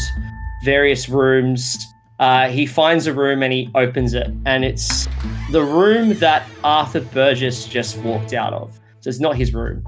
various 0.64 1.10
rooms. 1.10 1.84
Uh, 2.22 2.50
he 2.50 2.68
finds 2.68 3.08
a 3.08 3.14
room 3.14 3.42
and 3.42 3.52
he 3.52 3.68
opens 3.74 4.14
it, 4.14 4.32
and 4.46 4.64
it's 4.64 5.08
the 5.50 5.64
room 5.64 6.14
that 6.20 6.48
Arthur 6.64 7.02
Burgess 7.02 7.66
just 7.66 7.98
walked 7.98 8.34
out 8.34 8.54
of. 8.54 8.80
So 9.00 9.10
it's 9.10 9.20
not 9.20 9.36
his 9.36 9.56
room, 9.56 9.84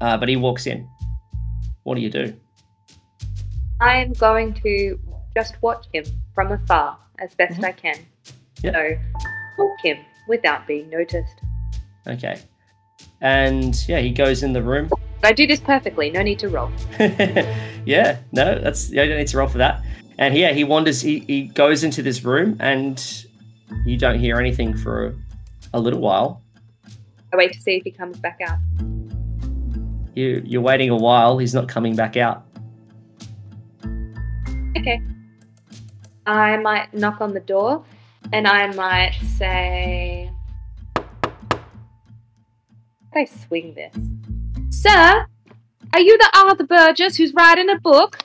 uh, 0.00 0.16
but 0.16 0.28
he 0.28 0.36
walks 0.36 0.68
in. 0.68 0.88
What 1.82 1.96
do 1.96 2.02
you 2.02 2.08
do? 2.08 2.32
I 3.80 3.96
am 3.96 4.12
going 4.12 4.54
to 4.62 4.96
just 5.36 5.60
watch 5.60 5.86
him 5.92 6.04
from 6.36 6.52
afar 6.52 6.96
as 7.18 7.34
best 7.34 7.64
I 7.64 7.72
can. 7.72 7.96
Yep. 8.62 8.74
So, 8.74 9.22
walk 9.58 9.80
him 9.82 9.98
without 10.28 10.68
being 10.68 10.88
noticed. 10.88 11.40
Okay, 12.06 12.40
and 13.20 13.76
yeah, 13.88 13.98
he 13.98 14.10
goes 14.10 14.44
in 14.44 14.52
the 14.52 14.62
room. 14.62 14.88
I 15.24 15.32
do 15.32 15.48
this 15.48 15.58
perfectly, 15.58 16.10
no 16.12 16.22
need 16.22 16.38
to 16.38 16.48
roll. 16.48 16.70
yeah, 17.00 18.18
no, 18.30 18.56
that's 18.60 18.90
you 18.90 18.96
don't 18.96 19.18
need 19.18 19.26
to 19.26 19.36
roll 19.36 19.48
for 19.48 19.58
that. 19.58 19.82
And 20.18 20.36
yeah, 20.36 20.52
he 20.52 20.64
wanders. 20.64 21.00
He, 21.00 21.20
he 21.20 21.42
goes 21.42 21.84
into 21.84 22.02
this 22.02 22.24
room, 22.24 22.56
and 22.60 23.24
you 23.84 23.96
don't 23.96 24.18
hear 24.18 24.38
anything 24.38 24.76
for 24.76 25.06
a, 25.06 25.14
a 25.74 25.80
little 25.80 26.00
while. 26.00 26.42
I 27.32 27.36
wait 27.36 27.52
to 27.52 27.60
see 27.60 27.76
if 27.76 27.84
he 27.84 27.90
comes 27.90 28.18
back 28.18 28.40
out. 28.46 28.58
You 30.14 30.42
you're 30.44 30.62
waiting 30.62 30.90
a 30.90 30.96
while. 30.96 31.38
He's 31.38 31.54
not 31.54 31.68
coming 31.68 31.96
back 31.96 32.16
out. 32.16 32.46
Okay. 34.76 35.00
I 36.26 36.56
might 36.58 36.94
knock 36.94 37.20
on 37.20 37.34
the 37.34 37.40
door 37.40 37.84
and 38.32 38.46
I 38.46 38.72
might 38.74 39.14
say. 39.36 40.30
I 43.14 43.24
swing 43.24 43.74
this. 43.74 43.94
Sir, 44.70 45.26
are 45.92 46.00
you 46.00 46.18
the 46.18 46.30
Arthur 46.34 46.64
Burgess 46.64 47.16
who's 47.16 47.32
writing 47.34 47.70
a 47.70 47.78
book? 47.78 48.18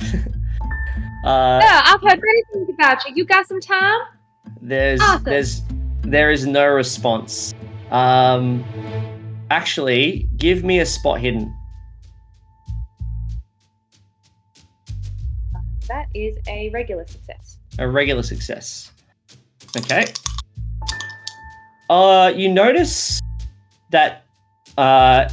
Uh, 1.26 1.60
Sir, 1.60 1.66
I've 1.68 2.00
heard 2.02 2.20
great 2.20 2.44
things 2.52 2.68
about 2.72 3.04
you. 3.04 3.14
You 3.16 3.24
got 3.24 3.48
some 3.48 3.60
time? 3.60 3.98
There's 4.62 5.00
Awesome. 5.00 5.24
there's 5.24 5.62
there 6.02 6.30
is 6.30 6.46
no 6.46 6.68
response. 6.68 7.52
Um, 7.90 8.64
actually, 9.50 10.28
give 10.36 10.62
me 10.62 10.78
a 10.78 10.86
spot 10.86 11.18
hidden. 11.18 11.52
That 15.88 16.06
is 16.14 16.36
a 16.46 16.70
regular 16.70 17.06
success. 17.08 17.58
A 17.80 17.88
regular 17.88 18.22
success. 18.22 18.92
Okay. 19.76 20.06
Uh, 21.90 22.32
you 22.36 22.52
notice 22.52 23.20
that 23.90 24.24
uh, 24.78 25.28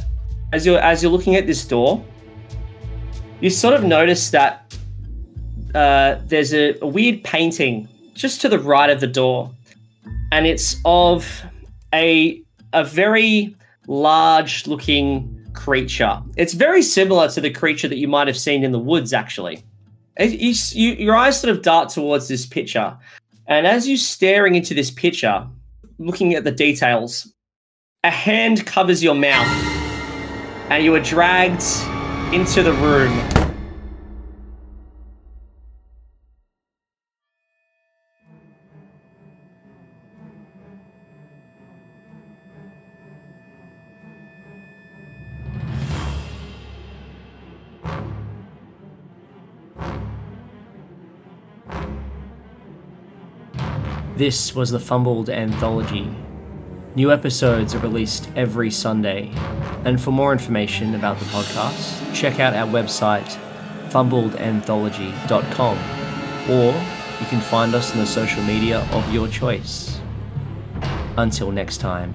as 0.52 0.66
you're 0.66 0.80
as 0.80 1.04
you're 1.04 1.12
looking 1.12 1.36
at 1.36 1.46
this 1.46 1.64
door, 1.64 2.04
you 3.40 3.48
sort 3.48 3.74
of 3.74 3.84
notice 3.84 4.30
that 4.30 4.63
uh, 5.74 6.20
there's 6.26 6.54
a, 6.54 6.78
a 6.80 6.86
weird 6.86 7.22
painting 7.24 7.88
just 8.14 8.40
to 8.42 8.48
the 8.48 8.58
right 8.58 8.90
of 8.90 9.00
the 9.00 9.06
door, 9.06 9.50
and 10.32 10.46
it's 10.46 10.76
of 10.84 11.42
a 11.92 12.40
a 12.72 12.84
very 12.84 13.54
large 13.86 14.66
looking 14.66 15.30
creature. 15.52 16.20
It's 16.36 16.54
very 16.54 16.82
similar 16.82 17.28
to 17.28 17.40
the 17.40 17.50
creature 17.50 17.88
that 17.88 17.98
you 17.98 18.08
might 18.08 18.26
have 18.26 18.36
seen 18.36 18.64
in 18.64 18.72
the 18.72 18.78
woods, 18.78 19.12
actually. 19.12 19.62
You, 20.18 20.54
you, 20.72 20.92
your 20.92 21.16
eyes 21.16 21.40
sort 21.40 21.56
of 21.56 21.62
dart 21.62 21.88
towards 21.88 22.28
this 22.28 22.46
picture, 22.46 22.96
and 23.46 23.66
as 23.66 23.88
you're 23.88 23.96
staring 23.96 24.54
into 24.54 24.74
this 24.74 24.90
picture, 24.90 25.46
looking 25.98 26.34
at 26.34 26.44
the 26.44 26.52
details, 26.52 27.32
a 28.04 28.10
hand 28.10 28.64
covers 28.66 29.02
your 29.02 29.14
mouth, 29.14 29.48
and 30.70 30.84
you 30.84 30.94
are 30.94 31.00
dragged 31.00 31.64
into 32.32 32.62
the 32.62 32.72
room. 32.74 33.43
This 54.16 54.54
was 54.54 54.70
the 54.70 54.78
Fumbled 54.78 55.28
Anthology. 55.28 56.08
New 56.94 57.10
episodes 57.10 57.74
are 57.74 57.80
released 57.80 58.30
every 58.36 58.70
Sunday. 58.70 59.32
And 59.84 60.00
for 60.00 60.12
more 60.12 60.30
information 60.30 60.94
about 60.94 61.18
the 61.18 61.24
podcast, 61.24 62.14
check 62.14 62.38
out 62.38 62.54
our 62.54 62.68
website, 62.68 63.36
fumbledanthology.com, 63.88 65.78
or 66.48 66.66
you 67.20 67.26
can 67.26 67.40
find 67.40 67.74
us 67.74 67.90
on 67.90 67.98
the 67.98 68.06
social 68.06 68.44
media 68.44 68.86
of 68.92 69.12
your 69.12 69.26
choice. 69.26 69.98
Until 71.16 71.50
next 71.50 71.78
time. 71.78 72.14